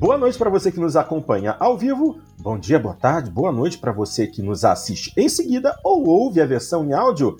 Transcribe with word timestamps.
Boa 0.00 0.16
noite 0.16 0.38
para 0.38 0.48
você 0.48 0.72
que 0.72 0.80
nos 0.80 0.96
acompanha 0.96 1.54
ao 1.60 1.76
vivo. 1.76 2.18
Bom 2.38 2.58
dia, 2.58 2.78
boa 2.78 2.94
tarde, 2.94 3.30
boa 3.30 3.52
noite 3.52 3.76
para 3.76 3.92
você 3.92 4.26
que 4.26 4.40
nos 4.40 4.64
assiste 4.64 5.12
em 5.14 5.28
seguida 5.28 5.78
ou 5.84 6.08
ouve 6.08 6.40
a 6.40 6.46
versão 6.46 6.86
em 6.86 6.94
áudio. 6.94 7.36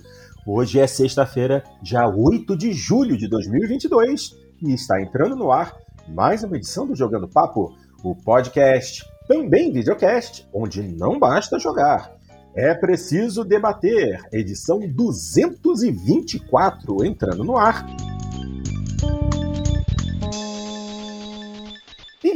Hoje 0.46 0.78
é 0.78 0.86
sexta-feira, 0.86 1.64
dia 1.80 2.06
8 2.06 2.54
de 2.54 2.74
julho 2.74 3.16
de 3.16 3.26
2022 3.28 4.36
e 4.60 4.74
está 4.74 5.00
entrando 5.00 5.34
no 5.34 5.50
ar 5.50 5.74
mais 6.06 6.44
uma 6.44 6.58
edição 6.58 6.86
do 6.86 6.94
Jogando 6.94 7.26
Papo, 7.26 7.74
o 8.04 8.14
podcast, 8.14 9.06
também 9.26 9.72
videocast, 9.72 10.46
onde 10.52 10.82
não 10.82 11.18
basta 11.18 11.58
jogar. 11.58 12.12
É 12.54 12.74
preciso 12.74 13.42
debater, 13.42 14.20
edição 14.30 14.80
224 14.80 17.06
entrando 17.06 17.42
no 17.42 17.56
ar. 17.56 17.86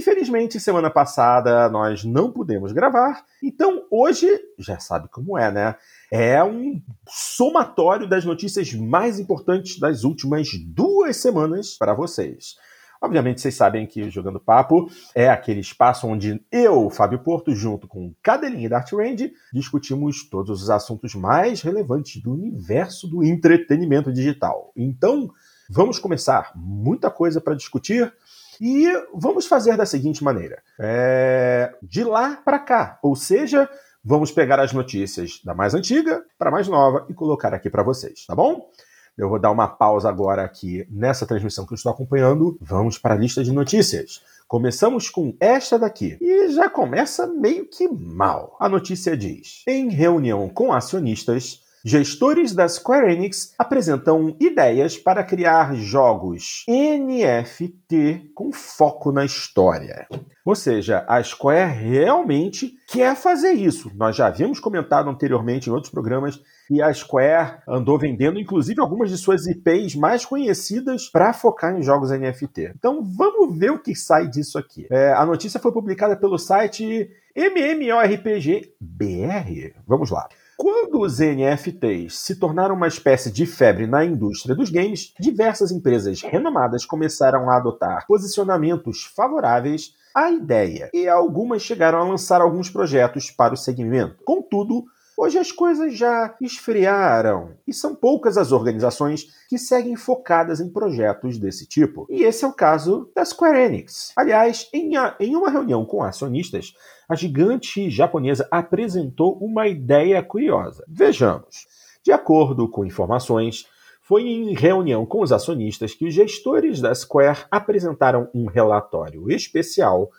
Infelizmente, 0.05 0.61
semana 0.61 0.91
passada 0.91 1.67
nós 1.71 2.05
não 2.05 2.31
pudemos 2.31 2.73
gravar, 2.73 3.25
então 3.43 3.87
hoje, 3.91 4.29
já 4.59 4.79
sabe 4.79 5.09
como 5.09 5.39
é, 5.39 5.51
né? 5.51 5.77
É 6.13 6.45
um 6.45 6.79
somatório 7.09 8.07
das 8.07 8.23
notícias 8.23 8.71
mais 8.75 9.19
importantes 9.19 9.79
das 9.79 10.05
últimas 10.05 10.49
duas 10.67 11.17
semanas 11.17 11.75
para 11.79 11.95
vocês. 11.95 12.57
Obviamente, 13.01 13.41
vocês 13.41 13.55
sabem 13.55 13.87
que 13.87 14.11
Jogando 14.11 14.39
Papo 14.39 14.91
é 15.15 15.31
aquele 15.31 15.61
espaço 15.61 16.07
onde 16.07 16.39
eu, 16.53 16.91
Fábio 16.91 17.21
Porto, 17.21 17.55
junto 17.55 17.89
com 17.89 18.15
Cadelinha 18.23 18.67
e 18.67 18.69
Dart 18.69 18.93
Range, 18.93 19.33
discutimos 19.55 20.29
todos 20.29 20.63
os 20.63 20.69
assuntos 20.69 21.15
mais 21.15 21.63
relevantes 21.63 22.23
do 22.23 22.31
universo 22.31 23.09
do 23.09 23.25
entretenimento 23.25 24.13
digital. 24.13 24.71
Então, 24.77 25.31
vamos 25.71 25.99
começar. 25.99 26.53
Muita 26.55 27.11
coisa 27.11 27.41
para 27.41 27.55
discutir. 27.55 28.13
E 28.61 28.87
vamos 29.15 29.47
fazer 29.47 29.77
da 29.77 29.87
seguinte 29.87 30.23
maneira: 30.23 30.63
é... 30.79 31.75
de 31.83 32.05
lá 32.05 32.37
para 32.45 32.59
cá, 32.59 32.99
ou 33.03 33.15
seja, 33.17 33.69
vamos 34.05 34.31
pegar 34.31 34.61
as 34.61 34.73
notícias 34.73 35.41
da 35.45 35.55
mais 35.55 35.75
antiga 35.75 36.25
para 36.39 36.49
a 36.49 36.53
mais 36.53 36.69
nova 36.69 37.07
e 37.09 37.15
colocar 37.15 37.55
aqui 37.55 37.71
para 37.71 37.83
vocês, 37.83 38.25
tá 38.27 38.35
bom? 38.35 38.71
Eu 39.17 39.29
vou 39.29 39.39
dar 39.39 39.53
uma 39.53 39.69
pausa 39.69 40.09
agora 40.09 40.43
aqui 40.43 40.87
nessa 40.91 41.25
transmissão 41.25 41.65
que 41.65 41.73
eu 41.73 41.77
estou 41.77 41.93
acompanhando. 41.93 42.59
Vamos 42.61 42.99
para 42.99 43.15
a 43.15 43.17
lista 43.17 43.45
de 43.45 43.53
notícias. 43.53 44.21
Começamos 44.49 45.09
com 45.09 45.37
esta 45.39 45.79
daqui. 45.79 46.19
E 46.21 46.49
já 46.49 46.69
começa 46.69 47.25
meio 47.27 47.65
que 47.67 47.87
mal. 47.89 48.57
A 48.59 48.69
notícia 48.69 49.17
diz: 49.17 49.63
em 49.69 49.89
reunião 49.89 50.49
com 50.49 50.73
acionistas, 50.73 51.64
Gestores 51.87 52.55
da 52.55 52.67
Square 52.67 53.13
Enix 53.13 53.55
apresentam 53.59 54.35
ideias 54.41 54.97
para 54.97 55.23
criar 55.23 55.75
jogos 55.75 56.65
NFT 56.67 58.31
com 58.35 58.51
foco 58.51 59.13
na 59.13 59.23
história. 59.23 60.07
Ou 60.47 60.55
seja, 60.55 61.05
a 61.07 61.23
Square 61.23 61.75
realmente 61.75 62.73
quer 62.89 63.15
fazer 63.15 63.53
isso. 63.53 63.91
Nós 63.97 64.17
já 64.17 64.29
havíamos 64.29 64.59
comentado 64.59 65.11
anteriormente 65.11 65.69
em 65.69 65.75
outros 65.75 65.93
programas 65.93 66.41
que 66.67 66.81
a 66.81 66.91
Square 66.91 67.59
andou 67.69 67.99
vendendo, 67.99 68.41
inclusive, 68.41 68.81
algumas 68.81 69.11
de 69.11 69.19
suas 69.19 69.47
IPs 69.47 69.95
mais 69.95 70.25
conhecidas 70.25 71.11
para 71.11 71.35
focar 71.35 71.77
em 71.77 71.83
jogos 71.83 72.11
NFT. 72.11 72.73
Então 72.79 73.05
vamos 73.05 73.59
ver 73.59 73.73
o 73.73 73.79
que 73.79 73.95
sai 73.95 74.27
disso 74.27 74.57
aqui. 74.57 74.87
É, 74.91 75.13
a 75.13 75.27
notícia 75.27 75.61
foi 75.61 75.71
publicada 75.71 76.17
pelo 76.17 76.39
site 76.39 77.11
MMORPG 77.37 78.75
BR. 78.81 79.75
Vamos 79.87 80.11
lá. 80.11 80.27
Quando 80.57 81.01
os 81.01 81.19
NFTs 81.19 82.17
se 82.17 82.37
tornaram 82.37 82.77
uma 82.77 82.87
espécie 82.87 83.31
de 83.31 83.45
febre 83.45 83.87
na 83.87 84.05
indústria 84.05 84.55
dos 84.55 84.71
games, 84.71 85.13
diversas 85.19 85.73
empresas 85.73 86.23
renomadas 86.23 86.87
começaram 86.87 87.51
a 87.51 87.57
adotar 87.57 88.07
posicionamentos 88.07 89.05
favoráveis 89.17 89.95
à 90.15 90.31
ideia, 90.31 90.91
e 90.95 91.09
algumas 91.09 91.61
chegaram 91.61 91.99
a 91.99 92.05
lançar 92.05 92.41
alguns 92.41 92.71
projetos 92.71 93.33
para 93.33 93.55
o 93.55 93.57
segmento. 93.57 94.23
Contudo, 94.25 94.85
Hoje 95.17 95.39
as 95.39 95.53
coisas 95.53 95.97
já 95.97 96.35
esfriaram 96.41 97.53
e 97.67 97.73
são 97.73 97.95
poucas 97.95 98.37
as 98.37 98.51
organizações 98.51 99.29
que 99.49 99.57
seguem 99.57 99.95
focadas 99.95 100.61
em 100.61 100.69
projetos 100.69 101.39
desse 101.39 101.69
tipo. 101.69 102.05
E 102.11 102.25
esse 102.25 102.45
é 102.45 102.49
o 102.49 102.53
caso 102.53 103.09
da 103.15 103.25
Square 103.25 103.59
Enix. 103.59 104.13
Aliás, 104.17 104.69
em, 104.73 104.97
a, 104.97 105.15
em 105.21 105.37
uma 105.37 105.51
reunião 105.51 105.85
com 105.85 106.03
acionistas, 106.03 106.75
a 107.09 107.15
gigante 107.15 107.89
japonesa 107.89 108.49
apresentou 108.51 109.39
uma 109.39 109.69
ideia 109.69 110.21
curiosa. 110.21 110.85
Vejamos. 110.89 111.69
De 112.03 112.11
acordo 112.11 112.69
com 112.69 112.85
informações, 112.85 113.67
foi 114.03 114.25
em 114.25 114.53
reunião 114.53 115.07
com 115.07 115.23
os 115.23 115.31
acionistas 115.31 115.95
que 115.95 116.07
os 116.07 116.13
gestores 116.13 116.81
da 116.81 116.95
Square 116.95 117.47
apresentaram 117.51 118.29
um 118.35 118.47
relatório 118.47 119.31
especial 119.31 120.11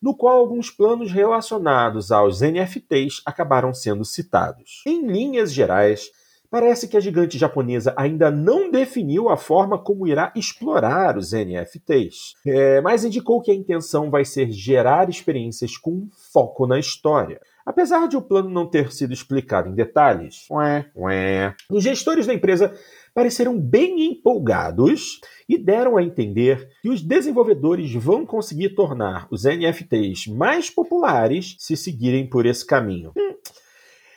no 0.00 0.16
qual 0.16 0.38
alguns 0.38 0.70
planos 0.70 1.10
relacionados 1.10 2.12
aos 2.12 2.40
NFTs 2.40 3.22
acabaram 3.24 3.72
sendo 3.72 4.04
citados. 4.04 4.82
Em 4.86 5.06
linhas 5.06 5.52
gerais, 5.52 6.10
parece 6.50 6.88
que 6.88 6.96
a 6.96 7.00
gigante 7.00 7.38
japonesa 7.38 7.94
ainda 7.96 8.30
não 8.30 8.70
definiu 8.70 9.28
a 9.28 9.36
forma 9.36 9.78
como 9.78 10.06
irá 10.06 10.32
explorar 10.34 11.16
os 11.16 11.32
NFTs, 11.32 12.34
é, 12.46 12.80
mas 12.80 13.04
indicou 13.04 13.40
que 13.40 13.50
a 13.50 13.54
intenção 13.54 14.10
vai 14.10 14.24
ser 14.24 14.50
gerar 14.50 15.08
experiências 15.08 15.76
com 15.76 16.08
foco 16.32 16.66
na 16.66 16.78
história. 16.78 17.40
Apesar 17.66 18.06
de 18.06 18.16
o 18.16 18.22
plano 18.22 18.48
não 18.48 18.64
ter 18.64 18.92
sido 18.92 19.12
explicado 19.12 19.68
em 19.68 19.74
detalhes, 19.74 20.48
ué, 20.48 20.88
ué, 20.94 21.52
os 21.68 21.82
gestores 21.82 22.24
da 22.24 22.32
empresa 22.32 22.72
pareceram 23.12 23.58
bem 23.58 24.06
empolgados 24.06 25.20
e 25.48 25.58
deram 25.58 25.96
a 25.96 26.02
entender 26.02 26.68
que 26.80 26.88
os 26.88 27.02
desenvolvedores 27.02 27.92
vão 27.92 28.24
conseguir 28.24 28.76
tornar 28.76 29.26
os 29.32 29.42
NFTs 29.42 30.28
mais 30.28 30.70
populares 30.70 31.56
se 31.58 31.76
seguirem 31.76 32.30
por 32.30 32.46
esse 32.46 32.64
caminho. 32.64 33.10
Hum. 33.16 33.34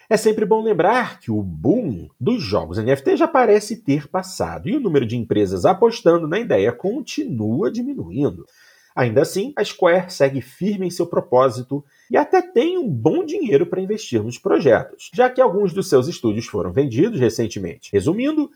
É 0.08 0.18
sempre 0.18 0.46
bom 0.46 0.62
lembrar 0.62 1.20
que 1.20 1.32
o 1.32 1.42
boom 1.42 2.08
dos 2.20 2.44
jogos 2.44 2.78
NFT 2.78 3.18
já 3.18 3.28
parece 3.28 3.84
ter 3.84 4.08
passado 4.08 4.70
e 4.70 4.76
o 4.76 4.80
número 4.80 5.08
de 5.08 5.16
empresas 5.16 5.66
apostando 5.66 6.28
na 6.28 6.40
ideia 6.40 6.72
continua 6.72 7.72
diminuindo. 7.72 8.46
Ainda 8.96 9.22
assim, 9.22 9.54
a 9.56 9.64
Square 9.64 10.12
segue 10.12 10.42
firme 10.42 10.88
em 10.88 10.92
seu 10.92 11.08
propósito 11.08 11.84
e 12.10 12.18
até 12.18 12.42
tem 12.42 12.78
um 12.78 12.90
bom 12.90 13.24
dinheiro 13.24 13.66
para 13.66 13.82
investir 13.82 14.24
nos 14.24 14.38
projetos, 14.38 15.10
já 15.14 15.30
que 15.30 15.40
alguns 15.40 15.74
dos 15.74 15.88
seus 15.88 16.08
estúdios 16.08 16.48
foram 16.48 16.72
vendidos 16.72 17.20
recentemente. 17.20 17.90
Resumindo, 17.94 18.50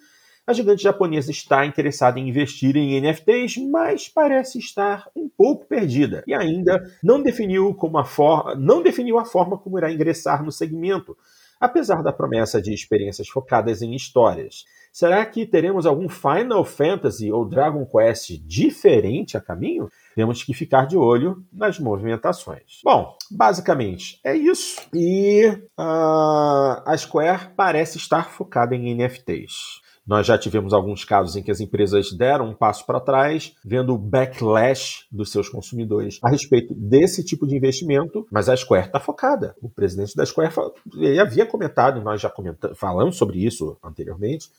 a 0.45 0.51
gigante 0.51 0.83
japonesa 0.83 1.31
está 1.31 1.65
interessada 1.65 2.19
em 2.19 2.27
investir 2.27 2.75
em 2.75 2.99
NFTs, 2.99 3.57
mas 3.57 4.09
parece 4.09 4.59
estar 4.59 5.07
um 5.15 5.29
pouco 5.29 5.65
perdida 5.65 6.21
e 6.27 6.33
ainda 6.33 6.83
não 7.01 7.21
definiu, 7.21 7.73
como 7.73 7.97
a 7.97 8.03
for... 8.03 8.57
não 8.59 8.83
definiu 8.83 9.17
a 9.17 9.23
forma 9.23 9.57
como 9.57 9.77
irá 9.77 9.89
ingressar 9.89 10.43
no 10.43 10.51
segmento, 10.51 11.17
apesar 11.61 12.03
da 12.03 12.11
promessa 12.11 12.61
de 12.61 12.73
experiências 12.73 13.29
focadas 13.29 13.81
em 13.81 13.95
histórias. 13.95 14.65
Será 14.93 15.25
que 15.25 15.43
teremos 15.43 15.87
algum 15.87 16.07
Final 16.07 16.63
Fantasy 16.63 17.31
ou 17.31 17.49
Dragon 17.49 17.83
Quest 17.83 18.37
diferente 18.45 19.35
a 19.35 19.41
caminho? 19.41 19.89
Temos 20.15 20.43
que 20.43 20.53
ficar 20.53 20.85
de 20.85 20.95
olho 20.95 21.43
nas 21.51 21.79
movimentações. 21.79 22.79
Bom, 22.83 23.17
basicamente 23.31 24.19
é 24.23 24.35
isso. 24.35 24.79
E 24.93 25.47
uh, 25.47 26.83
a 26.85 26.95
Square 26.95 27.53
parece 27.55 27.97
estar 27.97 28.29
focada 28.29 28.75
em 28.75 28.93
NFTs. 28.93 29.81
Nós 30.05 30.27
já 30.27 30.37
tivemos 30.37 30.73
alguns 30.73 31.03
casos 31.03 31.35
em 31.35 31.41
que 31.41 31.49
as 31.49 31.59
empresas 31.59 32.11
deram 32.11 32.49
um 32.49 32.53
passo 32.53 32.85
para 32.85 32.99
trás, 32.99 33.55
vendo 33.65 33.95
o 33.95 33.97
backlash 33.97 35.07
dos 35.11 35.31
seus 35.31 35.49
consumidores 35.49 36.19
a 36.21 36.29
respeito 36.29 36.75
desse 36.75 37.23
tipo 37.23 37.47
de 37.47 37.55
investimento, 37.55 38.27
mas 38.29 38.47
a 38.47 38.55
Square 38.55 38.87
está 38.87 38.99
focada. 38.99 39.55
O 39.59 39.69
presidente 39.69 40.15
da 40.15 40.23
Square 40.23 40.53
ele 40.97 41.19
havia 41.19 41.47
comentado, 41.47 41.99
nós 41.99 42.21
já 42.21 42.29
comentamos, 42.29 42.77
falamos 42.77 43.15
sobre 43.15 43.43
isso 43.43 43.75
anteriormente, 43.83 44.49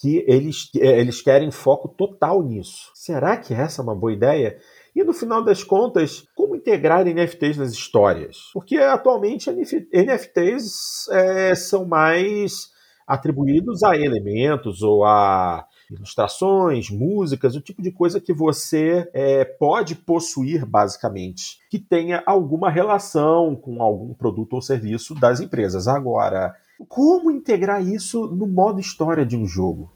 que 0.00 0.24
eles, 0.26 0.70
é, 0.76 0.98
eles 0.98 1.20
querem 1.20 1.50
foco 1.50 1.86
total 1.86 2.42
nisso. 2.42 2.90
Será 2.94 3.36
que 3.36 3.52
essa 3.52 3.82
é 3.82 3.84
uma 3.84 3.94
boa 3.94 4.12
ideia? 4.12 4.56
E 4.96 5.04
no 5.04 5.12
final 5.12 5.44
das 5.44 5.62
contas, 5.62 6.26
como 6.34 6.56
integrar 6.56 7.04
NFTs 7.04 7.58
nas 7.58 7.72
histórias? 7.72 8.50
Porque 8.54 8.78
atualmente 8.78 9.50
NFTs 9.50 11.06
é, 11.10 11.54
são 11.54 11.84
mais 11.84 12.70
atribuídos 13.06 13.82
a 13.82 13.94
elementos 13.94 14.82
ou 14.82 15.04
a 15.04 15.66
ilustrações, 15.90 16.88
músicas, 16.88 17.54
o 17.54 17.60
tipo 17.60 17.82
de 17.82 17.90
coisa 17.90 18.20
que 18.20 18.32
você 18.32 19.10
é, 19.12 19.44
pode 19.44 19.96
possuir, 19.96 20.64
basicamente, 20.64 21.58
que 21.68 21.78
tenha 21.78 22.22
alguma 22.24 22.70
relação 22.70 23.54
com 23.54 23.82
algum 23.82 24.14
produto 24.14 24.54
ou 24.54 24.62
serviço 24.62 25.14
das 25.14 25.40
empresas. 25.40 25.88
Agora, 25.88 26.54
como 26.88 27.30
integrar 27.30 27.82
isso 27.82 28.26
no 28.28 28.46
modo 28.46 28.80
história 28.80 29.26
de 29.26 29.36
um 29.36 29.44
jogo? 29.44 29.90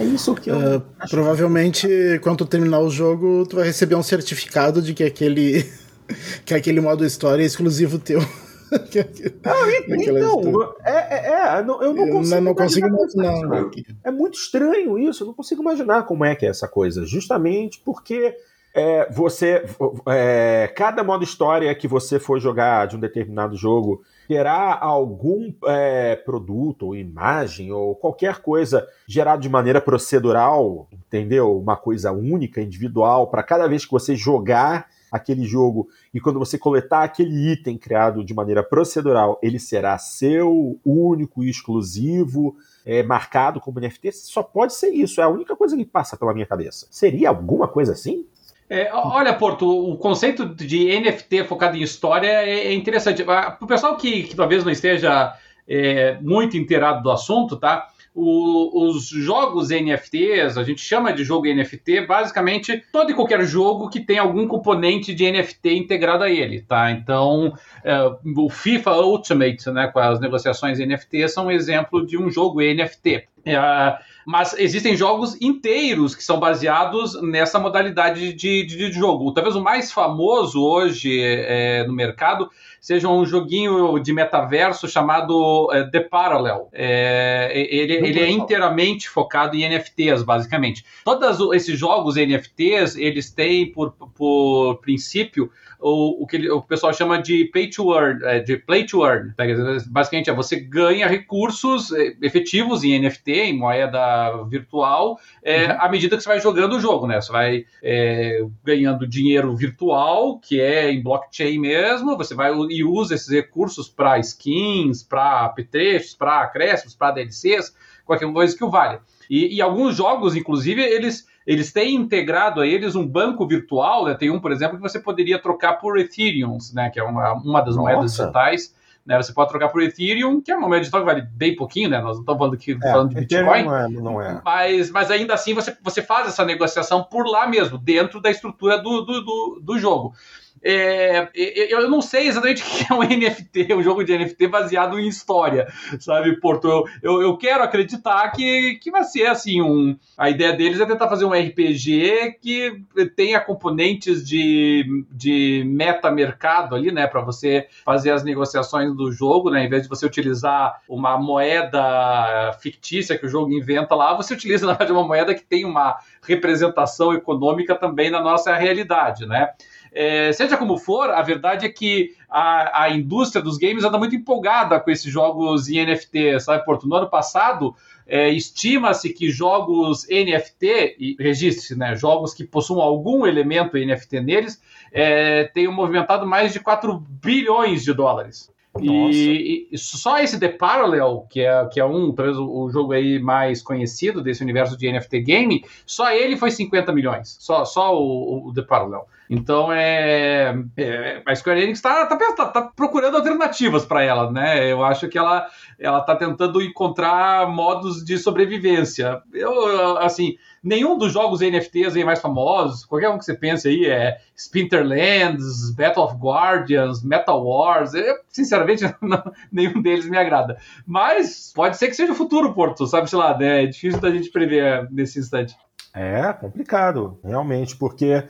É 0.00 0.04
isso 0.04 0.34
que 0.34 0.50
eu. 0.50 0.56
Uh, 0.56 0.82
provavelmente, 1.10 1.86
que... 1.86 2.18
quando 2.20 2.38
tu 2.38 2.46
terminar 2.46 2.80
o 2.80 2.88
jogo, 2.88 3.46
tu 3.46 3.56
vai 3.56 3.66
receber 3.66 3.94
um 3.96 4.02
certificado 4.02 4.80
de 4.80 4.94
que 4.94 5.04
aquele, 5.04 5.70
que 6.46 6.54
aquele 6.54 6.80
modo 6.80 7.04
história 7.04 7.42
é 7.42 7.46
exclusivo 7.46 7.98
teu. 7.98 8.20
Ah, 8.72 9.66
então, 9.88 10.76
é, 10.84 10.92
é, 10.92 11.32
é, 11.32 11.58
eu 11.58 11.92
não 11.92 12.08
consigo, 12.08 12.36
não, 12.36 12.40
não 12.40 12.54
consigo 12.54 12.86
imaginar. 12.86 13.68
É 14.04 14.12
muito 14.12 14.38
estranho 14.38 14.96
isso, 14.96 15.24
eu 15.24 15.26
não 15.26 15.34
consigo 15.34 15.60
imaginar 15.60 16.04
como 16.04 16.24
é 16.24 16.36
que 16.36 16.46
é 16.46 16.50
essa 16.50 16.68
coisa. 16.68 17.04
Justamente 17.04 17.82
porque 17.84 18.32
é, 18.72 19.10
você. 19.10 19.64
É, 20.06 20.72
cada 20.76 21.02
modo 21.02 21.24
história 21.24 21.74
que 21.74 21.88
você 21.88 22.20
for 22.20 22.38
jogar 22.38 22.86
de 22.86 22.94
um 22.94 23.00
determinado 23.00 23.56
jogo 23.56 24.04
terá 24.30 24.78
algum 24.80 25.52
é, 25.66 26.14
produto 26.14 26.86
ou 26.86 26.94
imagem 26.94 27.72
ou 27.72 27.96
qualquer 27.96 28.40
coisa 28.40 28.86
gerado 29.04 29.42
de 29.42 29.48
maneira 29.48 29.80
procedural, 29.80 30.86
entendeu? 30.92 31.58
Uma 31.58 31.76
coisa 31.76 32.12
única, 32.12 32.62
individual, 32.62 33.26
para 33.26 33.42
cada 33.42 33.66
vez 33.66 33.84
que 33.84 33.90
você 33.90 34.14
jogar 34.14 34.86
aquele 35.10 35.44
jogo 35.44 35.88
e 36.14 36.20
quando 36.20 36.38
você 36.38 36.56
coletar 36.56 37.02
aquele 37.02 37.50
item 37.50 37.76
criado 37.76 38.22
de 38.22 38.32
maneira 38.32 38.62
procedural, 38.62 39.36
ele 39.42 39.58
será 39.58 39.98
seu, 39.98 40.78
único 40.84 41.42
e 41.42 41.50
exclusivo, 41.50 42.54
é, 42.86 43.02
marcado 43.02 43.60
como 43.60 43.80
NFT. 43.80 44.12
Só 44.12 44.44
pode 44.44 44.74
ser 44.74 44.90
isso, 44.90 45.20
é 45.20 45.24
a 45.24 45.28
única 45.28 45.56
coisa 45.56 45.76
que 45.76 45.84
passa 45.84 46.16
pela 46.16 46.32
minha 46.32 46.46
cabeça. 46.46 46.86
Seria 46.88 47.30
alguma 47.30 47.66
coisa 47.66 47.94
assim? 47.94 48.24
É, 48.72 48.88
olha, 48.94 49.34
Porto, 49.34 49.68
o 49.68 49.96
conceito 49.96 50.46
de 50.46 50.96
NFT 51.00 51.42
focado 51.42 51.76
em 51.76 51.82
história 51.82 52.28
é, 52.28 52.68
é 52.68 52.72
interessante. 52.72 53.24
Para 53.24 53.58
o 53.60 53.66
pessoal 53.66 53.96
que, 53.96 54.22
que, 54.22 54.36
talvez 54.36 54.64
não 54.64 54.70
esteja 54.70 55.34
é, 55.66 56.16
muito 56.20 56.56
inteirado 56.56 57.02
do 57.02 57.10
assunto, 57.10 57.56
tá? 57.56 57.88
O, 58.14 58.88
os 58.88 59.08
jogos 59.08 59.68
NFTs, 59.68 60.58
a 60.58 60.64
gente 60.64 60.82
chama 60.82 61.12
de 61.12 61.22
jogo 61.22 61.46
NFT, 61.46 62.06
basicamente 62.06 62.82
todo 62.92 63.10
e 63.10 63.14
qualquer 63.14 63.44
jogo 63.44 63.88
que 63.88 64.00
tem 64.00 64.18
algum 64.18 64.48
componente 64.48 65.14
de 65.14 65.30
NFT 65.30 65.74
integrado 65.76 66.24
a 66.24 66.30
ele, 66.30 66.60
tá? 66.62 66.90
Então, 66.90 67.54
é, 67.84 68.10
o 68.36 68.50
FIFA 68.50 68.96
Ultimate, 68.96 69.70
né, 69.70 69.86
com 69.86 70.00
as 70.00 70.18
negociações 70.18 70.78
NFT, 70.78 71.28
são 71.28 71.46
um 71.46 71.50
exemplo 71.50 72.04
de 72.04 72.18
um 72.18 72.30
jogo 72.30 72.60
NFT. 72.60 73.28
É, 73.44 73.98
mas 74.26 74.54
existem 74.58 74.94
jogos 74.94 75.40
inteiros 75.40 76.14
que 76.14 76.22
são 76.22 76.38
baseados 76.38 77.20
nessa 77.22 77.58
modalidade 77.58 78.34
de, 78.34 78.64
de, 78.64 78.76
de 78.76 78.92
jogo. 78.92 79.32
Talvez 79.32 79.56
o 79.56 79.62
mais 79.62 79.90
famoso 79.90 80.62
hoje 80.62 81.20
é, 81.22 81.84
no 81.86 81.92
mercado 81.92 82.50
seja 82.80 83.08
um 83.08 83.26
joguinho 83.26 83.98
de 83.98 84.12
metaverso 84.12 84.88
chamado 84.88 85.68
é, 85.72 85.84
The 85.90 86.00
Parallel. 86.00 86.68
É, 86.72 87.52
ele, 87.54 87.92
ele 87.92 88.20
é 88.20 88.30
inteiramente 88.30 89.08
focado 89.08 89.54
em 89.54 89.68
NFTs, 89.68 90.22
basicamente. 90.22 90.84
Todos 91.04 91.38
esses 91.54 91.78
jogos 91.78 92.16
NFTs, 92.16 92.96
eles 92.96 93.30
têm 93.30 93.70
por, 93.70 93.92
por 93.92 94.76
princípio 94.76 95.50
o, 95.80 96.22
o 96.22 96.26
que 96.26 96.50
o 96.50 96.62
pessoal 96.62 96.92
chama 96.92 97.20
de 97.20 97.46
pay 97.46 97.68
to 97.68 97.94
earn, 97.94 98.24
é, 98.24 98.40
de 98.40 98.56
play 98.56 98.84
to 98.84 99.04
earn. 99.04 99.32
Tá? 99.34 99.44
Basicamente, 99.88 100.30
é 100.30 100.32
você 100.32 100.60
ganha 100.60 101.06
recursos 101.06 101.92
é, 101.92 102.14
efetivos 102.22 102.84
em 102.84 102.98
NFT, 102.98 103.32
em 103.32 103.58
moeda 103.58 104.44
virtual, 104.44 105.18
é, 105.42 105.66
uhum. 105.66 105.76
à 105.80 105.88
medida 105.88 106.16
que 106.16 106.22
você 106.22 106.28
vai 106.28 106.40
jogando 106.40 106.76
o 106.76 106.80
jogo, 106.80 107.06
né? 107.06 107.20
Você 107.20 107.32
vai 107.32 107.64
é, 107.82 108.44
ganhando 108.64 109.06
dinheiro 109.06 109.54
virtual, 109.56 110.38
que 110.38 110.60
é 110.60 110.90
em 110.90 111.02
blockchain 111.02 111.58
mesmo, 111.58 112.16
você 112.16 112.34
vai 112.34 112.52
e 112.70 112.84
usa 112.84 113.14
esses 113.14 113.28
recursos 113.28 113.88
para 113.88 114.18
skins, 114.18 115.02
para 115.02 115.44
apetrechos, 115.44 116.14
para 116.14 116.42
acréscimos, 116.42 116.94
para 116.94 117.12
DLCs, 117.12 117.74
qualquer 118.04 118.30
coisa 118.32 118.56
que 118.56 118.64
o 118.64 118.70
valha. 118.70 119.00
E, 119.28 119.54
e, 119.54 119.62
alguns 119.62 119.96
jogos, 119.96 120.34
inclusive, 120.34 120.82
eles 120.82 121.29
eles 121.46 121.72
têm 121.72 121.94
integrado 121.94 122.60
a 122.60 122.66
eles 122.66 122.94
um 122.94 123.06
banco 123.06 123.46
virtual, 123.46 124.04
né? 124.04 124.14
Tem 124.14 124.30
um, 124.30 124.40
por 124.40 124.52
exemplo, 124.52 124.76
que 124.76 124.82
você 124.82 125.00
poderia 125.00 125.40
trocar 125.40 125.74
por 125.74 125.98
Ethereum, 125.98 126.58
né? 126.74 126.90
Que 126.90 127.00
é 127.00 127.02
uma, 127.02 127.32
uma 127.34 127.60
das 127.60 127.76
Nossa. 127.76 127.92
moedas 127.92 128.16
digitais. 128.16 128.74
Né, 129.04 129.16
você 129.16 129.32
pode 129.32 129.48
trocar 129.48 129.70
por 129.70 129.82
Ethereum, 129.82 130.42
que 130.42 130.52
é 130.52 130.56
uma 130.56 130.68
moeda 130.68 130.82
digital 130.82 131.00
que 131.00 131.06
vale 131.06 131.22
bem 131.22 131.56
pouquinho, 131.56 131.88
né? 131.88 131.96
Nós 132.00 132.16
não 132.16 132.20
estamos 132.20 132.38
falando, 132.38 132.54
aqui, 132.54 132.72
é, 132.72 132.92
falando 132.92 133.08
de 133.08 133.14
Bitcoin. 133.16 133.64
Não 133.64 133.76
é, 133.76 133.88
não 133.88 134.22
é. 134.22 134.42
Mas, 134.44 134.90
mas 134.90 135.10
ainda 135.10 135.32
assim 135.32 135.54
você, 135.54 135.74
você 135.82 136.02
faz 136.02 136.28
essa 136.28 136.44
negociação 136.44 137.02
por 137.02 137.26
lá 137.26 137.46
mesmo, 137.46 137.78
dentro 137.78 138.20
da 138.20 138.30
estrutura 138.30 138.76
do, 138.76 139.00
do, 139.00 139.24
do, 139.24 139.60
do 139.62 139.78
jogo. 139.78 140.12
É, 140.62 141.28
eu 141.34 141.88
não 141.88 142.02
sei 142.02 142.28
exatamente 142.28 142.62
o 142.62 142.66
que 142.66 142.92
é 142.92 142.94
um 142.94 143.02
NFT, 143.02 143.74
um 143.74 143.82
jogo 143.82 144.04
de 144.04 144.16
NFT 144.16 144.46
baseado 144.46 144.98
em 144.98 145.08
história, 145.08 145.66
sabe, 145.98 146.38
Porto? 146.38 146.86
Eu, 147.02 147.22
eu, 147.22 147.36
quero 147.36 147.62
acreditar 147.62 148.30
que, 148.30 148.74
que 148.74 148.90
vai 148.90 149.04
ser 149.04 149.26
assim: 149.26 149.62
um, 149.62 149.96
a 150.18 150.28
ideia 150.28 150.52
deles 150.52 150.78
é 150.78 150.84
tentar 150.84 151.08
fazer 151.08 151.24
um 151.24 151.32
RPG 151.32 152.38
que 152.42 152.82
tenha 153.16 153.40
componentes 153.40 154.26
de, 154.26 155.04
de 155.10 155.64
meta-mercado 155.66 156.74
ali, 156.74 156.92
né, 156.92 157.06
para 157.06 157.22
você 157.22 157.66
fazer 157.84 158.10
as 158.10 158.22
negociações 158.22 158.94
do 158.94 159.10
jogo, 159.10 159.50
né, 159.50 159.64
em 159.64 159.68
vez 159.68 159.84
de 159.84 159.88
você 159.88 160.04
utilizar 160.04 160.82
uma 160.88 161.16
moeda 161.16 162.52
fictícia 162.60 163.16
que 163.16 163.24
o 163.24 163.28
jogo 163.28 163.52
inventa 163.52 163.94
lá, 163.94 164.14
você 164.14 164.34
utiliza, 164.34 164.66
na 164.66 164.72
verdade, 164.72 164.92
uma 164.92 165.06
moeda 165.06 165.34
que 165.34 165.42
tem 165.42 165.64
uma 165.64 165.98
representação 166.22 167.14
econômica 167.14 167.74
também 167.74 168.10
na 168.10 168.20
nossa 168.20 168.54
realidade, 168.54 169.26
né? 169.26 169.50
É, 169.92 170.32
seja 170.32 170.56
como 170.56 170.78
for, 170.78 171.10
a 171.10 171.22
verdade 171.22 171.66
é 171.66 171.68
que 171.68 172.14
a, 172.28 172.84
a 172.84 172.90
indústria 172.90 173.42
dos 173.42 173.58
games 173.58 173.84
anda 173.84 173.98
muito 173.98 174.14
empolgada 174.14 174.78
com 174.78 174.90
esses 174.90 175.10
jogos 175.12 175.68
em 175.68 175.84
NFT, 175.84 176.40
sabe, 176.40 176.64
Porto? 176.64 176.86
No 176.86 176.94
ano 176.94 177.10
passado, 177.10 177.74
é, 178.06 178.28
estima-se 178.30 179.12
que 179.12 179.30
jogos 179.30 180.06
NFT, 180.08 180.96
e 180.98 181.16
registre-se, 181.18 181.76
né, 181.76 181.94
jogos 181.96 182.34
que 182.34 182.44
possuam 182.44 182.80
algum 182.80 183.26
elemento 183.26 183.78
NFT 183.78 184.20
neles, 184.20 184.62
é, 184.92 185.44
tenham 185.44 185.72
movimentado 185.72 186.26
mais 186.26 186.52
de 186.52 186.60
4 186.60 186.98
bilhões 187.22 187.82
de 187.84 187.92
dólares. 187.92 188.50
E, 188.80 189.66
e, 189.72 189.78
só 189.78 190.20
esse 190.20 190.38
The 190.38 190.48
Parallel, 190.48 191.26
que 191.28 191.40
é, 191.40 191.66
que 191.66 191.80
é 191.80 191.84
um, 191.84 192.12
talvez 192.12 192.36
o, 192.36 192.46
o, 192.48 192.70
jogo 192.70 192.92
aí 192.92 193.18
mais 193.18 193.60
conhecido 193.62 194.22
desse 194.22 194.42
universo 194.42 194.76
de 194.76 194.90
NFT 194.90 195.20
game, 195.22 195.64
só 195.84 196.12
ele 196.12 196.36
foi 196.36 196.52
50 196.52 196.92
milhões. 196.92 197.36
Só, 197.40 197.64
só 197.64 197.96
o, 197.96 198.48
o 198.48 198.54
The 198.54 198.62
Parallel. 198.62 199.08
Então 199.30 199.72
é, 199.72 200.52
é 200.76 201.22
a 201.24 201.36
Square 201.36 201.62
Enix 201.62 201.78
está 201.78 202.04
tá, 202.04 202.16
tá, 202.16 202.46
tá, 202.46 202.62
procurando 202.74 203.16
alternativas 203.16 203.86
para 203.86 204.02
ela, 204.02 204.28
né? 204.32 204.70
Eu 204.70 204.82
acho 204.82 205.08
que 205.08 205.16
ela 205.16 205.46
ela 205.78 206.00
está 206.00 206.16
tentando 206.16 206.60
encontrar 206.60 207.48
modos 207.48 208.04
de 208.04 208.18
sobrevivência. 208.18 209.22
Eu 209.32 209.98
assim 209.98 210.36
nenhum 210.60 210.98
dos 210.98 211.12
jogos 211.12 211.40
NFTs 211.40 211.94
aí 211.94 212.04
mais 212.04 212.20
famosos, 212.20 212.84
qualquer 212.84 213.08
um 213.08 213.18
que 213.18 213.24
você 213.24 213.34
pense 213.34 213.68
aí, 213.68 213.86
é 213.86 214.18
Splinterlands, 214.36 215.70
Battle 215.76 216.04
of 216.04 216.16
Guardians, 216.16 217.02
Metal 217.02 217.40
Wars, 217.40 217.94
eu, 217.94 218.16
sinceramente, 218.28 218.84
não, 219.00 219.22
nenhum 219.50 219.80
deles 219.80 220.08
me 220.08 220.18
agrada. 220.18 220.58
Mas 220.84 221.52
pode 221.54 221.76
ser 221.76 221.86
que 221.86 221.94
seja 221.94 222.12
o 222.12 222.16
futuro, 222.16 222.52
Porto, 222.52 222.84
sabe, 222.86 223.08
sei 223.08 223.18
lá, 223.18 223.38
né? 223.38 223.64
é 223.64 223.66
difícil 223.66 224.00
da 224.00 224.10
gente 224.10 224.28
prever 224.30 224.88
nesse 224.90 225.18
instante. 225.18 225.56
É 225.94 226.32
complicado, 226.32 227.18
realmente, 227.24 227.76
porque 227.76 228.24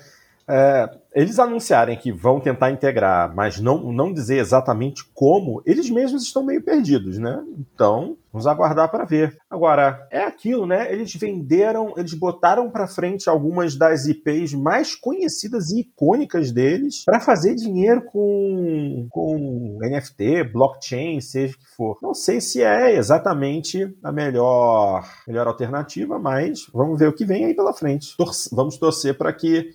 é, 0.50 0.90
eles 1.14 1.38
anunciarem 1.38 1.96
que 1.96 2.12
vão 2.12 2.40
tentar 2.40 2.70
integrar, 2.70 3.34
mas 3.34 3.60
não, 3.60 3.92
não 3.92 4.12
dizer 4.12 4.38
exatamente 4.38 5.04
como, 5.14 5.62
eles 5.66 5.90
mesmos 5.90 6.22
estão 6.22 6.44
meio 6.44 6.62
perdidos, 6.62 7.18
né? 7.18 7.42
Então, 7.58 8.16
vamos 8.32 8.46
aguardar 8.46 8.90
para 8.90 9.04
ver. 9.04 9.36
Agora, 9.48 10.06
é 10.10 10.22
aquilo, 10.22 10.66
né? 10.66 10.92
Eles 10.92 11.12
venderam, 11.14 11.94
eles 11.96 12.14
botaram 12.14 12.70
para 12.70 12.86
frente 12.86 13.28
algumas 13.28 13.76
das 13.76 14.06
IPs 14.06 14.54
mais 14.54 14.94
conhecidas 14.94 15.70
e 15.70 15.80
icônicas 15.80 16.52
deles 16.52 17.04
para 17.04 17.20
fazer 17.20 17.54
dinheiro 17.56 18.02
com, 18.06 19.08
com 19.10 19.78
NFT, 19.80 20.44
blockchain, 20.52 21.20
seja 21.20 21.54
o 21.54 21.58
que 21.58 21.76
for. 21.76 21.98
Não 22.00 22.14
sei 22.14 22.40
se 22.40 22.62
é 22.62 22.96
exatamente 22.96 23.96
a 24.02 24.12
melhor, 24.12 25.04
melhor 25.26 25.48
alternativa, 25.48 26.18
mas 26.18 26.66
vamos 26.72 26.98
ver 26.98 27.08
o 27.08 27.12
que 27.12 27.24
vem 27.24 27.46
aí 27.46 27.54
pela 27.54 27.72
frente. 27.72 28.16
Torce, 28.16 28.48
vamos 28.52 28.78
torcer 28.78 29.16
para 29.18 29.32
que 29.32 29.70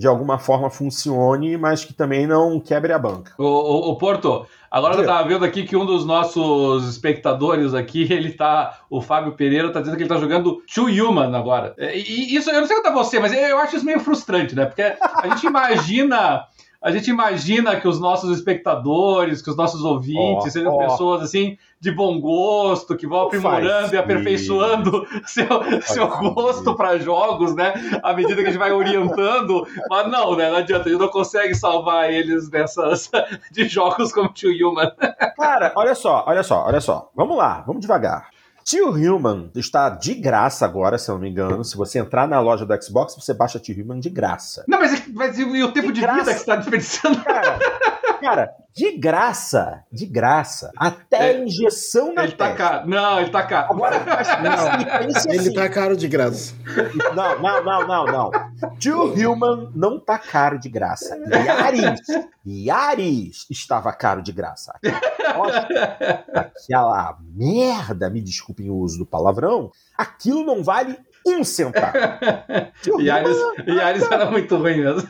de 0.00 0.06
alguma 0.06 0.38
forma 0.38 0.70
funcione, 0.70 1.58
mas 1.58 1.84
que 1.84 1.92
também 1.92 2.26
não 2.26 2.58
quebre 2.58 2.90
a 2.90 2.98
banca. 2.98 3.34
O, 3.36 3.44
o, 3.44 3.90
o 3.90 3.96
Porto, 3.96 4.46
agora 4.70 4.94
eu 4.94 5.02
estava 5.02 5.28
vendo 5.28 5.44
aqui 5.44 5.62
que 5.62 5.76
um 5.76 5.84
dos 5.84 6.06
nossos 6.06 6.88
espectadores 6.88 7.74
aqui, 7.74 8.04
ele 8.10 8.32
tá, 8.32 8.80
o 8.88 9.02
Fábio 9.02 9.32
Pereira, 9.32 9.70
tá 9.70 9.80
dizendo 9.80 9.98
que 9.98 10.02
ele 10.04 10.08
tá 10.08 10.16
jogando 10.16 10.62
Too 10.74 10.86
Human 10.86 11.36
agora. 11.36 11.74
E 11.78 12.34
isso, 12.34 12.48
eu 12.50 12.62
não 12.62 12.66
sei 12.66 12.76
quanto 12.76 12.88
é 12.88 12.92
você, 12.92 13.20
mas 13.20 13.30
eu 13.30 13.58
acho 13.58 13.76
isso 13.76 13.84
meio 13.84 14.00
frustrante, 14.00 14.54
né? 14.54 14.64
Porque 14.64 14.80
a 14.80 15.28
gente 15.28 15.46
imagina 15.46 16.46
a 16.82 16.90
gente 16.90 17.10
imagina 17.10 17.78
que 17.78 17.86
os 17.86 18.00
nossos 18.00 18.34
espectadores, 18.34 19.42
que 19.42 19.50
os 19.50 19.56
nossos 19.56 19.82
ouvintes 19.82 20.46
oh, 20.46 20.50
sejam 20.50 20.74
oh. 20.74 20.78
pessoas 20.78 21.20
assim 21.20 21.58
de 21.80 21.90
bom 21.90 22.20
gosto, 22.20 22.94
que 22.94 23.06
vão 23.06 23.22
aprimorando 23.22 23.94
e 23.94 23.98
aperfeiçoando 23.98 25.06
seu, 25.24 25.46
seu 25.82 26.08
gosto 26.08 26.76
para 26.76 26.98
jogos, 26.98 27.54
né? 27.54 27.72
À 28.02 28.12
medida 28.12 28.36
que 28.36 28.48
a 28.48 28.50
gente 28.50 28.58
vai 28.58 28.70
orientando. 28.70 29.66
Mas 29.88 30.10
não, 30.10 30.36
né? 30.36 30.50
Não 30.50 30.58
adianta, 30.58 30.88
a 30.88 30.92
gente 30.92 31.00
não 31.00 31.08
consegue 31.08 31.54
salvar 31.54 32.12
eles 32.12 32.50
dessas 32.50 33.10
de 33.50 33.66
jogos 33.66 34.12
como 34.12 34.28
Tio 34.28 34.50
Human. 34.50 34.92
Cara, 35.36 35.72
olha 35.74 35.94
só, 35.94 36.24
olha 36.26 36.42
só, 36.42 36.66
olha 36.66 36.82
só. 36.82 37.10
Vamos 37.16 37.38
lá, 37.38 37.64
vamos 37.66 37.80
devagar. 37.80 38.28
Tio 38.62 38.90
Human 38.90 39.50
está 39.54 39.88
de 39.88 40.14
graça 40.14 40.66
agora, 40.66 40.98
se 40.98 41.10
eu 41.10 41.14
não 41.14 41.22
me 41.22 41.30
engano. 41.30 41.64
Se 41.64 41.78
você 41.78 41.98
entrar 41.98 42.28
na 42.28 42.40
loja 42.40 42.66
do 42.66 42.82
Xbox, 42.82 43.16
você 43.16 43.32
baixa 43.32 43.58
Tio 43.58 43.82
Human 43.82 43.98
de 43.98 44.10
graça. 44.10 44.64
Não, 44.68 44.78
mas, 44.78 45.08
mas 45.14 45.38
e 45.38 45.44
o 45.44 45.72
tempo 45.72 45.90
de, 45.90 46.00
de 46.00 46.06
vida 46.06 46.24
que 46.24 46.24
você 46.24 46.30
está 46.32 46.56
desperdiçando? 46.56 47.24
Cara, 47.24 47.58
Cara, 48.20 48.54
de 48.74 48.92
graça, 48.96 49.82
de 49.92 50.06
graça. 50.06 50.70
Até 50.76 51.32
É, 51.32 51.44
injeção 51.44 52.14
na 52.14 52.22
Ele 52.24 52.32
tá 52.32 52.48
testa. 52.48 52.56
caro. 52.68 52.88
Não, 52.88 53.20
ele 53.20 53.30
tá 53.30 53.42
caro. 53.42 53.72
Agora, 53.72 53.98
Não, 54.42 55.06
pense 55.06 55.28
Ele 55.28 55.38
assim, 55.40 55.52
tá 55.54 55.68
caro 55.68 55.96
de 55.96 56.06
graça. 56.08 56.54
Não, 57.14 57.38
não, 57.40 57.64
não, 57.64 57.86
não, 57.86 58.04
não. 58.06 58.30
Two 58.80 59.12
Human 59.14 59.70
não 59.74 59.98
tá 59.98 60.18
caro 60.18 60.58
de 60.58 60.68
graça. 60.68 61.16
Yaris, 61.28 62.00
Yaris 62.46 63.46
estava 63.50 63.92
caro 63.92 64.22
de 64.22 64.32
graça. 64.32 64.72
Nossa, 65.36 65.68
aquela 66.34 67.16
merda, 67.34 68.08
me 68.08 68.20
desculpem 68.20 68.70
o 68.70 68.76
uso 68.76 68.98
do 68.98 69.06
palavrão, 69.06 69.70
aquilo 69.96 70.44
não 70.44 70.62
vale 70.62 70.96
um 71.26 71.44
centavo. 71.44 71.96
Yaris, 73.00 73.36
Human, 73.36 73.76
Yaris 73.76 74.10
era 74.10 74.30
muito 74.30 74.56
ruim 74.56 74.78
mesmo. 74.80 75.08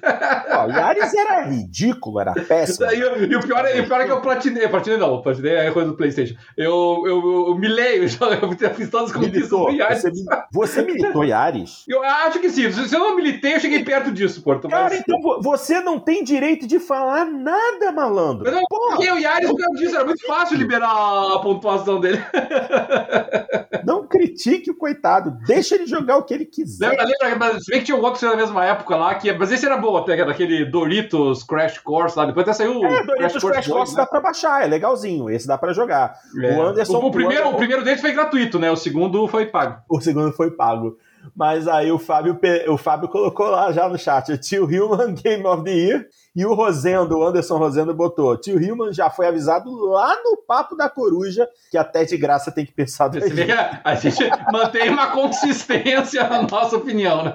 ó, 0.51 0.67
Yaris 0.67 1.15
era 1.15 1.43
ridículo, 1.45 2.21
era 2.21 2.33
péssimo. 2.35 2.91
E, 2.93 3.03
o- 3.05 3.25
e 3.33 3.37
o 3.37 3.41
pior, 3.41 3.65
é- 3.65 3.79
e 3.79 3.81
o 3.81 3.87
pior 3.87 4.01
é 4.01 4.05
que 4.07 4.11
eu 4.13 4.21
platinei. 4.21 4.67
Platinei 4.69 4.99
não, 4.99 5.15
eu 5.15 5.23
platinei 5.23 5.55
é 5.57 5.71
coisa 5.71 5.89
do 5.91 5.97
Playstation. 5.97 6.35
Eu, 6.57 7.03
eu, 7.07 7.47
eu 7.49 7.55
milei, 7.59 8.01
eu, 8.01 8.09
já- 8.09 8.27
eu 8.27 8.75
fiz 8.75 8.91
todas 8.91 9.11
as 9.11 9.17
conquistas 9.17 9.49
do 9.49 9.71
Yaris. 9.71 10.03
você, 10.03 10.13
você 10.53 10.83
militou 10.83 11.25
Yaris? 11.25 11.85
Eu 11.89 12.03
acho 12.03 12.39
que 12.41 12.49
sim. 12.51 12.71
Se 12.71 12.95
eu 12.95 13.01
não 13.01 13.17
militei, 13.17 13.55
eu 13.55 13.61
cheguei 13.61 13.83
perto 13.85 14.11
disso, 14.13 14.43
Porto. 14.43 14.69
Cara, 14.69 14.85
Mas... 14.91 15.01
então 15.01 15.21
vo- 15.21 15.41
você 15.43 15.81
não 15.81 15.99
tem 15.99 16.23
direito 16.25 16.67
de 16.67 16.79
falar 16.79 17.25
nada, 17.25 17.91
malandro. 17.93 18.51
Não 18.51 18.63
Porra. 18.69 18.97
porque 18.97 19.11
o 19.11 19.19
Yaris, 19.19 19.49
por 19.51 19.59
causa 19.59 19.77
disso, 19.79 19.95
era 19.97 20.05
muito 20.05 20.25
fácil 20.27 20.57
liberar 20.57 20.91
a 20.91 21.39
pontuação 21.41 22.01
dele. 22.01 22.19
Não 23.85 24.07
critique 24.07 24.71
o 24.71 24.75
coitado, 24.77 25.37
deixa 25.47 25.75
ele 25.75 25.87
jogar 25.87 26.00
o 26.17 26.23
que 26.23 26.35
ele 26.35 26.45
quiser. 26.47 26.91
Lembra, 26.91 27.05
lembra, 27.05 27.37
mas 27.39 27.65
se 27.65 27.71
bem 27.71 27.81
que 27.81 27.87
tinha 27.87 27.97
um 27.97 28.03
outro 28.03 28.29
na 28.29 28.37
mesma 28.37 28.65
época 28.65 28.97
lá, 28.97 29.15
que, 29.15 29.33
mas 29.33 29.51
esse 29.53 29.65
era 29.67 29.77
bom 29.77 29.97
até, 29.97 30.15
que 30.17 30.23
era 30.23 30.31
aquele 30.31 30.65
Doritos 30.65 31.43
Crash 31.45 31.79
Course 31.79 32.17
lá, 32.19 32.27
depois 32.27 32.45
até 32.45 32.53
saiu 32.53 32.85
É, 32.85 33.01
o 33.03 33.07
Doritos 33.07 33.43
Crash 33.43 33.67
Course 33.69 33.97
dá 33.97 34.07
pra 34.07 34.21
baixar, 34.21 34.65
é 34.65 34.67
legalzinho, 34.67 35.29
esse 35.31 35.47
dá 35.47 35.57
pra 35.59 35.73
jogar. 35.73 36.15
É. 36.43 36.57
O 36.57 36.63
Anderson- 36.63 36.99
o, 36.99 37.07
o 37.07 37.11
primeiro, 37.11 37.35
o 37.43 37.45
Anderson- 37.45 37.55
o 37.55 37.59
primeiro 37.59 37.85
deles 37.85 38.01
foi 38.01 38.13
gratuito, 38.13 38.59
né? 38.59 38.71
O 38.71 38.77
segundo 38.77 39.27
foi 39.29 39.47
pago. 39.47 39.81
O 39.89 40.01
segundo 40.01 40.33
foi 40.33 40.51
pago. 40.51 40.97
Mas 41.37 41.69
aí 41.69 41.93
o 41.93 41.99
Fábio, 41.99 42.39
o 42.69 42.79
Fábio 42.79 43.07
colocou 43.09 43.47
lá 43.51 43.71
já 43.73 43.87
no 43.89 43.99
chat, 43.99 44.37
Tio 44.39 44.65
Human 44.65 45.13
Game 45.23 45.45
of 45.47 45.63
the 45.65 45.71
Year, 45.71 46.07
e 46.35 46.47
o 46.47 46.55
Rosendo, 46.55 47.19
o 47.19 47.27
Anderson 47.27 47.59
Rosendo 47.59 47.93
botou, 47.93 48.37
Tio 48.37 48.57
Human 48.57 48.93
já 48.93 49.11
foi 49.11 49.27
avisado 49.27 49.69
lá 49.87 50.15
no 50.23 50.37
Papo 50.37 50.77
da 50.77 50.89
Coruja, 50.89 51.49
que 51.71 51.77
até 51.77 52.05
de 52.05 52.17
graça 52.17 52.53
tem 52.53 52.65
que 52.65 52.73
pensar 52.73 53.09
do 53.09 53.19
Você 53.19 53.31
vê 53.31 53.47
que 53.47 53.53
a, 53.53 53.95
gente 53.97 54.23
mantém 54.53 54.91
uma 54.91 55.09
consistência 55.09 56.29
na 56.29 56.43
nossa 56.43 56.77
opinião, 56.77 57.25
né? 57.25 57.33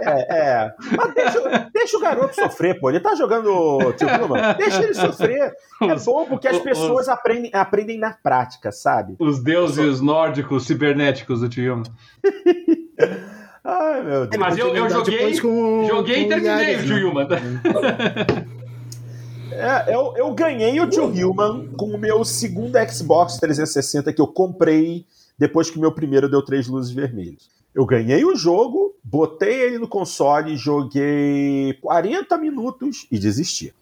É, 0.00 0.38
é. 0.38 0.74
Mas 0.96 1.14
deixa, 1.14 1.70
deixa 1.72 1.96
o 1.96 2.00
garoto 2.00 2.34
sofrer, 2.34 2.78
pô. 2.78 2.88
Ele 2.88 3.00
tá 3.00 3.16
jogando 3.16 3.92
Tio 3.94 4.08
Human. 4.08 4.54
Deixa 4.56 4.82
ele 4.82 4.94
sofrer. 4.94 5.52
É 5.82 5.94
bom 5.96 6.26
porque 6.26 6.46
as 6.46 6.58
pessoas 6.60 7.08
aprendem, 7.08 7.50
aprendem 7.52 7.98
na 7.98 8.12
prática, 8.12 8.70
sabe? 8.70 9.16
Os 9.18 9.42
deuses 9.42 10.00
nórdicos 10.00 10.66
cibernéticos 10.66 11.40
do 11.40 11.48
Tio 11.48 11.82
Ai, 13.64 14.02
meu 14.02 14.26
Deus. 14.26 14.40
Mas 14.40 14.58
eu- 14.58 14.74
eu 14.74 14.90
joguei- 14.90 15.40
com- 15.40 15.86
Joguei 15.88 16.16
e 16.16 16.20
com 16.20 16.26
o 16.26 16.28
terminei 16.28 16.76
o 16.76 16.82
Tio 16.84 16.96
né? 16.96 17.04
Human. 17.04 17.28
É, 19.52 19.94
eu, 19.94 20.14
eu 20.16 20.32
ganhei 20.34 20.80
o 20.80 20.88
Tio 20.88 21.04
Human 21.04 21.68
com 21.76 21.86
o 21.94 21.98
meu 21.98 22.24
segundo 22.24 22.76
Xbox 22.90 23.36
360 23.38 24.12
que 24.12 24.20
eu 24.20 24.26
comprei 24.26 25.04
depois 25.38 25.70
que 25.70 25.76
o 25.76 25.80
meu 25.80 25.92
primeiro 25.92 26.28
deu 26.28 26.42
três 26.42 26.66
luzes 26.66 26.90
vermelhas. 26.92 27.50
Eu 27.74 27.84
ganhei 27.86 28.24
o 28.24 28.34
jogo, 28.34 28.94
botei 29.04 29.60
ele 29.62 29.78
no 29.78 29.88
console, 29.88 30.56
joguei 30.56 31.74
40 31.80 32.36
minutos 32.38 33.06
e 33.10 33.18
desisti. 33.18 33.74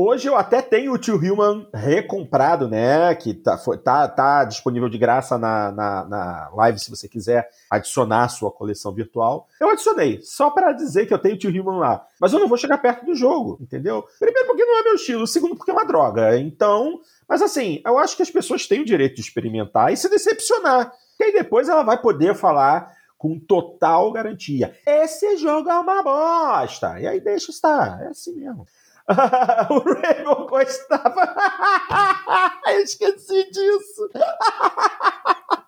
Hoje 0.00 0.28
eu 0.28 0.36
até 0.36 0.62
tenho 0.62 0.92
o 0.92 0.96
Tio 0.98 1.16
Human 1.16 1.66
recomprado, 1.74 2.68
né? 2.68 3.12
Que 3.16 3.34
tá, 3.34 3.58
foi- 3.58 3.76
tá, 3.78 4.06
tá 4.06 4.44
disponível 4.44 4.88
de 4.88 4.96
graça 4.96 5.36
na, 5.36 5.72
na, 5.72 6.04
na 6.04 6.50
live 6.54 6.78
se 6.78 6.88
você 6.88 7.08
quiser 7.08 7.50
adicionar 7.68 8.22
a 8.22 8.28
sua 8.28 8.48
coleção 8.48 8.92
virtual. 8.94 9.48
Eu 9.60 9.68
adicionei, 9.70 10.20
só 10.22 10.50
para 10.50 10.70
dizer 10.70 11.06
que 11.06 11.12
eu 11.12 11.18
tenho 11.18 11.34
o 11.34 11.38
Tio 11.38 11.50
Human 11.50 11.80
lá. 11.80 12.06
Mas 12.20 12.32
eu 12.32 12.38
não 12.38 12.46
vou 12.46 12.56
chegar 12.56 12.78
perto 12.78 13.04
do 13.06 13.14
jogo, 13.16 13.58
entendeu? 13.60 14.04
Primeiro 14.20 14.46
porque 14.46 14.64
não 14.64 14.78
é 14.78 14.82
meu 14.84 14.94
estilo, 14.94 15.26
segundo 15.26 15.56
porque 15.56 15.72
é 15.72 15.74
uma 15.74 15.84
droga. 15.84 16.38
Então, 16.38 17.00
mas 17.28 17.42
assim, 17.42 17.82
eu 17.84 17.98
acho 17.98 18.14
que 18.16 18.22
as 18.22 18.30
pessoas 18.30 18.68
têm 18.68 18.82
o 18.82 18.86
direito 18.86 19.16
de 19.16 19.22
experimentar 19.22 19.92
e 19.92 19.96
se 19.96 20.08
decepcionar. 20.08 20.92
E 21.18 21.24
aí 21.24 21.32
depois 21.32 21.68
ela 21.68 21.82
vai 21.82 22.00
poder 22.00 22.36
falar 22.36 22.96
com 23.18 23.36
total 23.36 24.12
garantia. 24.12 24.78
Esse 24.86 25.36
jogo 25.38 25.68
é 25.68 25.76
uma 25.76 26.04
bosta. 26.04 27.00
E 27.00 27.06
aí 27.08 27.18
deixa 27.18 27.50
estar. 27.50 28.00
É 28.00 28.06
assim 28.06 28.36
mesmo. 28.36 28.64
o 29.70 29.78
Rainbow 29.80 30.46
gostava. 30.48 31.34
eu 32.68 32.80
esqueci 32.80 33.50
disso. 33.50 34.08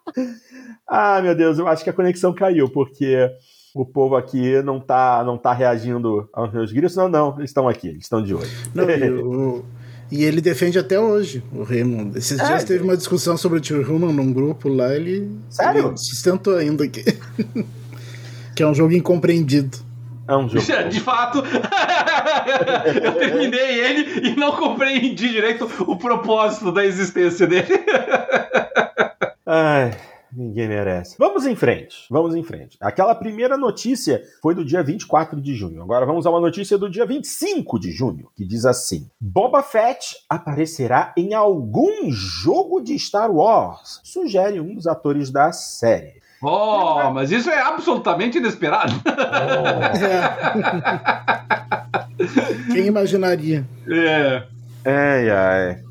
ah, 0.87 1.20
meu 1.23 1.35
Deus, 1.35 1.59
eu 1.59 1.66
acho 1.68 1.85
que 1.85 1.90
a 1.90 1.94
conexão 1.94 2.32
caiu, 2.32 2.68
porque 2.68 3.30
o 3.75 3.85
povo 3.87 4.16
aqui 4.16 4.61
não 4.62 4.80
tá, 4.80 5.23
não 5.25 5.38
tá 5.38 5.52
reagindo 5.52 6.28
aos 6.32 6.52
meus 6.52 6.73
gritos. 6.73 6.97
Não, 6.97 7.09
não, 7.09 7.37
eles 7.38 7.50
estão 7.50 7.68
aqui, 7.68 7.88
eles 7.88 8.04
estão 8.04 8.23
de 8.23 8.35
olho. 8.35 8.49
Não, 8.75 8.88
e, 8.90 9.11
o- 9.11 9.64
e 10.11 10.25
ele 10.25 10.40
defende 10.40 10.78
até 10.78 10.99
hoje, 10.99 11.42
o 11.52 11.62
Raymond. 11.62 12.18
Esses 12.18 12.38
É, 12.40 12.47
dias 12.47 12.64
teve 12.64 12.82
uma 12.82 12.97
discussão 12.97 13.37
sobre 13.37 13.59
o 13.59 13.61
Tio 13.61 13.80
Human 13.80 14.12
num 14.12 14.32
grupo 14.32 14.68
lá, 14.68 14.92
ele, 14.94 15.30
Sério? 15.49 15.88
ele 15.88 15.97
sustentou 15.97 16.56
ainda 16.56 16.87
que, 16.88 17.04
que 18.56 18.62
é 18.62 18.66
um 18.66 18.75
jogo 18.75 18.92
incompreendido. 18.92 19.78
É 20.30 20.37
um 20.37 20.49
jogo. 20.49 20.64
De 20.88 21.00
fato, 21.00 21.42
eu 23.02 23.12
terminei 23.16 23.80
ele 23.80 24.28
e 24.28 24.37
não 24.37 24.52
compreendi 24.52 25.28
direito 25.28 25.68
o 25.88 25.96
propósito 25.96 26.70
da 26.70 26.87
existência 26.87 27.49
dele. 27.49 27.66
Ai, 29.44 29.90
ninguém 30.32 30.68
merece. 30.68 31.16
Vamos 31.18 31.44
em 31.46 31.56
frente, 31.56 32.06
vamos 32.08 32.37
em 32.37 32.44
frente. 32.44 32.78
Aquela 32.80 33.12
primeira 33.12 33.58
notícia 33.58 34.22
foi 34.40 34.54
do 34.54 34.64
dia 34.64 34.84
24 34.84 35.40
de 35.40 35.52
junho. 35.56 35.82
Agora 35.82 36.06
vamos 36.06 36.25
a 36.25 36.30
uma 36.30 36.40
notícia 36.40 36.78
do 36.78 36.88
dia 36.88 37.04
25 37.04 37.80
de 37.80 37.90
junho, 37.90 38.28
que 38.37 38.46
diz 38.46 38.64
assim: 38.64 39.10
Boba 39.20 39.64
Fett 39.64 40.14
aparecerá 40.28 41.12
em 41.16 41.34
algum 41.34 42.08
jogo 42.12 42.80
de 42.80 42.96
Star 42.96 43.32
Wars, 43.34 44.00
sugere 44.04 44.60
um 44.60 44.76
dos 44.76 44.87
atores 44.87 45.28
da 45.28 45.50
série. 45.50 46.20
Oh, 46.42 47.11
mas 47.12 47.30
isso 47.30 47.50
é 47.50 47.61
absolutamente 47.61 48.38
inesperado. 48.38 48.94
É. 50.00 50.30
Quem 52.73 52.87
imaginaria? 52.87 53.66
É. 53.87 54.47
Ai, 54.85 55.30
ai. 55.30 55.85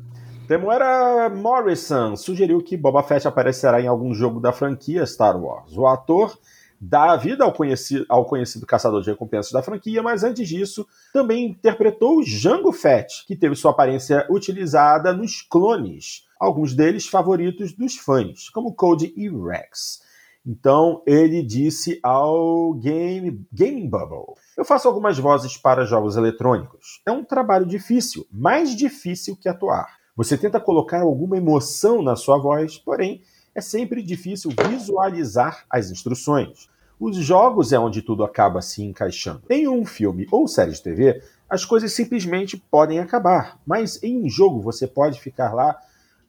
Temuera 0.48 1.28
Morrison 1.28 2.16
sugeriu 2.16 2.60
que 2.60 2.76
Boba 2.76 3.04
Fett 3.04 3.28
aparecerá 3.28 3.80
em 3.80 3.86
algum 3.86 4.12
jogo 4.12 4.40
da 4.40 4.50
franquia 4.50 5.06
Star 5.06 5.40
Wars. 5.40 5.76
O 5.76 5.86
ator 5.86 6.36
dá 6.80 7.14
vida 7.14 7.44
ao 7.44 7.52
conhecido, 7.52 8.04
ao 8.08 8.24
conhecido 8.24 8.66
caçador 8.66 9.02
de 9.02 9.10
recompensas 9.10 9.52
da 9.52 9.62
franquia, 9.62 10.02
mas 10.02 10.24
antes 10.24 10.48
disso 10.48 10.84
também 11.12 11.44
interpretou 11.44 12.24
Jango 12.24 12.72
Fett, 12.72 13.24
que 13.26 13.36
teve 13.36 13.54
sua 13.54 13.70
aparência 13.70 14.26
utilizada 14.28 15.12
nos 15.12 15.42
clones, 15.42 16.26
alguns 16.40 16.74
deles 16.74 17.06
favoritos 17.06 17.72
dos 17.72 17.96
fãs, 17.96 18.48
como 18.48 18.74
Cody 18.74 19.12
e 19.16 19.28
Rex. 19.28 20.00
Então 20.46 21.02
ele 21.06 21.42
disse 21.42 22.00
ao 22.02 22.72
Game, 22.74 23.46
Gaming 23.52 23.88
Bubble: 23.88 24.34
Eu 24.56 24.64
faço 24.64 24.88
algumas 24.88 25.18
vozes 25.18 25.56
para 25.56 25.84
jogos 25.84 26.16
eletrônicos. 26.16 27.02
É 27.06 27.12
um 27.12 27.24
trabalho 27.24 27.66
difícil, 27.66 28.26
mais 28.32 28.74
difícil 28.74 29.36
que 29.36 29.48
atuar. 29.48 29.98
Você 30.16 30.36
tenta 30.36 30.58
colocar 30.60 31.02
alguma 31.02 31.36
emoção 31.36 32.02
na 32.02 32.16
sua 32.16 32.38
voz, 32.38 32.78
porém 32.78 33.22
é 33.54 33.60
sempre 33.60 34.02
difícil 34.02 34.50
visualizar 34.68 35.64
as 35.68 35.90
instruções. 35.90 36.68
Os 36.98 37.16
jogos 37.16 37.72
é 37.72 37.78
onde 37.78 38.02
tudo 38.02 38.24
acaba 38.24 38.60
se 38.60 38.82
encaixando. 38.82 39.42
Em 39.48 39.66
um 39.66 39.86
filme 39.86 40.26
ou 40.30 40.46
série 40.46 40.72
de 40.72 40.82
TV, 40.82 41.22
as 41.48 41.64
coisas 41.64 41.92
simplesmente 41.92 42.56
podem 42.56 42.98
acabar, 42.98 43.58
mas 43.66 44.02
em 44.02 44.22
um 44.22 44.28
jogo 44.28 44.60
você 44.60 44.86
pode 44.86 45.20
ficar 45.20 45.54
lá 45.54 45.78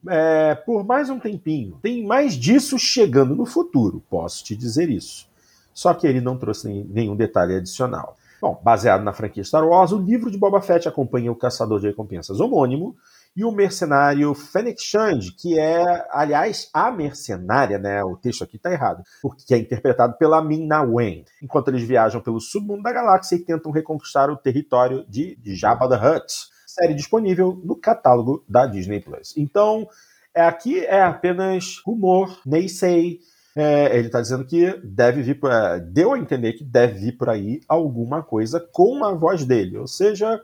é, 0.08 0.54
por 0.54 0.84
mais 0.84 1.10
um 1.10 1.18
tempinho. 1.18 1.78
Tem 1.82 2.04
mais 2.04 2.34
disso 2.34 2.78
chegando 2.78 3.34
no 3.34 3.46
futuro, 3.46 4.02
posso 4.10 4.44
te 4.44 4.56
dizer 4.56 4.88
isso. 4.90 5.26
Só 5.72 5.94
que 5.94 6.06
ele 6.06 6.20
não 6.20 6.36
trouxe 6.36 6.68
nenhum 6.90 7.16
detalhe 7.16 7.56
adicional. 7.56 8.16
Bom, 8.40 8.60
baseado 8.62 9.04
na 9.04 9.12
franquia 9.12 9.44
Star 9.44 9.66
Wars, 9.66 9.92
o 9.92 9.98
livro 9.98 10.30
de 10.30 10.36
Boba 10.36 10.60
Fett 10.60 10.88
acompanha 10.88 11.30
o 11.30 11.36
caçador 11.36 11.78
de 11.78 11.86
recompensas 11.86 12.40
homônimo 12.40 12.96
e 13.36 13.44
o 13.44 13.52
mercenário 13.52 14.34
Fennec 14.34 14.82
Shand, 14.82 15.20
que 15.38 15.58
é, 15.58 16.06
aliás, 16.10 16.68
a 16.74 16.90
mercenária, 16.90 17.78
né? 17.78 18.02
O 18.02 18.16
texto 18.16 18.44
aqui 18.44 18.58
tá 18.58 18.70
errado, 18.70 19.02
porque 19.22 19.54
é 19.54 19.58
interpretado 19.58 20.18
pela 20.18 20.42
Min-Na 20.42 20.82
Wen, 20.82 21.24
enquanto 21.40 21.68
eles 21.68 21.82
viajam 21.82 22.20
pelo 22.20 22.40
submundo 22.40 22.82
da 22.82 22.92
galáxia 22.92 23.36
e 23.36 23.44
tentam 23.44 23.70
reconquistar 23.70 24.28
o 24.28 24.36
território 24.36 25.06
de 25.08 25.38
Jabba 25.46 25.88
the 25.88 25.96
Hutt. 25.96 26.51
Série 26.72 26.94
disponível 26.94 27.60
no 27.62 27.76
catálogo 27.76 28.44
da 28.48 28.66
Disney 28.66 29.00
Plus. 29.00 29.36
Então, 29.36 29.86
é, 30.34 30.40
aqui 30.42 30.84
é 30.84 31.02
apenas 31.02 31.76
rumor, 31.84 32.40
nem 32.46 32.66
sei. 32.66 33.20
É, 33.54 33.94
ele 33.98 34.06
está 34.06 34.20
dizendo 34.20 34.46
que 34.46 34.80
deve 34.82 35.20
vir, 35.20 35.38
é, 35.44 35.78
deu 35.80 36.14
a 36.14 36.18
entender 36.18 36.54
que 36.54 36.64
deve 36.64 36.98
vir 36.98 37.18
por 37.18 37.28
aí 37.28 37.60
alguma 37.68 38.22
coisa 38.22 38.58
com 38.58 39.04
a 39.04 39.12
voz 39.12 39.44
dele, 39.44 39.76
ou 39.76 39.86
seja, 39.86 40.40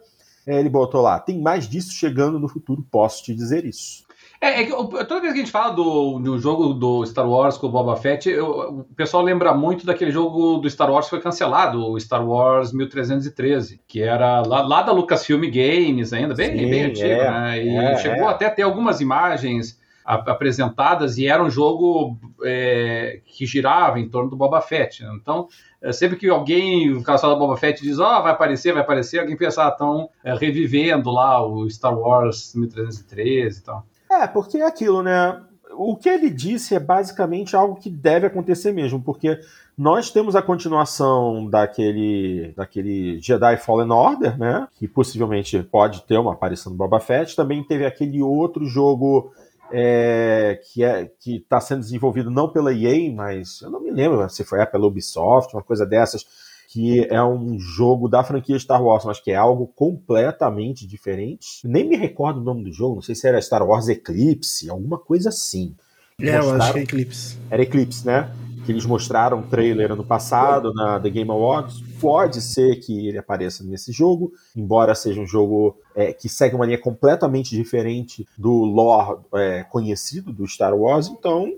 ele 0.47 0.69
botou 0.69 1.01
lá: 1.01 1.19
tem 1.19 1.41
mais 1.41 1.67
disso 1.67 1.93
chegando 1.93 2.39
no 2.39 2.49
futuro, 2.49 2.87
posso 2.91 3.25
te 3.25 3.35
dizer 3.35 3.65
isso. 3.65 4.08
É, 4.41 4.63
é 4.63 4.65
que, 4.65 4.71
toda 4.71 5.21
vez 5.21 5.33
que 5.33 5.41
a 5.41 5.43
gente 5.43 5.51
fala 5.51 5.75
do, 5.75 6.21
do 6.21 6.39
jogo 6.39 6.73
do 6.73 7.05
Star 7.05 7.29
Wars 7.29 7.59
com 7.59 7.67
o 7.67 7.71
Boba 7.71 7.97
Fett, 7.97 8.31
eu, 8.31 8.85
o 8.89 8.95
pessoal 8.95 9.23
lembra 9.23 9.53
muito 9.53 9.85
daquele 9.85 10.13
jogo 10.13 10.59
do 10.59 10.71
Star 10.71 10.91
Wars 10.91 11.07
que 11.07 11.11
foi 11.11 11.21
cancelado, 11.21 11.85
o 11.85 11.99
Star 11.99 12.25
Wars 12.25 12.73
1313, 12.73 13.81
que 13.87 14.01
era 14.01 14.43
lá, 14.43 14.63
lá 14.63 14.83
da 14.83 14.93
Lucasfilm 14.93 15.43
Games 15.51 16.13
ainda, 16.13 16.35
bem, 16.35 16.57
Sim, 16.57 16.71
bem 16.71 16.85
antigo, 16.85 17.09
é, 17.09 17.31
né? 17.31 17.65
E 17.65 17.77
é, 17.77 17.97
chegou 17.99 18.29
é. 18.29 18.33
até 18.33 18.47
a 18.47 18.51
ter 18.51 18.63
algumas 18.63 19.01
imagens 19.01 19.79
apresentadas 20.09 21.19
e 21.19 21.27
era 21.27 21.43
um 21.43 21.51
jogo 21.51 22.17
é, 22.43 23.21
que 23.27 23.45
girava 23.45 24.01
em 24.01 24.09
torno 24.09 24.31
do 24.31 24.37
Boba 24.37 24.61
Fett. 24.63 25.03
Né? 25.03 25.11
Então, 25.21 25.49
é, 25.83 25.93
sempre 25.93 26.17
que 26.17 26.29
alguém, 26.31 26.91
o 26.95 27.03
caso 27.03 27.29
do 27.29 27.37
Boba 27.37 27.59
Fett, 27.59 27.83
diz, 27.83 27.99
ó, 27.99 28.19
oh, 28.19 28.23
vai 28.23 28.33
aparecer, 28.33 28.73
vai 28.73 28.81
aparecer, 28.81 29.21
alguém 29.21 29.37
pensa, 29.37 29.67
ah, 29.67 29.69
estão 29.69 30.09
é, 30.25 30.33
revivendo 30.35 31.11
lá 31.11 31.45
o 31.45 31.69
Star 31.69 31.97
Wars 31.97 32.55
1313 32.55 33.59
e 33.59 33.63
tal. 33.63 33.85
É, 34.23 34.27
porque 34.27 34.59
é 34.59 34.67
aquilo, 34.67 35.03
né? 35.03 35.41
O 35.73 35.97
que 35.97 36.09
ele 36.09 36.31
disse 36.31 36.75
é 36.75 36.81
basicamente 36.81 37.55
algo 37.55 37.77
que 37.77 37.89
deve 37.89 38.27
acontecer 38.27 38.73
mesmo, 38.73 39.01
porque 39.01 39.39
nós 39.77 40.11
temos 40.11 40.35
a 40.35 40.43
continuação 40.43 41.49
daquele, 41.49 42.53
daquele 42.57 43.21
Jedi 43.21 43.57
Fallen 43.59 43.93
Order, 43.93 44.37
né? 44.37 44.67
Que 44.77 44.89
possivelmente 44.89 45.63
pode 45.63 46.03
ter 46.03 46.19
uma 46.19 46.33
aparição 46.33 46.73
do 46.73 46.79
Boba 46.79 46.99
Fett. 46.99 47.37
Também 47.37 47.63
teve 47.63 47.87
aquele 47.87 48.21
outro 48.21 48.67
jogo 48.67 49.33
é, 49.71 50.61
que 50.73 50.83
é 50.83 51.11
que 51.21 51.37
está 51.37 51.61
sendo 51.61 51.81
desenvolvido 51.81 52.31
não 52.31 52.49
pela 52.49 52.73
EA, 52.73 53.13
mas 53.13 53.61
eu 53.63 53.71
não 53.71 53.81
me 53.81 53.91
lembro 53.91 54.29
se 54.29 54.43
foi 54.43 54.65
pela 54.67 54.87
Ubisoft, 54.87 55.55
uma 55.55 55.63
coisa 55.63 55.87
dessas, 55.87 56.27
que 56.71 57.07
é 57.11 57.25
um 57.25 57.59
jogo 57.59 58.09
da 58.09 58.23
franquia 58.23 58.59
Star 58.59 58.83
Wars, 58.85 59.03
mas 59.07 59.19
que 59.19 59.31
é 59.31 59.35
algo 59.35 59.67
completamente 59.69 60.87
diferente. 60.87 61.67
Nem 61.67 61.89
me 61.89 61.97
recordo 61.97 62.41
o 62.41 62.45
nome 62.45 62.63
do 62.65 62.73
jogo, 62.73 62.97
não 62.97 63.03
sei 63.03 63.15
se 63.15 63.27
era 63.27 63.41
Star 63.41 63.67
Wars 63.67 63.89
Eclipse, 63.89 64.69
alguma 64.69 64.99
coisa 64.99 65.31
assim. 65.31 65.75
É, 66.21 66.37
Mostraram... 66.37 66.47
eu 66.47 66.63
acho 66.63 66.73
que 66.75 66.79
é 66.79 66.83
Eclipse. 66.83 67.39
Era 67.51 67.63
Eclipse, 67.63 68.07
né? 68.07 68.31
Que 68.67 68.73
eles 68.73 68.85
mostraram 68.85 69.39
um 69.39 69.49
trailer 69.49 69.93
ano 69.93 70.05
passado 70.05 70.75
na 70.75 71.01
The 71.01 71.09
Game 71.09 71.31
Awards. 71.31 71.81
Pode 71.99 72.43
ser 72.43 72.77
que 72.77 73.09
ele 73.09 73.17
apareça 73.17 73.65
nesse 73.65 73.91
jogo, 73.91 74.31
embora 74.55 74.95
seja 74.95 75.23
um 75.23 75.27
jogo 75.27 75.75
é, 75.97 76.13
que 76.13 76.29
segue 76.29 76.55
uma 76.55 76.67
linha 76.67 76.77
completamente 76.77 77.57
diferente 77.57 78.29
do 78.37 78.53
lore 78.53 79.21
é, 79.37 79.65
conhecido 79.65 80.35
do 80.35 80.47
Star 80.47 80.75
Wars. 80.77 81.09
Então, 81.09 81.55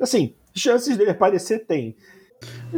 assim, 0.00 0.32
chances 0.54 0.96
dele 0.96 1.10
aparecer 1.10 1.66
tem. 1.66 1.96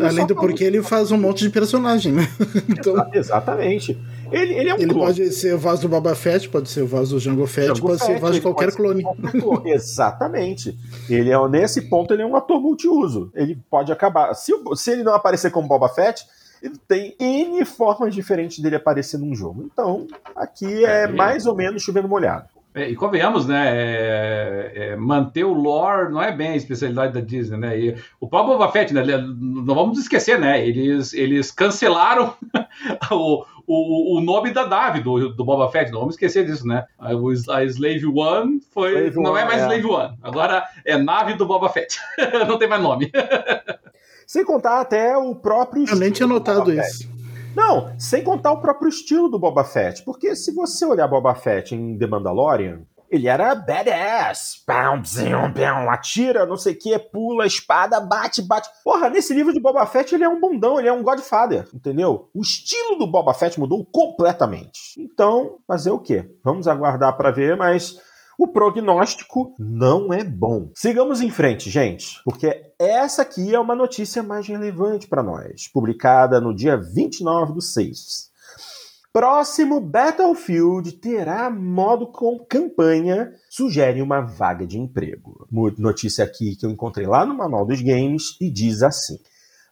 Além 0.00 0.26
do 0.26 0.35
porque 0.35 0.62
ele 0.62 0.82
faz 0.82 1.11
um 1.11 1.16
monte 1.16 1.40
de 1.40 1.50
personagem, 1.50 2.12
né? 2.12 2.28
então, 2.68 2.94
exatamente. 3.14 3.99
Ele, 4.30 4.54
ele 4.54 4.68
é 4.68 4.75
um 4.75 4.78
Ele 4.78 4.88
clone. 4.88 5.06
pode 5.06 5.32
ser 5.32 5.54
o 5.54 5.58
vaso 5.58 5.82
do 5.82 5.88
Boba 5.88 6.14
Fett, 6.14 6.49
pode 6.49 6.68
ser 6.68 6.82
o 6.82 6.87
vaso 6.87 7.14
do 7.14 7.20
Jango 7.20 7.46
Fett, 7.46 7.68
Jango 7.68 7.80
pode 7.80 7.99
Fett, 7.99 8.12
ser 8.12 8.18
o 8.18 8.20
vaso 8.20 8.35
de 8.35 8.40
qualquer 8.40 8.73
clone. 8.73 9.02
qualquer 9.02 9.40
clone. 9.40 9.70
Exatamente. 9.73 10.76
Ele 11.08 11.30
é, 11.30 11.49
nesse 11.49 11.82
ponto, 11.82 12.12
ele 12.12 12.23
é 12.23 12.26
um 12.26 12.37
ator 12.37 12.61
multiuso. 12.61 13.30
Ele 13.35 13.58
pode 13.70 13.90
acabar. 13.92 14.35
Se, 14.35 14.52
se 14.75 14.90
ele 14.90 15.02
não 15.02 15.14
aparecer 15.14 15.50
como 15.50 15.68
Boba 15.68 15.88
Fett, 15.88 16.26
ele 16.62 16.75
tem 16.88 17.14
N 17.18 17.64
formas 17.64 18.14
diferentes 18.14 18.58
dele 18.58 18.76
aparecer 18.76 19.18
num 19.18 19.35
jogo. 19.35 19.68
Então, 19.73 20.06
aqui 20.35 20.85
é, 20.85 21.04
é 21.04 21.06
mais 21.06 21.46
ou 21.46 21.54
menos 21.54 21.82
chovendo 21.82 22.08
molhado. 22.08 22.49
É, 22.76 22.90
e 22.90 22.95
convenhamos, 22.95 23.47
né? 23.47 23.71
É, 23.75 24.73
é, 24.75 24.97
manter 24.97 25.45
o 25.45 25.54
lore 25.54 26.12
não 26.12 26.23
é 26.23 26.30
bem 26.30 26.49
a 26.49 26.56
especialidade 26.56 27.14
da 27.14 27.21
Disney, 27.21 27.56
né? 27.56 27.80
E 27.80 27.97
o 28.21 28.28
próprio 28.28 28.59
Boba 28.59 28.71
Fett, 28.71 28.92
né? 28.92 29.02
Não 29.02 29.75
vamos 29.75 29.99
esquecer, 29.99 30.38
né? 30.38 30.62
Eles, 30.64 31.14
eles 31.14 31.50
cancelaram 31.50 32.35
o, 33.11 33.47
o, 33.66 34.18
o 34.18 34.21
nome 34.21 34.50
da 34.50 34.66
nave 34.66 35.00
do, 35.00 35.30
do 35.30 35.42
Boba 35.42 35.71
Fett, 35.71 35.90
não 35.90 36.00
vamos 36.00 36.16
esquecer 36.16 36.45
disso, 36.45 36.66
né? 36.66 36.85
A, 36.99 37.12
a 37.12 37.64
Slave 37.64 38.06
One 38.06 38.61
foi. 38.71 38.90
Slave 38.90 39.23
não 39.23 39.33
One, 39.33 39.40
é 39.40 39.45
mais 39.47 39.62
é. 39.62 39.64
Slave 39.64 39.87
One, 39.87 40.18
agora 40.23 40.62
é 40.85 40.99
nave 40.99 41.33
do 41.33 41.47
Boba 41.47 41.71
Fett. 41.71 41.99
não 42.47 42.59
tem 42.59 42.68
mais 42.68 42.83
nome. 42.83 43.11
Sem 44.26 44.45
contar 44.45 44.83
até 44.83 45.16
o 45.16 45.35
próprio. 45.35 45.87
Eu 45.88 45.97
nem 45.97 46.11
tinha 46.11 46.26
notado 46.26 46.71
isso. 46.71 47.15
Não, 47.56 47.98
sem 47.98 48.22
contar 48.22 48.52
o 48.52 48.60
próprio 48.60 48.90
estilo 48.90 49.30
do 49.30 49.38
Boba 49.38 49.64
Fett. 49.64 50.02
Porque 50.02 50.36
se 50.36 50.52
você 50.52 50.84
olhar 50.84 51.08
Boba 51.08 51.34
Fett 51.34 51.75
em 51.75 51.96
The 51.96 52.06
Mandalorian, 52.06 52.82
ele 53.10 53.28
era 53.28 53.54
badass. 53.54 54.62
Pão, 54.66 55.00
pão, 55.00 55.52
pão, 55.54 55.90
atira, 55.90 56.45
não 56.45 56.58
sei 56.58 56.75
o 56.75 56.78
que, 56.78 56.99
pula, 56.99 57.47
espada, 57.47 57.99
bate, 57.99 58.42
bate. 58.42 58.69
Porra, 58.84 59.08
nesse 59.08 59.32
livro 59.32 59.54
de 59.54 59.60
Boba 59.60 59.86
Fett 59.86 60.14
ele 60.14 60.25
é 60.25 60.28
um 60.28 60.38
bundão, 60.38 60.78
ele 60.78 60.88
é 60.88 60.92
um 60.92 61.02
Godfather, 61.02 61.66
entendeu? 61.73 62.28
O 62.34 62.42
estilo 62.42 62.99
do 62.99 63.06
Boba 63.06 63.32
Fett 63.32 63.58
mudou 63.58 63.86
completamente. 63.86 64.78
Então, 64.99 65.56
fazer 65.66 65.92
o 65.92 65.99
quê? 65.99 66.28
Vamos 66.45 66.69
aguardar 66.69 67.16
para 67.16 67.30
ver, 67.30 67.56
mas 67.56 67.99
o 68.38 68.49
prognóstico 68.49 69.54
não 69.58 70.12
é 70.12 70.22
bom. 70.22 70.70
Sigamos 70.75 71.20
em 71.20 71.30
frente, 71.30 71.70
gente, 71.70 72.20
porque 72.25 72.72
essa 72.78 73.22
aqui 73.22 73.54
é 73.54 73.58
uma 73.58 73.75
notícia 73.75 74.22
mais 74.22 74.46
relevante 74.46 75.06
para 75.06 75.22
nós, 75.22 75.68
publicada 75.68 76.40
no 76.40 76.54
dia 76.54 76.76
29 76.76 77.54
do 77.54 77.62
6. 77.62 78.30
Próximo 79.12 79.80
Battlefield 79.80 80.92
terá 80.92 81.49
modo 81.49 82.08
com 82.08 82.38
campanha, 82.38 83.32
sugere 83.49 84.02
uma 84.02 84.20
vaga 84.20 84.66
de 84.66 84.78
emprego. 84.78 85.49
Notícia 85.78 86.22
aqui 86.22 86.54
que 86.54 86.66
eu 86.66 86.70
encontrei 86.70 87.06
lá 87.06 87.25
no 87.25 87.34
Manual 87.34 87.64
dos 87.64 87.80
Games 87.80 88.36
e 88.38 88.50
diz 88.50 88.82
assim: 88.82 89.18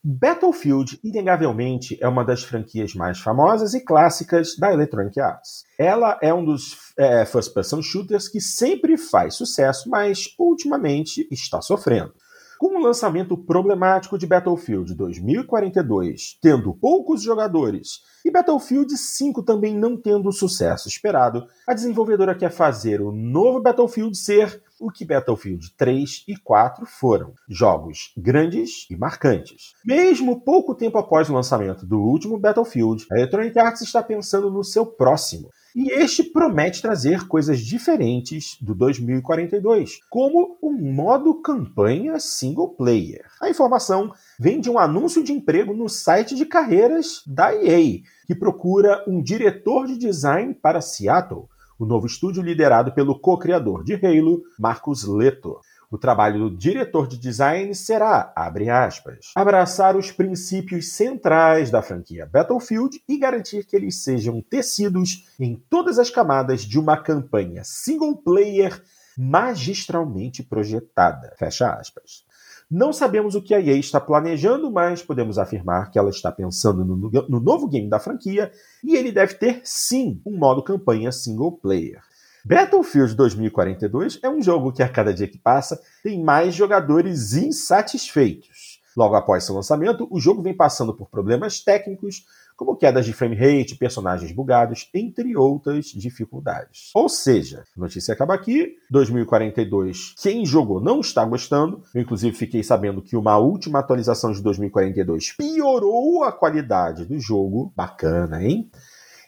Battlefield, 0.07 1.01
inegavelmente, 1.03 1.97
é 1.99 2.07
uma 2.07 2.23
das 2.27 2.43
franquias 2.43 2.95
mais 2.95 3.19
famosas 3.19 3.73
e 3.73 3.81
clássicas 3.83 4.55
da 4.55 4.71
Electronic 4.71 5.19
Arts. 5.19 5.65
Ela 5.79 6.19
é 6.21 6.33
um 6.35 6.45
dos 6.45 6.77
é, 6.99 7.25
first-person 7.25 7.81
shooters 7.81 8.29
que 8.29 8.39
sempre 8.39 8.99
faz 8.99 9.35
sucesso, 9.35 9.89
mas 9.89 10.35
ultimamente 10.39 11.27
está 11.31 11.63
sofrendo. 11.63 12.13
Com 12.59 12.77
o 12.79 12.83
lançamento 12.83 13.35
problemático 13.35 14.19
de 14.19 14.27
Battlefield 14.27 14.95
2042, 14.95 16.39
tendo 16.43 16.75
poucos 16.75 17.23
jogadores, 17.23 18.03
e 18.25 18.31
Battlefield 18.31 18.97
5 18.97 19.43
também 19.43 19.77
não 19.77 19.97
tendo 19.97 20.29
o 20.29 20.33
sucesso 20.33 20.89
esperado, 20.89 21.47
a 21.67 21.75
desenvolvedora 21.75 22.35
quer 22.35 22.51
fazer 22.51 23.03
o 23.03 23.13
novo 23.13 23.61
Battlefield 23.61 24.17
ser 24.17 24.63
o 24.81 24.91
que 24.91 25.05
Battlefield 25.05 25.73
3 25.77 26.25
e 26.27 26.37
4 26.37 26.87
foram: 26.87 27.35
jogos 27.49 28.13
grandes 28.17 28.87
e 28.91 28.97
marcantes. 28.97 29.73
Mesmo 29.85 30.41
pouco 30.41 30.75
tempo 30.75 30.99
após 30.99 31.29
o 31.29 31.35
lançamento 31.35 31.87
do 31.87 32.01
último 32.01 32.39
Battlefield, 32.39 33.07
a 33.13 33.19
Electronic 33.19 33.59
Arts 33.59 33.83
está 33.83 34.03
pensando 34.03 34.51
no 34.51 34.65
seu 34.65 34.87
próximo. 34.87 35.51
E 35.75 35.91
este 35.91 36.23
promete 36.23 36.81
trazer 36.81 37.27
coisas 37.27 37.59
diferentes 37.59 38.57
do 38.61 38.77
2042, 38.77 39.99
como 40.09 40.57
um 40.63 40.73
modo 40.73 41.43
campanha 41.43 42.21
single 42.21 42.69
player. 42.69 43.25
A 43.43 43.51
informação 43.51 44.13
vem 44.39 44.61
de 44.61 44.71
um 44.71 44.79
anúncio 44.79 45.23
de 45.23 45.33
emprego 45.33 45.75
no 45.75 45.89
site 45.89 46.35
de 46.35 46.45
carreiras 46.45 47.23
da 47.27 47.55
EA, 47.55 48.01
que 48.27 48.35
procura 48.35 49.05
um 49.07 49.23
diretor 49.23 49.87
de 49.87 49.99
design 49.99 50.55
para 50.55 50.81
Seattle 50.81 51.49
o 51.79 51.85
novo 51.85 52.07
estúdio 52.07 52.43
liderado 52.43 52.93
pelo 52.93 53.19
co-criador 53.19 53.85
de 53.85 53.95
Halo, 53.95 54.43
Marcus 54.59 55.05
Leto. 55.05 55.61
O 55.91 55.99
trabalho 55.99 56.51
do 56.51 56.57
diretor 56.57 57.07
de 57.07 57.19
design 57.19 57.75
será, 57.75 58.33
abre 58.35 58.69
aspas, 58.69 59.31
abraçar 59.35 59.97
os 59.97 60.11
princípios 60.11 60.93
centrais 60.93 61.71
da 61.71 61.83
franquia 61.83 62.27
Battlefield 62.27 63.01
e 63.09 63.19
garantir 63.19 63.65
que 63.65 63.77
eles 63.77 64.03
sejam 64.03 64.41
tecidos 64.41 65.29
em 65.39 65.55
todas 65.71 65.99
as 65.99 66.11
camadas 66.11 66.63
de 66.63 66.79
uma 66.79 66.97
campanha 66.97 67.63
single 67.65 68.17
player 68.17 68.83
magistralmente 69.17 70.43
projetada. 70.43 71.33
Fecha 71.39 71.73
aspas. 71.75 72.25
Não 72.71 72.93
sabemos 72.93 73.35
o 73.35 73.43
que 73.43 73.55
a 73.55 73.61
EA 73.61 73.77
está 73.77 74.01
planejando, 74.01 74.71
mas 74.71 75.03
podemos 75.03 75.39
afirmar 75.39 75.91
que 75.91 75.99
ela 75.99 76.11
está 76.11 76.33
pensando 76.33 76.85
no, 76.85 76.97
no 77.29 77.41
novo 77.41 77.69
game 77.69 77.89
da 77.89 77.99
franquia 77.99 78.51
e 78.83 78.97
ele 78.97 79.13
deve 79.13 79.35
ter 79.35 79.61
sim 79.63 80.21
um 80.25 80.37
modo 80.37 80.63
campanha 80.63 81.13
single 81.13 81.53
player. 81.53 82.01
Battlefield 82.45 83.15
2042 83.15 84.19
é 84.23 84.29
um 84.29 84.43
jogo 84.43 84.73
que 84.73 84.83
a 84.83 84.89
cada 84.89 85.15
dia 85.15 85.27
que 85.27 85.39
passa 85.39 85.81
tem 86.03 86.23
mais 86.23 86.55
jogadores 86.55 87.33
insatisfeitos. 87.33 88.83
Logo 88.97 89.15
após 89.15 89.45
seu 89.45 89.55
lançamento, 89.55 90.07
o 90.11 90.21
jogo 90.21 90.43
vem 90.43 90.55
passando 90.55 90.95
por 90.95 91.09
problemas 91.09 91.61
técnicos, 91.61 92.25
como 92.57 92.77
quedas 92.77 93.05
de 93.05 93.13
frame 93.13 93.37
rate, 93.37 93.77
personagens 93.77 94.33
bugados, 94.33 94.89
entre 94.95 95.37
outras 95.37 95.87
dificuldades. 95.87 96.91
Ou 96.95 97.09
seja, 97.09 97.65
a 97.77 97.81
notícia 97.81 98.15
acaba 98.15 98.35
aqui, 98.35 98.77
2042, 98.91 100.15
quem 100.21 100.45
jogou 100.47 100.81
não 100.81 101.01
está 101.01 101.25
gostando. 101.25 101.83
Eu, 101.95 102.03
inclusive, 102.03 102.37
fiquei 102.37 102.63
sabendo 102.63 103.03
que 103.03 103.17
uma 103.17 103.37
última 103.39 103.81
atualização 103.81 104.33
de 104.33 104.43
2042 104.43 105.33
piorou 105.37 106.23
a 106.25 106.33
qualidade 106.33 107.05
do 107.05 107.19
jogo. 107.19 107.73
Bacana, 107.77 108.43
hein? 108.43 108.71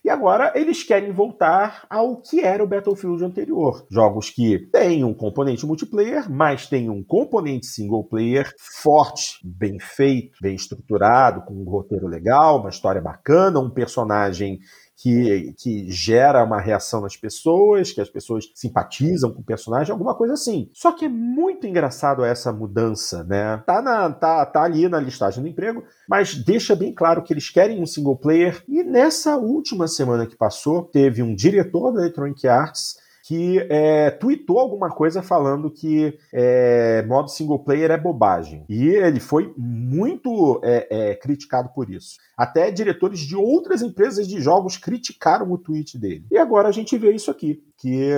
E 0.06 0.08
agora 0.08 0.52
eles 0.54 0.84
querem 0.84 1.10
voltar 1.10 1.84
ao 1.90 2.18
que 2.18 2.40
era 2.40 2.62
o 2.62 2.66
Battlefield 2.68 3.24
anterior. 3.24 3.84
Jogos 3.90 4.30
que 4.30 4.56
têm 4.70 5.02
um 5.02 5.12
componente 5.12 5.66
multiplayer, 5.66 6.30
mas 6.30 6.68
têm 6.68 6.88
um 6.88 7.02
componente 7.02 7.66
single 7.66 8.04
player 8.04 8.54
forte, 8.56 9.40
bem 9.42 9.80
feito, 9.80 10.38
bem 10.40 10.54
estruturado, 10.54 11.42
com 11.44 11.54
um 11.54 11.68
roteiro 11.68 12.06
legal, 12.06 12.60
uma 12.60 12.70
história 12.70 13.02
bacana, 13.02 13.58
um 13.58 13.68
personagem 13.68 14.60
que, 14.96 15.54
que 15.58 15.90
gera 15.90 16.42
uma 16.42 16.60
reação 16.60 17.02
nas 17.02 17.16
pessoas, 17.16 17.92
que 17.92 18.00
as 18.00 18.08
pessoas 18.08 18.50
simpatizam 18.54 19.32
com 19.32 19.40
o 19.40 19.44
personagem, 19.44 19.92
alguma 19.92 20.14
coisa 20.14 20.34
assim. 20.34 20.70
Só 20.72 20.92
que 20.92 21.04
é 21.04 21.08
muito 21.08 21.66
engraçado 21.66 22.24
essa 22.24 22.50
mudança, 22.50 23.22
né? 23.24 23.62
Tá, 23.66 23.82
na, 23.82 24.10
tá, 24.10 24.46
tá 24.46 24.62
ali 24.62 24.88
na 24.88 24.98
listagem 24.98 25.42
do 25.42 25.48
emprego, 25.48 25.84
mas 26.08 26.34
deixa 26.34 26.74
bem 26.74 26.94
claro 26.94 27.22
que 27.22 27.32
eles 27.32 27.50
querem 27.50 27.82
um 27.82 27.86
single 27.86 28.16
player. 28.16 28.64
E 28.66 28.82
nessa 28.82 29.36
última 29.36 29.86
semana 29.86 30.26
que 30.26 30.36
passou, 30.36 30.82
teve 30.82 31.22
um 31.22 31.34
diretor 31.34 31.92
da 31.92 32.00
Electronic 32.00 32.48
Arts 32.48 32.96
que 33.26 33.58
é, 33.68 34.08
tweetou 34.08 34.60
alguma 34.60 34.88
coisa 34.88 35.20
falando 35.20 35.68
que 35.68 36.16
é, 36.32 37.04
modo 37.08 37.28
single 37.28 37.58
player 37.58 37.90
é 37.90 37.98
bobagem. 37.98 38.64
E 38.68 38.86
ele 38.86 39.18
foi 39.18 39.52
muito 39.58 40.60
é, 40.62 40.86
é, 40.88 41.14
criticado 41.16 41.70
por 41.74 41.90
isso. 41.90 42.18
Até 42.38 42.70
diretores 42.70 43.18
de 43.18 43.34
outras 43.34 43.82
empresas 43.82 44.28
de 44.28 44.40
jogos 44.40 44.76
criticaram 44.76 45.50
o 45.50 45.58
tweet 45.58 45.98
dele. 45.98 46.24
E 46.30 46.38
agora 46.38 46.68
a 46.68 46.72
gente 46.72 46.96
vê 46.96 47.10
isso 47.10 47.28
aqui, 47.28 47.64
que 47.76 48.10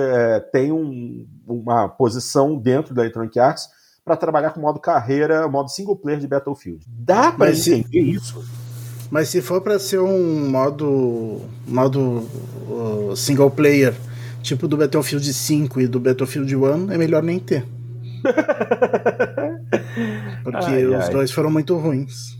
tem 0.51 0.71
um, 0.71 1.25
uma 1.47 1.89
posição 1.89 2.55
dentro 2.55 2.93
da 2.93 3.01
Electronic 3.01 3.39
Arts 3.39 3.67
para 4.05 4.15
trabalhar 4.15 4.51
com 4.51 4.61
modo 4.61 4.79
carreira, 4.79 5.47
modo 5.47 5.71
single 5.71 5.95
player 5.95 6.19
de 6.19 6.27
Battlefield. 6.27 6.85
Dá 6.87 7.31
para 7.31 7.49
entender 7.49 7.99
isso? 7.99 8.45
Mas 9.09 9.29
se 9.29 9.41
for 9.41 9.59
para 9.59 9.79
ser 9.79 9.99
um 9.99 10.47
modo 10.51 11.41
modo 11.67 12.27
uh, 12.69 13.15
single 13.15 13.49
player 13.49 13.95
tipo 14.41 14.67
do 14.67 14.77
Battlefield 14.77 15.33
5 15.33 15.81
e 15.81 15.87
do 15.87 15.99
Battlefield 15.99 16.55
1, 16.55 16.91
é 16.91 16.97
melhor 16.97 17.23
nem 17.23 17.39
ter. 17.39 17.65
Porque 20.43 20.65
ai, 20.65 20.85
os 20.85 21.05
ai. 21.05 21.11
dois 21.11 21.31
foram 21.31 21.49
muito 21.49 21.75
ruins. 21.77 22.37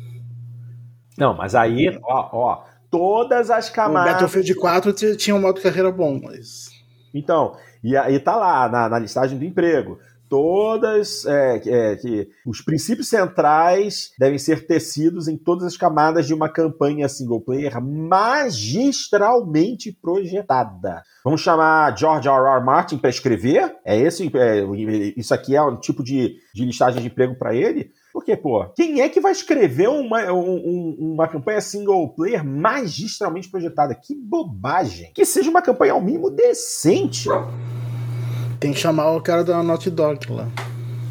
Não, 1.17 1.35
mas 1.35 1.55
aí, 1.55 1.97
ó, 2.03 2.29
ó, 2.31 2.63
todas 2.89 3.49
as 3.49 3.69
camadas. 3.69 4.09
O 4.09 4.13
Battlefield 4.13 4.55
4 4.55 5.15
tinha 5.15 5.35
um 5.35 5.41
modo 5.41 5.61
carreira 5.61 5.91
bom, 5.91 6.19
mas. 6.23 6.69
Então, 7.13 7.55
e 7.83 7.95
aí 7.95 8.19
tá 8.19 8.35
lá 8.35 8.69
na, 8.69 8.89
na 8.89 8.99
listagem 8.99 9.37
do 9.37 9.45
emprego 9.45 9.99
todas 10.29 11.25
é, 11.25 11.61
é, 11.65 11.95
que 11.95 12.29
os 12.45 12.61
princípios 12.61 13.09
centrais 13.09 14.11
devem 14.17 14.37
ser 14.37 14.67
tecidos 14.67 15.27
em 15.27 15.35
todas 15.35 15.65
as 15.65 15.75
camadas 15.75 16.27
de 16.27 16.33
uma 16.33 16.47
campanha 16.47 17.09
single 17.09 17.41
player 17.41 17.81
magistralmente 17.81 19.91
projetada. 19.91 21.01
Vamos 21.25 21.41
chamar 21.41 21.97
George 21.97 22.29
R. 22.29 22.37
R. 22.37 22.63
Martin 22.63 22.97
para 22.97 23.09
escrever? 23.09 23.75
É 23.83 23.97
esse? 23.97 24.31
É, 24.35 24.63
isso 25.17 25.33
aqui 25.33 25.55
é 25.55 25.61
um 25.61 25.77
tipo 25.77 26.03
de, 26.03 26.35
de 26.53 26.65
listagem 26.65 27.01
de 27.01 27.07
emprego 27.07 27.35
para 27.35 27.55
ele? 27.55 27.91
Porque, 28.11 28.35
pô, 28.35 28.65
quem 28.75 29.01
é 29.01 29.09
que 29.09 29.21
vai 29.21 29.31
escrever 29.31 29.87
uma, 29.87 30.31
um, 30.31 30.95
uma 30.99 31.27
campanha 31.27 31.61
single 31.61 32.09
player 32.09 32.43
magistralmente 32.43 33.49
projetada? 33.49 33.95
Que 33.95 34.15
bobagem! 34.15 35.11
Que 35.13 35.25
seja 35.25 35.49
uma 35.49 35.61
campanha 35.61 35.93
ao 35.93 36.01
mínimo 36.01 36.29
decente. 36.29 37.29
Tem 38.59 38.73
que 38.73 38.79
chamar 38.79 39.11
o 39.11 39.21
cara 39.21 39.43
da 39.43 39.63
Naughty 39.63 39.89
Dog 39.89 40.31
lá. 40.31 40.47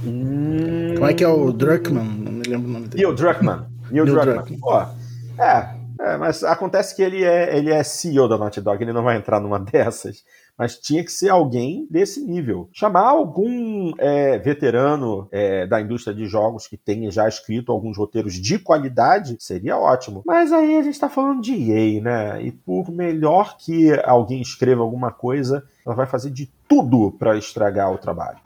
Hum... 0.04 0.94
Como 0.94 1.06
é 1.06 1.14
que 1.14 1.24
é 1.24 1.28
o 1.28 1.50
Druckmann? 1.50 2.04
Não 2.04 2.32
me 2.32 2.42
lembro 2.42 2.68
o 2.68 2.72
nome 2.72 2.88
dele. 2.88 3.02
Neil 3.02 3.14
Druckmann. 3.14 3.66
Neil, 3.90 4.04
Neil 4.04 4.14
Druckmann. 4.14 4.34
Druckmann. 4.34 4.60
Pô, 4.60 5.42
é, 5.42 5.78
é, 6.00 6.16
mas 6.16 6.44
acontece 6.44 6.94
que 6.94 7.02
ele 7.02 7.24
é, 7.24 7.56
ele 7.56 7.72
é 7.72 7.82
CEO 7.82 8.28
da 8.28 8.36
Naughty 8.38 8.60
Dog, 8.60 8.82
ele 8.82 8.92
não 8.92 9.02
vai 9.02 9.16
entrar 9.16 9.40
numa 9.40 9.58
dessas. 9.64 10.22
Mas 10.58 10.76
tinha 10.76 11.04
que 11.04 11.12
ser 11.12 11.28
alguém 11.28 11.86
desse 11.88 12.20
nível. 12.20 12.68
Chamar 12.72 13.08
algum 13.08 13.92
é, 13.96 14.38
veterano 14.38 15.28
é, 15.30 15.66
da 15.66 15.80
indústria 15.80 16.14
de 16.14 16.26
jogos 16.26 16.66
que 16.66 16.76
tenha 16.76 17.10
já 17.12 17.28
escrito 17.28 17.70
alguns 17.70 17.96
roteiros 17.96 18.34
de 18.34 18.58
qualidade 18.58 19.36
seria 19.38 19.78
ótimo. 19.78 20.22
Mas 20.26 20.52
aí 20.52 20.76
a 20.76 20.82
gente 20.82 20.94
está 20.94 21.08
falando 21.08 21.40
de 21.40 21.54
EA, 21.54 22.02
né? 22.02 22.42
E 22.42 22.50
por 22.50 22.90
melhor 22.90 23.56
que 23.56 23.92
alguém 24.04 24.42
escreva 24.42 24.82
alguma 24.82 25.12
coisa, 25.12 25.64
ela 25.88 25.96
vai 25.96 26.06
fazer 26.06 26.30
de 26.30 26.46
tudo 26.68 27.12
para 27.18 27.36
estragar 27.36 27.92
o 27.92 27.98
trabalho. 27.98 28.38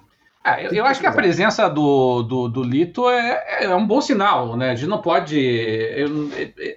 É, 0.44 0.66
eu, 0.66 0.72
eu, 0.72 0.85
acho 0.85 1.00
que 1.00 1.07
a 1.07 1.12
presença 1.12 1.68
do, 1.68 2.24
do, 2.24 2.48
do 2.48 2.64
Lito 2.64 3.09
é, 3.09 3.64
é, 3.64 3.74
um 3.76 3.87
bom 3.87 4.00
sinal, 4.00 4.57
né? 4.57 4.70
A 4.70 4.74
gente 4.74 4.88
não 4.88 5.00
pode. 5.00 5.38
Eu, 5.38 6.31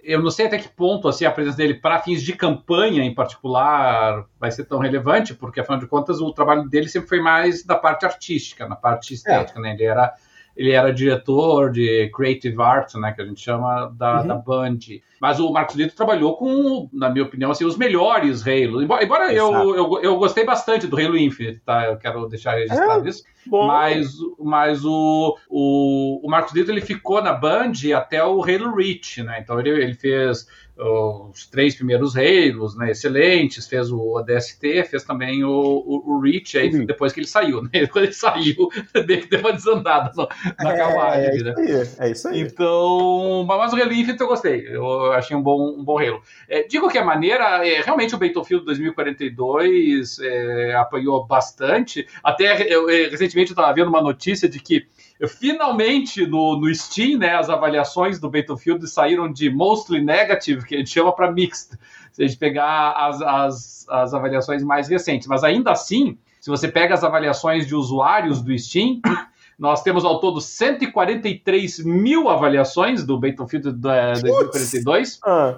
eu 0.04 0.22
não 0.22 0.30
sei 0.30 0.46
até 0.46 0.60
que 0.60 0.70
ponto 0.70 1.08
assim, 1.08 1.26
a 1.26 1.32
presença 1.32 1.58
dele 1.58 1.74
para 1.74 2.00
fins 2.00 2.22
de 2.22 2.34
campanha 2.34 3.04
em 3.04 3.16
particular 3.16 4.24
vai 4.40 4.52
ser 4.52 4.66
tão 4.66 4.78
relevante, 4.78 5.34
porque 5.34 5.60
afinal 5.60 5.80
de 5.80 5.88
contas 5.88 6.22
o 6.22 6.32
trabalho 6.32 6.70
dele 6.70 6.88
sempre 6.88 7.10
foi 7.10 7.20
mais 7.20 7.64
da 7.64 7.76
parte 7.76 8.06
artística, 8.06 8.68
na 8.68 8.76
parte 8.76 9.16
estética, 9.16 9.58
é. 9.58 9.62
né? 9.64 9.74
Ele 9.74 9.84
era 9.84 10.14
ele 10.56 10.72
era 10.72 10.94
diretor 10.94 11.72
de 11.72 12.10
Creative 12.16 12.62
Art, 12.62 12.94
né, 12.96 13.12
que 13.12 13.22
a 13.22 13.26
gente 13.26 13.42
chama 13.42 13.94
da, 13.98 14.22
uhum. 14.22 14.28
da 14.28 14.36
Band. 14.36 14.80
Mas 15.20 15.40
o 15.40 15.52
Marcos 15.52 15.76
Lito 15.76 15.96
trabalhou 15.96 16.38
com, 16.38 16.90
na 16.94 17.10
minha 17.10 17.26
opinião, 17.26 17.52
assim, 17.52 17.66
os 17.66 17.78
melhores 17.78 18.46
Halo. 18.46 18.82
Embora, 18.82 19.04
embora 19.04 19.34
eu, 19.34 19.76
eu, 19.76 20.00
eu, 20.02 20.18
gostei 20.18 20.46
bastante 20.46 20.88
do 20.88 20.98
Halo 20.98 21.18
Infinite, 21.18 21.62
tá? 21.66 21.86
Eu 21.86 21.98
quero 21.98 22.28
deixar 22.28 22.56
registrado 22.56 23.06
é, 23.06 23.10
isso. 23.10 23.24
Bom. 23.46 23.68
Mas, 23.68 24.14
mas 24.40 24.84
o, 24.86 25.38
o, 25.50 26.22
o 26.26 26.30
Marcos 26.30 26.54
Lito 26.54 26.72
ele 26.72 26.82
ficou 26.82 27.22
na 27.22 27.34
Band 27.34 27.74
até 27.96 28.24
o 28.24 28.42
Halo 28.42 28.76
Reach, 28.76 29.24
né? 29.24 29.40
Então 29.42 29.60
ele, 29.60 29.70
ele 29.70 29.94
fez 29.94 30.48
os 30.78 31.48
três 31.48 31.74
primeiros 31.76 32.16
Halos, 32.18 32.76
né, 32.78 32.92
excelentes, 32.92 33.66
fez 33.66 33.92
o 33.92 34.16
ODST, 34.16 34.84
fez 34.84 35.04
também 35.04 35.44
o, 35.44 35.50
o, 35.50 36.04
o 36.06 36.20
Reach, 36.20 36.58
aí 36.58 36.70
uhum. 36.70 36.86
depois 36.86 37.14
que 37.14 37.22
ele 37.22 37.28
saiu, 37.28 37.62
né, 37.62 37.88
quando 37.92 38.06
ele 38.06 38.14
saiu, 38.14 38.70
deu 39.30 39.40
uma 39.40 39.54
desandada 39.54 40.12
no, 40.16 40.28
na 40.62 40.74
é, 40.74 40.78
carruagem, 40.78 41.40
é, 41.40 41.44
né. 41.44 41.54
Isso 41.58 42.02
aí, 42.02 42.08
é 42.08 42.12
isso 42.12 42.28
aí. 42.28 42.42
Então, 42.42 43.46
mas 43.48 43.72
o 43.72 43.78
Infinite 43.78 44.20
eu 44.20 44.28
gostei, 44.28 44.68
eu 44.68 45.14
achei 45.14 45.36
um 45.36 45.42
bom, 45.42 45.80
um 45.80 45.84
bom 45.84 45.98
Halo. 45.98 46.22
É, 46.50 46.64
de 46.64 46.80
qualquer 46.80 47.06
maneira, 47.06 47.66
é, 47.66 47.82
realmente 47.82 48.14
o 48.14 48.18
Battlefield 48.18 48.66
2042 48.66 50.20
é, 50.20 50.76
apanhou 50.76 51.26
bastante, 51.26 52.06
até 52.22 52.46
é, 52.46 53.08
recentemente 53.08 53.52
eu 53.52 53.56
estava 53.56 53.74
vendo 53.74 53.88
uma 53.88 54.02
notícia 54.02 54.50
de 54.50 54.60
que 54.60 54.86
finalmente 55.28 56.28
no, 56.28 56.60
no 56.60 56.74
Steam, 56.74 57.18
né, 57.18 57.36
as 57.36 57.50
avaliações 57.50 58.20
do 58.20 58.30
Battlefield 58.30 58.86
saíram 58.88 59.32
de 59.32 59.50
mostly 59.50 60.02
negative, 60.02 60.66
que 60.66 60.76
a 60.76 60.78
gente 60.78 60.90
chama 60.90 61.14
para 61.14 61.32
mixed, 61.32 61.78
se 62.12 62.24
a 62.24 62.28
gente 62.28 62.38
pegar 62.38 62.92
as, 62.92 63.22
as, 63.22 63.86
as 63.90 64.14
avaliações 64.14 64.64
mais 64.64 64.88
recentes. 64.88 65.28
Mas 65.28 65.44
ainda 65.44 65.72
assim, 65.72 66.18
se 66.42 66.50
você 66.50 66.68
pega 66.68 66.94
as 66.94 67.04
avaliações 67.04 67.66
de 67.66 67.74
usuários 67.74 68.42
do 68.42 68.58
Steam, 68.58 69.00
nós 69.58 69.82
temos 69.82 70.04
ao 70.04 70.20
todo 70.20 70.42
143 70.42 71.80
mil 71.86 72.30
avaliações 72.30 73.06
do 73.06 73.18
Battlefield 73.18 73.72
2042. 73.72 75.20
Ah. 75.26 75.58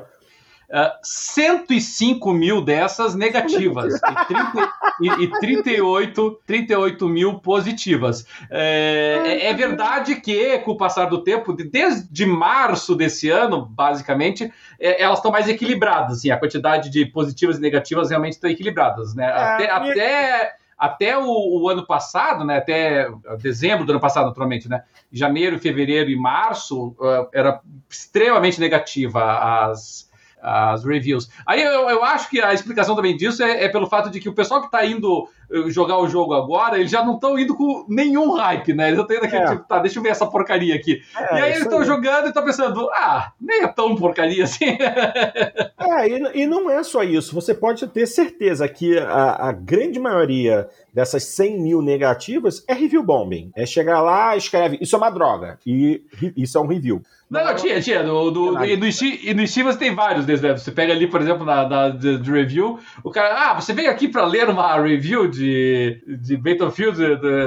105 1.02 2.30
ah, 2.30 2.34
mil 2.34 2.62
dessas 2.62 3.16
negativas 3.16 3.96
e, 3.96 4.26
30, 4.26 4.74
e, 5.02 5.24
e 5.24 5.40
38, 5.40 6.40
38 6.46 7.08
mil 7.08 7.40
positivas. 7.40 8.26
É, 8.50 9.22
é, 9.26 9.46
é, 9.48 9.54
verdade 9.54 10.16
que, 10.16 10.60
com 10.60 10.72
o 10.72 10.78
passar 10.78 11.06
do 11.06 11.24
tempo, 11.24 11.54
desde 11.54 12.26
março 12.26 12.96
desse 12.96 13.30
ano, 13.30 13.66
basicamente, 13.66 14.52
é, 14.78 15.02
elas 15.02 15.20
estão 15.20 15.32
mais 15.32 15.48
equilibradas. 15.48 16.18
Assim, 16.18 16.32
a 16.32 16.38
quantidade 16.38 16.90
de 16.90 17.06
positivas 17.06 17.58
e 17.58 17.62
negativas 17.62 18.10
realmente 18.10 18.34
estão 18.34 18.50
equilibradas. 18.50 19.16
Né? 19.16 19.26
É, 19.26 19.32
até, 19.32 19.72
até 19.72 20.56
até 20.78 21.18
o, 21.18 21.64
o, 21.64 21.70
ano 21.70 21.88
passado, 21.88 22.46
né, 22.46 22.58
até 22.58 23.10
dezembro 23.42 23.84
do 23.84 23.92
ano 23.94 24.00
passado, 24.00 24.28
naturalmente, 24.28 24.70
né, 24.70 24.84
janeiro, 25.12 25.58
fevereiro 25.58 26.12
e 26.12 26.16
março, 26.16 26.90
uh, 27.00 27.28
era 27.34 27.60
extremamente 27.90 28.60
negativa 28.60 29.40
as, 29.40 30.07
as 30.48 30.86
reviews. 30.86 31.30
Aí 31.46 31.62
eu, 31.62 31.90
eu 31.90 32.04
acho 32.04 32.30
que 32.30 32.42
a 32.42 32.54
explicação 32.54 32.96
também 32.96 33.18
disso 33.18 33.44
é, 33.44 33.66
é 33.66 33.70
pelo 33.70 33.88
fato 33.88 34.10
de 34.10 34.20
que 34.20 34.30
o 34.30 34.34
pessoal 34.34 34.62
que 34.62 34.68
está 34.68 34.86
indo 34.86 35.28
jogar 35.68 35.98
o 36.00 36.08
jogo 36.08 36.34
agora, 36.34 36.78
eles 36.78 36.92
já 36.92 37.04
não 37.04 37.16
estão 37.16 37.38
indo 37.40 37.56
com 37.56 37.86
nenhum 37.88 38.32
hype, 38.36 38.74
né? 38.74 38.90
Eles 38.90 39.00
estão 39.00 39.16
indo 39.16 39.26
aquele 39.26 39.44
é. 39.44 39.48
tipo, 39.48 39.68
tá, 39.68 39.80
deixa 39.80 40.00
eu 40.00 40.04
ver 40.04 40.10
essa 40.10 40.26
porcaria 40.26 40.76
aqui. 40.76 41.02
É, 41.18 41.36
e 41.36 41.42
aí 41.42 41.52
eles 41.52 41.64
estão 41.64 41.84
jogando 41.84 42.26
e 42.26 42.28
estão 42.28 42.44
pensando, 42.44 42.90
ah, 42.92 43.32
nem 43.40 43.64
é 43.64 43.68
tão 43.68 43.96
porcaria 43.96 44.44
assim. 44.44 44.66
é, 45.80 46.08
e, 46.08 46.44
e, 46.44 46.46
não 46.46 46.70
é 46.70 46.84
só 46.84 47.04
isso. 47.04 47.34
Você 47.34 47.54
pode 47.54 47.88
ter 47.88 48.06
certeza 48.06 48.68
que 48.68 48.98
a, 48.98 49.48
a 49.48 49.52
grande 49.52 50.00
maioria 50.00 50.68
dessas 50.94 51.24
100 51.24 51.62
mil 51.62 51.82
negativas 51.82 52.64
é 52.68 52.74
review 52.74 53.04
bombing. 53.04 53.52
É 53.56 53.66
chegar 53.66 54.02
lá, 54.02 54.36
escreve, 54.36 54.78
isso 54.82 54.96
é 54.96 54.98
uma 54.98 55.10
droga. 55.10 55.60
E 55.66 56.04
isso 56.36 56.58
é 56.58 56.62
um 56.62 56.68
review. 56.68 57.02
Não, 57.30 57.44
não, 57.44 57.56
tinha, 57.56 57.82
tinha. 57.82 58.04
Do, 58.04 58.32
do, 58.32 58.64
e, 58.64 58.78
no 58.78 58.90
Steam, 58.90 59.18
e 59.22 59.34
no 59.34 59.46
Steam 59.46 59.66
você 59.66 59.78
tem 59.78 59.94
vários 59.94 60.26
desses, 60.26 60.42
né? 60.42 60.58
Você 60.58 60.72
pega 60.72 60.94
ali, 60.94 61.08
por 61.08 61.22
exemplo, 61.22 61.46
na, 61.46 61.68
na 61.68 61.90
de, 61.90 62.18
de, 62.18 62.32
review, 62.32 62.80
o 63.04 63.12
cara, 63.12 63.52
ah, 63.52 63.54
você 63.60 63.74
veio 63.74 63.92
aqui 63.92 64.08
para 64.08 64.26
ler 64.26 64.50
uma 64.50 64.82
review 64.82 65.28
de, 65.38 66.04
de 66.22 66.38
Battlefield 66.38 66.98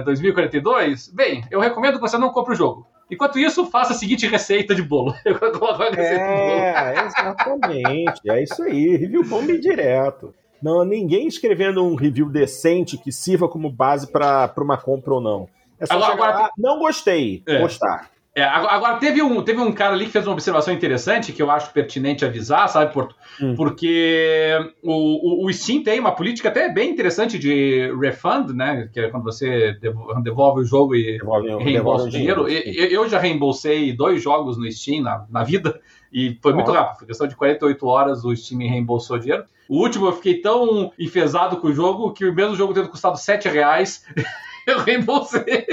2042? 0.04 1.08
Bem, 1.08 1.44
eu 1.50 1.60
recomendo 1.60 1.94
que 1.94 2.00
você 2.00 2.16
não 2.16 2.30
compre 2.30 2.54
o 2.54 2.56
jogo. 2.56 2.86
Enquanto 3.10 3.38
isso, 3.38 3.66
faça 3.66 3.92
a 3.92 3.96
seguinte 3.96 4.26
receita 4.26 4.74
de 4.74 4.82
bolo. 4.82 5.12
Eu 5.24 5.36
coloco 5.38 5.82
a 5.82 5.90
receita 5.90 6.22
é, 6.22 6.92
de 6.92 6.94
bolo. 6.94 7.06
exatamente. 7.06 8.30
é 8.30 8.42
isso 8.42 8.62
aí. 8.62 8.96
Review 8.96 9.24
bomb 9.24 9.58
direto. 9.58 10.32
Não, 10.62 10.84
ninguém 10.84 11.26
escrevendo 11.26 11.84
um 11.84 11.96
review 11.96 12.28
decente 12.28 12.96
que 12.96 13.10
sirva 13.10 13.48
como 13.48 13.70
base 13.70 14.10
para 14.10 14.52
uma 14.58 14.76
compra 14.76 15.14
ou 15.14 15.20
não. 15.20 15.48
É 15.78 15.86
só 15.86 15.94
agora, 15.94 16.12
agora... 16.12 16.50
Não 16.56 16.78
gostei, 16.78 17.42
é. 17.48 17.58
gostar. 17.58 18.10
É, 18.32 18.44
agora, 18.44 18.96
teve 18.98 19.20
um, 19.20 19.42
teve 19.42 19.60
um 19.60 19.72
cara 19.72 19.92
ali 19.92 20.06
que 20.06 20.12
fez 20.12 20.24
uma 20.24 20.34
observação 20.34 20.72
interessante 20.72 21.32
que 21.32 21.42
eu 21.42 21.50
acho 21.50 21.72
pertinente 21.72 22.24
avisar, 22.24 22.68
sabe, 22.68 22.92
Porto? 22.92 23.16
Hum. 23.42 23.56
Porque 23.56 24.56
o, 24.84 25.42
o, 25.42 25.46
o, 25.46 25.52
Steam 25.52 25.82
tem 25.82 25.98
uma 25.98 26.12
política 26.12 26.48
até 26.48 26.68
bem 26.68 26.90
interessante 26.90 27.36
de 27.36 27.92
refund, 28.00 28.50
né? 28.52 28.88
Que 28.92 29.00
é 29.00 29.10
quando 29.10 29.24
você 29.24 29.76
devolve 30.22 30.60
o 30.60 30.64
jogo 30.64 30.94
e 30.94 31.18
devolve, 31.18 31.48
reembolsa 31.56 32.04
o 32.06 32.08
dinheiro. 32.08 32.44
dinheiro. 32.44 32.78
Eu, 32.78 33.02
eu 33.02 33.08
já 33.08 33.18
reembolsei 33.18 33.92
dois 33.92 34.22
jogos 34.22 34.56
no 34.56 34.70
Steam 34.70 35.02
na, 35.02 35.26
na 35.28 35.42
vida 35.42 35.80
e 36.12 36.38
foi 36.40 36.52
muito 36.52 36.70
rápido. 36.70 36.98
Foi 36.98 37.08
questão 37.08 37.26
de 37.26 37.34
48 37.34 37.84
horas 37.84 38.24
o 38.24 38.34
Steam 38.36 38.60
reembolsou 38.60 39.16
o 39.16 39.20
dinheiro. 39.20 39.44
O 39.68 39.78
último 39.82 40.06
eu 40.06 40.12
fiquei 40.12 40.40
tão 40.40 40.92
enfesado 40.96 41.56
com 41.56 41.66
o 41.66 41.72
jogo 41.72 42.12
que 42.12 42.24
o 42.24 42.34
mesmo 42.34 42.54
jogo 42.54 42.74
tendo 42.74 42.88
custado 42.88 43.16
7 43.16 43.48
reais, 43.48 44.04
eu 44.66 44.78
reembolsei. 44.80 45.66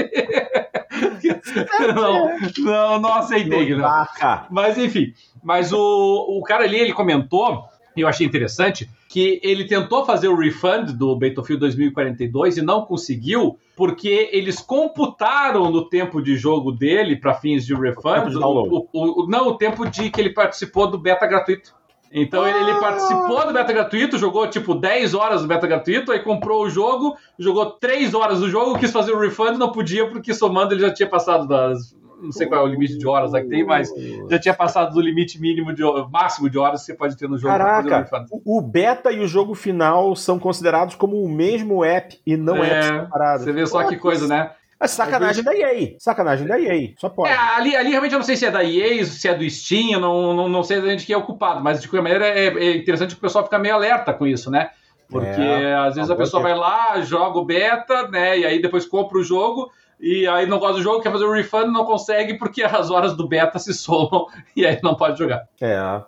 não, 1.96 2.40
não, 2.60 3.00
não 3.02 3.14
aceitei. 3.14 3.76
Não. 3.76 4.08
Mas 4.50 4.78
enfim, 4.78 5.14
mas 5.44 5.72
o, 5.72 5.80
o 5.80 6.42
cara 6.44 6.64
ali, 6.64 6.78
ele 6.78 6.94
comentou, 6.94 7.64
e 7.96 8.02
eu 8.02 8.08
achei 8.08 8.26
interessante, 8.26 8.90
que 9.10 9.40
ele 9.44 9.66
tentou 9.66 10.06
fazer 10.06 10.28
o 10.28 10.36
refund 10.36 10.92
do 10.92 11.16
Battlefield 11.16 11.60
2042 11.62 12.58
e 12.58 12.62
não 12.62 12.86
conseguiu, 12.86 13.58
porque 13.76 14.30
eles 14.32 14.60
computaram 14.60 15.72
no 15.72 15.90
tempo 15.90 16.22
de 16.22 16.36
jogo 16.36 16.72
dele, 16.72 17.16
para 17.16 17.34
fins 17.34 17.66
de 17.66 17.74
refund, 17.74 18.36
o, 18.36 18.88
o, 18.92 19.24
o, 19.24 19.28
não 19.28 19.48
o 19.48 19.58
tempo 19.58 19.90
de 19.90 20.10
que 20.10 20.20
ele 20.20 20.32
participou 20.32 20.90
do 20.90 20.98
beta 20.98 21.26
gratuito. 21.26 21.74
Então 22.12 22.48
ele, 22.48 22.58
ele, 22.58 22.80
participou 22.80 23.46
do 23.46 23.54
beta 23.54 23.74
gratuito, 23.74 24.18
jogou 24.18 24.48
tipo 24.50 24.74
10 24.74 25.14
horas 25.14 25.42
do 25.42 25.48
beta 25.48 25.68
gratuito, 25.68 26.12
aí 26.12 26.20
comprou 26.20 26.64
o 26.64 26.70
jogo, 26.70 27.16
jogou 27.38 27.72
3 27.72 28.14
horas 28.14 28.40
do 28.40 28.50
jogo, 28.50 28.78
quis 28.78 28.92
fazer 28.92 29.12
o 29.12 29.20
refund, 29.20 29.58
não 29.58 29.72
podia, 29.72 30.10
porque 30.10 30.34
somando 30.34 30.74
ele 30.74 30.82
já 30.82 30.94
tinha 30.94 31.10
passado 31.10 31.48
das. 31.48 31.96
Não 32.20 32.32
sei 32.32 32.48
qual 32.48 32.62
é 32.62 32.64
o 32.64 32.68
limite 32.68 32.98
de 32.98 33.08
horas 33.08 33.32
que 33.32 33.44
tem, 33.44 33.64
mas 33.64 33.92
já 34.28 34.40
tinha 34.40 34.54
passado 34.54 34.92
do 34.92 35.00
limite 35.00 35.40
mínimo 35.40 35.72
de 35.72 35.84
máximo 36.12 36.50
de 36.50 36.58
horas 36.58 36.80
que 36.80 36.88
você 36.88 36.96
pode 36.96 37.16
ter 37.16 37.30
no 37.30 37.38
jogo. 37.38 37.56
Caraca, 37.56 38.26
o, 38.32 38.58
o 38.58 38.62
beta 38.62 39.12
e 39.12 39.20
o 39.20 39.28
jogo 39.28 39.54
final 39.54 40.16
são 40.16 40.40
considerados 40.40 40.96
como 40.96 41.22
o 41.22 41.30
mesmo 41.30 41.86
app 41.86 42.20
e 42.26 42.36
não 42.36 42.64
é, 42.64 42.82
separado. 42.82 43.44
Você 43.44 43.52
vê 43.52 43.68
só 43.68 43.84
que 43.84 43.98
coisa, 43.98 44.28
né? 44.28 44.50
É 44.80 44.88
sacanagem 44.88 45.44
da 45.44 45.56
EA. 45.56 45.96
Sacanagem 45.98 46.48
da 46.48 46.60
EA. 46.60 46.94
Só 46.98 47.10
pode. 47.10 47.32
É, 47.32 47.36
ali, 47.36 47.76
ali 47.76 47.90
realmente 47.90 48.14
eu 48.14 48.20
não 48.20 48.26
sei 48.26 48.36
se 48.36 48.46
é 48.46 48.52
da 48.52 48.64
EA, 48.64 49.04
se 49.06 49.28
é 49.28 49.34
do 49.34 49.50
Steam, 49.50 49.92
eu 49.94 50.00
não, 50.00 50.34
não, 50.34 50.50
não 50.50 50.64
sei 50.64 50.80
de 50.96 51.06
quem 51.06 51.14
é 51.16 51.18
o 51.18 51.24
culpado, 51.24 51.64
mas 51.64 51.82
de 51.82 51.88
qualquer 51.88 52.04
maneira 52.04 52.28
é, 52.28 52.48
é 52.48 52.78
interessante 52.78 53.16
que 53.16 53.20
o 53.20 53.22
pessoal 53.22 53.44
fica 53.44 53.58
meio 53.58 53.76
alerta 53.76 54.14
com 54.14 54.28
isso, 54.28 54.52
né? 54.52 54.70
Porque 55.10 55.42
é, 55.42 55.74
às 55.74 55.96
vezes 55.96 56.12
a 56.12 56.16
pessoa 56.16 56.44
vai 56.44 56.56
lá, 56.56 57.00
joga 57.02 57.40
o 57.40 57.46
beta, 57.46 58.08
né? 58.10 58.38
E 58.40 58.46
aí 58.46 58.62
depois 58.62 58.86
compra 58.86 59.18
o 59.18 59.24
jogo, 59.24 59.72
e 60.00 60.28
aí 60.28 60.46
não 60.46 60.60
gosta 60.60 60.76
do 60.76 60.84
jogo, 60.84 61.02
quer 61.02 61.12
fazer 61.12 61.26
o 61.26 61.32
refund, 61.32 61.72
não 61.72 61.86
consegue 61.86 62.36
porque 62.38 62.62
as 62.64 62.92
horas 62.92 63.16
do 63.16 63.28
beta 63.28 63.58
se 63.58 63.74
somam 63.74 64.28
e 64.56 64.66
aí 64.66 64.80
não 64.84 64.96
pode 64.96 65.18
jogar. 65.18 65.48
É. 65.60 66.02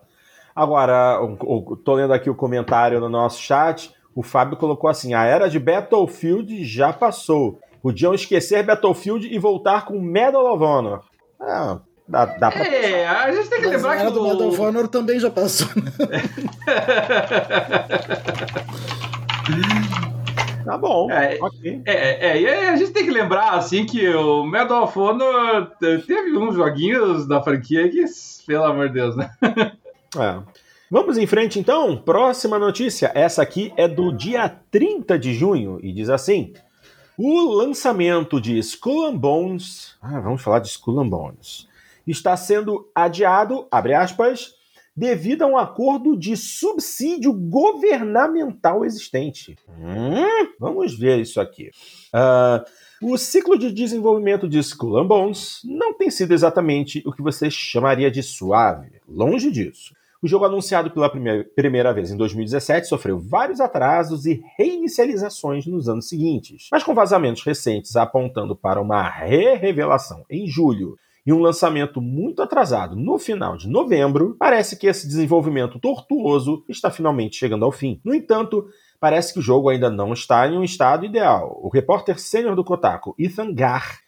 Agora, 0.56 1.18
tô 1.86 1.94
lendo 1.94 2.14
aqui 2.14 2.30
o 2.30 2.36
comentário 2.36 3.00
no 3.00 3.10
nosso 3.10 3.42
chat. 3.42 3.94
O 4.14 4.22
Fábio 4.22 4.58
colocou 4.58 4.90
assim: 4.90 5.14
a 5.14 5.24
era 5.24 5.50
de 5.50 5.58
Battlefield 5.58 6.66
já 6.66 6.92
passou. 6.92 7.60
Podiam 7.82 8.14
esquecer 8.14 8.64
Battlefield 8.64 9.28
e 9.28 9.40
voltar 9.40 9.86
com 9.86 10.00
Medal 10.00 10.54
of 10.54 10.64
Honor. 10.64 11.02
Ah, 11.40 11.80
dá, 12.08 12.26
dá 12.26 12.52
pra 12.52 12.66
É, 12.66 13.08
a 13.08 13.32
gente 13.32 13.50
tem 13.50 13.62
que 13.62 13.68
Mas 13.68 13.76
lembrar 13.76 13.98
que. 13.98 14.12
do 14.12 14.24
Medal 14.24 14.48
of 14.50 14.62
Honor 14.62 14.88
também 14.88 15.20
já 15.20 15.30
passou. 15.30 15.68
Né? 15.76 15.92
Tá 20.70 20.78
bom. 20.78 21.10
É, 21.10 21.38
okay. 21.42 21.82
é, 21.84 22.28
é, 22.28 22.42
e 22.42 22.48
a 22.48 22.76
gente 22.76 22.92
tem 22.92 23.04
que 23.04 23.10
lembrar, 23.10 23.54
assim, 23.54 23.88
que 23.88 24.08
o 24.10 24.44
Medal 24.44 24.84
of 24.84 25.00
Honor 25.00 25.72
teve 25.80 26.38
uns 26.38 26.54
joguinhos 26.54 27.28
da 27.28 27.42
franquia 27.42 27.90
que, 27.90 28.06
pelo 28.46 28.66
amor 28.66 28.90
de 28.90 28.94
Deus, 28.94 29.16
né? 29.16 29.32
É. 30.18 30.40
Vamos 30.90 31.20
em 31.20 31.28
frente, 31.28 31.60
então. 31.60 31.96
Próxima 31.96 32.58
notícia. 32.58 33.12
Essa 33.14 33.44
aqui 33.44 33.72
é 33.78 33.88
do 33.88 34.12
dia 34.12 34.50
30 34.72 35.20
de 35.20 35.36
junho 35.36 35.80
e 35.84 35.94
diz 35.94 36.10
assim: 36.10 36.52
o 37.22 37.54
lançamento 37.54 38.40
de 38.40 38.58
Skull 38.60 39.12
Bones, 39.12 39.98
ah, 40.02 40.22
vamos 40.22 40.42
falar 40.42 40.60
de 40.60 40.70
Skull 40.70 41.04
Bones, 41.04 41.68
está 42.08 42.38
sendo 42.38 42.90
adiado, 42.96 43.68
abre 43.70 43.94
aspas, 43.94 44.54
devido 44.96 45.42
a 45.42 45.48
um 45.48 45.58
acordo 45.58 46.18
de 46.18 46.38
subsídio 46.38 47.34
governamental 47.34 48.86
existente. 48.86 49.58
Hum, 49.68 50.48
vamos 50.58 50.98
ver 50.98 51.20
isso 51.20 51.42
aqui. 51.42 51.72
Uh, 52.14 53.12
o 53.12 53.18
ciclo 53.18 53.60
de 53.60 53.70
desenvolvimento 53.70 54.48
de 54.48 54.58
Skull 54.60 55.06
Bones 55.06 55.60
não 55.66 55.94
tem 55.94 56.10
sido 56.10 56.34
exatamente 56.34 57.04
o 57.06 57.12
que 57.12 57.22
você 57.22 57.52
chamaria 57.52 58.10
de 58.10 58.24
suave. 58.24 58.92
Longe 59.06 59.52
disso. 59.52 59.94
O 60.22 60.28
jogo 60.28 60.44
anunciado 60.44 60.92
pela 60.92 61.10
primeira 61.10 61.94
vez 61.94 62.12
em 62.12 62.18
2017 62.18 62.88
sofreu 62.88 63.18
vários 63.18 63.62
atrasos 63.62 64.26
e 64.26 64.44
reinicializações 64.58 65.66
nos 65.66 65.88
anos 65.88 66.10
seguintes, 66.10 66.68
mas 66.70 66.84
com 66.84 66.94
vazamentos 66.94 67.42
recentes 67.42 67.96
apontando 67.96 68.54
para 68.54 68.82
uma 68.82 69.10
re-revelação 69.10 70.26
em 70.30 70.46
julho 70.46 70.98
e 71.26 71.32
um 71.32 71.40
lançamento 71.40 72.02
muito 72.02 72.42
atrasado 72.42 72.98
no 72.98 73.18
final 73.18 73.56
de 73.56 73.70
novembro, 73.70 74.36
parece 74.38 74.78
que 74.78 74.88
esse 74.88 75.08
desenvolvimento 75.08 75.80
tortuoso 75.80 76.66
está 76.68 76.92
finalmente 76.92 77.38
chegando 77.38 77.64
ao 77.64 77.72
fim. 77.72 78.02
No 78.04 78.14
entanto, 78.14 78.68
parece 79.00 79.32
que 79.32 79.40
o 79.40 79.44
jogo 79.44 79.70
ainda 79.70 79.90
não 79.90 80.12
está 80.12 80.46
em 80.50 80.58
um 80.58 80.64
estado 80.66 81.06
ideal. 81.06 81.58
O 81.64 81.70
repórter 81.70 82.20
sênior 82.20 82.58
do 82.58 82.64
Kotaku, 82.66 83.16
Ethan 83.18 83.54
Gar, 83.54 84.00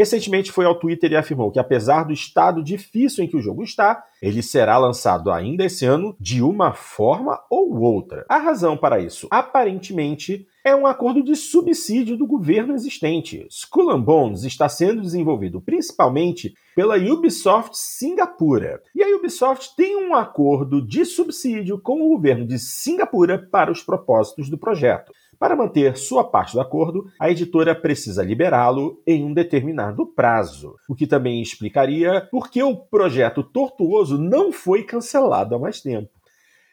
recentemente 0.00 0.50
foi 0.50 0.64
ao 0.64 0.78
Twitter 0.78 1.12
e 1.12 1.16
afirmou 1.16 1.50
que, 1.50 1.58
apesar 1.58 2.04
do 2.04 2.12
estado 2.12 2.64
difícil 2.64 3.22
em 3.22 3.28
que 3.28 3.36
o 3.36 3.42
jogo 3.42 3.62
está, 3.62 4.02
ele 4.22 4.42
será 4.42 4.78
lançado 4.78 5.30
ainda 5.30 5.62
esse 5.62 5.84
ano 5.84 6.16
de 6.18 6.42
uma 6.42 6.72
forma 6.72 7.38
ou 7.50 7.78
outra. 7.78 8.24
A 8.26 8.38
razão 8.38 8.78
para 8.78 8.98
isso, 8.98 9.28
aparentemente, 9.30 10.46
é 10.64 10.74
um 10.74 10.86
acordo 10.86 11.22
de 11.22 11.36
subsídio 11.36 12.16
do 12.16 12.26
governo 12.26 12.72
existente. 12.72 13.46
Skull 13.50 13.98
Bones 14.00 14.44
está 14.44 14.70
sendo 14.70 15.02
desenvolvido 15.02 15.60
principalmente 15.60 16.54
pela 16.74 16.96
Ubisoft 16.96 17.76
Singapura. 17.76 18.80
E 18.94 19.02
a 19.02 19.16
Ubisoft 19.16 19.76
tem 19.76 19.96
um 19.96 20.14
acordo 20.14 20.80
de 20.80 21.04
subsídio 21.04 21.78
com 21.78 22.00
o 22.00 22.08
governo 22.08 22.46
de 22.46 22.58
Singapura 22.58 23.38
para 23.50 23.70
os 23.70 23.82
propósitos 23.82 24.48
do 24.48 24.56
projeto. 24.56 25.12
Para 25.40 25.56
manter 25.56 25.96
sua 25.96 26.22
parte 26.22 26.52
do 26.52 26.60
acordo, 26.60 27.10
a 27.18 27.30
editora 27.30 27.74
precisa 27.74 28.22
liberá-lo 28.22 29.02
em 29.06 29.24
um 29.24 29.32
determinado 29.32 30.06
prazo, 30.06 30.76
o 30.86 30.94
que 30.94 31.06
também 31.06 31.40
explicaria 31.40 32.28
por 32.30 32.50
que 32.50 32.62
o 32.62 32.76
projeto 32.76 33.42
tortuoso 33.42 34.18
não 34.18 34.52
foi 34.52 34.82
cancelado 34.82 35.54
há 35.54 35.58
mais 35.58 35.80
tempo. 35.80 36.10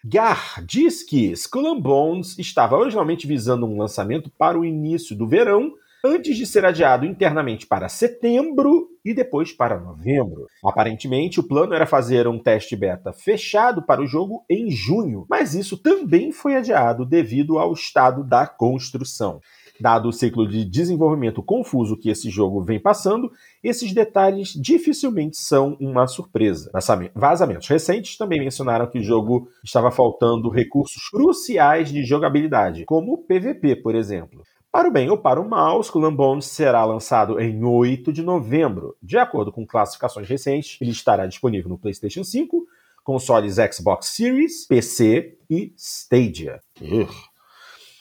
Gar 0.03 0.61
diz 0.65 1.01
que 1.01 1.31
Skull 1.31 1.79
Bones 1.79 2.37
estava 2.37 2.75
originalmente 2.75 3.25
visando 3.25 3.65
um 3.65 3.77
lançamento 3.77 4.29
para 4.37 4.59
o 4.59 4.65
início 4.65 5.15
do 5.15 5.25
verão, 5.25 5.71
antes 6.03 6.37
de 6.37 6.45
ser 6.45 6.65
adiado 6.65 7.05
internamente 7.05 7.65
para 7.65 7.89
setembro 7.89 8.87
e 9.03 9.13
depois 9.13 9.51
para 9.51 9.79
novembro. 9.79 10.47
Aparentemente, 10.63 11.39
o 11.39 11.47
plano 11.47 11.73
era 11.73 11.85
fazer 11.85 12.27
um 12.27 12.39
teste 12.39 12.75
beta 12.75 13.13
fechado 13.13 13.81
para 13.81 14.01
o 14.01 14.07
jogo 14.07 14.43
em 14.49 14.69
junho, 14.69 15.25
mas 15.29 15.53
isso 15.53 15.77
também 15.77 16.31
foi 16.31 16.55
adiado 16.55 17.05
devido 17.05 17.57
ao 17.57 17.73
estado 17.73 18.23
da 18.23 18.45
construção. 18.45 19.39
Dado 19.79 20.09
o 20.09 20.13
ciclo 20.13 20.47
de 20.47 20.65
desenvolvimento 20.65 21.43
confuso 21.43 21.97
que 21.97 22.09
esse 22.09 22.29
jogo 22.29 22.63
vem 22.63 22.79
passando, 22.79 23.31
esses 23.63 23.93
detalhes 23.93 24.49
dificilmente 24.49 25.37
são 25.37 25.77
uma 25.79 26.07
surpresa. 26.07 26.71
Vazamentos 27.13 27.67
recentes 27.67 28.17
também 28.17 28.39
mencionaram 28.39 28.89
que 28.89 28.99
o 28.99 29.03
jogo 29.03 29.47
estava 29.63 29.91
faltando 29.91 30.49
recursos 30.49 31.09
cruciais 31.09 31.91
de 31.91 32.03
jogabilidade, 32.03 32.85
como 32.85 33.13
o 33.13 33.17
PVP, 33.19 33.75
por 33.77 33.93
exemplo. 33.93 34.41
Para 34.77 34.89
o 34.89 34.91
bem 34.91 35.09
ou 35.09 35.17
para 35.17 35.41
o 35.41 35.49
mal, 35.49 35.81
Skull 35.81 36.11
Bones 36.11 36.45
será 36.45 36.85
lançado 36.85 37.39
em 37.39 37.63
8 37.63 38.13
de 38.13 38.21
novembro. 38.21 38.95
De 39.01 39.17
acordo 39.17 39.51
com 39.51 39.65
classificações 39.65 40.29
recentes, 40.29 40.77
ele 40.79 40.91
estará 40.91 41.25
disponível 41.25 41.67
no 41.67 41.79
PlayStation 41.79 42.23
5, 42.23 42.63
consoles 43.03 43.55
Xbox 43.73 44.09
Series, 44.09 44.67
PC 44.67 45.35
e 45.49 45.73
Stadia. 45.75 46.59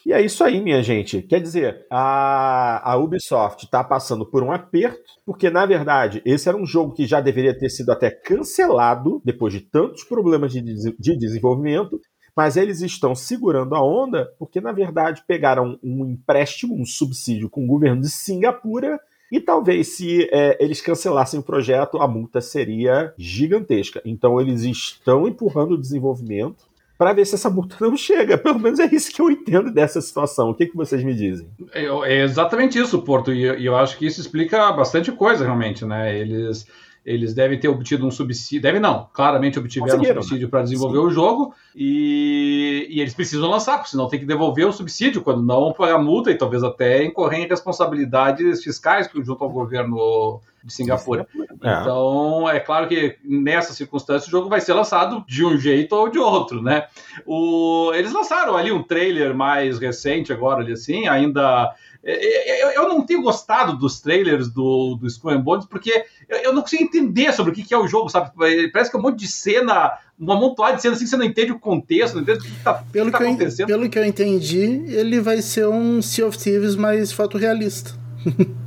E 0.05 0.13
é 0.13 0.21
isso 0.21 0.45
aí, 0.45 0.61
minha 0.61 0.83
gente. 0.83 1.23
Quer 1.23 1.41
dizer, 1.41 1.87
a, 1.91 2.93
a 2.93 2.97
Ubisoft 2.99 3.65
está 3.65 3.83
passando 3.83 4.27
por 4.27 4.43
um 4.43 4.53
aperto, 4.53 5.01
porque 5.25 5.49
na 5.49 5.65
verdade 5.65 6.21
esse 6.27 6.47
era 6.47 6.59
um 6.59 6.67
jogo 6.67 6.93
que 6.93 7.07
já 7.07 7.23
deveria 7.23 7.59
ter 7.59 7.71
sido 7.71 7.91
até 7.91 8.11
cancelado 8.11 9.23
depois 9.25 9.51
de 9.51 9.63
tantos 9.63 10.05
problemas 10.05 10.53
de, 10.53 10.61
de 10.61 11.17
desenvolvimento 11.17 11.99
mas 12.37 12.57
eles 12.57 12.83
estão 12.83 13.15
segurando 13.15 13.75
a 13.75 13.83
onda 13.83 14.31
porque, 14.39 14.61
na 14.61 14.71
verdade, 14.71 15.25
pegaram 15.27 15.79
um 15.83 16.05
empréstimo, 16.05 16.79
um 16.79 16.85
subsídio 16.85 17.49
com 17.49 17.65
o 17.65 17.67
governo 17.67 18.03
de 18.03 18.11
Singapura. 18.11 19.01
E 19.33 19.41
talvez, 19.41 19.97
se 19.97 20.29
é, 20.31 20.63
eles 20.63 20.83
cancelassem 20.83 21.41
o 21.41 21.43
projeto, 21.43 21.99
a 21.99 22.07
multa 22.07 22.41
seria 22.41 23.13
gigantesca. 23.17 24.03
Então, 24.05 24.41
eles 24.41 24.63
estão 24.63 25.27
empurrando 25.27 25.73
o 25.73 25.81
desenvolvimento 25.81 26.67
para 26.99 27.13
ver 27.13 27.27
se 27.27 27.35
essa 27.35 27.51
multa 27.51 27.77
não 27.81 27.97
chega. 27.97 28.37
Pelo 28.39 28.59
menos 28.59 28.79
é 28.79 28.87
isso 28.87 29.11
que 29.13 29.21
eu 29.21 29.31
entendo 29.31 29.73
dessa 29.73 30.01
situação. 30.01 30.51
O 30.51 30.55
que, 30.55 30.67
que 30.67 30.77
vocês 30.77 31.03
me 31.03 31.15
dizem? 31.15 31.49
É, 31.73 31.85
é 31.87 32.23
exatamente 32.23 32.79
isso, 32.79 33.01
Porto. 33.03 33.33
E 33.33 33.43
eu, 33.43 33.55
eu 33.55 33.77
acho 33.77 33.97
que 33.97 34.07
isso 34.07 34.21
explica 34.21 34.71
bastante 34.73 35.11
coisa, 35.11 35.45
realmente, 35.45 35.85
né? 35.85 36.17
Eles 36.17 36.67
eles 37.07 37.33
devem 37.33 37.59
ter 37.59 37.69
obtido 37.69 38.05
um 38.05 38.11
subsídio. 38.11 38.61
Devem 38.61 38.81
não, 38.81 39.09
claramente 39.13 39.61
obtiveram 39.61 40.01
um 40.01 40.05
subsídio 40.05 40.49
para 40.49 40.63
desenvolver 40.63 40.99
Sim. 40.99 41.05
o 41.05 41.11
jogo 41.11 41.55
e, 41.75 42.89
e, 42.91 43.01
eles 43.01 43.15
precisam 43.15 43.49
lançar, 43.49 43.77
porque 43.77 43.91
senão 43.91 44.09
tem 44.09 44.19
que 44.19 44.27
devolver 44.27 44.67
o 44.67 44.73
subsídio, 44.73 45.23
quando 45.23 45.41
não 45.41 45.73
pagar 45.73 45.99
multa 45.99 46.33
e 46.33 46.35
talvez 46.35 46.65
até 46.65 47.05
incorrer 47.05 47.45
em 47.45 47.49
responsabilidades 47.49 48.65
fiscais 48.65 49.09
junto 49.23 49.45
ao 49.45 49.51
governo 49.51 50.41
de 50.65 50.73
Singapura. 50.73 51.29
É. 51.63 51.81
Então, 51.81 52.51
é 52.51 52.59
claro 52.59 52.89
que 52.89 53.17
nessa 53.25 53.73
circunstância 53.73 54.27
o 54.27 54.31
jogo 54.31 54.49
vai 54.49 54.61
ser 54.61 54.73
lançado 54.73 55.25
de 55.29 55.45
um 55.45 55.57
jeito 55.57 55.95
ou 55.95 56.09
de 56.09 56.19
outro, 56.19 56.61
né? 56.61 56.89
O, 57.25 57.93
eles 57.95 58.13
lançaram 58.13 58.57
ali 58.57 58.73
um 58.73 58.83
trailer 58.83 59.33
mais 59.33 59.79
recente 59.79 60.33
agora, 60.33 60.61
ali 60.61 60.73
assim, 60.73 61.07
ainda 61.07 61.73
eu, 62.07 62.89
não 62.89 63.05
tenho 63.05 63.21
gostado 63.21 63.77
dos 63.77 64.01
trailers 64.01 64.49
do, 64.49 64.95
do 64.95 65.09
Skull 65.09 65.39
Bones 65.41 65.67
porque 65.67 66.05
eu, 66.29 66.53
não 66.53 66.63
consigo 66.63 66.85
entender 66.85 67.33
sobre 67.33 67.51
o 67.51 67.55
que, 67.55 67.75
é 67.75 67.79
o 67.79 67.89
jogo, 67.89 68.09
sabe? 68.09 68.31
Parece 68.73 68.91
que 68.91 68.97
é 68.97 69.01
um 69.01 69.03
monte 69.03 69.19
de 69.19 69.27
cena, 69.27 69.93
um 70.19 70.31
amontoado 70.31 70.77
de 70.77 70.83
cena 70.83 70.95
assim 70.95 71.03
que 71.03 71.11
você 71.11 71.17
não 71.17 71.25
entende 71.25 71.51
o 71.51 71.59
contexto, 71.59 72.15
não 72.15 72.23
entende 72.23 72.39
o 72.39 72.43
que 72.43 72.49
está 72.49 72.75
pelo 72.75 73.07
que, 73.07 73.19
tá 73.19 73.25
acontecendo. 73.25 73.69
Eu, 73.69 73.77
pelo 73.77 73.91
que 73.91 73.99
eu 73.99 74.05
entendi, 74.05 74.85
ele 74.87 75.21
vai 75.21 75.43
ser 75.43 75.67
um 75.67 76.01
Sea 76.01 76.29
of 76.29 76.39
Thieves 76.39 76.77
mais 76.77 77.11
fotorrealista. 77.11 77.93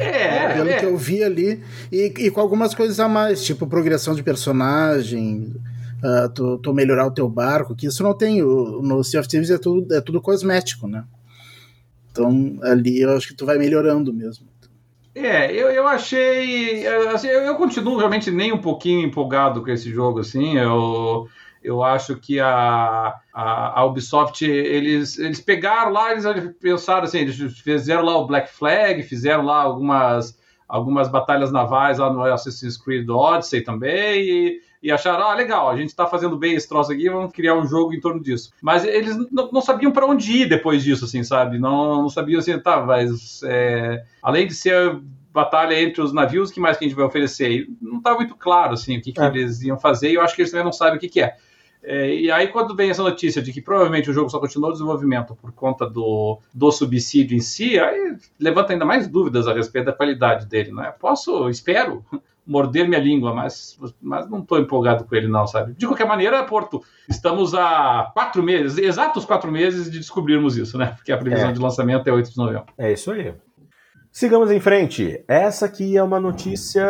É, 0.00 0.54
pelo 0.54 0.70
é. 0.70 0.78
que 0.78 0.86
eu 0.86 0.96
vi 0.96 1.24
ali, 1.24 1.60
e, 1.90 2.14
e, 2.18 2.30
com 2.30 2.40
algumas 2.40 2.72
coisas 2.72 3.00
a 3.00 3.08
mais, 3.08 3.42
tipo 3.42 3.66
progressão 3.66 4.14
de 4.14 4.22
personagem, 4.22 5.52
uh, 6.04 6.28
tu, 6.32 6.56
tu, 6.58 6.72
melhorar 6.72 7.04
o 7.04 7.10
teu 7.10 7.28
barco, 7.28 7.74
que 7.74 7.88
isso 7.88 8.04
não 8.04 8.14
tem. 8.14 8.40
O, 8.40 8.80
no 8.80 9.02
Sea 9.02 9.18
of 9.18 9.28
Thieves 9.28 9.50
é 9.50 9.58
tudo, 9.58 9.92
é 9.92 10.00
tudo 10.00 10.20
cosmético, 10.20 10.86
né? 10.86 11.02
Então 12.18 12.58
ali 12.64 13.00
eu 13.00 13.16
acho 13.16 13.28
que 13.28 13.34
tu 13.34 13.46
vai 13.46 13.56
melhorando 13.58 14.12
mesmo. 14.12 14.48
É, 15.14 15.52
eu, 15.52 15.70
eu 15.70 15.86
achei. 15.86 16.86
Assim, 16.86 17.28
eu, 17.28 17.42
eu, 17.42 17.54
continuo 17.54 17.96
realmente 17.96 18.30
nem 18.30 18.52
um 18.52 18.60
pouquinho 18.60 19.06
empolgado 19.06 19.62
com 19.62 19.70
esse 19.70 19.90
jogo, 19.90 20.20
assim. 20.20 20.56
Eu, 20.58 21.28
eu 21.62 21.82
acho 21.82 22.16
que 22.16 22.40
a, 22.40 23.14
a, 23.32 23.80
a 23.80 23.84
Ubisoft, 23.84 24.44
eles, 24.44 25.18
eles 25.18 25.40
pegaram 25.40 25.92
lá, 25.92 26.12
eles 26.12 26.24
pensaram 26.60 27.04
assim, 27.04 27.18
eles 27.18 27.36
fizeram 27.60 28.02
lá 28.02 28.16
o 28.16 28.26
Black 28.26 28.50
Flag, 28.52 29.02
fizeram 29.02 29.44
lá 29.44 29.62
algumas, 29.62 30.38
algumas 30.68 31.08
batalhas 31.08 31.50
navais 31.50 31.98
lá 31.98 32.12
no 32.12 32.22
Assassin's 32.22 32.76
Creed 32.76 33.08
Odyssey 33.08 33.62
também, 33.62 34.20
e 34.20 34.60
e 34.82 34.92
acharam, 34.92 35.28
ah, 35.28 35.34
legal, 35.34 35.68
a 35.68 35.76
gente 35.76 35.88
está 35.88 36.06
fazendo 36.06 36.36
bem 36.36 36.54
esse 36.54 36.68
troço 36.68 36.92
aqui, 36.92 37.08
vamos 37.08 37.32
criar 37.32 37.54
um 37.54 37.66
jogo 37.66 37.92
em 37.92 38.00
torno 38.00 38.22
disso. 38.22 38.52
Mas 38.62 38.84
eles 38.84 39.16
não, 39.30 39.60
sabiam 39.60 39.90
para 39.90 40.06
onde 40.06 40.30
ir 40.32 40.48
depois 40.48 40.84
disso, 40.84 41.04
assim, 41.04 41.24
sabe? 41.24 41.58
Não, 41.58 42.02
não 42.02 42.08
sabiam 42.08 42.38
assim, 42.38 42.58
tá, 42.58 42.80
mas 42.80 43.42
é, 43.44 44.04
além 44.22 44.46
de 44.46 44.54
ser 44.54 45.00
batalha 45.32 45.80
entre 45.80 46.00
os 46.00 46.12
navios, 46.12 46.50
o 46.50 46.54
que 46.54 46.60
mais 46.60 46.76
que 46.76 46.84
a 46.84 46.88
gente 46.88 46.96
vai 46.96 47.04
oferecer? 47.04 47.66
não 47.80 47.98
está 47.98 48.14
muito 48.14 48.34
claro, 48.34 48.74
assim, 48.74 48.98
o 48.98 49.02
que, 49.02 49.12
que 49.12 49.20
é. 49.20 49.26
eles 49.26 49.62
iam 49.62 49.78
fazer, 49.78 50.10
e 50.10 50.14
eu 50.14 50.22
acho 50.22 50.34
que 50.34 50.42
eles 50.42 50.50
também 50.50 50.64
não 50.64 50.72
sabem 50.72 50.96
o 50.96 51.00
que, 51.00 51.08
que 51.08 51.20
é. 51.20 51.36
É, 51.82 52.12
e 52.12 52.30
aí, 52.30 52.48
quando 52.48 52.74
vem 52.74 52.90
essa 52.90 53.02
notícia 53.02 53.40
de 53.40 53.52
que 53.52 53.62
provavelmente 53.62 54.10
o 54.10 54.12
jogo 54.12 54.28
só 54.28 54.40
continuou 54.40 54.70
o 54.70 54.72
desenvolvimento 54.72 55.36
por 55.36 55.52
conta 55.52 55.88
do, 55.88 56.40
do 56.52 56.72
subsídio 56.72 57.36
em 57.36 57.40
si, 57.40 57.78
aí 57.78 58.16
levanta 58.38 58.72
ainda 58.72 58.84
mais 58.84 59.06
dúvidas 59.06 59.46
a 59.46 59.54
respeito 59.54 59.86
da 59.86 59.92
qualidade 59.92 60.46
dele, 60.46 60.72
né? 60.72 60.92
Posso, 60.98 61.48
espero, 61.48 62.04
morder 62.48 62.88
minha 62.88 63.00
língua, 63.00 63.34
mas, 63.34 63.78
mas 64.00 64.28
não 64.28 64.40
estou 64.40 64.58
empolgado 64.58 65.04
com 65.04 65.14
ele, 65.14 65.28
não, 65.28 65.46
sabe? 65.46 65.74
De 65.74 65.86
qualquer 65.86 66.06
maneira, 66.06 66.42
Porto, 66.44 66.82
estamos 67.08 67.54
há 67.54 68.10
quatro 68.14 68.42
meses, 68.42 68.78
exatos 68.78 69.24
quatro 69.24 69.52
meses 69.52 69.90
de 69.90 69.98
descobrirmos 69.98 70.56
isso, 70.56 70.78
né? 70.78 70.94
Porque 70.96 71.12
a 71.12 71.18
previsão 71.18 71.50
é. 71.50 71.52
de 71.52 71.60
lançamento 71.60 72.08
é 72.08 72.12
8 72.12 72.30
de 72.30 72.36
novembro. 72.38 72.64
É 72.78 72.92
isso 72.92 73.12
aí. 73.12 73.34
Sigamos 74.10 74.50
em 74.50 74.58
frente. 74.58 75.22
Essa 75.28 75.66
aqui 75.66 75.96
é 75.96 76.02
uma 76.02 76.18
notícia 76.18 76.82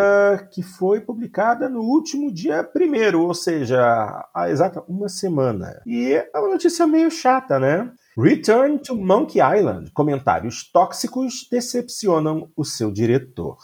que 0.53 0.63
foi 0.63 1.01
publicada 1.01 1.69
no 1.69 1.81
último 1.81 2.33
dia 2.33 2.63
primeiro, 2.63 3.23
ou 3.23 3.35
seja, 3.35 4.25
há 4.33 4.49
exata 4.49 4.83
uma 4.89 5.09
semana. 5.09 5.83
E 5.85 6.13
é 6.13 6.39
uma 6.39 6.49
notícia 6.49 6.87
meio 6.87 7.11
chata, 7.11 7.59
né? 7.59 7.91
Return 8.17 8.79
to 8.79 8.97
Monkey 8.97 9.41
Island. 9.41 9.91
Comentários 9.93 10.71
tóxicos 10.73 11.47
decepcionam 11.51 12.51
o 12.57 12.65
seu 12.65 12.91
diretor. 12.91 13.59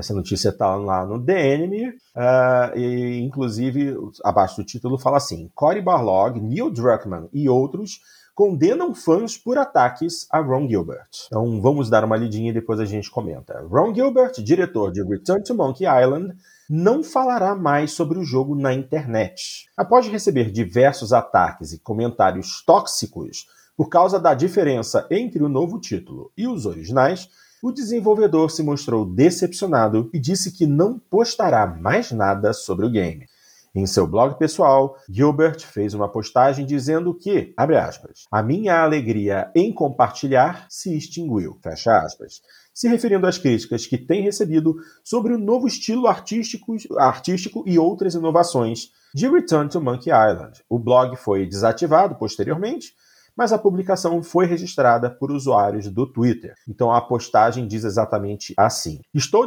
Essa 0.00 0.14
notícia 0.14 0.48
está 0.48 0.74
lá 0.76 1.04
no 1.04 1.18
DNM, 1.18 1.90
uh, 1.90 2.76
e 2.76 3.20
inclusive 3.20 3.94
abaixo 4.24 4.56
do 4.56 4.64
título 4.64 4.98
fala 4.98 5.18
assim: 5.18 5.50
Cory 5.54 5.82
Barlog, 5.82 6.40
Neil 6.40 6.70
Druckmann 6.70 7.28
e 7.32 7.50
outros 7.50 8.00
condenam 8.34 8.94
fãs 8.94 9.36
por 9.36 9.58
ataques 9.58 10.26
a 10.30 10.40
Ron 10.40 10.66
Gilbert. 10.66 11.10
Então 11.26 11.60
vamos 11.60 11.90
dar 11.90 12.02
uma 12.02 12.16
lidinha 12.16 12.48
e 12.48 12.54
depois 12.54 12.80
a 12.80 12.86
gente 12.86 13.10
comenta. 13.10 13.62
Ron 13.70 13.94
Gilbert, 13.94 14.32
diretor 14.42 14.90
de 14.90 15.02
Return 15.02 15.44
to 15.44 15.54
Monkey 15.54 15.84
Island, 15.84 16.34
não 16.68 17.04
falará 17.04 17.54
mais 17.54 17.92
sobre 17.92 18.18
o 18.18 18.24
jogo 18.24 18.54
na 18.54 18.72
internet. 18.72 19.68
Após 19.76 20.08
receber 20.08 20.50
diversos 20.50 21.12
ataques 21.12 21.74
e 21.74 21.78
comentários 21.78 22.64
tóxicos 22.64 23.46
por 23.76 23.90
causa 23.90 24.18
da 24.18 24.32
diferença 24.32 25.06
entre 25.10 25.42
o 25.42 25.48
novo 25.48 25.78
título 25.78 26.32
e 26.34 26.48
os 26.48 26.64
originais, 26.64 27.28
o 27.62 27.72
desenvolvedor 27.72 28.50
se 28.50 28.62
mostrou 28.62 29.04
decepcionado 29.04 30.10
e 30.12 30.18
disse 30.18 30.52
que 30.52 30.66
não 30.66 30.98
postará 30.98 31.66
mais 31.66 32.10
nada 32.10 32.52
sobre 32.52 32.86
o 32.86 32.90
game. 32.90 33.26
Em 33.72 33.86
seu 33.86 34.04
blog 34.04 34.36
pessoal, 34.36 34.96
Gilbert 35.08 35.60
fez 35.60 35.94
uma 35.94 36.10
postagem 36.10 36.66
dizendo 36.66 37.14
que, 37.14 37.54
abre 37.56 37.76
aspas, 37.76 38.26
a 38.28 38.42
minha 38.42 38.82
alegria 38.82 39.48
em 39.54 39.72
compartilhar 39.72 40.66
se 40.68 40.96
extinguiu, 40.96 41.56
fecha 41.62 41.96
aspas, 41.98 42.40
se 42.74 42.88
referindo 42.88 43.28
às 43.28 43.38
críticas 43.38 43.86
que 43.86 43.96
tem 43.96 44.22
recebido 44.22 44.74
sobre 45.04 45.34
o 45.34 45.38
novo 45.38 45.68
estilo 45.68 46.08
artístico, 46.08 46.74
artístico 46.98 47.62
e 47.64 47.78
outras 47.78 48.14
inovações 48.14 48.90
de 49.14 49.28
Return 49.28 49.70
to 49.70 49.80
Monkey 49.80 50.10
Island. 50.10 50.64
O 50.68 50.76
blog 50.76 51.14
foi 51.16 51.46
desativado 51.46 52.16
posteriormente, 52.16 52.92
mas 53.36 53.52
a 53.52 53.58
publicação 53.58 54.22
foi 54.22 54.46
registrada 54.46 55.10
por 55.10 55.30
usuários 55.30 55.88
do 55.88 56.06
Twitter. 56.06 56.54
Então 56.68 56.92
a 56.92 57.00
postagem 57.00 57.66
diz 57.66 57.84
exatamente 57.84 58.54
assim: 58.56 59.00
Estou, 59.14 59.46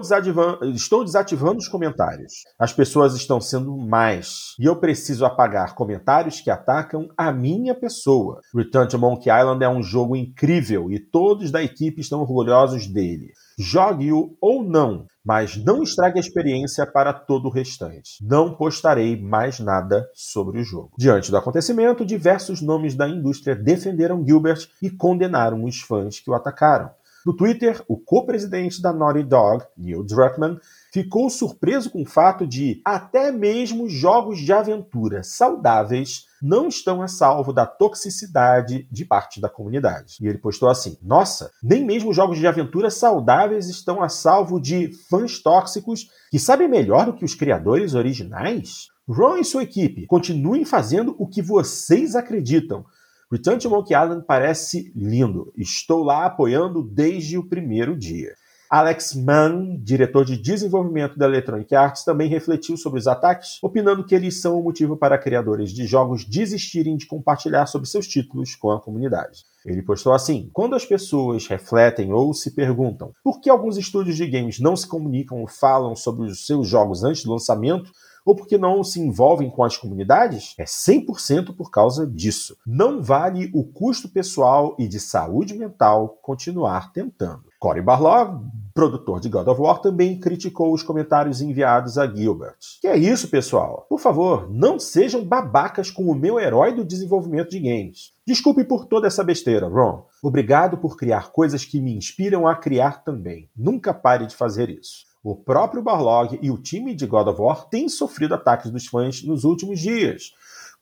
estou 0.74 1.04
desativando 1.04 1.58
os 1.58 1.68
comentários. 1.68 2.34
As 2.60 2.74
pessoas 2.74 3.16
estão 3.16 3.40
sendo 3.40 3.76
mais. 3.78 4.56
E 4.60 4.66
eu 4.66 4.76
preciso 4.76 5.26
apagar 5.26 5.76
comentários 5.76 6.42
que 6.42 6.50
atacam 6.50 7.08
a 7.18 7.32
minha 7.32 7.76
pessoa. 7.76 8.40
Return 8.56 8.88
to 8.88 9.00
Monkey 9.00 9.30
Island 9.30 9.64
é 9.64 9.70
um 9.70 9.84
jogo 9.84 10.16
incrível 10.16 10.92
e 10.92 11.00
todos 11.00 11.52
da 11.52 11.64
equipe 11.64 12.02
estão 12.02 12.22
orgulhosos 12.22 12.88
dele. 12.88 13.32
Jogue-o 13.58 14.36
ou 14.42 14.64
não, 14.64 15.06
mas 15.24 15.56
não 15.58 15.82
estrague 15.82 16.18
a 16.18 16.22
experiência 16.22 16.86
para 16.86 17.14
todo 17.14 17.48
o 17.48 17.52
restante. 17.52 18.18
Não 18.22 18.54
postarei 18.54 19.20
mais 19.20 19.60
nada 19.60 20.10
sobre 20.14 20.60
o 20.60 20.64
jogo. 20.64 20.92
Diante 20.98 21.32
do 21.32 21.38
acontecimento, 21.38 22.06
diversos 22.06 22.62
nomes 22.62 22.96
da 22.96 23.08
indústria 23.08 23.56
defenderam 23.56 24.26
Gilbert 24.26 24.68
e 24.82 24.90
condenaram 24.90 25.64
os 25.64 25.80
fãs 25.80 26.20
que 26.20 26.30
o 26.30 26.34
atacaram. 26.34 26.92
No 27.26 27.34
Twitter, 27.34 27.82
o 27.88 27.98
co-presidente 27.98 28.82
da 28.82 28.92
Naughty 28.92 29.24
Dog, 29.24 29.64
Neil 29.78 30.04
Druckmann, 30.04 30.60
ficou 30.94 31.28
surpreso 31.28 31.90
com 31.90 32.04
o 32.04 32.06
fato 32.06 32.46
de 32.46 32.80
até 32.86 33.32
mesmo 33.32 33.90
jogos 33.90 34.40
de 34.40 34.54
aventura 34.54 35.24
saudáveis 35.24 36.26
não 36.40 36.68
estão 36.68 37.02
a 37.02 37.08
salvo 37.08 37.52
da 37.52 37.66
toxicidade 37.66 38.88
de 38.92 39.04
parte 39.04 39.42
da 39.42 39.50
comunidade. 39.50 40.18
E 40.22 40.28
ele 40.28 40.38
postou 40.38 40.70
assim: 40.70 40.96
Nossa, 41.02 41.50
nem 41.64 41.84
mesmo 41.84 42.14
jogos 42.14 42.38
de 42.38 42.46
aventura 42.46 42.92
saudáveis 42.92 43.68
estão 43.68 44.04
a 44.04 44.10
salvo 44.10 44.62
de 44.62 44.92
fãs 45.10 45.40
tóxicos 45.42 46.08
que 46.30 46.38
sabem 46.38 46.68
melhor 46.68 47.08
do 47.08 47.14
que 47.14 47.26
os 47.26 47.34
criadores 47.34 47.96
originais? 47.96 48.88
Ron 49.08 49.38
e 49.38 49.44
sua 49.44 49.64
equipe 49.64 50.06
continuem 50.06 50.64
fazendo 50.64 51.16
o 51.18 51.28
que 51.28 51.42
vocês 51.42 52.16
acreditam. 52.16 52.86
Return 53.32 53.60
to 53.60 53.70
Monkey 53.70 53.96
Island 53.96 54.26
parece 54.28 54.94
lindo. 54.96 55.52
Estou 55.58 56.04
lá 56.04 56.26
apoiando 56.26 56.84
desde 56.84 57.36
o 57.38 57.50
primeiro 57.50 57.98
dia. 57.98 58.36
Alex 58.76 59.14
Mann, 59.14 59.78
diretor 59.84 60.26
de 60.26 60.36
desenvolvimento 60.36 61.16
da 61.16 61.28
Electronic 61.28 61.76
Arts, 61.76 62.04
também 62.04 62.28
refletiu 62.28 62.76
sobre 62.76 63.00
os 63.00 63.06
ataques, 63.06 63.60
opinando 63.62 64.04
que 64.04 64.16
eles 64.16 64.42
são 64.42 64.60
o 64.60 64.64
motivo 64.64 64.98
para 64.98 65.16
criadores 65.16 65.72
de 65.72 65.86
jogos 65.86 66.26
desistirem 66.26 66.98
de 66.98 67.06
compartilhar 67.06 67.68
sobre 67.68 67.88
seus 67.88 68.08
títulos 68.08 68.56
com 68.56 68.72
a 68.72 68.82
comunidade. 68.82 69.46
Ele 69.64 69.84
postou 69.84 70.12
assim: 70.12 70.50
Quando 70.52 70.76
as 70.76 70.88
pessoas 70.88 71.46
refletem 71.46 72.14
ou 72.14 72.34
se 72.34 72.50
perguntam 72.50 73.14
por 73.24 73.40
que 73.40 73.48
alguns 73.48 73.78
estúdios 73.78 74.18
de 74.18 74.26
games 74.26 74.60
não 74.60 74.76
se 74.76 74.88
comunicam 74.88 75.42
ou 75.42 75.48
falam 75.48 75.96
sobre 75.96 76.26
os 76.26 76.44
seus 76.48 76.68
jogos 76.68 77.04
antes 77.04 77.24
do 77.24 77.32
lançamento, 77.32 77.92
ou 78.26 78.36
porque 78.36 78.58
não 78.58 78.84
se 78.84 79.00
envolvem 79.00 79.50
com 79.50 79.64
as 79.64 79.78
comunidades? 79.78 80.56
É 80.58 80.64
100% 80.64 81.56
por 81.56 81.70
causa 81.70 82.08
disso. 82.08 82.58
Não 82.66 83.02
vale 83.02 83.52
o 83.54 83.64
custo 83.64 84.10
pessoal 84.10 84.76
e 84.80 84.88
de 84.88 85.00
saúde 85.00 85.54
mental 85.54 86.18
continuar 86.22 86.92
tentando. 86.92 87.44
Cory 87.60 87.82
Barlog, 87.82 88.42
produtor 88.74 89.20
de 89.20 89.30
God 89.30 89.48
of 89.48 89.62
War, 89.62 89.80
também 89.80 90.20
criticou 90.20 90.74
os 90.74 90.82
comentários 90.82 91.42
enviados 91.42 91.98
a 91.98 92.08
Gilbert. 92.08 92.58
Que 92.82 92.88
é 92.88 92.98
isso, 92.98 93.28
pessoal? 93.28 93.86
Por 93.88 94.00
favor, 94.00 94.50
não 94.52 94.80
sejam 94.80 95.24
babacas 95.24 95.92
com 95.92 96.04
o 96.06 96.16
meu 96.16 96.40
herói 96.40 96.74
do 96.74 96.84
desenvolvimento 96.84 97.52
de 97.52 97.60
games. 97.60 98.12
Desculpe 98.26 98.64
por 98.64 98.86
toda 98.86 99.08
essa 99.08 99.24
besteira, 99.24 99.68
Ron. 99.68 100.06
Obrigado 100.24 100.78
por 100.78 100.98
criar 100.98 101.32
coisas 101.32 101.64
que 101.64 101.80
me 101.80 101.96
inspiram 101.96 102.48
a 102.48 102.56
criar 102.56 103.04
também. 103.04 103.50
Nunca 103.56 103.94
pare 103.94 104.26
de 104.26 104.36
fazer 104.36 104.70
isso. 104.70 105.06
o 105.24 105.36
próprio 105.36 105.82
Barlog 105.82 106.38
e 106.42 106.52
o 106.52 106.58
time 106.58 106.94
de 106.94 107.06
God 107.06 107.28
of 107.28 107.42
War 107.42 107.70
têm 107.70 107.88
sofrido 107.88 108.36
ataques 108.36 108.70
dos 108.70 108.88
fãs 108.88 109.24
nos 109.24 109.46
últimos 109.46 109.80
dias. 109.80 110.34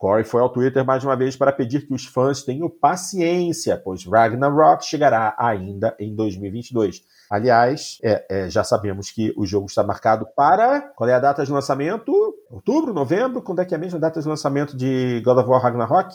Corey 0.02 0.24
foi 0.24 0.42
ao 0.42 0.50
Twitter 0.50 0.84
mais 0.84 1.04
uma 1.04 1.16
vez 1.16 1.36
para 1.36 1.52
pedir 1.52 1.86
que 1.86 1.94
os 1.94 2.08
fãs 2.08 2.42
tenham 2.42 2.68
paciência, 2.68 3.78
pois 3.78 4.04
Ragnarok 4.04 4.84
chegará 4.84 5.36
ainda 5.38 5.96
em 6.00 6.16
2022. 6.16 7.04
Aliás, 7.32 7.98
é, 8.04 8.26
é, 8.30 8.50
já 8.50 8.62
sabemos 8.62 9.10
que 9.10 9.34
o 9.38 9.46
jogo 9.46 9.68
está 9.68 9.82
marcado 9.82 10.28
para. 10.36 10.82
Qual 10.98 11.10
é 11.10 11.14
a 11.14 11.20
data 11.20 11.46
de 11.46 11.52
lançamento? 11.52 12.12
Outubro, 12.50 12.94
novembro? 12.94 13.42
Quando 13.42 13.62
é 13.62 13.66
que 13.66 13.74
é 13.74 13.78
a 13.78 13.80
mesma 13.80 13.98
data 13.98 14.20
de 14.20 14.28
lançamento 14.28 14.76
de 14.76 15.22
God 15.24 15.38
of 15.38 15.50
War 15.50 15.62
Ragnarok? 15.62 16.14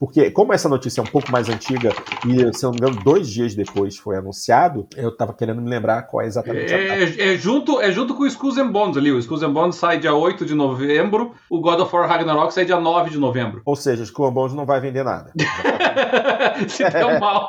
Porque, 0.00 0.32
como 0.32 0.52
essa 0.52 0.68
notícia 0.68 1.00
é 1.00 1.04
um 1.04 1.06
pouco 1.06 1.30
mais 1.30 1.48
antiga 1.48 1.90
e, 2.26 2.52
se 2.56 2.62
não 2.64 2.72
me 2.72 2.78
engano, 2.78 3.02
dois 3.04 3.28
dias 3.28 3.54
depois 3.54 3.96
foi 3.96 4.16
anunciado, 4.16 4.88
eu 4.96 5.16
tava 5.16 5.32
querendo 5.32 5.60
me 5.60 5.68
lembrar 5.68 6.02
qual 6.02 6.24
é 6.24 6.26
exatamente 6.26 6.72
é, 6.72 6.76
a 6.76 7.06
data. 7.06 7.22
É, 7.22 7.36
junto, 7.36 7.80
é 7.80 7.90
junto 7.92 8.14
com 8.14 8.24
o 8.24 8.26
Skulls 8.26 8.60
and 8.60 8.70
Bones 8.70 8.96
ali. 8.96 9.12
O 9.12 9.18
Skulls 9.18 9.44
and 9.44 9.52
Bones 9.52 9.76
sai 9.76 9.98
dia 9.98 10.14
8 10.14 10.44
de 10.44 10.54
novembro, 10.54 11.34
o 11.48 11.60
God 11.60 11.80
of 11.80 11.94
War 11.94 12.08
Ragnarok 12.08 12.52
sai 12.52 12.64
dia 12.64 12.80
9 12.80 13.10
de 13.10 13.18
novembro. 13.18 13.62
Ou 13.64 13.76
seja, 13.76 14.02
o 14.02 14.06
Skulls 14.06 14.30
and 14.30 14.34
Bones 14.34 14.54
não 14.54 14.66
vai 14.66 14.80
vender 14.80 15.04
nada. 15.04 15.32
se 16.68 16.88
deu 16.90 17.18
mal. 17.18 17.48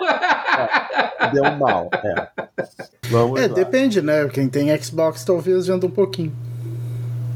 é, 1.20 1.28
deu 1.32 1.58
mal, 1.58 1.90
é. 1.94 2.30
Vamos 3.10 3.40
é, 3.40 3.48
lá. 3.48 3.54
depende, 3.54 4.02
né? 4.02 4.28
Quem 4.30 4.48
tem 4.48 4.76
Xbox 4.82 5.24
talvez 5.24 5.68
venda 5.68 5.86
um 5.86 5.92
pouquinho. 5.92 6.32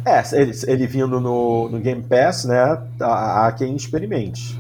É, 0.06 0.22
ele, 0.34 0.52
ele 0.68 0.88
vindo 0.88 1.20
no, 1.20 1.70
no 1.70 1.80
Game 1.80 2.04
Pass, 2.04 2.46
né? 2.46 2.78
Há, 3.00 3.48
há 3.48 3.52
quem 3.54 3.76
experimente. 3.76 4.60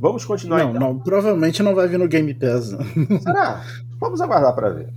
Vamos 0.00 0.24
continuar 0.24 0.60
não, 0.60 0.70
então. 0.70 0.80
Não, 0.80 0.98
provavelmente 0.98 1.62
não 1.62 1.74
vai 1.74 1.86
vir 1.86 1.98
no 1.98 2.08
Game 2.08 2.32
Pass. 2.32 2.74
Será? 3.22 3.62
Vamos 4.00 4.20
aguardar 4.20 4.54
para 4.54 4.70
ver. 4.70 4.88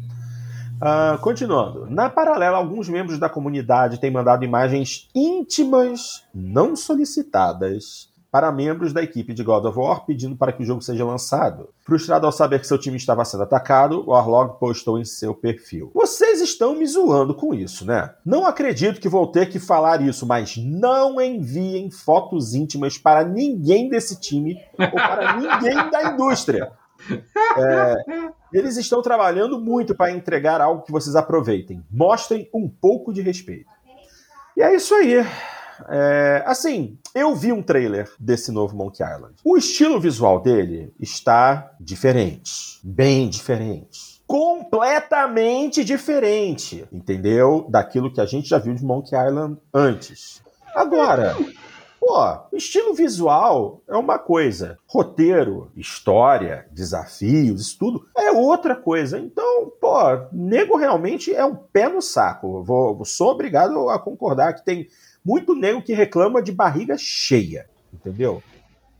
Uh, 0.82 1.18
continuando. 1.20 1.88
Na 1.90 2.10
paralela, 2.10 2.58
alguns 2.58 2.88
membros 2.88 3.20
da 3.20 3.30
comunidade 3.30 4.00
têm 4.00 4.10
mandado 4.10 4.46
imagens 4.46 5.10
íntimas, 5.14 6.24
não 6.34 6.76
solicitadas, 6.76 8.10
para 8.34 8.52
membros 8.52 8.92
da 8.92 9.04
equipe 9.04 9.32
de 9.32 9.44
God 9.44 9.64
of 9.66 9.78
War 9.78 10.08
pedindo 10.08 10.36
para 10.36 10.52
que 10.52 10.64
o 10.64 10.66
jogo 10.66 10.82
seja 10.82 11.06
lançado. 11.06 11.70
Frustrado 11.84 12.26
ao 12.26 12.32
saber 12.32 12.60
que 12.60 12.66
seu 12.66 12.80
time 12.80 12.98
estava 12.98 13.24
sendo 13.24 13.44
atacado, 13.44 14.04
o 14.08 14.16
Arlog 14.16 14.58
postou 14.60 14.98
em 14.98 15.06
seu 15.06 15.36
perfil: 15.36 15.92
Vocês 15.94 16.42
estão 16.42 16.74
me 16.74 16.88
zoando 16.88 17.36
com 17.36 17.54
isso, 17.54 17.86
né? 17.86 18.12
Não 18.26 18.48
acredito 18.48 19.00
que 19.00 19.08
vou 19.08 19.28
ter 19.28 19.50
que 19.50 19.60
falar 19.60 20.02
isso, 20.02 20.26
mas 20.26 20.58
não 20.58 21.22
enviem 21.22 21.92
fotos 21.92 22.56
íntimas 22.56 22.98
para 22.98 23.24
ninguém 23.24 23.88
desse 23.88 24.20
time 24.20 24.60
ou 24.80 24.90
para 24.90 25.38
ninguém 25.38 25.92
da 25.92 26.12
indústria. 26.12 26.72
É, 27.56 27.96
eles 28.52 28.78
estão 28.78 29.04
trabalhando 29.04 29.60
muito 29.60 29.94
para 29.94 30.12
entregar 30.12 30.60
algo 30.60 30.82
que 30.82 30.92
vocês 30.92 31.16
aproveitem. 31.16 31.86
Mostrem 31.92 32.50
um 32.52 32.68
pouco 32.68 33.14
de 33.14 33.22
respeito. 33.22 33.70
E 34.58 34.64
é 34.64 34.76
isso 34.76 34.96
aí. 34.96 35.24
É, 35.90 36.44
assim, 36.46 36.98
eu 37.14 37.36
vi 37.36 37.52
um 37.52 37.62
trailer 37.62 38.10
desse 38.20 38.52
novo 38.52 38.76
Monkey 38.76 39.04
Island. 39.04 39.36
O 39.44 39.58
estilo 39.58 40.00
visual 40.00 40.42
dele 40.42 40.94
está 41.00 41.72
diferente. 41.80 42.80
Bem 42.84 43.30
diferente 43.30 44.14
completamente 44.26 45.84
diferente, 45.84 46.88
entendeu? 46.92 47.68
Daquilo 47.70 48.12
que 48.12 48.20
a 48.20 48.26
gente 48.26 48.50
já 48.50 48.58
viu 48.58 48.74
de 48.74 48.84
Monkey 48.84 49.16
Island 49.16 49.60
antes. 49.72 50.42
Agora, 50.74 51.36
pô, 52.00 52.18
estilo 52.52 52.94
visual 52.96 53.82
é 53.88 53.96
uma 53.96 54.18
coisa, 54.18 54.80
roteiro, 54.88 55.72
história, 55.76 56.66
desafios, 56.72 57.62
isso 57.62 57.78
tudo 57.78 58.08
é 58.18 58.32
outra 58.32 58.76
coisa. 58.76 59.20
Então, 59.20 59.72
pô, 59.80 60.00
nego 60.32 60.78
realmente 60.78 61.34
é 61.34 61.46
um 61.46 61.56
pé 61.56 61.88
no 61.88 62.02
saco. 62.02 62.64
Vou, 62.64 63.06
sou 63.06 63.32
obrigado 63.32 63.88
a 63.90 64.00
concordar 64.00 64.54
que 64.54 64.66
tem 64.66 64.88
muito 65.26 65.56
nego 65.56 65.82
que 65.82 65.94
reclama 65.94 66.42
de 66.42 66.52
barriga 66.52 66.98
cheia, 66.98 67.68
entendeu? 67.94 68.42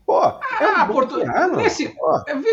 Pô, 0.06 0.22
é 0.22 0.34
ah, 0.60 0.84
um 0.84 0.92
Porto... 0.92 1.16
Nesse... 1.56 1.94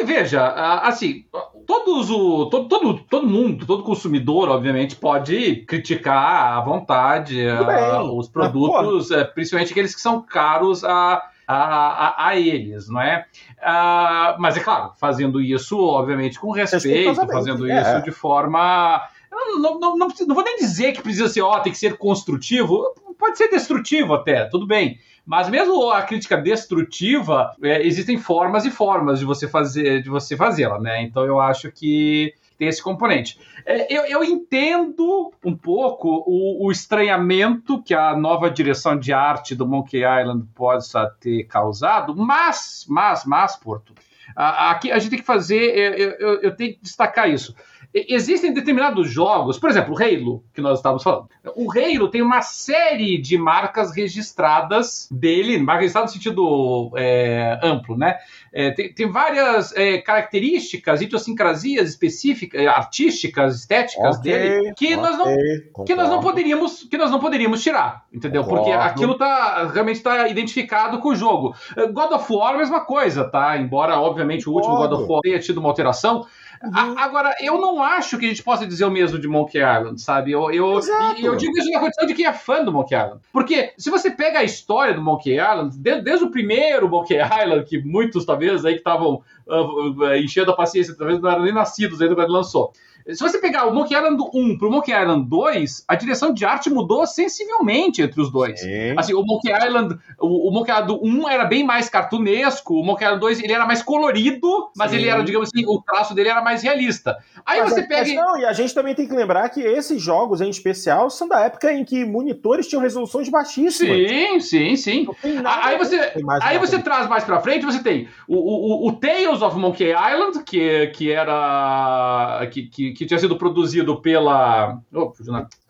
Veja, 0.06 0.48
assim, 0.84 1.26
todos 1.66 2.10
o, 2.10 2.46
todo, 2.46 2.70
todo, 2.70 3.00
todo 3.04 3.28
mundo, 3.28 3.66
todo 3.66 3.84
consumidor, 3.84 4.48
obviamente, 4.48 4.96
pode 4.96 5.66
criticar 5.66 6.58
à 6.58 6.62
vontade 6.62 7.46
uh, 7.46 8.18
os 8.18 8.30
produtos, 8.30 9.10
mas, 9.10 9.22
uh, 9.22 9.34
principalmente 9.34 9.72
aqueles 9.72 9.94
que 9.94 10.00
são 10.00 10.22
caros 10.22 10.86
a, 10.86 11.22
a, 11.46 11.56
a, 11.56 12.28
a 12.28 12.36
eles, 12.38 12.88
não 12.88 13.02
é? 13.02 13.26
Uh, 13.58 14.40
mas 14.40 14.56
é 14.56 14.62
claro, 14.62 14.94
fazendo 14.98 15.42
isso, 15.42 15.78
obviamente, 15.78 16.40
com 16.40 16.52
respeito, 16.52 17.28
fazendo 17.28 17.70
é. 17.70 17.82
isso 17.82 18.04
de 18.04 18.12
forma. 18.12 19.02
Não, 19.30 19.60
não, 19.60 19.80
não, 19.80 19.98
não, 19.98 20.08
não 20.08 20.36
vou 20.36 20.44
nem 20.44 20.56
dizer 20.56 20.94
que 20.94 21.02
precisa 21.02 21.28
ser, 21.28 21.42
ó, 21.42 21.60
tem 21.60 21.72
que 21.74 21.78
ser 21.78 21.98
construtivo, 21.98 22.94
pode 23.22 23.38
ser 23.38 23.48
destrutivo 23.48 24.16
até, 24.16 24.46
tudo 24.46 24.66
bem. 24.66 25.00
Mas 25.24 25.48
mesmo 25.48 25.92
a 25.92 26.02
crítica 26.02 26.36
destrutiva, 26.36 27.56
é, 27.62 27.86
existem 27.86 28.18
formas 28.18 28.66
e 28.66 28.72
formas 28.72 29.20
de 29.20 29.26
você 29.26 29.48
fazer, 29.48 30.02
de 30.02 30.10
você 30.10 30.36
fazê-la, 30.36 30.80
né? 30.80 31.04
Então 31.04 31.24
eu 31.24 31.40
acho 31.40 31.72
que 31.72 32.34
tem 32.58 32.68
esse 32.68 32.82
componente. 32.82 33.40
É, 33.66 33.94
eu, 33.94 34.04
eu, 34.06 34.24
entendo 34.24 35.32
um 35.46 35.56
pouco 35.56 36.24
o, 36.28 36.66
o, 36.66 36.72
estranhamento 36.72 37.82
que 37.82 37.94
a 37.94 38.16
nova 38.16 38.50
direção 38.50 38.98
de 38.98 39.14
arte 39.14 39.56
do 39.56 39.68
Monkey 39.68 40.00
Island 40.00 40.48
possa 40.56 41.08
ter 41.20 41.44
causado, 41.44 42.16
mas, 42.16 42.86
mas, 42.90 43.24
mas, 43.24 43.56
Porto, 43.56 43.94
aqui 44.36 44.92
a 44.92 44.98
gente 44.98 45.12
tem 45.12 45.20
que 45.20 45.26
fazer, 45.26 45.76
eu, 45.76 46.12
eu, 46.12 46.42
eu 46.42 46.56
tenho 46.56 46.74
que 46.74 46.82
destacar 46.82 47.30
isso. 47.30 47.56
Existem 47.94 48.54
determinados 48.54 49.10
jogos, 49.10 49.60
por 49.60 49.70
exemplo, 49.70 49.94
o 49.94 50.02
Halo, 50.02 50.44
que 50.54 50.62
nós 50.62 50.80
estávamos 50.80 51.04
falando. 51.04 51.28
O 51.56 51.70
Halo 51.70 52.08
tem 52.08 52.22
uma 52.22 52.42
série 52.42 53.18
de 53.18 53.38
marcas 53.38 53.94
registradas 53.94 55.10
dele, 55.12 55.58
marcas 55.58 55.82
registradas 55.82 56.12
no 56.12 56.14
sentido 56.14 56.92
é, 56.96 57.60
amplo, 57.62 57.98
né? 57.98 58.18
É, 58.54 58.72
tem, 58.72 58.94
tem, 58.94 59.10
várias 59.10 59.76
é, 59.76 59.98
características, 59.98 61.02
idiosincrasias 61.02 61.90
específicas, 61.90 62.66
artísticas, 62.68 63.60
estéticas 63.60 64.18
okay, 64.18 64.32
dele, 64.32 64.74
que, 64.78 64.94
okay, 64.94 64.96
nós 64.96 65.18
não, 65.18 65.86
que 65.86 65.96
nós 65.96 66.10
não 66.10 66.20
poderíamos 66.22 66.84
que 66.84 66.98
nós 66.98 67.12
não 67.12 67.20
poderíamos 67.20 67.62
tirar, 67.62 68.06
entendeu? 68.12 68.44
Concordo. 68.44 68.66
Porque 68.66 68.78
aquilo 68.78 69.16
tá 69.16 69.70
realmente 69.74 69.98
está 69.98 70.28
identificado 70.28 71.00
com 71.00 71.10
o 71.10 71.16
jogo. 71.16 71.56
God 71.94 72.12
of 72.14 72.34
War, 72.34 72.56
a 72.56 72.58
mesma 72.58 72.82
coisa, 72.82 73.26
tá? 73.26 73.58
Embora, 73.58 74.00
obviamente, 74.00 74.50
o 74.50 74.54
último 74.54 74.78
God 74.78 74.94
of 74.94 75.12
War 75.12 75.22
tenha 75.22 75.40
tido 75.40 75.60
uma 75.60 75.70
alteração, 75.70 76.26
Uhum. 76.64 76.96
agora, 76.98 77.34
eu 77.42 77.60
não 77.60 77.82
acho 77.82 78.18
que 78.18 78.26
a 78.26 78.30
gente 78.30 78.44
possa 78.44 78.68
dizer 78.68 78.86
o 78.86 78.92
mesmo 78.92 79.18
de 79.18 79.28
Monkey 79.28 79.58
Island, 79.58 80.00
sabe? 80.00 80.32
Eu, 80.32 80.52
eu, 80.52 80.80
eu 81.20 81.36
digo 81.36 81.58
isso 81.58 81.72
na 81.72 81.80
condição 81.80 82.06
de 82.06 82.14
quem 82.14 82.26
é 82.26 82.34
fã 82.34 82.64
do 82.64 82.72
Monkey 82.72 82.96
Island. 82.96 83.22
Porque 83.34 83.74
se 83.78 83.90
você 83.90 84.12
pega 84.12 84.40
a 84.40 84.44
história 84.44 84.94
do 84.94 85.02
Monkey 85.02 85.34
Island, 85.34 85.78
desde, 85.78 86.04
desde 86.04 86.26
o 86.26 86.32
primeiro 86.32 86.88
Monkey 86.88 87.18
Island, 87.18 87.66
que 87.66 87.82
muitos 87.82 88.26
talvez 88.26 88.64
aí 88.64 88.74
que 88.74 88.80
estavam 88.80 89.24
uh, 89.48 90.16
enchendo 90.16 90.52
a 90.52 90.56
paciência, 90.56 90.96
talvez 90.96 91.20
não 91.20 91.30
eram 91.30 91.44
nem 91.44 91.54
nascidos 91.54 92.02
ainda 92.02 92.16
quando 92.16 92.32
lançou. 92.32 92.72
Se 93.08 93.20
você 93.20 93.40
pegar 93.40 93.66
o 93.66 93.74
Monkey 93.74 93.96
Island 93.96 94.22
1 94.34 94.58
pro 94.58 94.72
Monkey 94.72 94.92
Island 94.92 95.28
2, 95.28 95.86
a 95.88 95.96
direção 95.96 96.34
de 96.34 96.46
arte 96.46 96.70
mudou 96.70 97.06
sensivelmente 97.08 98.02
entre 98.02 98.22
os 98.22 98.32
dois. 98.32 98.60
Sim. 98.60 98.94
Assim, 98.98 99.14
o 99.14 99.24
Monkey 99.24 99.52
Island, 99.52 99.98
o, 100.20 100.50
o, 100.50 100.52
Monkey 100.52 100.72
Island 100.72 101.00
1 101.02 101.30
era 101.30 101.46
bem 101.46 101.64
mais 101.64 101.90
cartunesco, 101.90 102.76
o 102.76 102.86
Monkey 102.86 103.04
Island 103.04 103.22
2 103.22 103.44
ele 103.44 103.54
era 103.54 103.66
mais 103.66 103.82
colorido, 103.82 104.70
mas 104.76 104.92
Sim. 104.92 104.98
ele 104.98 105.10
era, 105.10 105.24
digamos 105.24 105.50
assim, 105.54 105.66
o 105.66 105.82
traço 105.82 106.14
dele 106.14 106.30
era 106.30 106.42
mais 106.42 106.62
realista. 106.62 107.18
Aí 107.46 107.60
mas 107.60 107.74
você 107.74 107.84
pega. 107.84 108.14
Não, 108.14 108.38
e 108.38 108.46
a 108.46 108.54
gente 108.54 108.74
também 108.74 108.94
tem 108.94 109.08
que 109.08 109.16
lembrar 109.16 109.50
que 109.50 109.62
esses 109.62 110.02
jogos 110.02 110.42
em 110.42 110.50
especial 110.50 111.10
são 111.10 111.28
da 111.28 111.40
época 111.40 111.74
em 111.74 111.84
que 111.84 112.06
monitores 112.06 112.68
tinham 112.68 112.82
resoluções 112.82 113.30
baixíssimas. 113.30 113.98
Sim, 113.98 114.40
sim, 114.40 114.76
sim. 114.76 115.08
Aí 115.46 115.78
você, 115.78 116.14
aí 116.42 116.58
você 116.60 116.80
traz 116.80 117.08
mais 117.08 117.24
pra 117.24 117.40
frente, 117.40 117.66
você 117.66 117.82
tem 117.82 118.08
o, 118.28 118.36
o, 118.36 118.88
o 118.88 118.92
Tales 119.32 119.42
of 119.42 119.58
Monkey 119.58 119.92
Island, 119.92 120.44
que, 120.44 120.88
que 120.88 121.12
era. 121.12 122.48
que, 122.52 122.64
que 122.64 122.92
que, 122.92 123.06
tinha 123.06 123.20
sido 123.20 123.38
produzido 123.38 124.02
pela. 124.02 124.80
Oh, 124.94 125.14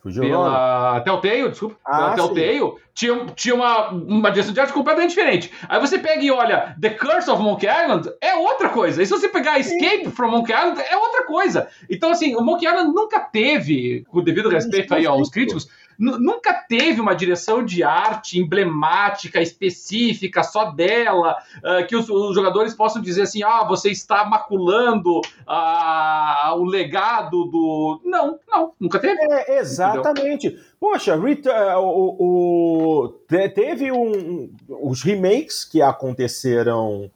fugiu 0.01 0.23
pela 0.23 1.01
Telltale, 1.01 1.49
desculpa. 1.49 1.75
Ah, 1.85 1.97
pela 1.97 2.15
Telltale, 2.15 2.73
tinha, 2.93 3.25
tinha 3.35 3.55
uma, 3.55 3.89
uma 3.89 4.31
direção 4.31 4.53
de 4.53 4.59
arte 4.59 4.73
completamente 4.73 5.09
diferente. 5.09 5.51
Aí 5.69 5.79
você 5.79 5.99
pega 5.99 6.23
e 6.23 6.31
olha 6.31 6.75
The 6.81 6.89
Curse 6.91 7.29
of 7.29 7.41
Monkey 7.41 7.67
Island, 7.67 8.11
é 8.19 8.35
outra 8.35 8.69
coisa. 8.69 9.01
E 9.01 9.05
se 9.05 9.11
você 9.11 9.29
pegar 9.29 9.59
Escape 9.59 10.05
sim. 10.05 10.11
from 10.11 10.29
Monkey 10.29 10.53
Island, 10.53 10.81
é 10.81 10.97
outra 10.97 11.23
coisa. 11.25 11.67
Então, 11.89 12.09
assim, 12.09 12.35
o 12.35 12.41
Monkey 12.41 12.67
Island 12.67 12.93
nunca 12.93 13.19
teve, 13.19 14.03
com 14.09 14.23
devido 14.23 14.49
respeito 14.49 14.93
aí 14.95 15.05
aos 15.05 15.29
críticos, 15.29 15.67
nunca 16.01 16.53
teve 16.53 16.99
uma 16.99 17.13
direção 17.13 17.63
de 17.63 17.83
arte 17.83 18.39
emblemática, 18.39 19.39
específica, 19.39 20.41
só 20.41 20.71
dela, 20.71 21.37
uh, 21.57 21.85
que 21.87 21.95
os, 21.95 22.09
os, 22.09 22.33
jogadores 22.33 22.73
possam 22.73 23.01
dizer 23.01 23.23
assim: 23.23 23.43
ah, 23.43 23.63
você 23.63 23.91
está 23.91 24.25
maculando 24.25 25.19
uh, 25.19 26.55
o 26.57 26.65
legado 26.65 27.45
do. 27.45 28.01
Não, 28.03 28.39
não, 28.49 28.73
nunca 28.79 28.97
teve. 28.97 29.21
É, 29.21 29.59
exatamente. 29.59 30.47
Entendeu? 30.47 30.65
Poxa, 30.79 31.15
uh, 31.15 31.79
o, 31.79 33.03
o, 33.05 33.09
teve 33.53 33.91
um, 33.91 34.49
os 34.67 35.03
remakes 35.03 35.63
que 35.63 35.81
aconteceram 35.83 37.11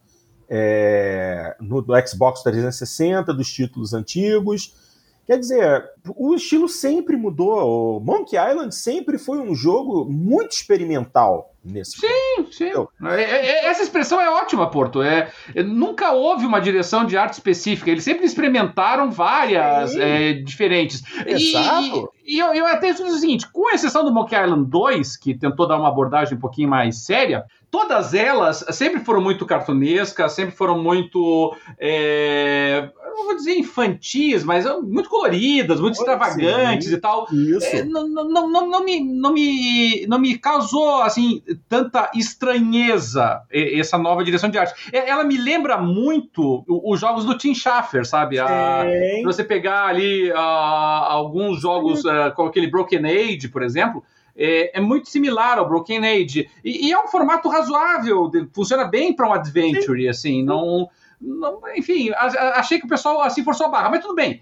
é, 0.48 1.56
no 1.60 1.84
Xbox 2.08 2.44
360 2.44 3.34
dos 3.34 3.52
títulos 3.52 3.96
antigos 3.96 4.85
Quer 5.26 5.40
dizer, 5.40 5.84
o 6.16 6.36
estilo 6.36 6.70
sempre 6.70 7.18
mudou. 7.18 7.98
O 7.98 8.00
Monkey 8.00 8.38
Island 8.38 8.74
sempre 8.76 9.18
foi 9.18 9.40
um 9.40 9.56
jogo 9.56 10.06
muito 10.06 10.52
experimental 10.52 11.52
nesse 11.64 11.98
Sim, 11.98 12.08
ponto. 12.38 12.54
sim. 12.54 12.72
É, 13.08 13.24
é, 13.24 13.46
é, 13.48 13.66
essa 13.66 13.82
expressão 13.82 14.22
é 14.22 14.30
ótima, 14.30 14.70
Porto. 14.70 15.02
É, 15.02 15.32
nunca 15.66 16.12
houve 16.12 16.46
uma 16.46 16.62
direção 16.62 17.06
de 17.06 17.18
arte 17.18 17.34
específica. 17.34 17.90
Eles 17.90 18.04
sempre 18.04 18.26
experimentaram 18.26 19.10
várias 19.10 19.96
é, 19.96 20.34
diferentes. 20.34 21.02
Exato. 21.26 22.14
E, 22.24 22.36
e 22.36 22.40
eu, 22.40 22.54
eu 22.54 22.68
até 22.68 22.94
digo 22.94 23.10
o 23.10 23.18
seguinte: 23.18 23.48
com 23.52 23.74
exceção 23.74 24.06
do 24.06 24.14
Monkey 24.14 24.36
Island 24.36 24.70
2, 24.70 25.18
que 25.18 25.34
tentou 25.34 25.68
dar 25.68 25.78
uma 25.78 25.90
abordagem 25.90 26.38
um 26.38 26.42
pouquinho 26.42 26.70
mais 26.70 27.04
séria, 27.04 27.46
todas 27.72 28.14
elas 28.14 28.64
sempre 28.70 29.00
foram 29.00 29.22
muito 29.22 29.46
cartunescas, 29.46 30.34
sempre 30.34 30.56
foram 30.56 30.82
muito. 30.82 31.56
É, 31.80 32.92
não 33.16 33.26
vou 33.26 33.36
dizer 33.36 33.58
infantis, 33.58 34.44
mas 34.44 34.66
muito 34.82 35.10
coloridas, 35.10 35.80
muito 35.80 35.96
extravagantes 35.96 36.92
e 36.92 36.98
tal. 36.98 37.28
Isso. 37.32 37.66
É, 37.68 37.84
não, 37.84 38.08
não, 38.08 38.50
não, 38.50 38.68
não, 38.68 38.84
me, 38.84 39.00
não, 39.00 39.34
me, 39.34 40.06
não 40.08 40.20
me 40.20 40.38
causou 40.38 41.02
assim 41.02 41.42
tanta 41.68 42.12
estranheza 42.16 43.42
essa 43.52 43.98
nova 43.98 44.24
direção 44.24 44.50
de 44.50 44.58
arte. 44.58 44.92
É, 44.92 45.10
ela 45.10 45.24
me 45.24 45.38
lembra 45.38 45.78
muito 45.78 46.64
os 46.68 47.00
jogos 47.00 47.26
do 47.26 47.38
Tim 47.38 47.54
Schafer, 47.54 48.06
sabe? 48.06 48.40
A, 48.40 48.86
você 49.24 49.44
pegar 49.44 49.88
ali 49.88 50.32
a, 50.32 50.40
alguns 50.40 51.62
jogos 51.62 52.04
uh, 52.06 52.34
como 52.36 52.50
aquele 52.50 52.68
Broken 52.68 53.06
Age, 53.06 53.48
por 53.48 53.64
exemplo, 53.64 54.04
é, 54.36 54.78
é, 54.78 54.82
muito 54.82 55.10
similar 55.10 55.58
ao 55.58 55.68
Broken 55.68 56.06
Age. 56.06 56.50
E, 56.64 56.88
e 56.88 56.92
é 56.92 57.00
um 57.00 57.08
formato 57.08 57.48
razoável, 57.48 58.30
funciona 58.54 58.86
bem 58.86 59.16
para 59.16 59.30
um 59.30 59.34
adventure, 59.34 60.02
Sim. 60.02 60.10
assim, 60.10 60.44
não, 60.44 60.90
não. 61.20 61.60
enfim, 61.76 62.12
achei 62.14 62.80
que 62.80 62.86
o 62.86 62.90
pessoal 62.90 63.22
assim 63.22 63.44
forçou 63.44 63.68
a 63.68 63.70
barra, 63.70 63.90
mas 63.90 64.02
tudo 64.02 64.16
bem. 64.16 64.42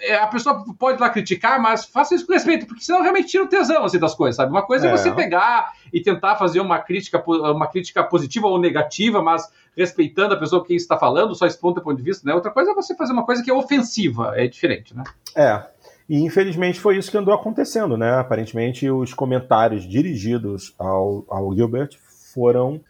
É, 0.00 0.16
a 0.16 0.26
pessoa 0.26 0.62
pode 0.78 1.00
lá 1.00 1.08
criticar, 1.08 1.60
mas 1.60 1.86
faça 1.86 2.14
isso 2.14 2.26
com 2.26 2.32
respeito, 2.32 2.66
porque 2.66 2.84
senão 2.84 3.02
realmente 3.02 3.28
tira 3.28 3.44
o 3.44 3.48
tesão 3.48 3.84
assim, 3.84 3.98
das 3.98 4.14
coisas, 4.14 4.36
sabe? 4.36 4.50
Uma 4.50 4.62
coisa 4.62 4.86
é. 4.86 4.90
é. 4.90 4.96
você 4.96 5.10
pegar 5.10 5.72
e 5.92 6.00
tentar 6.00 6.36
fazer 6.36 6.60
uma 6.60 6.78
crítica, 6.78 7.22
uma 7.26 7.66
crítica 7.66 8.04
positiva 8.04 8.46
ou 8.46 8.60
negativa, 8.60 9.22
mas 9.22 9.50
respeitando 9.76 10.34
a 10.34 10.38
pessoa 10.38 10.64
que 10.64 10.74
está 10.74 10.98
falando, 10.98 11.34
só 11.34 11.46
expondo 11.46 11.80
o 11.80 11.82
ponto 11.82 11.96
de 11.96 12.02
vista, 12.02 12.26
né? 12.26 12.34
Outra 12.34 12.50
coisa 12.50 12.70
é 12.70 12.74
você 12.74 12.94
fazer 12.94 13.12
uma 13.12 13.24
coisa 13.24 13.42
que 13.42 13.50
é 13.50 13.54
ofensiva, 13.54 14.34
é 14.36 14.46
diferente, 14.46 14.94
né? 14.94 15.04
É. 15.34 15.62
E 16.08 16.22
infelizmente 16.22 16.78
foi 16.78 16.98
isso 16.98 17.10
que 17.10 17.16
andou 17.16 17.32
acontecendo, 17.32 17.96
né? 17.96 18.18
Aparentemente 18.18 18.90
os 18.90 19.14
comentários 19.14 19.88
dirigidos 19.88 20.74
ao, 20.78 21.24
ao 21.28 21.54
Gilbert 21.54 21.96
foram 22.34 22.80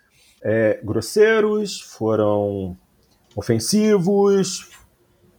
é, 0.43 0.81
grosseiros, 0.83 1.81
foram 1.81 2.77
ofensivos, 3.37 4.71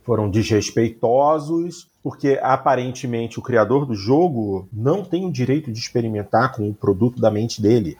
foram 0.03 0.29
desrespeitosos, 0.29 1.89
porque 2.01 2.39
aparentemente 2.41 3.39
o 3.39 3.41
criador 3.41 3.85
do 3.85 3.95
jogo 3.95 4.67
não 4.71 5.05
tem 5.05 5.25
o 5.25 5.31
direito 5.31 5.71
de 5.71 5.79
experimentar 5.79 6.53
com 6.53 6.69
o 6.69 6.73
produto 6.73 7.21
da 7.21 7.31
mente 7.31 7.61
dele, 7.61 7.97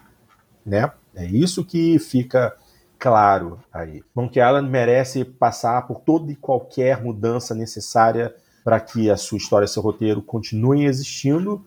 né? 0.65 0.91
É 1.15 1.25
isso 1.25 1.63
que 1.63 1.97
fica 1.99 2.53
claro 2.97 3.59
aí. 3.71 4.03
Monkey 4.15 4.39
Island 4.39 4.69
merece 4.69 5.23
passar 5.23 5.85
por 5.87 5.99
toda 6.01 6.31
e 6.31 6.35
qualquer 6.35 7.01
mudança 7.01 7.53
necessária 7.53 8.33
para 8.63 8.79
que 8.79 9.09
a 9.09 9.17
sua 9.17 9.37
história 9.37 9.67
seu 9.67 9.81
roteiro 9.81 10.21
continuem 10.21 10.85
existindo. 10.85 11.63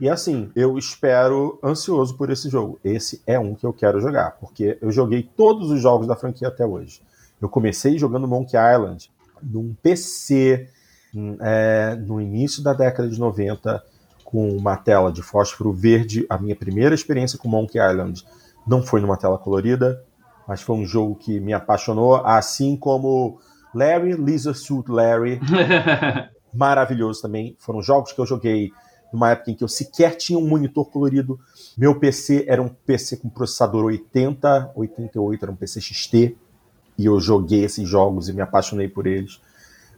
E 0.00 0.08
assim, 0.08 0.50
eu 0.54 0.78
espero 0.78 1.58
ansioso 1.62 2.16
por 2.16 2.30
esse 2.30 2.48
jogo. 2.48 2.78
Esse 2.82 3.22
é 3.26 3.38
um 3.38 3.54
que 3.54 3.66
eu 3.66 3.72
quero 3.72 4.00
jogar, 4.00 4.32
porque 4.40 4.78
eu 4.80 4.90
joguei 4.90 5.22
todos 5.22 5.70
os 5.70 5.80
jogos 5.80 6.06
da 6.06 6.16
franquia 6.16 6.48
até 6.48 6.64
hoje. 6.64 7.02
Eu 7.40 7.48
comecei 7.48 7.98
jogando 7.98 8.26
Monkey 8.26 8.56
Island 8.56 9.10
num 9.42 9.74
PC 9.74 10.68
é, 11.40 11.94
no 11.94 12.20
início 12.20 12.62
da 12.62 12.72
década 12.72 13.08
de 13.08 13.18
90 13.18 13.82
com 14.24 14.48
uma 14.50 14.76
tela 14.76 15.12
de 15.12 15.22
fósforo 15.22 15.72
verde. 15.72 16.26
A 16.28 16.36
minha 16.36 16.56
primeira 16.56 16.94
experiência 16.94 17.38
com 17.38 17.48
Monkey 17.48 17.78
Island 17.78 18.24
não 18.66 18.82
foi 18.82 19.00
numa 19.00 19.16
tela 19.16 19.38
colorida, 19.38 20.04
mas 20.46 20.60
foi 20.60 20.76
um 20.76 20.84
jogo 20.84 21.14
que 21.14 21.40
me 21.40 21.52
apaixonou, 21.52 22.16
assim 22.16 22.76
como 22.76 23.38
Larry, 23.74 24.12
Lisa 24.12 24.52
Suit 24.52 24.90
Larry. 24.90 25.40
Maravilhoso 26.52 27.22
também. 27.22 27.56
Foram 27.58 27.82
jogos 27.82 28.12
que 28.12 28.20
eu 28.20 28.26
joguei 28.26 28.72
numa 29.12 29.30
época 29.30 29.50
em 29.50 29.54
que 29.54 29.64
eu 29.64 29.68
sequer 29.68 30.16
tinha 30.16 30.38
um 30.38 30.46
monitor 30.46 30.90
colorido. 30.90 31.38
Meu 31.76 31.98
PC 31.98 32.44
era 32.48 32.60
um 32.60 32.68
PC 32.68 33.18
com 33.18 33.28
processador 33.28 33.84
80, 33.86 34.72
88, 34.74 35.44
era 35.44 35.52
um 35.52 35.56
PC 35.56 35.80
XT 35.80 36.36
e 36.98 37.06
eu 37.06 37.20
joguei 37.20 37.64
esses 37.64 37.88
jogos 37.88 38.28
e 38.28 38.32
me 38.32 38.42
apaixonei 38.42 38.88
por 38.88 39.06
eles. 39.06 39.40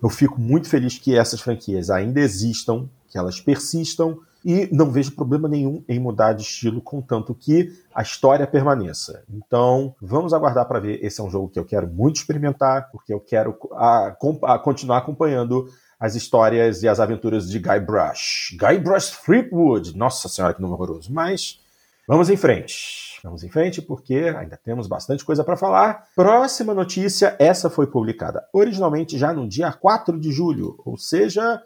Eu 0.02 0.10
fico 0.10 0.38
muito 0.40 0.68
feliz 0.68 0.98
que 0.98 1.16
essas 1.16 1.40
franquias 1.40 1.90
ainda 1.90 2.20
existam, 2.20 2.88
que 3.08 3.18
elas 3.18 3.40
persistam 3.40 4.18
e 4.44 4.68
não 4.72 4.90
vejo 4.90 5.12
problema 5.12 5.48
nenhum 5.48 5.82
em 5.88 5.98
mudar 5.98 6.32
de 6.32 6.42
estilo, 6.42 6.80
contanto 6.80 7.34
que 7.34 7.72
a 7.94 8.02
história 8.02 8.46
permaneça. 8.46 9.22
Então, 9.28 9.94
vamos 10.00 10.32
aguardar 10.32 10.66
para 10.66 10.80
ver. 10.80 11.04
Esse 11.04 11.20
é 11.20 11.24
um 11.24 11.30
jogo 11.30 11.48
que 11.48 11.58
eu 11.58 11.64
quero 11.64 11.86
muito 11.86 12.16
experimentar, 12.16 12.90
porque 12.90 13.12
eu 13.12 13.20
quero 13.20 13.56
a, 13.72 14.16
a, 14.44 14.58
continuar 14.58 14.98
acompanhando 14.98 15.68
as 15.98 16.14
histórias 16.14 16.82
e 16.82 16.88
as 16.88 16.98
aventuras 16.98 17.48
de 17.50 17.58
Guy 17.58 17.80
Brush. 17.80 18.56
Guy 18.58 18.78
Brush 18.78 19.10
Threepwood. 19.22 19.96
Nossa 19.96 20.28
senhora, 20.28 20.54
que 20.54 20.62
nome 20.62 20.72
horroroso. 20.74 21.12
Mas 21.12 21.60
vamos 22.08 22.30
em 22.30 22.36
frente. 22.36 23.09
Vamos 23.22 23.44
em 23.44 23.48
frente 23.48 23.82
porque 23.82 24.34
ainda 24.36 24.56
temos 24.56 24.86
bastante 24.86 25.24
coisa 25.24 25.44
para 25.44 25.56
falar. 25.56 26.08
Próxima 26.14 26.72
notícia, 26.72 27.36
essa 27.38 27.68
foi 27.68 27.86
publicada 27.86 28.46
originalmente 28.52 29.18
já 29.18 29.32
no 29.32 29.48
dia 29.48 29.72
4 29.72 30.18
de 30.18 30.32
julho, 30.32 30.76
ou 30.84 30.96
seja, 30.96 31.62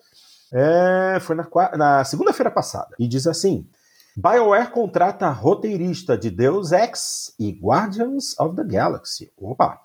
é, 0.52 1.18
foi 1.20 1.36
na, 1.36 1.46
na 1.76 2.04
segunda-feira 2.04 2.50
passada. 2.50 2.94
E 2.98 3.06
diz 3.06 3.26
assim: 3.26 3.66
BioWare 4.16 4.70
contrata 4.70 5.28
roteirista 5.28 6.16
de 6.16 6.30
Deus 6.30 6.70
Ex 6.70 7.34
e 7.38 7.50
Guardians 7.50 8.38
of 8.38 8.54
the 8.54 8.62
Galaxy. 8.62 9.32
Opa! 9.36 9.80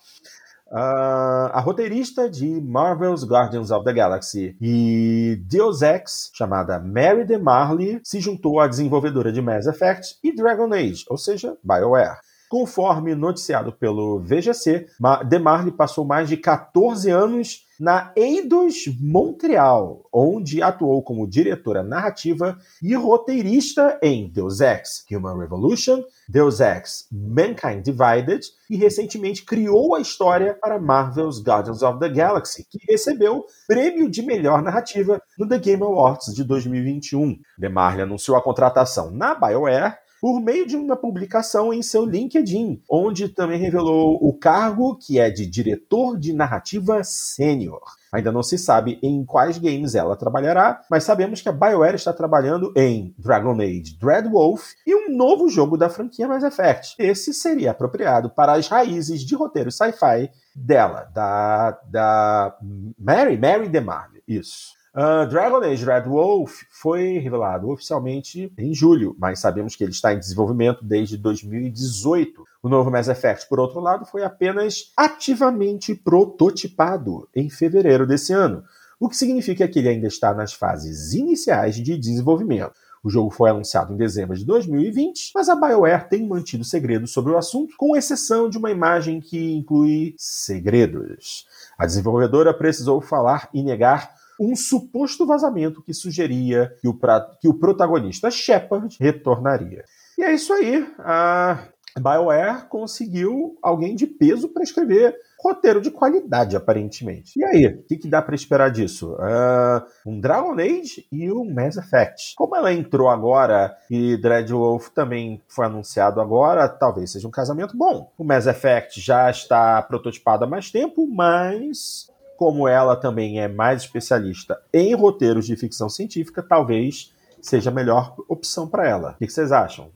Uh, 0.71 1.49
a 1.51 1.59
roteirista 1.59 2.29
de 2.29 2.61
Marvel's 2.61 3.23
Guardians 3.23 3.71
of 3.71 3.83
the 3.83 3.91
Galaxy 3.91 4.55
e 4.61 5.35
Deus 5.47 5.81
Ex, 5.81 6.29
chamada 6.31 6.79
Mary 6.79 7.25
DeMarley, 7.25 7.99
se 8.03 8.19
juntou 8.19 8.59
à 8.59 8.67
desenvolvedora 8.67 9.31
de 9.31 9.41
Mass 9.41 9.65
Effect 9.65 10.19
e 10.23 10.31
Dragon 10.31 10.71
Age, 10.71 11.05
ou 11.09 11.17
seja, 11.17 11.57
BioWare. 11.63 12.19
Conforme 12.49 13.13
noticiado 13.13 13.71
pelo 13.71 14.19
VGC, 14.19 14.87
DeMarley 15.27 15.71
passou 15.71 16.03
mais 16.03 16.27
de 16.27 16.35
14 16.35 17.07
anos 17.11 17.67
na 17.79 18.11
Eidos 18.15 18.85
Montreal, 18.99 20.09
onde 20.11 20.61
atuou 20.61 21.03
como 21.03 21.29
diretora 21.29 21.83
narrativa 21.83 22.57
e 22.81 22.95
roteirista 22.95 23.99
em 24.01 24.27
Deus 24.27 24.59
Ex 24.61 25.05
Human 25.11 25.37
Revolution, 25.37 26.03
Deus 26.27 26.59
Ex 26.59 27.07
Mankind 27.11 27.83
Divided 27.83 28.41
e 28.67 28.75
recentemente 28.75 29.45
criou 29.45 29.93
a 29.93 30.01
história 30.01 30.55
para 30.55 30.79
Marvel's 30.79 31.41
Guardians 31.41 31.83
of 31.83 31.99
the 31.99 32.09
Galaxy, 32.09 32.65
que 32.67 32.79
recebeu 32.89 33.45
prêmio 33.67 34.09
de 34.09 34.23
melhor 34.23 34.63
narrativa 34.63 35.21
no 35.37 35.47
The 35.47 35.59
Game 35.59 35.83
Awards 35.83 36.33
de 36.33 36.43
2021. 36.43 37.39
DeMarle 37.59 38.01
anunciou 38.01 38.35
a 38.35 38.41
contratação 38.41 39.11
na 39.11 39.35
BioWare 39.35 40.08
por 40.21 40.39
meio 40.39 40.65
de 40.67 40.75
uma 40.75 40.95
publicação 40.95 41.73
em 41.73 41.81
seu 41.81 42.05
LinkedIn, 42.05 42.81
onde 42.89 43.29
também 43.29 43.59
revelou 43.59 44.17
o 44.21 44.33
cargo 44.33 44.95
que 44.95 45.19
é 45.19 45.29
de 45.29 45.45
diretor 45.45 46.17
de 46.17 46.33
narrativa 46.33 47.03
sênior. 47.03 47.81
Ainda 48.11 48.31
não 48.31 48.41
se 48.41 48.57
sabe 48.57 48.97
em 49.03 49.23
quais 49.23 49.57
games 49.59 49.93
ela 49.93 50.15
trabalhará, 50.15 50.81
mas 50.89 51.03
sabemos 51.03 51.41
que 51.41 51.49
a 51.49 51.51
BioWare 51.51 51.95
está 51.95 52.11
trabalhando 52.11 52.73
em 52.75 53.13
Dragon 53.17 53.53
Age 53.61 53.97
Dreadwolf 53.99 54.71
e 54.85 54.95
um 54.95 55.15
novo 55.15 55.47
jogo 55.47 55.77
da 55.77 55.89
franquia 55.89 56.27
Mass 56.27 56.43
Effect. 56.43 56.95
Esse 56.97 57.33
seria 57.33 57.71
apropriado 57.71 58.29
para 58.29 58.53
as 58.53 58.67
raízes 58.67 59.21
de 59.21 59.35
roteiro 59.35 59.71
sci-fi 59.71 60.31
dela, 60.55 61.07
da, 61.13 61.79
da 61.85 62.57
Mary, 62.97 63.37
Mary 63.37 63.69
DeMarle. 63.69 64.23
Isso. 64.27 64.78
Uh, 64.99 65.25
Dragon 65.29 65.63
Age 65.63 65.85
Red 65.85 66.09
Wolf 66.09 66.63
foi 66.69 67.19
revelado 67.19 67.69
oficialmente 67.69 68.51
em 68.57 68.73
julho, 68.73 69.15
mas 69.17 69.39
sabemos 69.39 69.73
que 69.73 69.81
ele 69.81 69.93
está 69.93 70.13
em 70.13 70.19
desenvolvimento 70.19 70.83
desde 70.83 71.15
2018. 71.15 72.43
O 72.61 72.67
novo 72.67 72.91
Mass 72.91 73.07
Effect, 73.07 73.47
por 73.47 73.61
outro 73.61 73.79
lado, 73.79 74.05
foi 74.05 74.25
apenas 74.25 74.91
ativamente 74.97 75.95
prototipado 75.95 77.29
em 77.33 77.49
fevereiro 77.49 78.05
desse 78.05 78.33
ano, 78.33 78.61
o 78.99 79.07
que 79.07 79.15
significa 79.15 79.69
que 79.69 79.79
ele 79.79 79.87
ainda 79.87 80.07
está 80.07 80.33
nas 80.33 80.51
fases 80.51 81.13
iniciais 81.13 81.77
de 81.77 81.97
desenvolvimento. 81.97 82.73
O 83.01 83.09
jogo 83.09 83.29
foi 83.29 83.49
anunciado 83.49 83.93
em 83.93 83.97
dezembro 83.97 84.35
de 84.35 84.43
2020, 84.43 85.31
mas 85.33 85.47
a 85.47 85.55
BioWare 85.55 86.09
tem 86.09 86.27
mantido 86.27 86.65
segredo 86.65 87.07
sobre 87.07 87.31
o 87.31 87.37
assunto, 87.37 87.73
com 87.77 87.95
exceção 87.95 88.49
de 88.49 88.57
uma 88.57 88.69
imagem 88.69 89.21
que 89.21 89.53
inclui 89.53 90.13
segredos. 90.17 91.47
A 91.77 91.85
desenvolvedora 91.85 92.53
precisou 92.53 92.99
falar 92.99 93.47
e 93.53 93.63
negar 93.63 94.18
um 94.39 94.55
suposto 94.55 95.25
vazamento 95.25 95.83
que 95.83 95.93
sugeria 95.93 96.73
que 96.79 96.87
o, 96.87 96.93
pra, 96.93 97.19
que 97.41 97.47
o 97.47 97.53
protagonista 97.53 98.31
Shepard 98.31 98.95
retornaria. 98.99 99.83
E 100.17 100.23
é 100.23 100.33
isso 100.33 100.53
aí. 100.53 100.87
A, 100.99 101.67
BioWare 101.99 102.67
conseguiu 102.67 103.57
alguém 103.61 103.95
de 103.95 104.07
peso 104.07 104.49
para 104.49 104.63
escrever 104.63 105.15
roteiro 105.41 105.81
de 105.81 105.89
qualidade, 105.89 106.55
aparentemente. 106.55 107.39
E 107.39 107.43
aí, 107.43 107.65
o 107.67 107.83
que, 107.83 107.95
que 107.95 108.09
dá 108.09 108.21
para 108.21 108.35
esperar 108.35 108.69
disso? 108.69 109.13
Uh, 109.13 110.09
um 110.09 110.19
Dragon 110.19 110.53
Age 110.53 111.07
e 111.11 111.31
um 111.31 111.49
Mass 111.53 111.77
Effect. 111.77 112.33
Como 112.35 112.55
ela 112.55 112.73
entrou 112.73 113.07
agora 113.07 113.75
e 113.89 114.17
Dreadwolf 114.17 114.89
também 114.89 115.41
foi 115.47 115.65
anunciado 115.65 116.19
agora, 116.19 116.67
talvez 116.67 117.11
seja 117.11 117.27
um 117.27 117.31
casamento 117.31 117.77
bom. 117.77 118.11
O 118.17 118.23
Mass 118.23 118.47
Effect 118.47 118.99
já 118.99 119.29
está 119.29 119.81
prototipado 119.81 120.43
há 120.43 120.47
mais 120.47 120.71
tempo, 120.71 121.07
mas 121.07 122.08
como 122.39 122.69
ela 122.69 122.95
também 122.95 123.41
é 123.41 123.49
mais 123.49 123.81
especialista 123.81 124.57
em 124.73 124.95
roteiros 124.95 125.45
de 125.45 125.57
ficção 125.57 125.89
científica, 125.89 126.41
talvez 126.41 127.13
seja 127.41 127.69
a 127.69 127.73
melhor 127.73 128.15
opção 128.29 128.65
para 128.65 128.87
ela. 128.87 129.17
O 129.19 129.25
que 129.25 129.29
vocês 129.29 129.51
acham? 129.51 129.89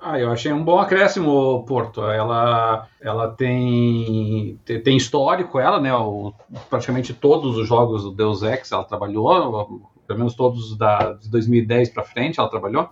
Ah, 0.00 0.18
eu 0.18 0.32
achei 0.32 0.50
um 0.54 0.64
bom 0.64 0.78
acréscimo, 0.78 1.66
Porto. 1.66 2.02
Ela, 2.02 2.88
ela 2.98 3.28
tem, 3.28 4.58
tem 4.64 4.96
histórico, 4.96 5.58
ela, 5.58 5.78
né? 5.78 5.94
O, 5.94 6.32
praticamente 6.70 7.12
todos 7.12 7.58
os 7.58 7.68
jogos 7.68 8.04
do 8.04 8.10
Deus 8.10 8.42
Ex 8.42 8.72
ela 8.72 8.84
trabalhou, 8.84 9.84
pelo 10.06 10.18
menos 10.18 10.34
todos 10.34 10.78
da, 10.78 11.12
de 11.12 11.28
2010 11.28 11.90
para 11.90 12.04
frente 12.04 12.40
ela 12.40 12.48
trabalhou. 12.48 12.88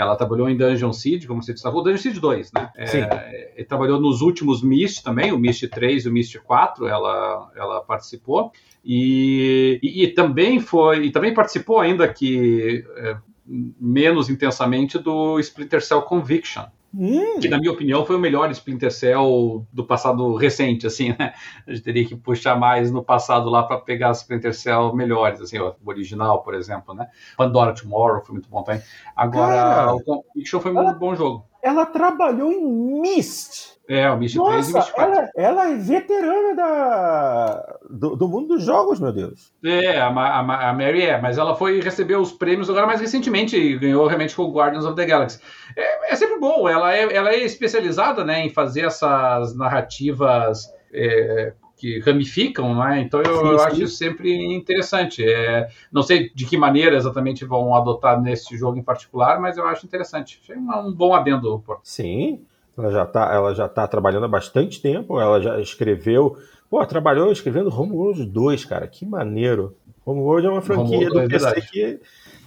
Ela 0.00 0.16
trabalhou 0.16 0.48
em 0.48 0.56
Dungeon 0.56 0.92
Siege, 0.92 1.26
como 1.26 1.42
você 1.42 1.52
destacou, 1.52 1.82
Dungeon 1.82 1.98
Siege 1.98 2.20
2, 2.20 2.52
né? 2.52 2.70
É, 2.74 2.86
Sim. 2.86 3.00
É, 3.00 3.64
trabalhou 3.68 4.00
nos 4.00 4.22
últimos 4.22 4.62
Myst 4.62 5.02
também, 5.02 5.32
o 5.32 5.38
Myst 5.38 5.68
3 5.68 6.06
e 6.06 6.08
o 6.08 6.12
Myst 6.12 6.38
4, 6.38 6.88
ela, 6.88 7.50
ela 7.54 7.80
participou. 7.82 8.50
E, 8.84 9.78
e, 9.82 10.04
e, 10.04 10.08
também 10.08 10.58
foi, 10.58 11.04
e 11.04 11.10
também 11.10 11.34
participou 11.34 11.78
ainda 11.78 12.08
que 12.08 12.84
é, 12.96 13.16
menos 13.46 14.30
intensamente 14.30 14.98
do 14.98 15.38
Splinter 15.40 15.84
Cell 15.84 16.02
Conviction. 16.02 16.64
Hum. 16.92 17.38
Que, 17.40 17.48
na 17.48 17.58
minha 17.58 17.70
opinião, 17.70 18.04
foi 18.04 18.16
o 18.16 18.18
melhor 18.18 18.50
Splinter 18.50 18.90
Cell 18.90 19.64
do 19.72 19.84
passado 19.84 20.34
recente, 20.34 20.86
assim, 20.86 21.10
né? 21.18 21.32
A 21.66 21.70
gente 21.70 21.82
teria 21.82 22.04
que 22.04 22.16
puxar 22.16 22.58
mais 22.58 22.90
no 22.90 23.02
passado 23.02 23.48
lá 23.48 23.62
para 23.62 23.78
pegar 23.78 24.10
Splinter 24.10 24.52
Cell 24.52 24.94
melhores, 24.94 25.40
assim, 25.40 25.58
o 25.58 25.74
original, 25.84 26.42
por 26.42 26.54
exemplo, 26.54 26.92
né? 26.92 27.08
Pandora 27.36 27.74
Tomorrow 27.74 28.22
foi 28.24 28.34
muito 28.34 28.48
bom 28.48 28.62
também. 28.62 28.82
Agora, 29.14 29.54
Cara, 29.54 29.94
o 29.94 30.02
Conviction 30.02 30.60
foi 30.60 30.72
um 30.72 30.94
bom 30.94 31.14
jogo. 31.14 31.49
Ela 31.62 31.86
trabalhou 31.86 32.50
em 32.50 32.62
Myst. 33.00 33.78
É, 33.88 34.08
o 34.08 34.16
Myst 34.16 34.36
Nossa, 34.36 34.52
3 34.52 34.68
e 34.68 34.72
o 34.72 34.76
Myst 34.76 34.92
4. 34.92 35.12
Ela, 35.12 35.30
ela 35.36 35.70
é 35.70 35.74
veterana 35.74 36.54
da, 36.54 37.76
do, 37.90 38.14
do, 38.14 38.28
mundo 38.28 38.54
dos 38.54 38.62
jogos, 38.62 39.00
meu 39.00 39.12
Deus. 39.12 39.52
É, 39.64 39.98
a, 39.98 40.08
a, 40.08 40.70
a, 40.70 40.72
Mary 40.72 41.02
é, 41.02 41.20
mas 41.20 41.38
ela 41.38 41.56
foi 41.56 41.80
receber 41.80 42.16
os 42.16 42.30
prêmios 42.30 42.70
agora 42.70 42.86
mais 42.86 43.00
recentemente 43.00 43.56
e 43.56 43.76
ganhou 43.78 44.06
realmente 44.06 44.36
com 44.36 44.42
o 44.42 44.52
Guardians 44.52 44.84
of 44.84 44.94
the 44.94 45.04
Galaxy. 45.04 45.40
É, 45.76 46.12
é 46.12 46.16
sempre 46.16 46.38
bom, 46.38 46.68
ela 46.68 46.94
é, 46.94 47.12
ela 47.12 47.30
é 47.30 47.40
especializada 47.40 48.24
né, 48.24 48.46
em 48.46 48.50
fazer 48.50 48.82
essas 48.82 49.56
narrativas 49.56 50.72
é, 50.92 51.52
que 51.80 51.98
ramificam, 52.00 52.74
né? 52.74 53.00
Então 53.00 53.22
eu, 53.22 53.40
sim, 53.40 53.48
eu 53.48 53.60
acho 53.60 53.82
isso 53.82 53.96
sempre 53.96 54.30
interessante. 54.54 55.24
É, 55.24 55.68
não 55.90 56.02
sei 56.02 56.30
de 56.34 56.44
que 56.44 56.58
maneira 56.58 56.94
exatamente 56.94 57.44
vão 57.44 57.74
adotar 57.74 58.20
nesse 58.20 58.56
jogo 58.56 58.78
em 58.78 58.82
particular, 58.82 59.40
mas 59.40 59.56
eu 59.56 59.64
acho 59.66 59.86
interessante. 59.86 60.38
Achei 60.42 60.56
um, 60.56 60.88
um 60.88 60.92
bom 60.92 61.14
adendo. 61.14 61.64
Sim, 61.82 62.42
ela 62.76 62.90
já 62.90 63.04
está 63.04 63.34
ela 63.34 63.54
já 63.54 63.66
tá 63.66 63.86
trabalhando 63.86 64.26
há 64.26 64.28
bastante 64.28 64.80
tempo, 64.82 65.18
ela 65.18 65.40
já 65.40 65.58
escreveu. 65.58 66.36
Pô, 66.68 66.84
trabalhou 66.84 67.32
escrevendo 67.32 67.74
Homeworld 67.74 68.26
2, 68.26 68.64
cara, 68.66 68.86
que 68.86 69.06
maneiro. 69.06 69.74
Homeworld 70.04 70.46
é 70.46 70.50
uma 70.50 70.62
franquia 70.62 71.08
do 71.08 71.20
é 71.20 71.28
PC 71.28 71.60
que. 71.62 72.00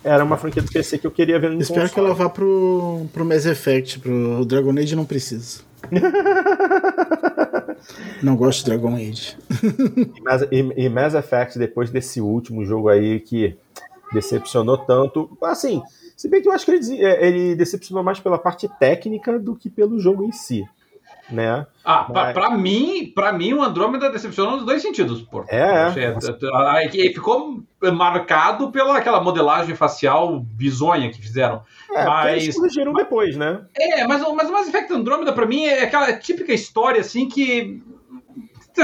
Era 0.03 0.23
uma 0.23 0.36
franquia 0.36 0.61
do 0.61 0.69
PC 0.69 0.97
que 0.97 1.07
eu 1.07 1.11
queria 1.11 1.39
ver 1.39 1.49
no 1.49 1.61
Espero 1.61 1.88
console. 1.88 1.93
que 1.93 1.99
ela 1.99 2.13
vá 2.13 2.29
pro, 2.29 3.05
pro 3.13 3.23
Mass 3.23 3.45
Effect, 3.45 3.99
pro 3.99 4.45
Dragon 4.45 4.77
Age 4.77 4.97
não 4.97 5.05
precisa. 5.05 5.61
não 8.21 8.36
gosto 8.36 8.59
de 8.59 8.65
Dragon 8.65 8.95
Age. 8.95 9.38
e, 10.15 10.21
Mass, 10.21 10.41
e, 10.51 10.86
e 10.86 10.89
Mass 10.89 11.13
Effect, 11.13 11.57
depois 11.57 11.89
desse 11.89 12.21
último 12.21 12.65
jogo 12.65 12.89
aí 12.89 13.19
que 13.19 13.57
decepcionou 14.11 14.78
tanto. 14.78 15.38
Assim, 15.41 15.82
se 16.15 16.30
bem 16.30 16.41
que 16.41 16.47
eu 16.47 16.53
acho 16.53 16.65
que 16.65 16.71
ele, 16.71 17.03
é, 17.03 17.28
ele 17.28 17.55
decepcionou 17.55 18.03
mais 18.03 18.19
pela 18.19 18.38
parte 18.38 18.69
técnica 18.80 19.38
do 19.39 19.55
que 19.55 19.69
pelo 19.69 19.99
jogo 19.99 20.24
em 20.24 20.32
si. 20.32 20.65
Né? 21.32 21.65
Ah, 21.86 22.07
Mas... 22.13 22.34
pra, 22.34 22.49
mim, 22.51 23.11
para 23.15 23.32
mim, 23.32 23.53
o 23.53 23.63
Andrômeda 23.63 24.09
decepcionou 24.09 24.57
nos 24.57 24.65
dois 24.65 24.82
sentidos. 24.82 25.21
Pô. 25.21 25.45
É. 25.47 25.93
Ele 26.93 27.13
ficou 27.13 27.63
marcado 27.93 28.71
pela 28.71 28.97
aquela 28.97 29.21
modelagem 29.21 29.76
facial 29.76 30.39
bizonha 30.39 31.11
que 31.11 31.21
fizeram. 31.21 31.63
É, 31.91 32.05
mas 32.05 32.43
eles 32.43 32.55
corrigiram 32.55 32.93
depois, 32.93 33.38
né? 33.38 33.61
É, 33.76 34.05
mas, 34.05 34.21
mas 34.34 34.49
o 34.49 34.53
Mass 34.53 34.67
Effect 34.67 34.91
Andrômeda, 34.93 35.32
para 35.32 35.45
mim, 35.45 35.65
é 35.65 35.84
aquela 35.84 36.13
típica 36.13 36.53
história 36.53 37.01
assim 37.01 37.28
que 37.28 37.82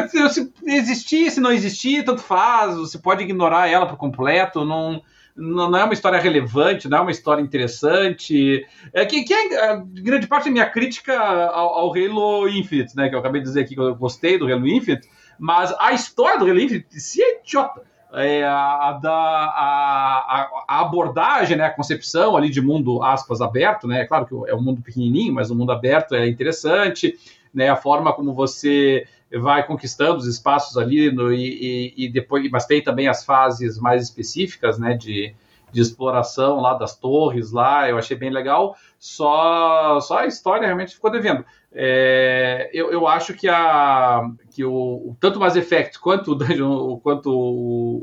se 0.08 0.54
existir, 0.66 1.32
se 1.32 1.40
não 1.40 1.52
existir, 1.52 2.06
tanto 2.06 2.22
faz, 2.22 2.76
você 2.76 2.98
pode 2.98 3.24
ignorar 3.24 3.68
ela 3.68 3.88
por 3.88 3.98
completo, 3.98 4.64
não 4.64 5.02
não 5.40 5.78
é 5.78 5.84
uma 5.84 5.94
história 5.94 6.20
relevante, 6.20 6.90
não 6.90 6.98
é 6.98 7.02
uma 7.02 7.12
história 7.12 7.42
interessante. 7.42 8.66
É, 8.94 9.06
que, 9.06 9.24
que 9.24 9.34
é 9.34 9.82
grande 10.04 10.28
parte 10.28 10.46
da 10.46 10.52
minha 10.52 10.70
crítica 10.70 11.18
ao, 11.18 11.70
ao 11.70 11.92
Halo 11.92 12.48
Infinite, 12.50 12.96
né? 12.96 13.10
Que 13.10 13.16
eu 13.16 13.20
acabei 13.20 13.42
de 13.42 13.48
dizer 13.48 13.62
aqui 13.62 13.74
que 13.74 13.82
eu 13.82 13.96
gostei 13.96 14.38
do 14.38 14.46
Halo 14.46 14.68
Infinite, 14.68 15.08
mas 15.40 15.74
a 15.80 15.94
história 15.94 16.38
do 16.38 16.46
Halo 16.46 16.60
Infinite 16.60 17.00
se 17.00 17.22
é 17.22 17.40
idiota. 17.40 17.82
É, 18.12 18.44
a, 18.44 19.00
da, 19.00 19.12
a, 19.12 20.50
a, 20.68 20.82
abordagem, 20.82 21.56
né, 21.56 21.66
a 21.66 21.70
concepção 21.70 22.36
ali 22.36 22.50
de 22.50 22.60
mundo, 22.60 23.04
aspas, 23.04 23.40
aberto, 23.40 23.88
né, 23.88 24.02
é 24.02 24.06
claro 24.08 24.26
que 24.26 24.34
é 24.50 24.56
um 24.56 24.62
mundo 24.64 24.82
pequenininho, 24.82 25.32
mas 25.32 25.52
o 25.52 25.56
mundo 25.56 25.72
aberto 25.72 26.16
é 26.16 26.28
interessante, 26.28 27.14
né, 27.54 27.70
a 27.70 27.76
forma 27.76 28.12
como 28.12 28.34
você 28.34 29.06
vai 29.38 29.66
conquistando 29.66 30.18
os 30.18 30.26
espaços 30.26 30.78
ali 30.78 31.12
no, 31.12 31.32
e, 31.32 31.94
e, 31.96 32.10
depois, 32.10 32.50
mas 32.50 32.66
tem 32.66 32.82
também 32.82 33.08
as 33.08 33.24
fases 33.24 33.78
mais 33.78 34.02
específicas, 34.04 34.80
né, 34.80 34.96
de, 34.96 35.36
de 35.72 35.82
exploração 35.82 36.60
lá 36.60 36.74
das 36.74 36.96
torres 36.96 37.52
lá, 37.52 37.88
eu 37.88 37.98
achei 37.98 38.18
bem 38.18 38.32
legal, 38.32 38.76
só, 38.98 40.00
só 40.00 40.20
a 40.20 40.26
história 40.26 40.66
realmente 40.66 40.96
ficou 40.96 41.12
devendo. 41.12 41.46
É, 41.72 42.70
eu, 42.74 42.92
eu 42.92 43.08
acho 43.08 43.34
que, 43.36 43.48
a, 43.48 44.28
que 44.50 44.66
o, 44.66 45.16
tanto 45.20 45.38
o 45.38 45.40
Mass 45.40 45.56
Effect 45.56 46.00
quanto 46.00 46.32
o 46.34 47.00
quanto 47.00 47.30
o, 47.30 47.98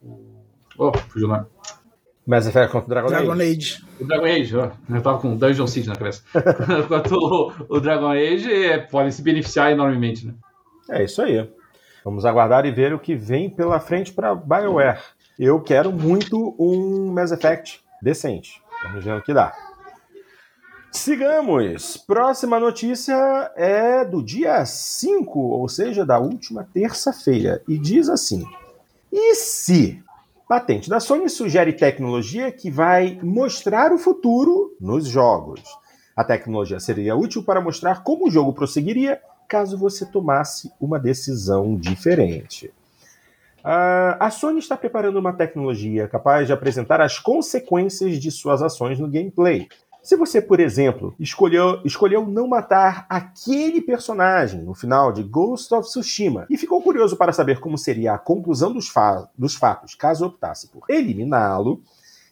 o, 0.00 0.16
o 0.76 0.88
oh, 0.88 0.92
fugiu 1.08 1.28
o 1.28 1.30
nome. 1.30 1.46
Mass 2.26 2.46
Effect 2.46 2.70
contra 2.70 2.88
Dragon, 2.88 3.08
Dragon 3.08 3.32
Age. 3.32 3.42
Age. 3.42 3.84
O 4.00 4.04
Dragon 4.06 4.24
Age, 4.24 4.56
ó. 4.56 4.70
Eu 4.88 5.02
tava 5.02 5.18
com 5.18 5.36
Dungeon 5.36 5.66
Siege 5.66 5.88
na 5.88 5.96
cabeça. 5.96 6.22
Enquanto 6.84 7.12
o, 7.12 7.52
o, 7.68 7.80
Dragon 7.80 8.10
Age 8.10 8.50
é, 8.50 8.78
podem 8.78 9.10
se 9.10 9.22
beneficiar 9.22 9.72
enormemente, 9.72 10.26
né? 10.26 10.34
É 10.90 11.02
isso 11.04 11.20
aí. 11.20 11.48
Vamos 12.04 12.24
aguardar 12.24 12.64
e 12.64 12.70
ver 12.70 12.92
o 12.92 12.98
que 12.98 13.14
vem 13.14 13.50
pela 13.50 13.80
frente 13.80 14.12
para 14.12 14.34
BioWare. 14.34 15.00
Eu 15.38 15.60
quero 15.60 15.92
muito 15.92 16.54
um 16.58 17.12
Mass 17.12 17.32
Effect 17.32 17.80
decente. 18.00 18.62
Vamos 18.84 19.04
ver 19.04 19.14
o 19.14 19.22
que 19.22 19.34
dá. 19.34 19.52
Sigamos. 20.92 21.96
Próxima 21.96 22.60
notícia 22.60 23.14
é 23.56 24.04
do 24.04 24.22
dia 24.22 24.64
5, 24.64 25.38
ou 25.38 25.68
seja, 25.68 26.04
da 26.04 26.18
última 26.18 26.68
terça-feira. 26.72 27.62
E 27.66 27.78
diz 27.78 28.08
assim: 28.08 28.44
E 29.10 29.34
se 29.34 30.02
Patente 30.52 30.90
da 30.90 31.00
Sony 31.00 31.30
sugere 31.30 31.72
tecnologia 31.72 32.52
que 32.52 32.70
vai 32.70 33.18
mostrar 33.22 33.90
o 33.90 33.96
futuro 33.96 34.76
nos 34.78 35.08
jogos. 35.08 35.62
A 36.14 36.22
tecnologia 36.22 36.78
seria 36.78 37.16
útil 37.16 37.42
para 37.42 37.58
mostrar 37.58 38.02
como 38.02 38.28
o 38.28 38.30
jogo 38.30 38.52
prosseguiria 38.52 39.18
caso 39.48 39.78
você 39.78 40.04
tomasse 40.04 40.70
uma 40.78 41.00
decisão 41.00 41.74
diferente. 41.74 42.66
Uh, 43.60 44.12
a 44.20 44.28
Sony 44.30 44.58
está 44.58 44.76
preparando 44.76 45.18
uma 45.18 45.32
tecnologia 45.32 46.06
capaz 46.06 46.46
de 46.46 46.52
apresentar 46.52 47.00
as 47.00 47.18
consequências 47.18 48.18
de 48.18 48.30
suas 48.30 48.60
ações 48.60 49.00
no 49.00 49.08
gameplay, 49.08 49.66
se 50.02 50.16
você, 50.16 50.42
por 50.42 50.58
exemplo, 50.58 51.14
escolheu, 51.18 51.80
escolheu 51.84 52.26
não 52.26 52.48
matar 52.48 53.06
aquele 53.08 53.80
personagem 53.80 54.60
no 54.60 54.74
final 54.74 55.12
de 55.12 55.22
Ghost 55.22 55.72
of 55.72 55.88
Tsushima 55.88 56.44
e 56.50 56.58
ficou 56.58 56.82
curioso 56.82 57.16
para 57.16 57.32
saber 57.32 57.60
como 57.60 57.78
seria 57.78 58.14
a 58.14 58.18
conclusão 58.18 58.72
dos, 58.72 58.88
fa 58.88 59.28
dos 59.38 59.54
fatos 59.54 59.94
caso 59.94 60.26
optasse 60.26 60.68
por 60.68 60.82
eliminá-lo, 60.88 61.80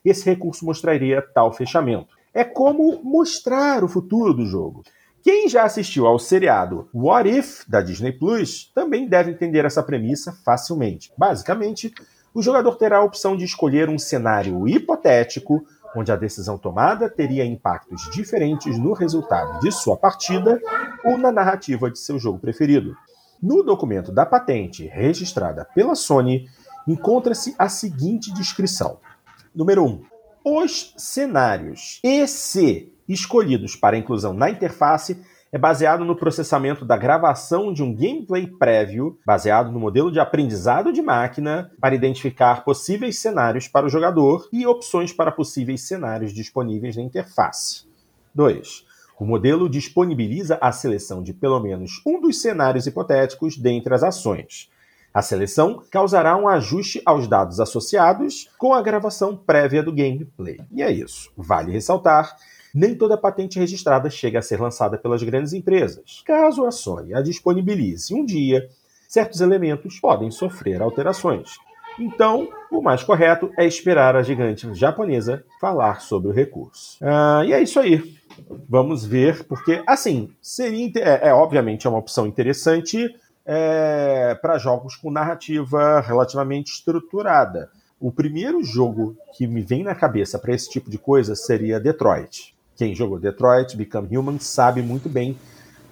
esse 0.05 0.25
recurso 0.25 0.67
mostraria 0.67 1.23
tal 1.23 1.53
fechamento. 1.53 2.09
É 2.35 2.43
como 2.43 3.01
mostrar 3.05 3.85
o 3.85 3.89
futuro 3.89 4.35
do 4.35 4.45
jogo. 4.47 4.83
Quem 5.23 5.49
já 5.49 5.65
assistiu 5.65 6.07
ao 6.07 6.19
seriado 6.19 6.89
What 6.93 7.29
If 7.29 7.69
da 7.69 7.83
Disney 7.83 8.13
Plus 8.13 8.73
também 8.75 9.07
deve 9.07 9.31
entender 9.31 9.65
essa 9.65 9.83
premissa 9.83 10.33
facilmente. 10.45 11.13
Basicamente, 11.17 11.93
o 12.33 12.43
jogador 12.43 12.77
terá 12.77 12.99
a 12.99 13.05
opção 13.05 13.37
de 13.37 13.45
escolher 13.45 13.89
um 13.89 13.99
cenário 13.99 14.67
hipotético 14.67 15.65
onde 15.95 16.13
a 16.13 16.17
decisão 16.17 16.57
tomada 16.57 17.09
teria 17.09 17.45
impactos 17.45 18.09
diferentes 18.13 18.79
no 18.79 18.93
resultado 18.93 19.61
de 19.61 19.73
sua 19.73 19.97
partida 19.97 20.61
ou 21.05 21.19
na 21.19 21.33
narrativa 21.33 21.91
de 21.91 21.99
seu 21.99 22.19
jogo 22.19 22.39
preferido. 22.39 22.97
No 23.43 23.63
documento 23.63 24.13
da 24.13 24.27
patente 24.27 24.87
registrada 24.87 25.65
pela 25.75 25.95
Sony, 25.95 26.49
encontra-se 26.87 27.55
a 27.59 27.69
seguinte 27.69 28.33
descrição: 28.33 28.99
Número 29.55 29.85
1. 29.85 29.87
Um, 29.89 30.03
os 30.45 30.95
cenários. 30.97 32.01
E 32.03 32.27
se 32.27 32.93
escolhidos 33.09 33.75
para 33.77 33.99
inclusão 33.99 34.33
na 34.33 34.51
interface 34.51 35.21
é 35.53 35.59
baseado 35.59 36.05
no 36.05 36.15
processamento 36.15 36.85
da 36.85 36.97
gravação 36.97 37.73
de 37.73 37.83
um 37.83 37.93
gameplay 37.93 38.47
prévio, 38.47 39.19
baseado 39.27 39.73
no 39.73 39.81
modelo 39.81 40.13
de 40.13 40.21
aprendizado 40.21 40.93
de 40.93 41.03
máquina, 41.03 41.73
para 41.81 41.95
identificar 41.95 42.65
possíveis 42.65 43.19
cenários 43.19 43.67
para 43.67 43.87
o 43.87 43.89
jogador 43.89 44.49
e 44.53 44.65
opções 44.65 45.13
para 45.13 45.33
possíveis 45.33 45.83
cenários 45.89 46.33
disponíveis 46.33 46.97
na 46.97 47.03
interface. 47.03 47.85
2. 48.33 48.85
O 49.19 49.25
modelo 49.25 49.69
disponibiliza 49.69 50.57
a 50.61 50.71
seleção 50.71 51.23
de 51.23 51.35
pelo 51.35 51.59
menos 51.59 52.01
um 52.07 52.21
dos 52.21 52.41
cenários 52.41 52.87
hipotéticos 52.87 53.57
dentre 53.57 53.93
as 53.93 54.05
ações. 54.05 54.71
A 55.13 55.21
seleção 55.21 55.83
causará 55.91 56.37
um 56.37 56.47
ajuste 56.47 57.03
aos 57.05 57.27
dados 57.27 57.59
associados 57.59 58.49
com 58.57 58.73
a 58.73 58.81
gravação 58.81 59.37
prévia 59.37 59.83
do 59.83 59.93
gameplay. 59.93 60.59
E 60.71 60.81
é 60.81 60.93
isso. 60.93 61.33
Vale 61.37 61.73
ressaltar 61.73 62.37
nem 62.75 62.95
toda 62.95 63.17
patente 63.17 63.59
registrada 63.59 64.09
chega 64.11 64.39
a 64.39 64.43
ser 64.43 64.61
lançada 64.61 64.97
pelas 64.97 65.23
grandes 65.23 65.53
empresas. 65.53 66.23
Caso 66.25 66.65
a 66.65 66.71
Sony 66.71 67.15
a 67.15 67.21
disponibilize 67.21 68.15
um 68.15 68.25
dia, 68.25 68.69
certos 69.09 69.41
elementos 69.41 69.99
podem 69.99 70.31
sofrer 70.31 70.81
alterações. 70.81 71.51
Então, 71.99 72.49
o 72.71 72.81
mais 72.81 73.03
correto 73.03 73.51
é 73.59 73.67
esperar 73.67 74.17
a 74.17 74.23
gigante 74.23 74.73
japonesa 74.75 75.45
falar 75.61 76.01
sobre 76.01 76.31
o 76.31 76.33
recurso. 76.33 76.97
Ah, 77.03 77.43
e 77.45 77.53
é 77.53 77.63
isso 77.63 77.79
aí. 77.79 78.17
Vamos 78.69 79.05
ver, 79.05 79.45
porque, 79.45 79.83
assim, 79.87 80.31
seria. 80.41 80.91
É, 80.97 81.29
é 81.29 81.35
obviamente 81.35 81.87
é 81.87 81.91
uma 81.91 81.99
opção 81.99 82.27
interessante 82.27 83.15
é, 83.45 84.35
para 84.41 84.59
jogos 84.59 84.97
com 84.97 85.11
narrativa 85.11 86.01
relativamente 86.01 86.73
estruturada. 86.73 87.71
O 87.99 88.11
primeiro 88.11 88.65
jogo 88.65 89.17
que 89.37 89.47
me 89.47 89.61
vem 89.61 89.83
na 89.83 89.95
cabeça 89.95 90.39
para 90.39 90.55
esse 90.55 90.71
tipo 90.71 90.89
de 90.89 90.97
coisa 90.97 91.35
seria 91.35 91.79
Detroit. 91.79 92.57
Quem 92.81 92.95
jogou 92.95 93.21
Detroit, 93.21 93.77
Become 93.77 94.17
Human, 94.17 94.39
sabe 94.39 94.81
muito 94.81 95.07
bem 95.07 95.37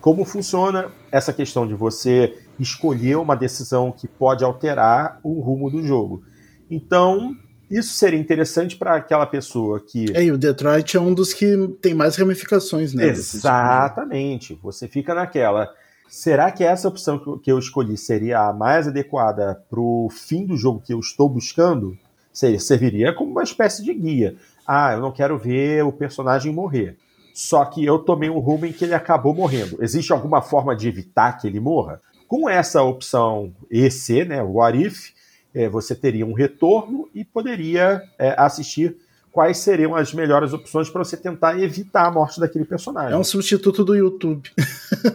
como 0.00 0.24
funciona 0.24 0.90
essa 1.12 1.34
questão 1.34 1.68
de 1.68 1.74
você 1.74 2.38
escolher 2.58 3.18
uma 3.18 3.36
decisão 3.36 3.92
que 3.92 4.08
pode 4.08 4.42
alterar 4.42 5.20
o 5.22 5.38
rumo 5.38 5.70
do 5.70 5.82
jogo. 5.82 6.22
Então, 6.70 7.36
isso 7.70 7.92
seria 7.92 8.18
interessante 8.18 8.74
para 8.74 8.94
aquela 8.94 9.26
pessoa 9.26 9.78
que. 9.86 10.16
É, 10.16 10.24
e 10.24 10.32
o 10.32 10.38
Detroit 10.38 10.96
é 10.96 11.00
um 11.00 11.12
dos 11.12 11.34
que 11.34 11.76
tem 11.82 11.92
mais 11.92 12.16
ramificações, 12.16 12.94
né? 12.94 13.06
Exatamente. 13.08 14.58
Você 14.62 14.88
fica 14.88 15.14
naquela. 15.14 15.68
Será 16.08 16.50
que 16.50 16.64
essa 16.64 16.88
opção 16.88 17.38
que 17.38 17.52
eu 17.52 17.58
escolhi 17.58 17.98
seria 17.98 18.48
a 18.48 18.52
mais 18.54 18.88
adequada 18.88 19.62
para 19.68 19.78
o 19.78 20.08
fim 20.10 20.46
do 20.46 20.56
jogo 20.56 20.80
que 20.82 20.94
eu 20.94 21.00
estou 21.00 21.28
buscando? 21.28 21.98
Serviria 22.32 23.12
como 23.12 23.32
uma 23.32 23.42
espécie 23.42 23.84
de 23.84 23.92
guia 23.92 24.36
ah, 24.68 24.92
eu 24.92 25.00
não 25.00 25.10
quero 25.10 25.38
ver 25.38 25.82
o 25.82 25.90
personagem 25.90 26.52
morrer. 26.52 26.98
Só 27.32 27.64
que 27.64 27.82
eu 27.82 27.98
tomei 27.98 28.28
um 28.28 28.38
rumo 28.38 28.66
em 28.66 28.72
que 28.72 28.84
ele 28.84 28.92
acabou 28.92 29.32
morrendo. 29.32 29.82
Existe 29.82 30.12
alguma 30.12 30.42
forma 30.42 30.76
de 30.76 30.86
evitar 30.86 31.38
que 31.38 31.46
ele 31.46 31.58
morra? 31.58 32.02
Com 32.26 32.46
essa 32.50 32.82
opção 32.82 33.54
EC, 33.70 34.26
né, 34.28 34.42
o 34.42 34.56
What 34.56 34.78
If, 34.78 35.12
é, 35.54 35.70
você 35.70 35.94
teria 35.94 36.26
um 36.26 36.34
retorno 36.34 37.08
e 37.14 37.24
poderia 37.24 38.02
é, 38.18 38.34
assistir 38.36 38.94
quais 39.32 39.56
seriam 39.56 39.94
as 39.94 40.12
melhores 40.12 40.52
opções 40.52 40.90
para 40.90 41.02
você 41.02 41.16
tentar 41.16 41.58
evitar 41.58 42.06
a 42.06 42.10
morte 42.10 42.38
daquele 42.38 42.66
personagem. 42.66 43.14
É 43.14 43.16
um 43.16 43.24
substituto 43.24 43.82
do 43.82 43.94
YouTube. 43.94 44.50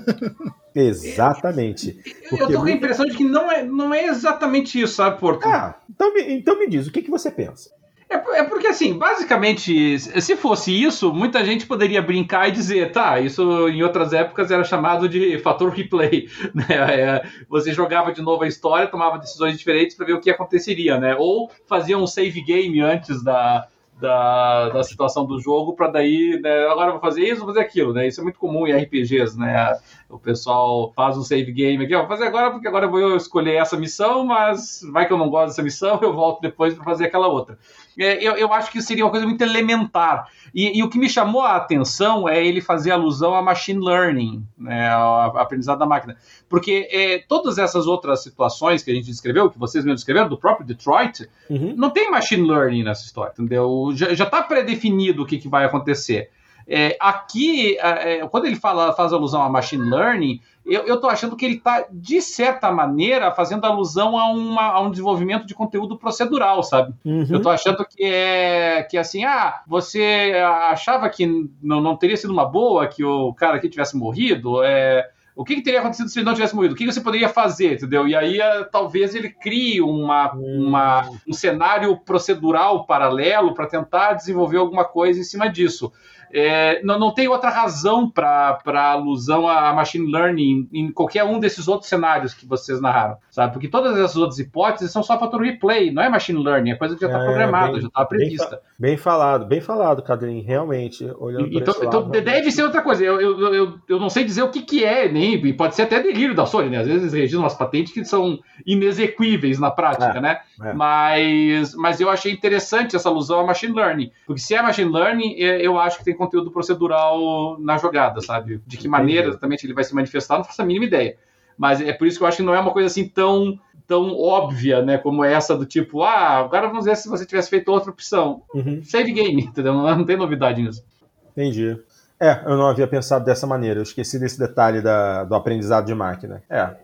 Exatamente. 0.74 2.00
eu 2.32 2.38
tô 2.40 2.54
com 2.54 2.64
a 2.64 2.72
impressão 2.72 3.06
de 3.06 3.16
que 3.16 3.24
não 3.24 3.52
é, 3.52 3.64
não 3.64 3.94
é 3.94 4.06
exatamente 4.06 4.82
isso, 4.82 4.96
sabe, 4.96 5.20
Porto? 5.20 5.48
Ah, 5.48 5.76
então 5.88 6.12
me, 6.12 6.34
então 6.34 6.58
me 6.58 6.68
diz, 6.68 6.88
o 6.88 6.92
que, 6.92 7.04
que 7.04 7.12
você 7.12 7.30
pensa? 7.30 7.70
É, 8.14 8.40
é, 8.40 8.44
porque, 8.44 8.68
assim, 8.68 8.96
basicamente, 8.96 9.98
se 10.00 10.36
fosse 10.36 10.72
isso, 10.72 11.12
muita 11.12 11.44
gente 11.44 11.66
poderia 11.66 12.02
brincar 12.02 12.48
e 12.48 12.52
dizer, 12.52 12.92
tá, 12.92 13.20
isso 13.20 13.68
em 13.70 13.82
outras 13.82 14.14
épocas 14.14 14.52
era 14.52 14.64
chamado 14.64 15.10
de 15.10 15.40
fator 15.40 15.72
replay. 15.72 16.28
Né? 16.54 16.66
É, 16.70 17.26
você 17.50 17.74
jogava 17.74 18.12
de 18.12 18.22
novo 18.22 18.44
a 18.44 18.48
história, 18.48 18.88
tomava 18.88 19.18
decisões 19.18 19.58
diferentes 19.58 19.96
para 19.96 20.06
ver 20.06 20.14
o 20.14 20.20
que 20.20 20.30
aconteceria, 20.30 21.00
né? 21.00 21.16
Ou 21.18 21.50
fazia 21.66 21.98
um 21.98 22.06
save 22.06 22.42
game 22.42 22.80
antes 22.80 23.24
da, 23.24 23.68
da, 24.00 24.70
da 24.70 24.84
situação 24.84 25.26
do 25.26 25.40
jogo 25.40 25.74
para 25.74 25.88
daí, 25.88 26.40
né, 26.42 26.68
agora 26.68 26.92
vou 26.92 27.00
fazer 27.00 27.24
isso, 27.24 27.46
vou 27.46 27.48
fazer 27.48 27.62
aquilo, 27.62 27.94
né? 27.94 28.08
Isso 28.08 28.20
é 28.20 28.24
muito 28.24 28.40
comum 28.40 28.68
em 28.68 28.76
RPGs, 28.76 29.38
né? 29.40 29.80
O 30.10 30.20
pessoal 30.20 30.92
faz 30.94 31.18
um 31.18 31.24
save 31.24 31.52
game 31.52 31.84
aqui, 31.84 31.96
ó, 31.96 32.00
vou 32.00 32.10
fazer 32.10 32.26
agora 32.26 32.52
porque 32.52 32.68
agora 32.68 32.86
eu 32.86 32.92
vou 32.92 33.16
escolher 33.16 33.56
essa 33.56 33.78
missão, 33.78 34.26
mas 34.26 34.82
vai 34.92 35.08
que 35.08 35.14
eu 35.14 35.18
não 35.18 35.30
gosto 35.30 35.48
dessa 35.48 35.64
missão, 35.64 36.00
eu 36.04 36.14
volto 36.14 36.42
depois 36.42 36.74
para 36.74 36.84
fazer 36.84 37.06
aquela 37.06 37.28
outra. 37.28 37.58
É, 37.98 38.24
eu, 38.24 38.34
eu 38.34 38.54
acho 38.54 38.72
que 38.72 38.82
seria 38.82 39.06
uma 39.06 39.12
coisa 39.12 39.26
muito 39.26 39.42
elementar. 39.42 40.28
E, 40.54 40.80
e, 40.80 40.84
o 40.84 40.90
que 40.90 40.98
me 40.98 41.10
chamou 41.10 41.42
a 41.42 41.56
atenção 41.56 42.28
é 42.28 42.46
ele 42.46 42.62
fazer 42.62 42.92
alusão 42.92 43.36
a 43.36 43.42
machine 43.42 43.84
learning, 43.84 44.46
né, 44.58 44.88
a, 44.88 45.26
aprendizado 45.26 45.80
da 45.80 45.86
máquina. 45.86 46.18
Porque 46.50 46.88
é, 46.92 47.20
todas 47.28 47.58
essas 47.58 47.88
outras 47.88 48.24
situações 48.24 48.84
que 48.84 48.92
a 48.92 48.94
gente 48.94 49.06
descreveu, 49.06 49.50
que 49.50 49.60
vocês 49.60 49.84
mesmos 49.84 50.02
descreveram, 50.02 50.30
do 50.30 50.38
próprio 50.38 50.66
Detroit, 50.66 51.28
uhum. 51.50 51.74
não 51.78 51.90
tem 51.90 52.10
machine 52.10 52.48
learning 52.48 52.84
nessa 52.84 53.06
história, 53.06 53.34
entendeu? 53.34 53.90
Já 53.94 54.24
está 54.24 54.42
predefinido 54.42 55.24
o 55.24 55.26
que, 55.26 55.38
que 55.38 55.48
vai 55.48 55.66
acontecer. 55.66 56.30
É, 56.68 56.96
aqui, 57.00 57.78
é, 57.80 58.26
quando 58.28 58.46
ele 58.46 58.56
fala, 58.56 58.94
faz 58.94 59.12
alusão 59.14 59.42
a 59.42 59.50
machine 59.50 59.90
learning, 59.90 60.40
eu 60.66 60.96
estou 60.96 61.10
achando 61.10 61.36
que 61.36 61.44
ele 61.44 61.56
está, 61.56 61.86
de 61.92 62.22
certa 62.22 62.72
maneira, 62.72 63.32
fazendo 63.32 63.66
alusão 63.66 64.18
a, 64.18 64.32
uma, 64.32 64.64
a 64.64 64.80
um 64.80 64.90
desenvolvimento 64.90 65.46
de 65.46 65.54
conteúdo 65.54 65.98
procedural, 65.98 66.64
sabe? 66.64 66.94
Uhum. 67.04 67.28
Eu 67.30 67.38
estou 67.38 67.52
achando 67.52 67.86
que 67.86 68.02
é 68.04 68.84
que 68.90 68.98
assim, 68.98 69.26
ah, 69.26 69.62
você 69.68 70.34
achava 70.70 71.10
que 71.10 71.50
não, 71.62 71.82
não 71.82 71.98
teria 71.98 72.16
sido 72.16 72.32
uma 72.32 72.46
boa 72.46 72.88
que 72.88 73.04
o 73.04 73.34
cara 73.34 73.58
aqui 73.58 73.68
tivesse 73.68 73.98
morrido? 73.98 74.64
É, 74.64 75.10
o 75.36 75.44
que, 75.44 75.56
que, 75.56 75.62
teria 75.64 75.80
acontecido 75.80 76.08
se 76.10 76.20
ele 76.20 76.26
não 76.26 76.34
tivesse 76.34 76.56
morrido? 76.56 76.76
O 76.76 76.78
que, 76.78 76.86
que 76.86 76.94
você 76.94 77.02
poderia 77.02 77.28
fazer, 77.28 77.74
entendeu? 77.74 78.08
E 78.08 78.16
aí 78.16 78.40
eh, 78.40 78.64
talvez 78.72 79.16
ele 79.16 79.30
crie 79.30 79.82
uma, 79.82 80.32
uma, 80.34 81.10
um 81.28 81.34
cenário 81.34 81.98
procedural 81.98 82.86
paralelo 82.86 83.54
para 83.54 83.66
tentar 83.66 84.14
desenvolver 84.14 84.58
alguma 84.58 84.86
coisa 84.86 85.20
em 85.20 85.24
cima 85.24 85.50
disso. 85.50 85.92
É, 86.34 86.82
não, 86.84 86.98
não 86.98 87.14
tem 87.14 87.28
outra 87.28 87.52
razão 87.52 88.10
para 88.10 88.60
alusão 88.66 89.48
a 89.48 89.72
machine 89.72 90.12
learning 90.12 90.68
em, 90.74 90.80
em, 90.86 90.92
qualquer 90.92 91.24
um 91.24 91.40
desses 91.40 91.68
outros 91.68 91.88
cenários 91.88 92.34
que 92.34 92.44
vocês 92.44 92.82
narraram, 92.82 93.18
sabe? 93.30 93.54
Porque 93.54 93.68
todas 93.68 93.96
essas 93.96 94.18
outras 94.18 94.40
hipóteses 94.40 94.92
são 94.92 95.04
só 95.04 95.20
fator 95.20 95.42
replay, 95.42 95.92
não 95.92 96.02
é 96.02 96.10
machine 96.10 96.44
learning, 96.44 96.72
é 96.72 96.76
coisa 96.76 96.96
que 96.96 97.02
já 97.02 97.08
está 97.08 97.22
é, 97.22 97.26
programada, 97.26 97.80
já 97.80 97.88
está 97.88 98.04
prevista. 98.04 98.62
Bem, 98.80 98.92
bem, 98.92 98.98
falado, 98.98 99.46
bem 99.46 99.62
falado, 99.62 100.02
Cadrin, 100.02 100.42
realmente. 100.42 101.06
Olhando 101.20 101.56
então, 101.56 101.76
então 101.84 102.10
deve 102.10 102.52
ser 102.52 102.64
outra 102.64 102.82
coisa. 102.82 103.06
Eu, 103.06 103.22
eu, 103.22 103.54
eu, 103.54 103.74
eu, 103.88 104.00
não 104.00 104.10
sei 104.10 104.24
dizer 104.24 104.42
o 104.42 104.50
que, 104.50 104.64
que 104.64 104.84
é, 104.84 105.08
nem 105.08 105.56
pode 105.56 105.76
ser 105.76 105.84
até 105.84 106.02
delírio 106.02 106.34
da 106.34 106.48
Sony, 106.48 106.72
né? 106.72 106.80
Às 106.80 106.88
vezes 106.88 107.02
eles 107.04 107.14
registram 107.14 107.44
umas 107.44 107.54
patentes 107.54 107.94
que 107.94 108.04
são 108.04 108.40
inexequíveis 108.66 109.60
na 109.60 109.70
prática, 109.70 110.18
é, 110.18 110.22
né? 110.22 110.40
É. 110.64 110.74
Mas, 110.74 111.76
mas 111.76 112.02
eu 112.02 112.10
achei 112.10 112.32
interessante 112.32 112.96
essa 112.96 113.08
alusão 113.10 113.40
a 113.40 113.46
machine 113.46 113.76
learning, 113.76 114.12
porque 114.26 114.42
se 114.42 114.56
é 114.56 114.62
machine 114.64 114.92
learning, 114.92 115.36
é, 115.38 115.62
eu 115.62 115.78
acho 115.78 116.00
que 116.00 116.06
tem 116.06 116.23
conteúdo 116.26 116.52
procedural 116.52 117.58
na 117.60 117.78
jogada, 117.78 118.22
sabe? 118.22 118.62
De 118.66 118.78
que 118.78 118.88
maneira 118.88 119.30
exatamente 119.30 119.66
ele 119.66 119.74
vai 119.74 119.84
se 119.84 119.94
manifestar, 119.94 120.38
não 120.38 120.44
faço 120.44 120.62
a 120.62 120.66
mínima 120.66 120.86
ideia. 120.86 121.16
Mas 121.58 121.82
é 121.82 121.94
por 121.94 122.08
isso 122.08 122.18
que 122.18 122.24
eu 122.24 122.28
acho 122.28 122.38
que 122.38 122.44
não 122.44 122.56
é 122.56 122.60
uma 122.60 122.72
coisa 122.72 122.88
assim 122.88 123.08
tão 123.08 123.60
tão 123.86 124.18
óbvia, 124.18 124.82
né, 124.82 124.98
como 124.98 125.26
essa 125.26 125.58
do 125.58 125.66
tipo, 125.66 126.04
ah, 126.04 126.38
agora 126.38 126.68
vamos 126.68 126.86
ver 126.86 126.96
se 126.96 127.10
você 127.10 127.26
tivesse 127.26 127.50
feito 127.50 127.70
outra 127.70 127.92
opção. 127.92 128.44
Uhum. 128.56 128.82
Save 128.82 129.12
game, 129.12 129.44
entendeu? 129.44 129.74
Não, 129.74 129.98
não 129.98 130.06
tem 130.06 130.16
novidade 130.16 130.62
nisso. 130.62 130.84
Entendi. 131.32 131.78
É, 132.20 132.42
eu 132.46 132.56
não 132.56 132.68
havia 132.68 132.88
pensado 132.88 133.26
dessa 133.26 133.46
maneira. 133.46 133.80
Eu 133.80 133.84
esqueci 133.84 134.18
desse 134.18 134.40
detalhe 134.40 134.82
da, 134.82 135.26
do 135.26 135.36
aprendizado 135.36 135.86
de 135.86 135.94
máquina. 135.94 136.42
É. 136.50 136.76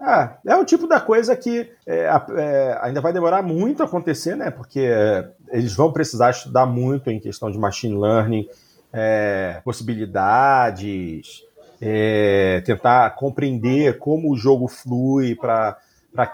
É, 0.00 0.52
é 0.52 0.56
um 0.56 0.64
tipo 0.64 0.88
da 0.88 1.00
coisa 1.00 1.36
que 1.36 1.70
é, 1.86 2.08
é, 2.36 2.78
ainda 2.82 3.00
vai 3.00 3.12
demorar 3.12 3.40
muito 3.42 3.82
a 3.82 3.86
acontecer, 3.86 4.36
né? 4.36 4.50
Porque 4.50 4.80
é, 4.80 5.28
eles 5.52 5.74
vão 5.74 5.92
precisar 5.92 6.30
estudar 6.30 6.66
muito 6.66 7.10
em 7.10 7.20
questão 7.20 7.50
de 7.50 7.58
machine 7.58 7.96
learning, 7.96 8.48
é, 8.92 9.60
possibilidades, 9.64 11.42
é, 11.80 12.62
tentar 12.64 13.10
compreender 13.10 13.98
como 13.98 14.32
o 14.32 14.36
jogo 14.36 14.66
flui 14.66 15.36
para 15.36 15.76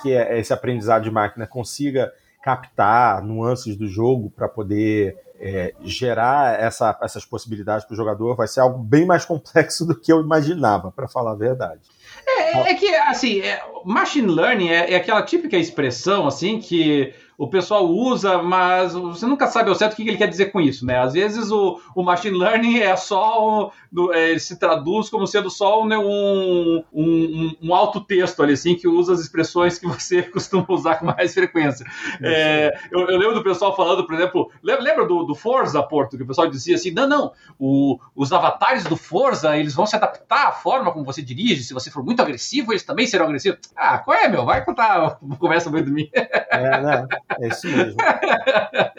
que 0.01 0.11
esse 0.11 0.53
aprendizado 0.53 1.03
de 1.03 1.11
máquina 1.11 1.47
consiga 1.47 2.13
captar 2.43 3.23
nuances 3.23 3.77
do 3.77 3.89
jogo 3.89 4.31
para 4.31 4.49
poder 4.49 5.17
é, 5.41 5.73
gerar 5.83 6.61
essa, 6.61 6.99
essas 7.03 7.25
possibilidades 7.25 7.85
para 7.85 7.95
o 7.95 7.97
jogador 7.97 8.35
vai 8.35 8.49
ser 8.49 8.61
algo 8.61 8.79
bem 8.79 9.07
mais 9.07 9.25
complexo 9.25 9.85
do 9.87 9.99
que 9.99 10.13
eu 10.13 10.21
imaginava, 10.21 10.91
para 10.91 11.09
falar 11.09 11.33
a 11.33 11.37
verdade. 11.37 11.81
É, 12.27 12.71
é 12.71 12.75
que, 12.75 12.95
assim, 12.95 13.41
é, 13.41 13.61
machine 13.85 14.29
learning 14.29 14.69
é, 14.69 14.93
é, 14.93 14.97
aquela 14.97 15.23
típica 15.23 15.57
expressão, 15.57 16.27
assim, 16.27 16.59
que 16.59 17.15
o 17.39 17.47
pessoal 17.47 17.87
usa, 17.89 18.43
mas 18.43 18.95
você 18.95 19.25
nunca 19.25 19.47
sabe 19.47 19.69
ao 19.69 19.75
certo 19.77 19.93
o 19.93 19.97
que 19.97 20.03
ele 20.03 20.17
quer 20.17 20.27
dizer 20.27 20.47
com 20.47 20.61
isso, 20.61 20.85
né? 20.85 20.99
Às 20.99 21.13
vezes 21.13 21.53
o, 21.53 21.81
o 21.95 22.03
machine 22.03 22.37
learning 22.37 22.81
é 22.81 22.97
só 22.97 23.71
é, 24.13 24.31
ele 24.31 24.41
se 24.41 24.59
traduz 24.59 25.09
como 25.09 25.25
sendo 25.25 25.49
só 25.49 25.87
né, 25.87 25.97
um, 25.97 26.83
um, 26.93 27.57
um 27.63 27.73
alto 27.73 28.01
texto 28.01 28.43
ali, 28.43 28.55
assim, 28.55 28.75
que 28.75 28.89
usa 28.89 29.13
as 29.13 29.21
expressões 29.21 29.79
que 29.79 29.87
você 29.87 30.23
costuma 30.29 30.67
usar 30.69 30.97
com 30.97 31.07
mais 31.07 31.33
frequência. 31.33 31.87
É, 32.21 32.77
eu, 32.91 33.09
eu, 33.09 33.17
lembro 33.17 33.37
do 33.37 33.45
pessoal 33.45 33.77
falando, 33.77 34.05
por 34.05 34.17
exemplo, 34.17 34.51
lembra 34.61 35.07
do, 35.07 35.23
do 35.23 35.35
Forza, 35.37 35.81
Porto, 35.81 36.17
que 36.17 36.25
o 36.25 36.27
pessoal 36.27 36.51
dizia 36.51 36.75
assim, 36.75 36.91
não, 36.91 37.09
não, 37.09 37.33
o, 37.57 38.01
os 38.17 38.33
avatares 38.33 38.83
do 38.83 38.97
Forza, 38.97 39.57
eles 39.57 39.75
vão 39.75 39.87
se 39.87 39.95
adaptar 39.95 40.49
à 40.49 40.53
forma 40.53 40.91
como 40.91 41.05
você 41.05 41.23
dirige, 41.23 41.63
se 41.63 41.73
você 41.73 41.89
for 41.89 42.05
muito 42.05 42.21
agressivo, 42.21 42.73
eles 42.73 42.83
também 42.83 43.07
serão 43.07 43.27
agressivos. 43.27 43.61
Ah, 43.77 43.99
qual 43.99 44.17
é, 44.17 44.29
meu? 44.29 44.45
Vai 44.45 44.65
contar 44.65 45.21
conversa 45.39 45.71
meio 45.71 45.85
de 45.85 45.93
mim. 45.93 46.11
É, 46.51 46.81
né? 46.81 47.07
É 47.41 47.49
isso 47.49 47.67
mesmo. 47.69 47.97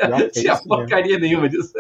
Não 0.09 0.27
tinha 0.31 0.55
porcaria 0.57 1.19
mesmo. 1.19 1.21
nenhuma 1.21 1.49
disso. 1.49 1.73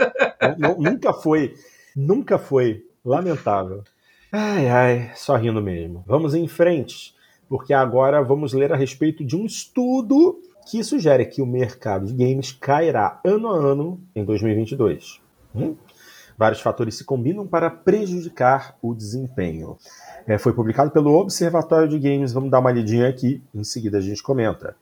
Não, 0.57 0.77
nunca 0.77 1.13
foi, 1.13 1.53
nunca 1.95 2.37
foi. 2.37 2.85
Lamentável. 3.03 3.83
Ai, 4.31 4.67
ai, 4.67 5.11
só 5.15 5.35
rindo 5.35 5.61
mesmo. 5.61 6.03
Vamos 6.05 6.35
em 6.35 6.47
frente, 6.47 7.15
porque 7.47 7.73
agora 7.73 8.21
vamos 8.21 8.53
ler 8.53 8.71
a 8.71 8.75
respeito 8.75 9.23
de 9.23 9.35
um 9.35 9.45
estudo 9.45 10.39
que 10.69 10.83
sugere 10.83 11.25
que 11.25 11.41
o 11.41 11.45
mercado 11.45 12.05
de 12.05 12.13
games 12.13 12.51
cairá 12.51 13.19
ano 13.25 13.47
a 13.49 13.57
ano 13.57 13.99
em 14.15 14.23
2022. 14.23 15.19
Hum? 15.55 15.75
Vários 16.37 16.61
fatores 16.61 16.95
se 16.95 17.03
combinam 17.03 17.47
para 17.47 17.69
prejudicar 17.69 18.77
o 18.81 18.93
desempenho. 18.93 19.77
É, 20.27 20.37
foi 20.37 20.53
publicado 20.53 20.91
pelo 20.91 21.13
Observatório 21.13 21.89
de 21.89 21.97
Games. 21.97 22.31
Vamos 22.31 22.51
dar 22.51 22.59
uma 22.59 22.71
lidinha 22.71 23.09
aqui, 23.09 23.41
em 23.53 23.63
seguida 23.63 23.97
a 23.97 24.01
gente 24.01 24.21
comenta. 24.21 24.75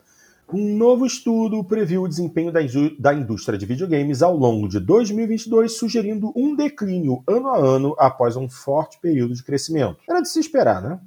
Um 0.53 0.77
novo 0.77 1.05
estudo 1.05 1.61
previu 1.61 2.03
o 2.03 2.07
desempenho 2.07 2.53
da, 2.53 3.13
indústria 3.13 3.57
de 3.57 3.65
videogames 3.65 4.21
ao 4.21 4.33
longo 4.33 4.69
de 4.69 4.79
2022, 4.79 5.73
sugerindo 5.73 6.31
um 6.33 6.55
declínio 6.55 7.21
ano 7.27 7.49
a 7.49 7.57
ano 7.57 7.95
após 7.99 8.37
um 8.37 8.47
forte 8.47 8.97
período 9.01 9.33
de 9.33 9.43
crescimento. 9.43 9.97
Era 10.09 10.21
de 10.21 10.29
se 10.29 10.39
esperar, 10.39 10.81
né? 10.81 11.01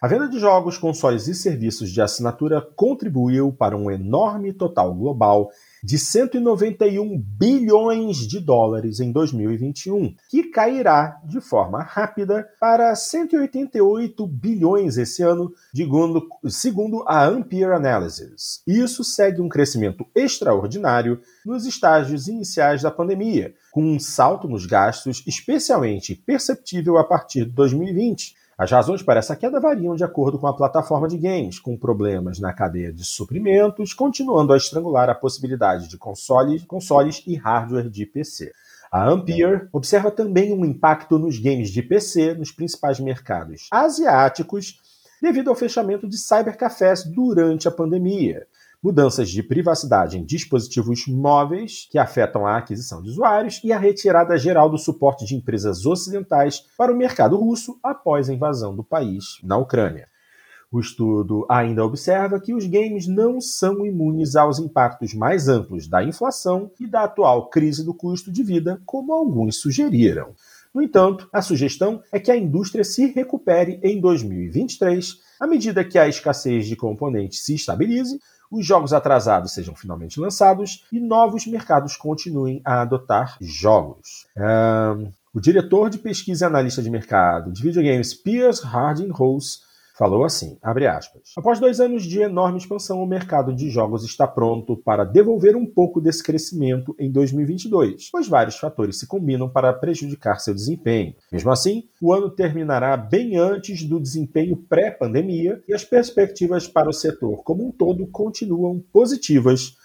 A 0.00 0.06
venda 0.06 0.28
de 0.28 0.38
jogos, 0.38 0.78
consoles 0.78 1.26
e 1.26 1.34
serviços 1.34 1.90
de 1.90 2.00
assinatura 2.00 2.60
contribuiu 2.60 3.50
para 3.50 3.76
um 3.76 3.90
enorme 3.90 4.52
total 4.52 4.94
global 4.94 5.50
de 5.84 5.98
191 5.98 7.22
bilhões 7.38 8.16
de 8.26 8.40
dólares 8.40 9.00
em 9.00 9.12
2021, 9.12 10.14
que 10.30 10.44
cairá 10.44 11.20
de 11.26 11.42
forma 11.42 11.82
rápida 11.82 12.48
para 12.58 12.96
188 12.96 14.26
bilhões 14.26 14.96
esse 14.96 15.22
ano, 15.22 15.52
segundo, 15.74 16.26
segundo 16.48 17.04
a 17.06 17.26
Ampere 17.26 17.74
Analysis. 17.74 18.62
Isso 18.66 19.04
segue 19.04 19.42
um 19.42 19.48
crescimento 19.48 20.06
extraordinário 20.14 21.20
nos 21.44 21.66
estágios 21.66 22.28
iniciais 22.28 22.80
da 22.80 22.90
pandemia, 22.90 23.54
com 23.70 23.84
um 23.84 24.00
salto 24.00 24.48
nos 24.48 24.64
gastos 24.64 25.22
especialmente 25.26 26.14
perceptível 26.14 26.96
a 26.96 27.04
partir 27.04 27.44
de 27.44 27.50
2020 27.50 28.42
as 28.56 28.70
razões 28.70 29.02
para 29.02 29.18
essa 29.18 29.34
queda 29.34 29.58
variam 29.58 29.96
de 29.96 30.04
acordo 30.04 30.38
com 30.38 30.46
a 30.46 30.54
plataforma 30.54 31.08
de 31.08 31.18
games, 31.18 31.58
com 31.58 31.76
problemas 31.76 32.38
na 32.38 32.52
cadeia 32.52 32.92
de 32.92 33.04
suprimentos, 33.04 33.92
continuando 33.92 34.52
a 34.52 34.56
estrangular 34.56 35.10
a 35.10 35.14
possibilidade 35.14 35.88
de 35.88 35.98
consoles, 35.98 36.64
consoles 36.64 37.22
e 37.26 37.34
hardware 37.36 37.90
de 37.90 38.06
PC. 38.06 38.52
A 38.92 39.08
Ampere 39.08 39.68
observa 39.72 40.10
também 40.10 40.52
um 40.52 40.64
impacto 40.64 41.18
nos 41.18 41.38
games 41.38 41.70
de 41.70 41.82
PC 41.82 42.34
nos 42.34 42.52
principais 42.52 43.00
mercados 43.00 43.66
asiáticos 43.72 44.80
devido 45.20 45.50
ao 45.50 45.56
fechamento 45.56 46.08
de 46.08 46.16
cybercafés 46.16 47.02
durante 47.02 47.66
a 47.66 47.72
pandemia 47.72 48.46
mudanças 48.84 49.30
de 49.30 49.42
privacidade 49.42 50.18
em 50.18 50.24
dispositivos 50.26 51.06
móveis 51.06 51.88
que 51.90 51.96
afetam 51.96 52.46
a 52.46 52.58
aquisição 52.58 53.00
de 53.00 53.08
usuários 53.08 53.58
e 53.64 53.72
a 53.72 53.78
retirada 53.78 54.36
geral 54.36 54.68
do 54.68 54.76
suporte 54.76 55.24
de 55.24 55.34
empresas 55.34 55.86
ocidentais 55.86 56.66
para 56.76 56.92
o 56.92 56.96
mercado 56.96 57.34
russo 57.34 57.80
após 57.82 58.28
a 58.28 58.34
invasão 58.34 58.76
do 58.76 58.84
país 58.84 59.38
na 59.42 59.56
Ucrânia. 59.56 60.06
O 60.70 60.80
estudo 60.80 61.46
ainda 61.48 61.82
observa 61.82 62.38
que 62.38 62.52
os 62.52 62.66
games 62.66 63.06
não 63.06 63.40
são 63.40 63.86
imunes 63.86 64.36
aos 64.36 64.58
impactos 64.58 65.14
mais 65.14 65.48
amplos 65.48 65.88
da 65.88 66.04
inflação 66.04 66.70
e 66.78 66.86
da 66.86 67.04
atual 67.04 67.48
crise 67.48 67.86
do 67.86 67.94
custo 67.94 68.30
de 68.30 68.42
vida, 68.42 68.82
como 68.84 69.14
alguns 69.14 69.60
sugeriram. 69.60 70.34
No 70.74 70.82
entanto, 70.82 71.28
a 71.32 71.40
sugestão 71.40 72.02
é 72.12 72.18
que 72.18 72.32
a 72.32 72.36
indústria 72.36 72.82
se 72.82 73.06
recupere 73.06 73.78
em 73.82 74.00
2023, 74.00 75.20
à 75.38 75.46
medida 75.46 75.84
que 75.84 75.96
a 75.96 76.08
escassez 76.08 76.66
de 76.66 76.74
componentes 76.74 77.44
se 77.44 77.54
estabilize, 77.54 78.18
os 78.50 78.66
jogos 78.66 78.92
atrasados 78.92 79.52
sejam 79.52 79.74
finalmente 79.74 80.20
lançados 80.20 80.84
e 80.92 81.00
novos 81.00 81.46
mercados 81.46 81.96
continuem 81.96 82.60
a 82.64 82.82
adotar 82.82 83.36
jogos. 83.40 84.26
Um, 84.36 85.10
o 85.34 85.40
diretor 85.40 85.90
de 85.90 85.98
pesquisa 85.98 86.44
e 86.44 86.46
analista 86.46 86.80
de 86.80 86.90
mercado 86.90 87.52
de 87.52 87.62
videogames, 87.62 88.14
Piers 88.14 88.60
Harding 88.60 89.10
Rose, 89.10 89.58
falou 89.96 90.24
assim, 90.24 90.58
abre 90.60 90.86
aspas, 90.88 91.32
após 91.36 91.60
dois 91.60 91.80
anos 91.80 92.02
de 92.02 92.20
enorme 92.20 92.58
expansão, 92.58 93.00
o 93.00 93.06
mercado 93.06 93.54
de 93.54 93.70
jogos 93.70 94.04
está 94.04 94.26
pronto 94.26 94.76
para 94.76 95.04
devolver 95.04 95.54
um 95.56 95.64
pouco 95.64 96.00
desse 96.00 96.22
crescimento 96.22 96.94
em 96.98 97.10
2022, 97.10 98.10
pois 98.10 98.26
vários 98.26 98.56
fatores 98.56 98.98
se 98.98 99.06
combinam 99.06 99.48
para 99.48 99.72
prejudicar 99.72 100.40
seu 100.40 100.52
desempenho. 100.52 101.14
Mesmo 101.30 101.50
assim, 101.50 101.84
o 102.02 102.12
ano 102.12 102.28
terminará 102.28 102.96
bem 102.96 103.38
antes 103.38 103.84
do 103.84 104.00
desempenho 104.00 104.56
pré-pandemia 104.56 105.62
e 105.68 105.72
as 105.72 105.84
perspectivas 105.84 106.66
para 106.66 106.88
o 106.88 106.92
setor 106.92 107.42
como 107.44 107.64
um 107.64 107.70
todo 107.70 108.06
continuam 108.08 108.82
positivas, 108.92 109.76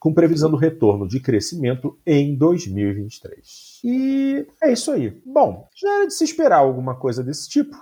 com 0.00 0.14
previsão 0.14 0.50
do 0.50 0.56
retorno 0.56 1.08
de 1.08 1.20
crescimento 1.20 1.98
em 2.06 2.36
2023. 2.36 3.80
E 3.84 4.46
é 4.62 4.72
isso 4.72 4.92
aí. 4.92 5.20
Bom, 5.26 5.68
já 5.74 5.88
era 5.96 6.06
de 6.06 6.14
se 6.14 6.24
esperar 6.24 6.58
alguma 6.58 6.94
coisa 6.94 7.22
desse 7.22 7.48
tipo 7.48 7.76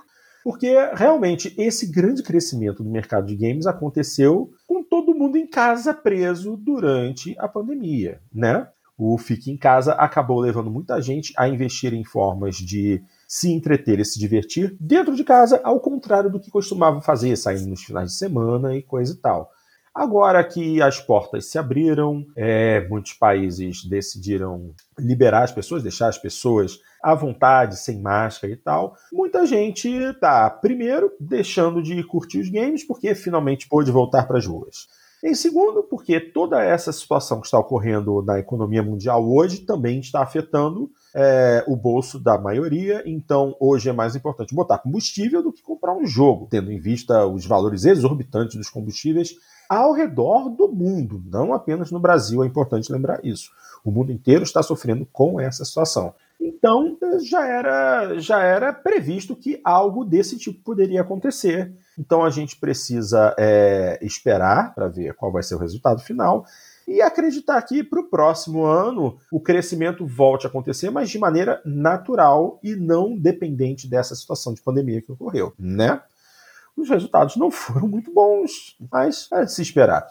porque 0.47 0.73
realmente 0.93 1.53
esse 1.57 1.85
grande 1.87 2.23
crescimento 2.23 2.81
do 2.81 2.89
mercado 2.89 3.27
de 3.27 3.35
games 3.35 3.67
aconteceu 3.67 4.49
com 4.65 4.81
todo 4.81 5.13
mundo 5.13 5.35
em 5.37 5.45
casa 5.45 5.93
preso 5.93 6.55
durante 6.55 7.35
a 7.37 7.49
pandemia, 7.49 8.21
né? 8.33 8.65
O 8.97 9.17
Fique 9.17 9.51
em 9.51 9.57
Casa 9.57 9.91
acabou 9.91 10.39
levando 10.39 10.71
muita 10.71 11.01
gente 11.01 11.33
a 11.37 11.49
investir 11.49 11.93
em 11.93 12.05
formas 12.05 12.55
de 12.55 13.03
se 13.27 13.51
entreter 13.51 13.99
e 13.99 14.05
se 14.05 14.17
divertir 14.17 14.73
dentro 14.79 15.17
de 15.17 15.25
casa, 15.25 15.59
ao 15.65 15.81
contrário 15.81 16.29
do 16.29 16.39
que 16.39 16.49
costumavam 16.49 17.01
fazer, 17.01 17.35
saindo 17.35 17.67
nos 17.67 17.83
finais 17.83 18.11
de 18.11 18.15
semana 18.15 18.73
e 18.73 18.81
coisa 18.81 19.15
e 19.15 19.17
tal. 19.17 19.51
Agora 19.97 20.43
que 20.43 20.79
as 20.79 20.99
portas 20.99 21.49
se 21.49 21.57
abriram, 21.57 22.23
é, 22.35 22.87
muitos 22.87 23.13
países 23.13 23.83
decidiram 23.83 24.75
liberar 24.95 25.41
as 25.41 25.51
pessoas, 25.51 25.81
deixar 25.81 26.07
as 26.07 26.19
pessoas 26.19 26.77
à 27.01 27.15
vontade, 27.15 27.79
sem 27.79 27.99
máscara 27.99 28.53
e 28.53 28.57
tal. 28.57 28.95
Muita 29.11 29.43
gente 29.47 29.89
está, 29.89 30.47
primeiro, 30.51 31.11
deixando 31.19 31.81
de 31.81 32.03
curtir 32.03 32.41
os 32.41 32.49
games 32.49 32.85
porque 32.85 33.15
finalmente 33.15 33.67
pôde 33.67 33.89
voltar 33.89 34.27
para 34.27 34.37
as 34.37 34.45
ruas. 34.45 34.85
Em 35.23 35.33
segundo, 35.33 35.81
porque 35.81 36.19
toda 36.19 36.63
essa 36.63 36.93
situação 36.93 37.39
que 37.41 37.47
está 37.47 37.57
ocorrendo 37.57 38.21
na 38.21 38.37
economia 38.37 38.83
mundial 38.83 39.27
hoje 39.27 39.65
também 39.65 39.99
está 39.99 40.21
afetando 40.21 40.91
é, 41.15 41.65
o 41.67 41.75
bolso 41.75 42.19
da 42.19 42.37
maioria. 42.37 43.01
Então, 43.03 43.55
hoje 43.59 43.89
é 43.89 43.93
mais 43.93 44.15
importante 44.15 44.53
botar 44.53 44.77
combustível 44.77 45.41
do 45.41 45.51
que 45.51 45.63
comprar 45.63 45.97
um 45.97 46.05
jogo, 46.05 46.47
tendo 46.51 46.71
em 46.71 46.79
vista 46.79 47.25
os 47.25 47.47
valores 47.47 47.83
exorbitantes 47.83 48.55
dos 48.57 48.69
combustíveis 48.69 49.33
ao 49.69 49.93
redor 49.93 50.49
do 50.49 50.67
mundo, 50.67 51.21
não 51.25 51.53
apenas 51.53 51.91
no 51.91 51.99
Brasil, 51.99 52.43
é 52.43 52.47
importante 52.47 52.91
lembrar 52.91 53.23
isso. 53.23 53.51
O 53.83 53.91
mundo 53.91 54.11
inteiro 54.11 54.43
está 54.43 54.61
sofrendo 54.61 55.07
com 55.11 55.39
essa 55.39 55.63
situação. 55.63 56.13
Então 56.39 56.97
já 57.23 57.45
era, 57.45 58.19
já 58.19 58.43
era 58.43 58.71
previsto 58.71 59.35
que 59.35 59.59
algo 59.63 60.05
desse 60.05 60.37
tipo 60.37 60.63
poderia 60.63 61.01
acontecer. 61.01 61.73
Então 61.97 62.23
a 62.23 62.29
gente 62.29 62.57
precisa 62.57 63.33
é, 63.37 63.97
esperar 64.01 64.73
para 64.75 64.87
ver 64.87 65.13
qual 65.15 65.31
vai 65.31 65.41
ser 65.41 65.55
o 65.55 65.59
resultado 65.59 66.01
final 66.01 66.45
e 66.87 67.01
acreditar 67.01 67.61
que 67.63 67.83
para 67.83 67.99
o 67.99 68.07
próximo 68.09 68.63
ano 68.63 69.17
o 69.31 69.39
crescimento 69.39 70.05
volte 70.05 70.45
a 70.45 70.49
acontecer, 70.49 70.89
mas 70.89 71.09
de 71.09 71.19
maneira 71.19 71.61
natural 71.65 72.59
e 72.63 72.75
não 72.75 73.17
dependente 73.17 73.89
dessa 73.89 74.15
situação 74.15 74.53
de 74.53 74.61
pandemia 74.61 75.01
que 75.01 75.11
ocorreu, 75.11 75.53
né? 75.59 76.01
Os 76.77 76.89
resultados 76.89 77.35
não 77.35 77.49
foram 77.51 77.87
muito 77.87 78.13
bons, 78.13 78.77
mas 78.91 79.27
é 79.33 79.43
de 79.43 79.51
se 79.51 79.61
esperar. 79.61 80.07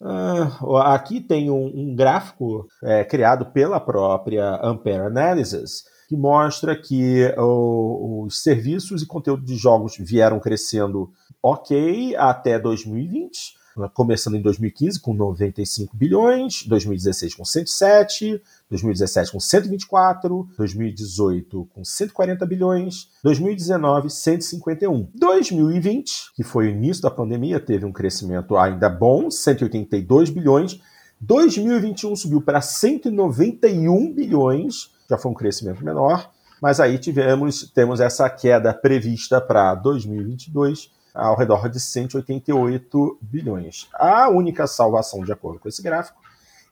Uh, 0.00 0.76
aqui 0.76 1.20
tem 1.20 1.50
um, 1.50 1.66
um 1.74 1.94
gráfico 1.94 2.68
é, 2.82 3.04
criado 3.04 3.46
pela 3.46 3.80
própria 3.80 4.60
Ampere 4.62 5.06
Analysis 5.06 5.84
que 6.08 6.16
mostra 6.16 6.74
que 6.74 7.34
o, 7.36 8.24
os 8.24 8.42
serviços 8.42 9.02
e 9.02 9.06
conteúdo 9.06 9.44
de 9.44 9.56
jogos 9.56 9.96
vieram 9.98 10.40
crescendo 10.40 11.10
ok 11.42 12.16
até 12.16 12.58
2020, 12.58 13.54
começando 13.94 14.36
em 14.36 14.42
2015 14.42 15.00
com 15.00 15.14
95 15.14 15.96
bilhões, 15.96 16.64
2016 16.66 17.34
com 17.34 17.44
107, 17.44 18.42
2017 18.70 19.32
com 19.32 19.38
124, 19.38 20.48
2018 20.56 21.68
com 21.74 21.84
140 21.84 22.46
bilhões, 22.46 23.08
2019 23.22 24.10
151. 24.10 25.08
2020, 25.14 26.34
que 26.34 26.42
foi 26.42 26.66
o 26.66 26.70
início 26.70 27.02
da 27.02 27.10
pandemia, 27.10 27.60
teve 27.60 27.84
um 27.84 27.92
crescimento 27.92 28.56
ainda 28.56 28.88
bom, 28.88 29.30
182 29.30 30.30
bilhões, 30.30 30.80
2021 31.20 32.16
subiu 32.16 32.40
para 32.40 32.60
191 32.60 34.12
bilhões, 34.12 34.90
já 35.08 35.18
foi 35.18 35.30
um 35.30 35.34
crescimento 35.34 35.84
menor, 35.84 36.30
mas 36.60 36.80
aí 36.80 36.98
tivemos 36.98 37.70
temos 37.72 38.00
essa 38.00 38.28
queda 38.30 38.72
prevista 38.72 39.40
para 39.40 39.74
2022 39.74 40.97
ao 41.18 41.36
redor 41.36 41.68
de 41.68 41.80
188 41.80 43.18
bilhões. 43.20 43.88
A 43.92 44.28
única 44.28 44.66
salvação, 44.66 45.24
de 45.24 45.32
acordo 45.32 45.58
com 45.58 45.68
esse 45.68 45.82
gráfico, 45.82 46.20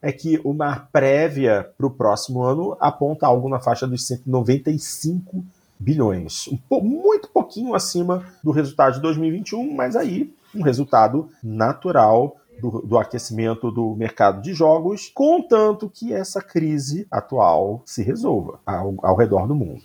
é 0.01 0.13
que 0.13 0.41
uma 0.45 0.89
prévia 0.93 1.71
para 1.77 1.87
o 1.87 1.91
próximo 1.91 2.43
ano 2.43 2.77
aponta 2.81 3.27
algo 3.27 3.49
na 3.49 3.59
faixa 3.59 3.87
dos 3.87 4.07
195 4.07 5.45
bilhões. 5.79 6.49
Um 6.71 6.81
muito 6.81 7.29
pouquinho 7.29 7.75
acima 7.75 8.25
do 8.43 8.51
resultado 8.51 8.95
de 8.95 9.01
2021, 9.01 9.75
mas 9.75 9.97
aí 9.97 10.33
um 10.55 10.63
resultado 10.63 11.29
natural 11.43 12.37
do, 12.61 12.83
do, 12.83 12.99
aquecimento 12.99 13.71
do 13.71 13.95
mercado 13.95 14.41
de 14.41 14.55
jogos, 14.55 15.11
contanto 15.15 15.91
que 15.93 16.13
essa 16.13 16.41
crise 16.41 17.07
atual 17.11 17.83
se 17.85 18.03
resolva 18.03 18.61
ao, 18.65 18.95
ao 19.03 19.17
redor 19.17 19.47
do 19.47 19.55
mundo. 19.55 19.83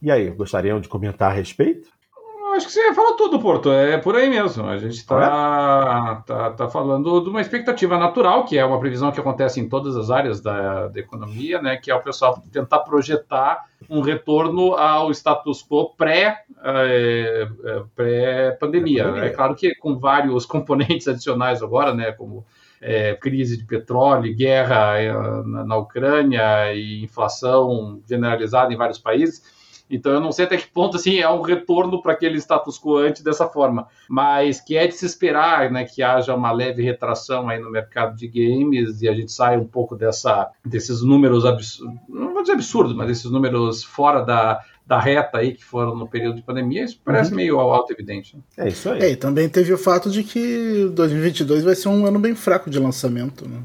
E 0.00 0.10
aí, 0.10 0.30
gostariam 0.30 0.80
de 0.80 0.88
comentar 0.88 1.30
a 1.30 1.34
respeito? 1.34 1.88
Acho 2.56 2.66
que 2.66 2.72
você 2.72 2.94
falou 2.94 3.16
tudo, 3.16 3.38
Porto. 3.38 3.70
É 3.70 3.98
por 3.98 4.16
aí 4.16 4.28
mesmo. 4.28 4.66
A 4.66 4.76
gente 4.76 4.94
está 4.94 6.22
tá, 6.26 6.50
tá 6.50 6.68
falando 6.68 7.20
de 7.20 7.28
uma 7.28 7.40
expectativa 7.40 7.98
natural, 7.98 8.44
que 8.44 8.56
é 8.58 8.64
uma 8.64 8.78
previsão 8.78 9.12
que 9.12 9.20
acontece 9.20 9.60
em 9.60 9.68
todas 9.68 9.96
as 9.96 10.10
áreas 10.10 10.40
da, 10.40 10.88
da 10.88 11.00
economia, 11.00 11.60
né? 11.60 11.76
Que 11.76 11.90
é 11.90 11.94
o 11.94 12.02
pessoal 12.02 12.42
tentar 12.52 12.80
projetar 12.80 13.66
um 13.88 14.00
retorno 14.00 14.74
ao 14.74 15.10
status 15.10 15.62
quo 15.62 15.94
pré, 15.96 16.42
é, 16.62 17.48
é, 17.64 17.82
pré-pandemia. 17.94 19.12
É, 19.16 19.26
é 19.26 19.30
claro 19.30 19.54
que 19.54 19.74
com 19.74 19.98
vários 19.98 20.46
componentes 20.46 21.08
adicionais 21.08 21.62
agora, 21.62 21.94
né? 21.94 22.12
Como 22.12 22.44
é, 22.80 23.14
crise 23.14 23.56
de 23.56 23.64
petróleo, 23.64 24.34
guerra 24.34 24.98
é, 24.98 25.12
na, 25.12 25.64
na 25.64 25.76
Ucrânia 25.76 26.74
e 26.74 27.02
inflação 27.02 28.00
generalizada 28.06 28.72
em 28.72 28.76
vários 28.76 28.98
países 28.98 29.53
então 29.90 30.12
eu 30.12 30.20
não 30.20 30.32
sei 30.32 30.44
até 30.44 30.56
que 30.56 30.66
ponto 30.66 30.96
assim 30.96 31.18
é 31.18 31.28
um 31.28 31.42
retorno 31.42 32.00
para 32.00 32.12
aquele 32.12 32.38
status 32.38 32.78
quo 32.78 32.96
antes 32.96 33.22
dessa 33.22 33.46
forma, 33.46 33.86
mas 34.08 34.60
que 34.60 34.76
é 34.76 34.86
de 34.86 34.94
se 34.94 35.06
esperar, 35.06 35.70
né, 35.70 35.84
que 35.84 36.02
haja 36.02 36.34
uma 36.34 36.52
leve 36.52 36.82
retração 36.82 37.48
aí 37.48 37.60
no 37.60 37.70
mercado 37.70 38.16
de 38.16 38.26
games 38.26 39.02
e 39.02 39.08
a 39.08 39.14
gente 39.14 39.32
saia 39.32 39.58
um 39.58 39.66
pouco 39.66 39.94
dessa 39.94 40.50
desses 40.64 41.02
números 41.02 41.44
absurdos, 41.44 42.00
não 42.08 42.32
vou 42.32 42.42
dizer 42.42 42.54
absurdos, 42.54 42.94
mas 42.94 43.10
esses 43.10 43.30
números 43.30 43.84
fora 43.84 44.22
da 44.22 44.60
da 44.86 45.00
reta 45.00 45.38
aí 45.38 45.52
que 45.52 45.64
foram 45.64 45.96
no 45.96 46.06
período 46.06 46.36
de 46.36 46.42
pandemia, 46.42 46.84
isso 46.84 47.00
parece 47.02 47.30
uhum. 47.30 47.36
meio 47.36 47.58
auto-evidente. 47.58 48.36
Né? 48.36 48.42
É 48.58 48.68
isso 48.68 48.90
aí. 48.90 49.00
É, 49.00 49.10
e 49.12 49.16
também 49.16 49.48
teve 49.48 49.72
o 49.72 49.78
fato 49.78 50.10
de 50.10 50.22
que 50.22 50.90
2022 50.92 51.64
vai 51.64 51.74
ser 51.74 51.88
um 51.88 52.04
ano 52.04 52.18
bem 52.18 52.34
fraco 52.34 52.68
de 52.68 52.78
lançamento. 52.78 53.48
Né? 53.48 53.62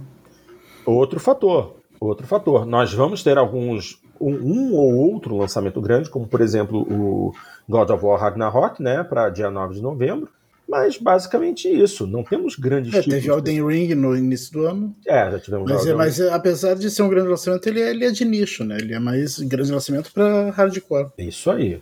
Outro 0.86 1.20
fator, 1.20 1.76
outro 2.00 2.26
fator. 2.26 2.66
Nós 2.66 2.94
vamos 2.94 3.22
ter 3.22 3.38
alguns 3.38 4.02
um, 4.20 4.34
um, 4.34 4.74
ou 4.74 4.96
outro 4.96 5.36
lançamento 5.38 5.82
grande, 5.82 6.10
como 6.10 6.28
por 6.28 6.42
exemplo 6.42 6.82
o 6.82 7.34
God 7.68 7.90
of 7.90 8.04
War 8.06 8.20
Ragnarok, 8.20 8.82
né, 8.82 9.04
para 9.04 9.30
dia 9.30 9.50
9 9.50 9.76
de 9.76 9.82
novembro. 9.82 10.30
Mas 10.68 11.00
basicamente 11.00 11.68
isso. 11.68 12.06
Não 12.06 12.24
temos 12.24 12.56
grandes 12.56 12.94
é, 12.94 13.02
Teve 13.02 13.28
Elden 13.28 13.66
Ring 13.66 13.96
no 13.96 14.16
início 14.16 14.54
do 14.54 14.68
ano. 14.68 14.96
É, 15.08 15.32
já 15.32 15.40
tivemos 15.40 15.70
mas, 15.70 15.88
é, 15.88 15.96
mas 15.96 16.20
é, 16.20 16.32
apesar 16.32 16.76
de 16.76 16.92
ser 16.92 17.02
um 17.02 17.10
grande 17.10 17.28
lançamento, 17.28 17.68
ele 17.68 17.82
é, 17.82 17.90
ele 17.90 18.06
é 18.06 18.12
de 18.12 18.24
nicho, 18.24 18.64
né? 18.64 18.78
Ele 18.78 18.94
é 18.94 19.00
mais 19.00 19.40
grande 19.40 19.72
lançamento 19.72 20.14
para 20.14 20.52
hardcore. 20.52 21.08
Isso 21.18 21.50
aí. 21.50 21.82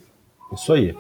Isso 0.53 0.71
aí. 0.71 0.95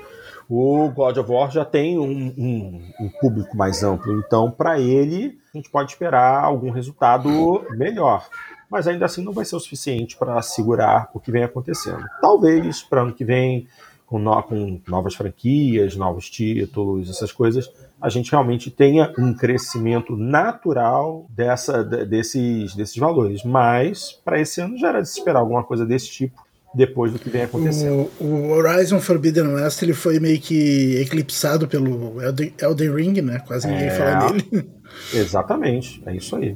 O 0.49 0.89
God 0.89 1.17
of 1.17 1.31
War 1.31 1.49
já 1.49 1.63
tem 1.63 1.97
um, 1.97 2.33
um, 2.37 2.81
um 2.99 3.09
público 3.21 3.55
mais 3.55 3.83
amplo, 3.83 4.13
então 4.19 4.49
para 4.49 4.79
ele 4.79 5.37
a 5.53 5.57
gente 5.57 5.69
pode 5.69 5.91
esperar 5.91 6.43
algum 6.43 6.69
resultado 6.71 7.65
melhor 7.71 8.27
mas 8.69 8.87
ainda 8.87 9.05
assim 9.05 9.23
não 9.23 9.31
vai 9.31 9.45
ser 9.45 9.55
o 9.55 9.59
suficiente 9.59 10.17
para 10.17 10.41
segurar 10.41 11.09
o 11.13 11.19
que 11.19 11.31
vem 11.31 11.43
acontecendo. 11.43 12.05
Talvez 12.21 12.83
para 12.83 13.01
ano 13.01 13.13
que 13.13 13.23
vem, 13.23 13.67
com, 14.05 14.19
no, 14.19 14.41
com, 14.43 14.81
novas 14.87 15.15
franquias, 15.15 15.95
novos 15.95 16.29
títulos, 16.29 17.09
essas 17.09 17.31
coisas, 17.31 17.71
a 18.01 18.09
gente 18.09 18.31
realmente 18.31 18.69
tenha 18.69 19.13
um 19.17 19.33
crescimento 19.33 20.15
natural 20.15 21.25
dessa, 21.29 21.83
desses, 21.83 22.75
desses 22.75 22.97
valores. 22.97 23.43
Mas 23.43 24.11
para 24.23 24.39
esse 24.39 24.61
ano 24.61 24.77
já 24.77 24.89
era 24.89 25.01
de 25.01 25.09
se 25.09 25.19
esperar 25.19 25.39
alguma 25.39 25.63
coisa 25.63 25.85
desse 25.85 26.09
tipo 26.09 26.45
depois 26.73 27.11
do 27.11 27.17
que 27.17 27.29
vem 27.29 27.43
acontecendo. 27.43 28.09
O, 28.19 28.23
o, 28.23 28.49
Horizon 28.51 28.99
Forbidden 28.99 29.55
West 29.55 29.81
ele 29.81 29.93
foi 29.93 30.19
meio 30.19 30.39
que 30.39 30.97
eclipsado 31.01 31.67
pelo 31.67 32.21
Elden, 32.21 32.53
Elden 32.61 32.93
Ring, 32.93 33.21
né? 33.21 33.39
Quase 33.39 33.67
ninguém 33.67 33.87
é, 33.87 33.91
fala 33.91 34.31
nele. 34.31 34.69
Exatamente, 35.13 36.03
é 36.05 36.15
isso 36.15 36.35
aí. 36.35 36.55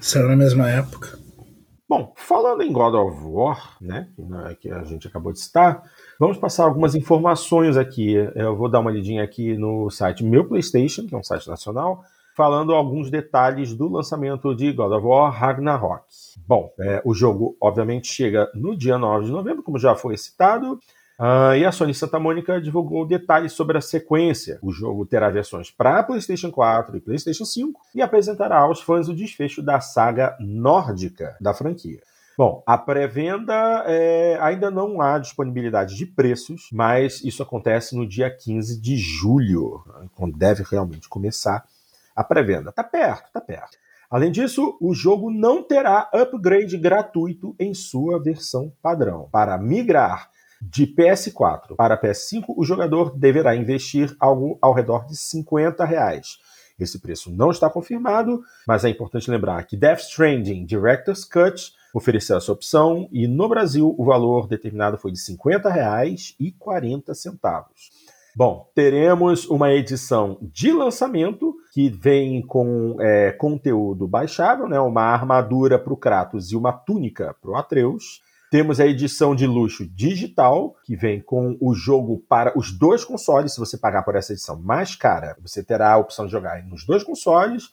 Saiu 0.00 0.28
na 0.28 0.36
mesma 0.36 0.70
época. 0.70 1.18
Bom, 1.88 2.12
falando 2.16 2.62
em 2.62 2.72
God 2.72 2.94
of 2.94 3.18
War, 3.24 3.76
né, 3.80 4.08
que 4.60 4.70
a 4.70 4.84
gente 4.84 5.08
acabou 5.08 5.32
de 5.32 5.40
citar, 5.40 5.82
vamos 6.20 6.36
passar 6.36 6.64
algumas 6.64 6.94
informações 6.94 7.76
aqui. 7.76 8.14
Eu 8.34 8.54
vou 8.54 8.68
dar 8.68 8.80
uma 8.80 8.90
lidinha 8.90 9.24
aqui 9.24 9.56
no 9.56 9.90
site 9.90 10.22
Meu 10.22 10.46
PlayStation, 10.46 11.06
que 11.06 11.14
é 11.14 11.18
um 11.18 11.22
site 11.22 11.48
nacional, 11.48 12.04
falando 12.36 12.74
alguns 12.74 13.10
detalhes 13.10 13.74
do 13.74 13.88
lançamento 13.88 14.54
de 14.54 14.72
God 14.72 14.92
of 14.92 15.04
War 15.06 15.32
Ragnarok. 15.32 16.04
Bom, 16.46 16.72
é, 16.78 17.02
o 17.04 17.12
jogo 17.12 17.56
obviamente 17.60 18.06
chega 18.06 18.48
no 18.54 18.76
dia 18.76 18.98
9 18.98 19.24
de 19.24 19.32
novembro, 19.32 19.62
como 19.62 19.78
já 19.78 19.96
foi 19.96 20.16
citado, 20.16 20.78
Uh, 21.18 21.56
e 21.56 21.64
a 21.66 21.72
Sony 21.72 21.92
Santa 21.92 22.20
Mônica 22.20 22.60
divulgou 22.60 23.04
detalhes 23.04 23.52
sobre 23.52 23.76
a 23.76 23.80
sequência. 23.80 24.58
O 24.62 24.70
jogo 24.70 25.04
terá 25.04 25.28
versões 25.28 25.68
para 25.68 26.04
PlayStation 26.04 26.52
4 26.52 26.96
e 26.96 27.00
PlayStation 27.00 27.44
5 27.44 27.80
e 27.92 28.00
apresentará 28.00 28.58
aos 28.58 28.80
fãs 28.80 29.08
o 29.08 29.14
desfecho 29.14 29.60
da 29.60 29.80
saga 29.80 30.36
nórdica 30.38 31.36
da 31.40 31.52
franquia. 31.52 32.00
Bom, 32.38 32.62
a 32.64 32.78
pré-venda 32.78 33.82
é, 33.88 34.38
ainda 34.40 34.70
não 34.70 35.00
há 35.00 35.18
disponibilidade 35.18 35.96
de 35.96 36.06
preços, 36.06 36.68
mas 36.72 37.20
isso 37.24 37.42
acontece 37.42 37.96
no 37.96 38.06
dia 38.06 38.30
15 38.30 38.80
de 38.80 38.96
julho, 38.96 39.82
quando 40.14 40.38
deve 40.38 40.62
realmente 40.62 41.08
começar 41.08 41.64
a 42.14 42.22
pré-venda. 42.22 42.70
Tá 42.70 42.84
perto, 42.84 43.32
tá 43.32 43.40
perto. 43.40 43.76
Além 44.08 44.30
disso, 44.30 44.78
o 44.80 44.94
jogo 44.94 45.32
não 45.32 45.64
terá 45.64 46.08
upgrade 46.14 46.78
gratuito 46.78 47.56
em 47.58 47.74
sua 47.74 48.22
versão 48.22 48.72
padrão. 48.80 49.28
Para 49.32 49.58
migrar 49.58 50.30
de 50.60 50.86
PS4 50.86 51.76
para 51.76 52.00
PS5, 52.00 52.46
o 52.56 52.64
jogador 52.64 53.16
deverá 53.16 53.54
investir 53.54 54.16
algo 54.18 54.58
ao 54.60 54.72
redor 54.72 55.06
de 55.06 55.16
50 55.16 55.84
reais. 55.84 56.38
Esse 56.78 57.00
preço 57.00 57.30
não 57.30 57.50
está 57.50 57.68
confirmado, 57.68 58.40
mas 58.66 58.84
é 58.84 58.88
importante 58.88 59.30
lembrar 59.30 59.64
que 59.64 59.76
Death 59.76 60.00
Stranding 60.00 60.64
Director's 60.64 61.24
Cut 61.24 61.72
ofereceu 61.92 62.36
essa 62.36 62.52
opção 62.52 63.08
e 63.10 63.26
no 63.26 63.48
Brasil 63.48 63.92
o 63.98 64.04
valor 64.04 64.46
determinado 64.46 64.96
foi 64.96 65.10
de 65.10 65.18
R$ 65.18 65.36
50,40. 65.36 67.64
Bom, 68.36 68.70
teremos 68.72 69.46
uma 69.46 69.72
edição 69.72 70.38
de 70.40 70.70
lançamento 70.70 71.56
que 71.72 71.88
vem 71.88 72.40
com 72.40 72.96
é, 73.00 73.32
conteúdo 73.32 74.06
baixável, 74.06 74.68
né, 74.68 74.78
uma 74.78 75.02
armadura 75.02 75.76
para 75.76 75.92
o 75.92 75.96
Kratos 75.96 76.52
e 76.52 76.56
uma 76.56 76.72
túnica 76.72 77.34
para 77.42 77.50
o 77.50 77.56
Atreus. 77.56 78.22
Temos 78.50 78.80
a 78.80 78.86
edição 78.86 79.34
de 79.34 79.46
luxo 79.46 79.86
digital, 79.86 80.74
que 80.82 80.96
vem 80.96 81.20
com 81.20 81.58
o 81.60 81.74
jogo 81.74 82.24
para 82.26 82.58
os 82.58 82.72
dois 82.72 83.04
consoles. 83.04 83.52
Se 83.52 83.60
você 83.60 83.76
pagar 83.76 84.02
por 84.02 84.16
essa 84.16 84.32
edição 84.32 84.58
mais 84.58 84.94
cara, 84.94 85.36
você 85.38 85.62
terá 85.62 85.92
a 85.92 85.98
opção 85.98 86.24
de 86.24 86.32
jogar 86.32 86.62
nos 86.64 86.86
dois 86.86 87.04
consoles. 87.04 87.66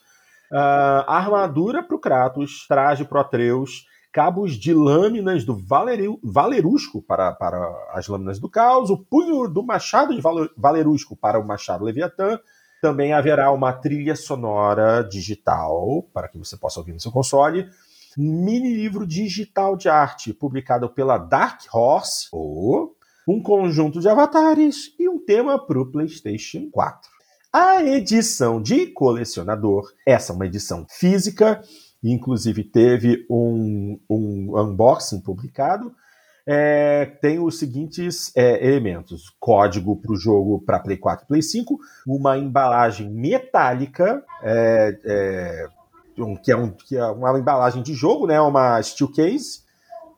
Uh, 0.52 1.02
armadura 1.06 1.82
para 1.82 1.96
o 1.96 1.98
Kratos, 1.98 2.66
traje 2.68 3.06
para 3.06 3.16
o 3.16 3.20
Atreus, 3.22 3.86
cabos 4.12 4.52
de 4.52 4.74
lâminas 4.74 5.44
do 5.44 5.56
Valeru, 5.56 6.20
Valerusco 6.22 7.00
para, 7.00 7.32
para 7.32 7.58
as 7.92 8.06
lâminas 8.06 8.38
do 8.38 8.48
caos, 8.48 8.90
o 8.90 8.98
punho 8.98 9.48
do 9.48 9.62
machado 9.62 10.14
de 10.14 10.20
Valerusco 10.56 11.16
para 11.16 11.40
o 11.40 11.46
machado 11.46 11.84
Leviatã. 11.84 12.38
Também 12.82 13.14
haverá 13.14 13.50
uma 13.50 13.72
trilha 13.72 14.14
sonora 14.14 15.02
digital 15.02 16.02
para 16.12 16.28
que 16.28 16.36
você 16.36 16.54
possa 16.54 16.78
ouvir 16.80 16.92
no 16.92 17.00
seu 17.00 17.10
console 17.10 17.66
mini 18.16 18.74
livro 18.74 19.06
digital 19.06 19.76
de 19.76 19.88
arte 19.88 20.32
publicado 20.32 20.88
pela 20.88 21.18
Dark 21.18 21.60
Horse, 21.72 22.28
ou 22.32 22.96
um 23.28 23.42
conjunto 23.42 24.00
de 24.00 24.08
avatares 24.08 24.94
e 24.98 25.08
um 25.08 25.18
tema 25.18 25.58
para 25.58 25.80
o 25.80 25.90
PlayStation 25.90 26.70
4. 26.70 27.10
A 27.52 27.82
edição 27.82 28.60
de 28.60 28.86
colecionador, 28.86 29.90
essa 30.06 30.32
é 30.32 30.36
uma 30.36 30.46
edição 30.46 30.86
física, 30.88 31.62
inclusive 32.02 32.62
teve 32.62 33.26
um, 33.28 33.98
um 34.08 34.58
unboxing 34.58 35.20
publicado. 35.20 35.92
É, 36.48 37.06
tem 37.20 37.40
os 37.40 37.58
seguintes 37.58 38.30
é, 38.36 38.64
elementos: 38.64 39.34
código 39.40 39.96
para 39.96 40.12
o 40.12 40.16
jogo 40.16 40.62
para 40.64 40.78
Play 40.78 40.96
4 40.96 41.24
e 41.24 41.28
Play 41.28 41.42
5, 41.42 41.78
uma 42.06 42.38
embalagem 42.38 43.10
metálica 43.10 44.24
é, 44.42 44.98
é 45.04 45.68
um, 46.18 46.36
que, 46.36 46.52
é 46.52 46.56
um, 46.56 46.70
que 46.70 46.96
é 46.96 47.04
uma 47.06 47.38
embalagem 47.38 47.82
de 47.82 47.94
jogo, 47.94 48.26
né? 48.26 48.40
Uma 48.40 48.82
steel 48.82 49.10
case 49.10 49.60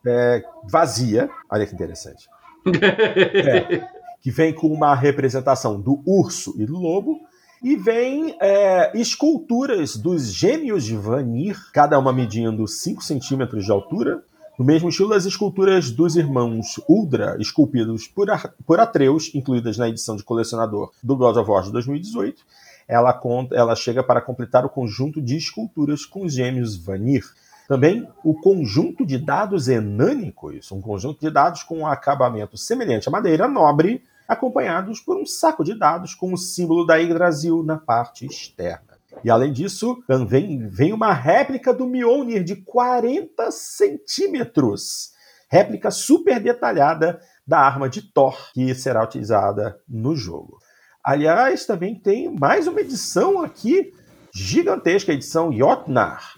é, 0.05 0.43
vazia. 0.63 1.29
Olha 1.49 1.65
que 1.65 1.73
interessante. 1.73 2.27
é, 2.67 3.87
que 4.21 4.31
vem 4.31 4.53
com 4.53 4.67
uma 4.67 4.95
representação 4.95 5.79
do 5.79 6.01
urso 6.05 6.53
e 6.57 6.65
do 6.65 6.77
lobo. 6.77 7.19
E 7.61 7.75
vem 7.75 8.37
é, 8.39 8.97
esculturas 8.97 9.97
dos 9.97 10.33
gêmeos 10.33 10.85
de 10.85 10.95
Vanir, 10.95 11.57
cada 11.73 11.99
uma 11.99 12.13
medindo 12.13 12.65
5 12.65 13.03
centímetros 13.03 13.65
de 13.65 13.71
altura, 13.71 14.23
no 14.57 14.63
mesmo 14.63 14.89
estilo 14.89 15.09
das 15.09 15.25
esculturas 15.25 15.91
dos 15.91 16.15
irmãos 16.15 16.79
Uldra, 16.87 17.35
esculpidos 17.39 18.07
por, 18.07 18.27
por 18.65 18.79
Atreus, 18.79 19.33
incluídas 19.33 19.77
na 19.77 19.89
edição 19.89 20.15
de 20.15 20.23
colecionador 20.23 20.91
do 21.03 21.17
God 21.17 21.35
of 21.35 21.49
War 21.49 21.63
de 21.63 21.71
2018. 21.71 22.43
Ela, 22.89 23.13
conta, 23.13 23.55
ela 23.55 23.75
chega 23.75 24.01
para 24.01 24.19
completar 24.19 24.65
o 24.65 24.69
conjunto 24.69 25.21
de 25.21 25.37
esculturas 25.37 26.07
com 26.07 26.25
os 26.25 26.33
gêmeos 26.33 26.75
Vanir. 26.75 27.23
Também 27.67 28.09
o 28.23 28.33
conjunto 28.33 29.05
de 29.05 29.19
dados 29.19 29.67
enânicos, 29.67 30.71
um 30.71 30.81
conjunto 30.81 31.19
de 31.19 31.29
dados 31.29 31.61
com 31.61 31.81
um 31.81 31.87
acabamento 31.87 32.57
semelhante 32.57 33.07
à 33.07 33.11
madeira 33.11 33.47
nobre, 33.47 34.01
acompanhados 34.27 34.99
por 34.99 35.17
um 35.17 35.25
saco 35.25 35.63
de 35.63 35.77
dados 35.77 36.15
com 36.15 36.33
o 36.33 36.37
símbolo 36.37 36.83
da 36.83 36.95
Yggdrasil 36.95 37.61
na 37.61 37.77
parte 37.77 38.25
externa. 38.25 38.97
E 39.23 39.29
além 39.29 39.53
disso, 39.53 40.03
também 40.07 40.67
vem 40.67 40.91
uma 40.91 41.13
réplica 41.13 41.71
do 41.71 41.85
Mjolnir 41.85 42.43
de 42.43 42.55
40 42.55 43.51
centímetros. 43.51 45.11
Réplica 45.47 45.91
super 45.91 46.39
detalhada 46.39 47.19
da 47.45 47.59
arma 47.59 47.87
de 47.87 48.01
Thor, 48.01 48.35
que 48.51 48.73
será 48.73 49.03
utilizada 49.03 49.79
no 49.87 50.15
jogo. 50.15 50.57
Aliás, 51.03 51.65
também 51.65 51.95
tem 51.95 52.29
mais 52.29 52.67
uma 52.67 52.81
edição 52.81 53.41
aqui 53.41 53.93
gigantesca, 54.33 55.13
edição 55.13 55.51
Jotnar. 55.51 56.37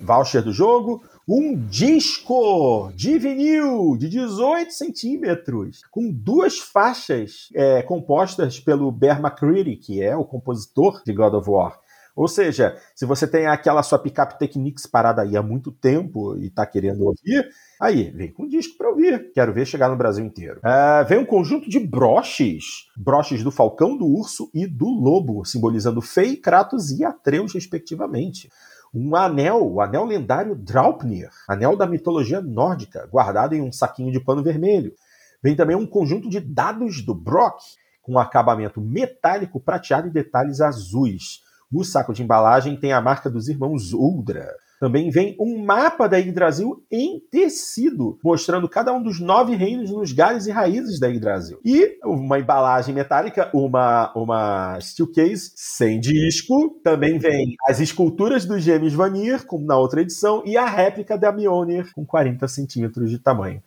Voucher 0.00 0.42
do 0.42 0.52
jogo, 0.52 1.02
um 1.26 1.56
disco 1.66 2.92
de 2.94 3.18
vinil 3.18 3.96
de 3.96 4.08
18 4.08 4.70
centímetros, 4.70 5.80
com 5.90 6.12
duas 6.12 6.58
faixas 6.58 7.48
é, 7.54 7.82
compostas 7.82 8.60
pelo 8.60 8.92
Bear 8.92 9.18
McCready, 9.18 9.76
que 9.76 10.02
é 10.02 10.14
o 10.14 10.24
compositor 10.24 11.02
de 11.04 11.14
God 11.14 11.34
of 11.34 11.48
War. 11.48 11.80
Ou 12.16 12.26
seja, 12.26 12.76
se 12.94 13.04
você 13.04 13.26
tem 13.26 13.46
aquela 13.46 13.82
sua 13.82 13.98
picape 13.98 14.38
Technics 14.38 14.86
parada 14.86 15.20
aí 15.20 15.36
há 15.36 15.42
muito 15.42 15.70
tempo 15.70 16.34
e 16.38 16.46
está 16.46 16.64
querendo 16.64 17.04
ouvir, 17.04 17.46
aí, 17.78 18.10
vem 18.10 18.32
com 18.32 18.44
um 18.44 18.48
disco 18.48 18.78
para 18.78 18.88
ouvir. 18.88 19.30
Quero 19.34 19.52
ver 19.52 19.66
chegar 19.66 19.90
no 19.90 19.96
Brasil 19.96 20.24
inteiro. 20.24 20.58
É, 20.64 21.04
vem 21.04 21.18
um 21.18 21.26
conjunto 21.26 21.68
de 21.68 21.78
broches, 21.78 22.86
broches 22.96 23.44
do 23.44 23.50
falcão, 23.50 23.98
do 23.98 24.06
urso 24.06 24.50
e 24.54 24.66
do 24.66 24.88
lobo, 24.88 25.44
simbolizando 25.44 26.00
Fei, 26.00 26.36
Kratos 26.36 26.90
e 26.90 27.04
Atreus, 27.04 27.52
respectivamente 27.52 28.48
um 28.94 29.14
anel, 29.14 29.70
o 29.70 29.80
anel 29.82 30.06
lendário 30.06 30.54
Draupnir, 30.54 31.28
anel 31.46 31.76
da 31.76 31.86
mitologia 31.86 32.40
nórdica, 32.40 33.06
guardado 33.12 33.54
em 33.54 33.60
um 33.60 33.70
saquinho 33.70 34.10
de 34.10 34.18
pano 34.18 34.42
vermelho. 34.42 34.94
Vem 35.42 35.54
também 35.54 35.76
um 35.76 35.86
conjunto 35.86 36.30
de 36.30 36.40
dados 36.40 37.02
do 37.02 37.14
Brock, 37.14 37.60
com 38.00 38.18
acabamento 38.18 38.80
metálico 38.80 39.60
prateado 39.60 40.08
e 40.08 40.10
detalhes 40.10 40.62
azuis. 40.62 41.42
O 41.72 41.84
saco 41.84 42.12
de 42.12 42.22
embalagem 42.22 42.76
tem 42.76 42.92
a 42.92 43.00
marca 43.00 43.28
dos 43.28 43.48
irmãos 43.48 43.92
Uldra. 43.92 44.48
Também 44.78 45.10
vem 45.10 45.34
um 45.40 45.64
mapa 45.64 46.06
da 46.06 46.18
Yggdrasil 46.18 46.84
em 46.92 47.18
tecido, 47.30 48.18
mostrando 48.22 48.68
cada 48.68 48.92
um 48.92 49.02
dos 49.02 49.18
nove 49.18 49.56
reinos 49.56 49.90
nos 49.90 50.12
galhos 50.12 50.46
e 50.46 50.50
raízes 50.50 51.00
da 51.00 51.08
Yggdrasil. 51.08 51.58
E 51.64 51.98
uma 52.04 52.38
embalagem 52.38 52.94
metálica, 52.94 53.50
uma, 53.54 54.12
uma 54.14 54.78
steel 54.80 55.10
case 55.10 55.52
sem 55.56 55.98
disco. 55.98 56.78
Também 56.84 57.18
vem 57.18 57.56
as 57.66 57.80
esculturas 57.80 58.44
dos 58.44 58.62
gêmeos 58.62 58.92
Vanir, 58.92 59.46
como 59.46 59.64
na 59.64 59.78
outra 59.78 60.02
edição, 60.02 60.42
e 60.44 60.58
a 60.58 60.66
réplica 60.66 61.16
da 61.16 61.32
Mjolnir, 61.32 61.90
com 61.94 62.04
40 62.04 62.46
centímetros 62.46 63.10
de 63.10 63.18
tamanho. 63.18 63.62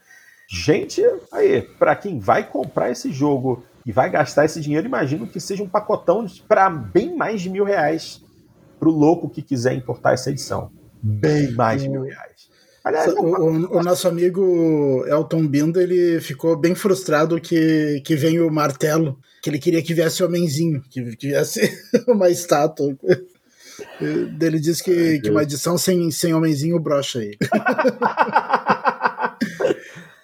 Gente, 0.47 1.02
aí, 1.32 1.62
para 1.62 1.95
quem 1.95 2.20
vai 2.20 2.43
comprar 2.47 2.91
esse 2.91 3.12
jogo 3.12 3.64
e 3.86 3.91
vai 3.91 4.09
gastar 4.09 4.45
esse 4.45 4.59
dinheiro, 4.61 4.88
imagino 4.88 5.27
que 5.27 5.39
seja 5.39 5.63
um 5.63 5.69
pacotão 5.69 6.25
para 6.47 6.69
bem 6.69 7.15
mais 7.15 7.41
de 7.41 7.49
mil 7.49 7.63
reais 7.63 8.21
para 8.80 8.89
o 8.89 8.91
louco 8.91 9.30
que 9.30 9.41
quiser 9.41 9.73
importar 9.73 10.13
essa 10.13 10.30
edição 10.30 10.71
bem 11.01 11.51
mais 11.51 11.82
de 11.82 11.89
mil 11.89 12.03
reais. 12.03 12.49
Aliás, 12.84 13.13
o, 13.13 13.21
o, 13.21 13.77
o, 13.77 13.84
nosso 13.84 14.07
amigo 14.07 15.03
Elton 15.07 15.45
Bindo 15.47 15.80
ele 15.82 16.19
ficou 16.21 16.55
bem 16.55 16.73
frustrado 16.73 17.39
que, 17.39 18.01
que 18.05 18.15
vem 18.15 18.39
o 18.39 18.49
martelo, 18.49 19.19
que 19.41 19.49
ele 19.49 19.59
queria 19.59 19.82
que 19.82 19.93
viesse 19.93 20.23
o 20.23 20.25
homenzinho, 20.25 20.82
que, 20.89 21.15
que 21.15 21.27
viesse 21.27 21.71
uma 22.07 22.30
estátua. 22.30 22.95
Ele 24.01 24.59
disse 24.59 24.84
que, 24.84 25.19
que 25.19 25.30
uma 25.30 25.43
edição 25.43 25.77
sem, 25.77 26.11
sem 26.11 26.34
homenzinho 26.34 26.77
brocha 26.80 27.19
aí. 27.19 27.38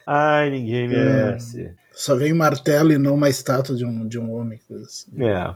Ai, 0.05 0.49
ninguém. 0.49 0.74
É, 0.74 0.74
só 2.05 2.15
vem 2.15 2.33
martelo 2.33 2.91
e 2.91 2.97
não 2.97 3.15
uma 3.15 3.29
estátua 3.29 3.75
de 3.75 3.83
um, 3.83 4.07
de 4.07 4.19
um 4.19 4.31
homem. 4.31 4.59
Assim. 4.83 5.23
É. 5.23 5.55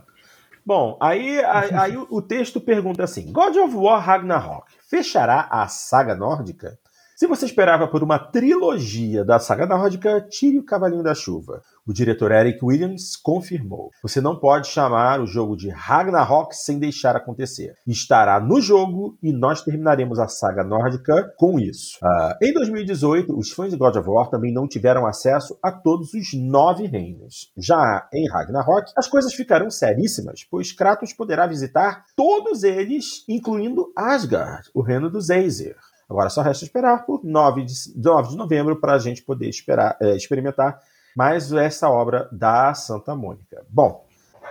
Bom, 0.65 0.97
aí, 0.99 1.39
aí, 1.45 1.73
aí 1.73 1.97
o 1.97 2.21
texto 2.21 2.59
pergunta 2.59 3.03
assim: 3.03 3.31
God 3.31 3.55
of 3.55 3.75
War 3.75 4.03
Ragnarok 4.03 4.71
fechará 4.89 5.47
a 5.49 5.67
saga 5.67 6.15
nórdica? 6.15 6.77
Se 7.19 7.27
você 7.27 7.45
esperava 7.45 7.85
por 7.85 8.01
uma 8.01 8.17
trilogia 8.17 9.25
da 9.25 9.39
saga 9.39 9.65
nórdica, 9.65 10.21
tire 10.21 10.57
o 10.57 10.63
Cavalinho 10.63 11.03
da 11.03 11.13
Chuva. 11.13 11.61
O 11.85 11.91
diretor 11.91 12.31
Eric 12.31 12.63
Williams 12.63 13.17
confirmou. 13.17 13.89
Você 14.01 14.21
não 14.21 14.39
pode 14.39 14.69
chamar 14.69 15.19
o 15.19 15.27
jogo 15.27 15.57
de 15.57 15.67
Ragnarok 15.67 16.55
sem 16.55 16.79
deixar 16.79 17.17
acontecer. 17.17 17.73
Estará 17.85 18.39
no 18.39 18.61
jogo 18.61 19.17
e 19.21 19.33
nós 19.33 19.61
terminaremos 19.61 20.17
a 20.17 20.29
saga 20.29 20.63
nórdica 20.63 21.33
com 21.35 21.59
isso. 21.59 21.97
Uh, 22.01 22.41
em 22.41 22.53
2018, 22.53 23.37
os 23.37 23.51
fãs 23.51 23.71
de 23.71 23.77
God 23.77 23.97
of 23.97 24.07
War 24.07 24.29
também 24.29 24.53
não 24.53 24.65
tiveram 24.65 25.05
acesso 25.05 25.59
a 25.61 25.73
todos 25.73 26.13
os 26.13 26.33
nove 26.33 26.87
reinos. 26.87 27.51
Já 27.57 28.07
em 28.13 28.29
Ragnarok, 28.29 28.93
as 28.95 29.09
coisas 29.09 29.33
ficarão 29.33 29.69
seríssimas, 29.69 30.47
pois 30.49 30.71
Kratos 30.71 31.11
poderá 31.11 31.45
visitar 31.47 32.05
todos 32.15 32.63
eles, 32.63 33.25
incluindo 33.27 33.91
Asgard, 33.93 34.69
o 34.73 34.81
reino 34.81 35.09
dos 35.09 35.29
Aesir. 35.29 35.75
Agora 36.09 36.29
só 36.29 36.41
resta 36.41 36.65
esperar 36.65 37.05
por 37.05 37.23
9 37.23 37.63
de, 37.63 37.73
9 37.95 38.29
de 38.29 38.35
novembro 38.35 38.75
para 38.77 38.93
a 38.93 38.99
gente 38.99 39.21
poder 39.21 39.47
esperar, 39.47 39.95
é, 40.01 40.15
experimentar 40.15 40.81
mais 41.15 41.51
essa 41.53 41.89
obra 41.89 42.27
da 42.31 42.73
Santa 42.73 43.15
Mônica. 43.15 43.63
Bom, 43.69 44.05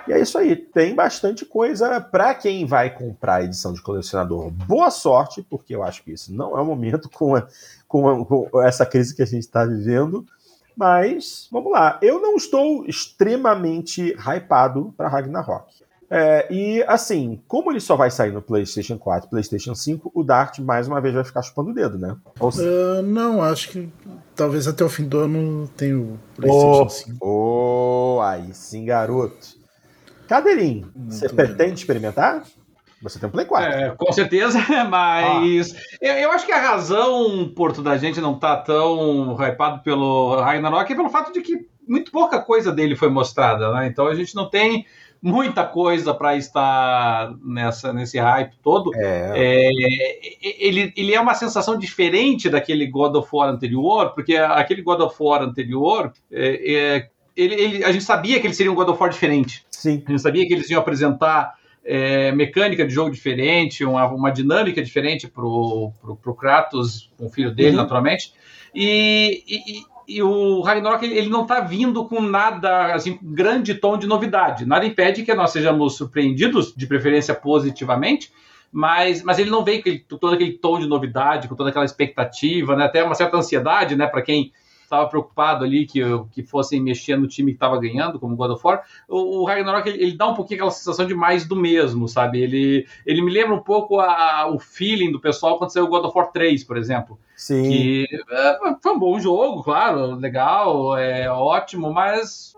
e 0.07 0.13
é 0.13 0.21
isso 0.21 0.39
aí. 0.39 0.55
Tem 0.55 0.95
bastante 0.95 1.45
coisa 1.45 2.01
para 2.01 2.35
quem 2.35 2.65
vai 2.65 2.95
comprar 2.95 3.37
a 3.37 3.45
edição 3.45 3.73
de 3.73 3.83
colecionador. 3.83 4.51
Boa 4.51 4.91
sorte, 4.91 5.43
porque 5.43 5.75
eu 5.75 5.83
acho 5.83 6.05
que 6.05 6.13
isso 6.13 6.33
não 6.33 6.57
é 6.57 6.63
o 6.63 6.65
momento 6.65 7.11
com, 7.11 7.35
a, 7.35 7.47
com, 7.87 8.09
a, 8.09 8.25
com 8.25 8.63
essa 8.63 8.87
crise 8.87 9.15
que 9.15 9.23
a 9.23 9.27
gente 9.27 9.43
está 9.43 9.65
vivendo. 9.65 10.25
Mas 10.77 11.49
vamos 11.51 11.73
lá. 11.73 11.99
Eu 12.01 12.21
não 12.21 12.37
estou 12.37 12.87
extremamente 12.87 14.15
hypado 14.17 14.95
para 14.97 15.09
Ragnarok. 15.09 15.88
É, 16.11 16.47
e 16.51 16.83
assim, 16.87 17.43
como 17.47 17.71
ele 17.71 17.81
só 17.81 17.95
vai 17.95 18.11
sair 18.11 18.33
no 18.33 18.41
PlayStation 18.41 18.99
4 18.99 19.29
PlayStation 19.29 19.75
5, 19.75 20.11
o 20.15 20.25
Dart 20.25 20.59
mais 20.61 20.89
uma 20.89 21.01
vez 21.03 21.15
vai 21.15 21.25
ficar 21.25 21.43
chupando 21.43 21.71
o 21.71 21.75
dedo, 21.75 21.99
né? 21.99 22.17
Ou... 22.41 22.49
Uh, 22.49 23.03
não, 23.03 23.43
acho 23.43 23.69
que 23.69 23.93
talvez 24.35 24.67
até 24.67 24.83
o 24.83 24.89
fim 24.89 25.05
do 25.05 25.19
ano 25.19 25.69
tenha 25.77 25.99
o 25.99 26.19
PlayStation 26.35 26.83
oh, 26.83 26.89
5. 26.89 27.19
Oh, 27.21 28.21
aí 28.23 28.55
sim, 28.55 28.87
garoto. 28.87 29.59
Cadeirinho, 30.27 30.91
você 31.09 31.29
pretende 31.29 31.75
experimentar? 31.75 32.43
Você 33.01 33.19
tem 33.19 33.29
um 33.29 33.33
Play 33.33 33.47
4. 33.47 33.71
É, 33.71 33.91
com 33.97 34.13
certeza, 34.13 34.59
mas 34.89 35.73
ah. 35.73 35.79
eu, 36.01 36.15
eu, 36.15 36.33
acho 36.33 36.45
que 36.45 36.53
a 36.53 36.61
razão, 36.61 37.53
Porto, 37.55 37.81
da 37.81 37.97
gente 37.97 38.21
não 38.21 38.39
tá 38.39 38.57
tão 38.57 39.37
hypado 39.41 39.83
pelo 39.83 40.41
Ragnarok 40.41 40.93
é 40.93 40.97
pelo 40.97 41.09
fato 41.09 41.33
de 41.33 41.41
que 41.41 41.69
muito 41.87 42.11
pouca 42.11 42.41
coisa 42.41 42.73
dele 42.73 42.97
foi 42.97 43.09
mostrada, 43.09 43.73
né? 43.73 43.87
Então 43.87 44.07
a 44.07 44.15
gente 44.15 44.35
não 44.35 44.51
tem 44.51 44.85
muita 45.23 45.65
coisa 45.65 46.15
para 46.15 46.37
estar 46.37 47.35
nessa, 47.45 47.93
nesse 47.93 48.19
hype 48.19 48.55
todo. 48.63 48.95
É. 48.95 49.33
É, 49.35 50.59
ele, 50.67 50.93
ele 50.97 51.15
é 51.15 51.21
uma 51.21 51.35
sensação 51.35 51.79
diferente 51.79 52.49
daquele 52.49 52.87
God 52.87 53.17
of 53.17 53.29
War 53.33 53.49
anterior, 53.49 54.11
porque 54.15 54.37
aquele 54.37 54.83
God 54.83 55.01
of 55.01 55.17
War 55.21 55.43
anterior, 55.43 56.13
é, 56.31 56.75
é, 56.75 57.09
ele, 57.37 57.55
ele, 57.55 57.85
a 57.85 57.93
gente 57.93 58.05
sabia 58.05 58.41
que 58.41 58.47
ele 58.47 58.55
seria 58.55 58.73
um 58.73 58.75
God 58.75 58.89
of 58.89 59.01
War 59.01 59.11
diferente. 59.11 59.65
Sim. 59.71 60.03
A 60.07 60.11
gente 60.11 60.23
sabia 60.23 60.47
que 60.47 60.55
eles 60.55 60.71
iam 60.71 60.81
apresentar 60.81 61.55
é, 61.85 62.33
mecânica 62.33 62.87
de 62.87 62.93
jogo 62.93 63.11
diferente, 63.11 63.85
uma, 63.85 64.07
uma 64.09 64.31
dinâmica 64.31 64.83
diferente 64.83 65.27
para 65.27 65.45
o 65.45 66.37
Kratos, 66.39 67.11
com 67.17 67.27
o 67.27 67.31
filho 67.31 67.51
dele, 67.51 67.71
uhum. 67.71 67.83
naturalmente. 67.83 68.33
E, 68.75 69.43
e, 69.49 69.83
e 70.09 70.23
o 70.23 70.63
Ragnarok 70.63 71.05
ele 71.05 71.29
não 71.29 71.43
está 71.43 71.61
vindo 71.61 72.07
com 72.07 72.23
nada, 72.23 72.95
assim, 72.95 73.19
grande 73.23 73.75
tom 73.75 73.99
de 73.99 74.07
novidade. 74.07 74.65
Nada 74.65 74.87
impede 74.87 75.23
que 75.23 75.35
nós 75.35 75.51
sejamos 75.51 75.97
surpreendidos, 75.97 76.73
de 76.75 76.87
preferência 76.87 77.35
positivamente, 77.35 78.33
mas, 78.73 79.23
mas 79.23 79.39
ele 79.39 79.51
não 79.51 79.63
veio 79.63 79.83
com 79.83 80.17
todo 80.17 80.33
aquele 80.33 80.53
tom 80.53 80.79
de 80.79 80.87
novidade, 80.87 81.47
com 81.47 81.55
toda 81.55 81.69
aquela 81.69 81.85
expectativa, 81.85 82.75
né? 82.75 82.87
até 82.87 83.05
uma 83.05 83.15
certa 83.15 83.37
ansiedade 83.37 83.97
né? 83.97 84.07
para 84.07 84.23
quem 84.23 84.51
estava 84.89 85.09
preocupado 85.09 85.65
ali 85.65 85.87
que, 85.87 86.01
que 86.33 86.43
fossem 86.43 86.83
mexer 86.83 87.17
no 87.17 87.29
time 87.29 87.53
que 87.53 87.57
estava 87.57 87.79
ganhando, 87.79 88.19
como 88.19 88.35
o 88.35 88.37
God 88.37 88.53
of 88.53 88.67
War, 88.67 88.83
o, 89.07 89.41
o 89.41 89.45
Ragnarok 89.45 89.89
ele, 89.89 90.03
ele, 90.03 90.17
dá 90.17 90.27
um 90.27 90.35
pouquinho 90.35 90.59
aquela 90.59 90.71
sensação 90.71 91.07
de 91.07 91.15
mais 91.15 91.47
do 91.47 91.55
mesmo, 91.55 92.09
sabe? 92.09 92.41
Ele, 92.41 92.87
ele 93.07 93.23
me 93.23 93.31
lembra 93.31 93.55
um 93.55 93.63
pouco 93.63 94.01
a, 94.01 94.51
o 94.51 94.59
feeling 94.59 95.13
do 95.13 95.21
pessoal 95.21 95.59
quando 95.59 95.71
saiu 95.71 95.85
o 95.85 95.89
God 95.89 96.07
of 96.07 96.17
War 96.17 96.33
3, 96.33 96.65
por 96.65 96.77
exemplo. 96.77 97.19
Sim. 97.37 97.63
Que 97.63 98.07
é, 98.31 98.59
foi 98.83 98.93
um 98.93 98.99
bom 98.99 99.21
jogo, 99.21 99.63
claro, 99.63 100.15
legal, 100.17 100.97
é 100.97 101.31
ótimo, 101.31 101.93
mas 101.93 102.57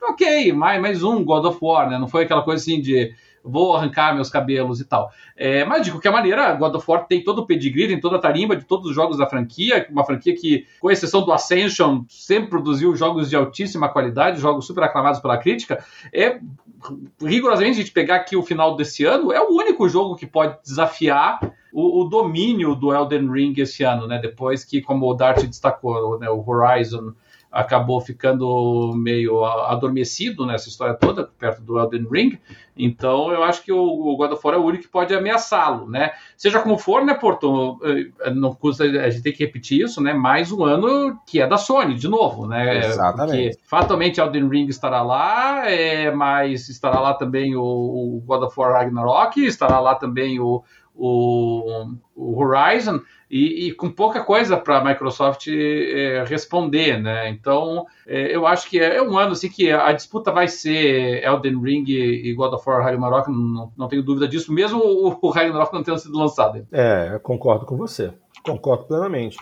ok, 0.00 0.52
mais, 0.52 0.80
mais 0.80 1.02
um 1.02 1.24
God 1.24 1.44
of 1.44 1.58
War, 1.60 1.90
né? 1.90 1.98
Não 1.98 2.08
foi 2.08 2.24
aquela 2.24 2.42
coisa 2.42 2.62
assim 2.62 2.80
de 2.80 3.14
vou 3.44 3.76
arrancar 3.76 4.14
meus 4.14 4.30
cabelos 4.30 4.80
e 4.80 4.84
tal. 4.84 5.10
É, 5.36 5.64
mas 5.64 5.84
de 5.84 5.90
qualquer 5.90 6.10
maneira, 6.10 6.54
God 6.54 6.74
of 6.74 6.90
War 6.90 7.06
tem 7.06 7.22
todo 7.22 7.40
o 7.40 7.46
pedigree, 7.46 7.88
tem 7.88 8.00
toda 8.00 8.16
a 8.16 8.20
tarimba 8.20 8.56
de 8.56 8.64
todos 8.64 8.88
os 8.88 8.94
jogos 8.94 9.18
da 9.18 9.26
franquia, 9.26 9.86
uma 9.90 10.04
franquia 10.04 10.34
que, 10.34 10.66
com 10.80 10.90
exceção 10.90 11.24
do 11.24 11.32
Ascension, 11.32 12.04
sempre 12.08 12.48
produziu 12.50 12.96
jogos 12.96 13.28
de 13.28 13.36
altíssima 13.36 13.88
qualidade, 13.88 14.40
jogos 14.40 14.66
super 14.66 14.84
aclamados 14.84 15.20
pela 15.20 15.36
crítica. 15.36 15.84
É 16.12 16.40
rigorosamente 17.20 17.78
a 17.78 17.82
gente 17.82 17.92
pegar 17.92 18.16
aqui 18.16 18.36
o 18.36 18.42
final 18.42 18.76
desse 18.76 19.04
ano, 19.04 19.32
é 19.32 19.40
o 19.40 19.52
único 19.52 19.88
jogo 19.88 20.16
que 20.16 20.26
pode 20.26 20.56
desafiar 20.62 21.38
o, 21.72 22.02
o, 22.02 22.04
domínio 22.08 22.74
do 22.74 22.94
Elden 22.94 23.30
Ring 23.30 23.54
esse 23.58 23.82
ano, 23.82 24.06
né? 24.06 24.18
Depois 24.18 24.64
que, 24.64 24.80
como 24.80 25.10
o 25.10 25.14
Dart 25.14 25.44
destacou, 25.44 26.18
né, 26.18 26.30
o 26.30 26.44
Horizon 26.48 27.12
acabou 27.54 28.00
ficando 28.00 28.92
meio 28.96 29.44
adormecido 29.44 30.44
nessa 30.44 30.68
história 30.68 30.94
toda, 30.94 31.30
perto 31.38 31.62
do 31.62 31.78
Elden 31.78 32.06
Ring. 32.10 32.38
Então, 32.76 33.30
eu 33.30 33.44
acho 33.44 33.62
que 33.62 33.72
o, 33.72 34.16
God 34.16 34.32
of 34.32 34.44
War 34.44 34.56
é 34.56 34.58
o 34.58 34.64
único 34.64 34.82
que 34.82 34.88
pode 34.90 35.14
ameaçá-lo, 35.14 35.88
né? 35.88 36.10
Seja 36.36 36.60
como 36.60 36.76
for, 36.76 37.04
né, 37.04 37.14
Porto? 37.14 37.78
Eh, 37.84 38.30
não 38.30 38.52
custa 38.52 38.82
a 38.82 39.08
gente 39.08 39.22
ter 39.22 39.30
que 39.30 39.44
repetir 39.44 39.82
isso, 39.82 40.02
né? 40.02 40.12
Mais 40.12 40.50
um 40.50 40.64
ano 40.64 41.16
que 41.24 41.40
é 41.40 41.46
da 41.46 41.56
Sony, 41.56 41.94
de 41.94 42.08
novo, 42.08 42.48
né? 42.48 42.86
Exatamente. 42.86 43.50
Porque 43.50 43.68
fatalmente 43.68 44.20
Elden 44.20 44.48
Ring 44.48 44.66
estará 44.66 45.02
lá, 45.02 45.70
é, 45.70 46.10
mas 46.10 46.68
estará 46.68 46.98
lá 46.98 47.14
também 47.14 47.54
o, 47.54 47.62
o 47.62 48.22
God 48.26 48.42
of 48.42 48.58
War 48.58 48.72
Ragnarok, 48.72 49.44
estará 49.44 49.78
lá 49.78 49.94
também 49.94 50.40
o, 50.40 50.64
o, 50.92 51.86
o 52.16 52.42
Horizon 52.42 53.00
e, 53.30 53.68
e, 53.68 53.72
com 53.72 53.90
pouca 53.90 54.22
coisa 54.22 54.56
para 54.56 54.78
a 54.78 54.84
Microsoft 54.84 55.48
é, 55.48 56.24
responder, 56.26 57.00
né? 57.00 57.28
Então, 57.28 57.86
é, 58.06 58.34
eu 58.34 58.46
acho 58.46 58.68
que 58.68 58.78
é, 58.78 58.96
é, 58.96 59.02
um 59.02 59.18
ano 59.18 59.32
assim 59.32 59.48
que 59.48 59.70
a 59.70 59.92
disputa 59.92 60.30
vai 60.30 60.48
ser 60.48 61.24
Elden 61.24 61.60
Ring 61.60 61.84
e 61.88 62.32
God 62.34 62.52
of 62.52 62.68
War 62.68 62.82
Ragnarok, 62.82 63.30
não, 63.30 63.72
não 63.76 63.88
tenho 63.88 64.02
dúvida 64.02 64.28
disso, 64.28 64.52
mesmo 64.52 64.80
o, 64.80 65.18
o 65.20 65.30
Ragnarok 65.30 65.72
não 65.72 65.82
tendo 65.82 65.98
sido 65.98 66.18
lançado. 66.18 66.66
É, 66.70 67.18
concordo 67.22 67.66
com 67.66 67.76
você. 67.76 68.12
Concordo 68.42 68.84
plenamente. 68.84 69.36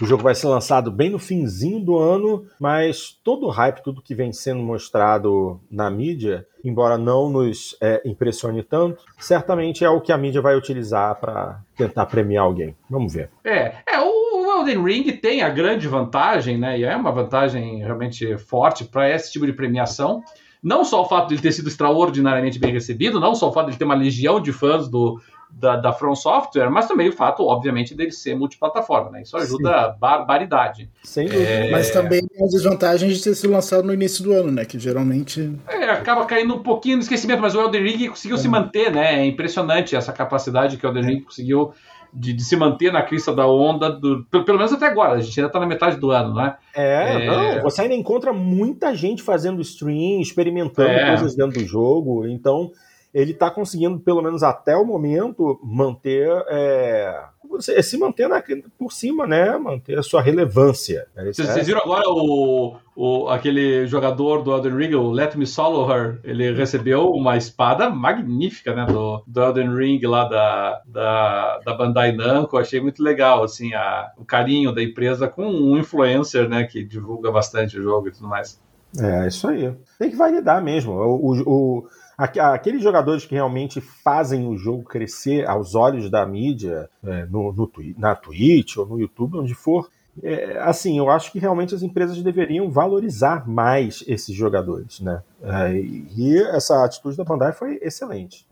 O 0.00 0.06
jogo 0.06 0.22
vai 0.22 0.34
ser 0.34 0.46
lançado 0.46 0.90
bem 0.90 1.10
no 1.10 1.18
finzinho 1.18 1.80
do 1.80 1.98
ano, 1.98 2.46
mas 2.58 3.18
todo 3.22 3.46
o 3.46 3.50
hype, 3.50 3.82
tudo 3.82 4.02
que 4.02 4.14
vem 4.14 4.32
sendo 4.32 4.60
mostrado 4.60 5.60
na 5.70 5.90
mídia, 5.90 6.46
embora 6.64 6.96
não 6.96 7.28
nos 7.28 7.76
é, 7.80 8.00
impressione 8.04 8.62
tanto, 8.62 9.04
certamente 9.18 9.84
é 9.84 9.90
o 9.90 10.00
que 10.00 10.12
a 10.12 10.18
mídia 10.18 10.40
vai 10.40 10.56
utilizar 10.56 11.16
para 11.16 11.60
tentar 11.76 12.06
premiar 12.06 12.44
alguém. 12.44 12.76
Vamos 12.88 13.12
ver. 13.12 13.30
É, 13.44 13.74
é 13.86 14.00
o 14.00 14.60
Elden 14.60 14.84
Ring 14.84 15.12
tem 15.12 15.42
a 15.42 15.48
grande 15.48 15.86
vantagem, 15.88 16.58
né? 16.58 16.78
E 16.78 16.84
é 16.84 16.96
uma 16.96 17.12
vantagem 17.12 17.78
realmente 17.78 18.36
forte 18.38 18.84
para 18.84 19.08
esse 19.10 19.32
tipo 19.32 19.46
de 19.46 19.52
premiação. 19.52 20.22
Não 20.62 20.84
só 20.84 21.02
o 21.02 21.08
fato 21.08 21.28
de 21.28 21.34
ele 21.34 21.42
ter 21.42 21.52
sido 21.52 21.68
extraordinariamente 21.68 22.58
bem 22.58 22.72
recebido, 22.72 23.20
não 23.20 23.34
só 23.34 23.48
o 23.48 23.52
fato 23.52 23.66
de 23.66 23.72
ele 23.72 23.78
ter 23.78 23.84
uma 23.84 23.94
legião 23.94 24.40
de 24.40 24.52
fãs 24.52 24.88
do, 24.88 25.20
da, 25.50 25.76
da 25.76 25.92
From 25.92 26.14
Software, 26.14 26.70
mas 26.70 26.86
também 26.86 27.08
o 27.08 27.12
fato, 27.12 27.44
obviamente, 27.44 27.94
dele 27.94 28.12
ser 28.12 28.36
multiplataforma, 28.36 29.10
né? 29.10 29.22
Isso 29.22 29.36
ajuda 29.36 29.92
Sim. 29.92 29.98
barbaridade. 29.98 30.90
Sem 31.02 31.26
dúvida. 31.26 31.44
É... 31.44 31.70
Mas 31.70 31.90
também 31.90 32.20
tem 32.26 32.44
as 32.44 32.52
desvantagens 32.52 33.16
de 33.16 33.24
ter 33.24 33.34
sido 33.34 33.52
lançado 33.52 33.84
no 33.84 33.92
início 33.92 34.22
do 34.22 34.32
ano, 34.32 34.52
né? 34.52 34.64
Que 34.64 34.78
geralmente. 34.78 35.58
É, 35.68 35.84
acaba 35.90 36.24
caindo 36.26 36.54
um 36.54 36.62
pouquinho 36.62 36.96
no 36.96 37.02
esquecimento, 37.02 37.40
mas 37.40 37.54
o 37.54 37.60
Elden 37.60 37.82
Ring 37.82 38.08
conseguiu 38.08 38.36
é. 38.36 38.40
se 38.40 38.48
manter, 38.48 38.92
né? 38.92 39.20
É 39.20 39.26
impressionante 39.26 39.96
essa 39.96 40.12
capacidade 40.12 40.76
que 40.76 40.86
o 40.86 40.88
Elden 40.88 41.04
Ring 41.04 41.20
conseguiu. 41.20 41.72
De, 42.10 42.32
de, 42.32 42.42
se 42.42 42.56
manter 42.56 42.90
na 42.90 43.02
crista 43.02 43.34
da 43.34 43.46
onda, 43.46 43.90
do, 43.90 44.24
pelo, 44.30 44.42
pelo, 44.42 44.56
menos 44.56 44.72
até 44.72 44.86
agora. 44.86 45.18
A 45.18 45.20
gente 45.20 45.38
ainda 45.38 45.48
está 45.48 45.60
na 45.60 45.66
metade 45.66 45.98
do 45.98 46.10
ano, 46.10 46.34
né? 46.34 46.56
É, 46.74 47.26
é... 47.26 47.26
Não, 47.26 47.62
você 47.62 47.82
ainda 47.82 47.94
encontra 47.94 48.32
muita 48.32 48.94
gente 48.94 49.22
fazendo 49.22 49.60
stream, 49.60 50.18
experimentando 50.18 50.88
é. 50.88 51.08
coisas 51.08 51.36
dentro 51.36 51.60
do 51.60 51.66
jogo. 51.66 52.26
Então, 52.26 52.72
ele 53.12 53.32
está 53.32 53.50
conseguindo, 53.50 53.98
pelo 53.98 54.22
menos 54.22 54.42
até 54.42 54.76
o 54.76 54.84
momento, 54.84 55.58
manter. 55.62 56.28
É, 56.48 57.24
se 57.60 57.96
manter 57.96 58.28
na, 58.28 58.42
por 58.78 58.92
cima, 58.92 59.26
né? 59.26 59.56
Manter 59.56 59.98
a 59.98 60.02
sua 60.02 60.20
relevância. 60.20 61.06
Vocês, 61.16 61.48
é... 61.48 61.62
viram 61.62 61.80
agora 61.80 62.04
o, 62.06 62.76
o, 62.94 63.28
aquele 63.28 63.86
jogador 63.86 64.42
do 64.42 64.52
Elden 64.52 64.76
Ring, 64.76 64.94
o 64.94 65.10
Let 65.10 65.36
Me 65.36 65.46
Solo 65.46 65.90
Her? 65.90 66.20
Ele 66.22 66.52
recebeu 66.52 67.10
uma 67.10 67.36
espada 67.38 67.88
magnífica, 67.88 68.74
né? 68.74 68.84
Do, 68.84 69.22
do 69.26 69.42
Elden 69.42 69.74
Ring 69.74 70.00
lá 70.04 70.28
da, 70.28 70.82
da, 70.86 71.58
da 71.64 71.74
Bandai 71.74 72.12
Namco. 72.12 72.58
Achei 72.58 72.80
muito 72.80 73.02
legal, 73.02 73.42
assim, 73.42 73.72
a, 73.72 74.12
o 74.18 74.24
carinho 74.24 74.74
da 74.74 74.82
empresa 74.82 75.26
com 75.26 75.46
um 75.46 75.78
influencer, 75.78 76.46
né? 76.46 76.64
Que 76.64 76.84
divulga 76.84 77.32
bastante 77.32 77.78
o 77.78 77.82
jogo 77.82 78.08
e 78.08 78.12
tudo 78.12 78.28
mais. 78.28 78.60
É, 79.00 79.26
isso 79.26 79.48
aí. 79.48 79.74
Tem 79.98 80.10
que 80.10 80.16
validar 80.16 80.62
mesmo. 80.62 80.92
o, 80.92 81.42
o 81.46 81.88
aqueles 82.18 82.82
jogadores 82.82 83.24
que 83.24 83.34
realmente 83.34 83.80
fazem 83.80 84.46
o 84.48 84.56
jogo 84.56 84.82
crescer 84.82 85.48
aos 85.48 85.76
olhos 85.76 86.10
da 86.10 86.26
mídia, 86.26 86.90
é, 87.04 87.24
no, 87.26 87.52
no, 87.52 87.70
na 87.96 88.16
Twitch 88.16 88.76
ou 88.76 88.86
no 88.86 89.00
YouTube, 89.00 89.38
onde 89.38 89.54
for, 89.54 89.88
é, 90.22 90.58
assim, 90.58 90.98
eu 90.98 91.08
acho 91.08 91.30
que 91.30 91.38
realmente 91.38 91.74
as 91.74 91.82
empresas 91.82 92.20
deveriam 92.22 92.70
valorizar 92.70 93.48
mais 93.48 94.02
esses 94.06 94.34
jogadores, 94.34 95.00
né? 95.00 95.22
É, 95.42 95.72
e 95.72 96.42
essa 96.54 96.84
atitude 96.84 97.16
da 97.16 97.24
Bandai 97.24 97.52
foi 97.52 97.78
excelente. 97.80 98.46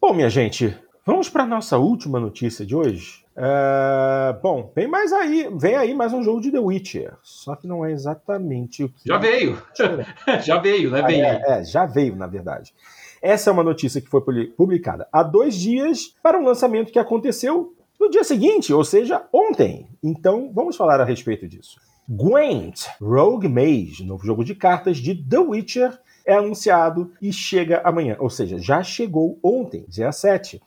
Bom, 0.00 0.14
minha 0.14 0.30
gente, 0.30 0.74
vamos 1.04 1.28
para 1.28 1.44
nossa 1.44 1.76
última 1.76 2.18
notícia 2.18 2.64
de 2.64 2.74
hoje. 2.74 3.20
É, 3.36 4.36
bom, 4.42 4.72
vem 4.74 4.86
mais 4.86 5.12
aí, 5.12 5.50
vem 5.54 5.76
aí 5.76 5.94
mais 5.94 6.12
um 6.12 6.22
jogo 6.22 6.40
de 6.40 6.50
The 6.50 6.58
Witcher. 6.58 7.14
Só 7.22 7.54
que 7.54 7.66
não 7.66 7.84
é 7.84 7.92
exatamente 7.92 8.84
o 8.84 8.88
que. 8.88 9.06
Já 9.06 9.18
veio! 9.18 9.62
já 10.42 10.58
veio, 10.58 10.90
né? 10.90 11.02
Vem 11.02 11.22
é, 11.22 11.42
é, 11.46 11.64
já 11.64 11.86
veio, 11.86 12.16
na 12.16 12.26
verdade. 12.26 12.74
Essa 13.22 13.50
é 13.50 13.52
uma 13.52 13.62
notícia 13.62 14.00
que 14.00 14.08
foi 14.08 14.22
publicada 14.56 15.06
há 15.12 15.22
dois 15.22 15.54
dias 15.54 16.14
para 16.22 16.38
um 16.38 16.44
lançamento 16.44 16.92
que 16.92 16.98
aconteceu 16.98 17.74
no 17.98 18.08
dia 18.08 18.24
seguinte, 18.24 18.72
ou 18.72 18.82
seja, 18.82 19.22
ontem. 19.32 19.88
Então, 20.02 20.50
vamos 20.54 20.74
falar 20.74 21.00
a 21.00 21.04
respeito 21.04 21.46
disso. 21.46 21.78
Gwent, 22.08 22.86
Rogue 23.00 23.46
Mage, 23.46 24.04
novo 24.04 24.24
jogo 24.24 24.42
de 24.42 24.54
cartas 24.54 24.96
de 24.96 25.14
The 25.14 25.38
Witcher, 25.38 25.98
é 26.24 26.34
anunciado 26.34 27.12
e 27.20 27.32
chega 27.32 27.82
amanhã. 27.84 28.16
Ou 28.18 28.30
seja, 28.30 28.58
já 28.58 28.82
chegou 28.82 29.38
ontem, 29.42 29.84
dia 29.86 30.10
7. 30.10 30.60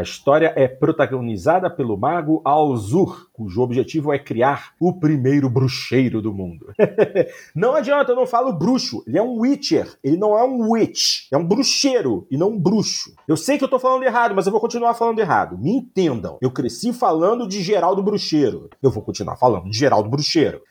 A 0.00 0.02
história 0.02 0.54
é 0.56 0.66
protagonizada 0.66 1.68
pelo 1.68 1.94
mago 1.94 2.40
Alzur, 2.42 3.28
cujo 3.34 3.60
objetivo 3.60 4.14
é 4.14 4.18
criar 4.18 4.72
o 4.80 4.94
primeiro 4.94 5.50
bruxeiro 5.50 6.22
do 6.22 6.32
mundo. 6.32 6.72
não 7.54 7.74
adianta, 7.74 8.12
eu 8.12 8.16
não 8.16 8.26
falo 8.26 8.50
bruxo, 8.50 9.04
ele 9.06 9.18
é 9.18 9.22
um 9.22 9.38
witcher, 9.40 9.98
ele 10.02 10.16
não 10.16 10.38
é 10.38 10.42
um 10.42 10.70
witch, 10.70 11.30
é 11.30 11.36
um 11.36 11.44
bruxeiro 11.44 12.26
e 12.30 12.38
não 12.38 12.52
um 12.52 12.58
bruxo. 12.58 13.14
Eu 13.28 13.36
sei 13.36 13.58
que 13.58 13.64
eu 13.64 13.68
tô 13.68 13.78
falando 13.78 14.04
errado, 14.04 14.34
mas 14.34 14.46
eu 14.46 14.52
vou 14.52 14.60
continuar 14.62 14.94
falando 14.94 15.18
errado. 15.18 15.58
Me 15.58 15.70
entendam, 15.70 16.38
eu 16.40 16.50
cresci 16.50 16.94
falando 16.94 17.46
de 17.46 17.62
Geraldo 17.62 18.02
Bruxeiro. 18.02 18.70
Eu 18.82 18.90
vou 18.90 19.02
continuar 19.02 19.36
falando 19.36 19.68
de 19.68 19.76
Geraldo 19.76 20.08
Bruxeiro. 20.08 20.62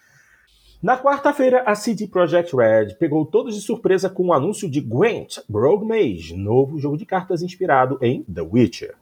Na 0.81 0.97
quarta-feira, 0.97 1.61
a 1.68 1.76
CD 1.76 2.07
Projekt 2.07 2.56
Red 2.56 2.95
pegou 2.97 3.26
todos 3.26 3.53
de 3.53 3.61
surpresa 3.61 4.10
com 4.10 4.27
o 4.27 4.34
anúncio 4.34 4.68
de 4.68 4.81
Gwent, 4.81 5.38
Rogue 5.51 5.85
Mage, 5.85 6.35
novo 6.35 6.80
jogo 6.80 6.97
de 6.97 7.06
cartas 7.06 7.43
inspirado 7.43 7.99
em 8.01 8.23
The 8.23 8.41
Witcher. 8.41 8.95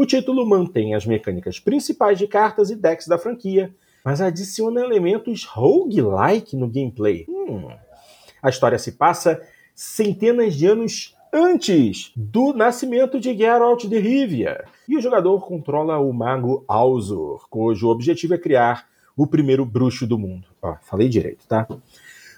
O 0.00 0.06
título 0.06 0.46
mantém 0.46 0.94
as 0.94 1.04
mecânicas 1.04 1.60
principais 1.60 2.16
de 2.16 2.26
cartas 2.26 2.70
e 2.70 2.74
decks 2.74 3.06
da 3.06 3.18
franquia, 3.18 3.70
mas 4.02 4.22
adiciona 4.22 4.80
elementos 4.80 5.44
roguelike 5.44 6.56
no 6.56 6.66
gameplay. 6.66 7.26
Hum. 7.28 7.68
A 8.42 8.48
história 8.48 8.78
se 8.78 8.92
passa 8.92 9.42
centenas 9.74 10.54
de 10.54 10.66
anos 10.66 11.14
antes 11.30 12.12
do 12.16 12.54
nascimento 12.54 13.20
de 13.20 13.36
Geralt 13.36 13.84
de 13.84 13.98
Rivia, 13.98 14.64
e 14.88 14.96
o 14.96 15.02
jogador 15.02 15.46
controla 15.46 15.98
o 15.98 16.10
mago 16.14 16.64
Alzur, 16.66 17.46
cujo 17.50 17.90
objetivo 17.90 18.32
é 18.32 18.38
criar 18.38 18.88
o 19.14 19.26
primeiro 19.26 19.66
bruxo 19.66 20.06
do 20.06 20.18
mundo. 20.18 20.48
Ó, 20.62 20.76
falei 20.80 21.10
direito, 21.10 21.46
tá? 21.46 21.68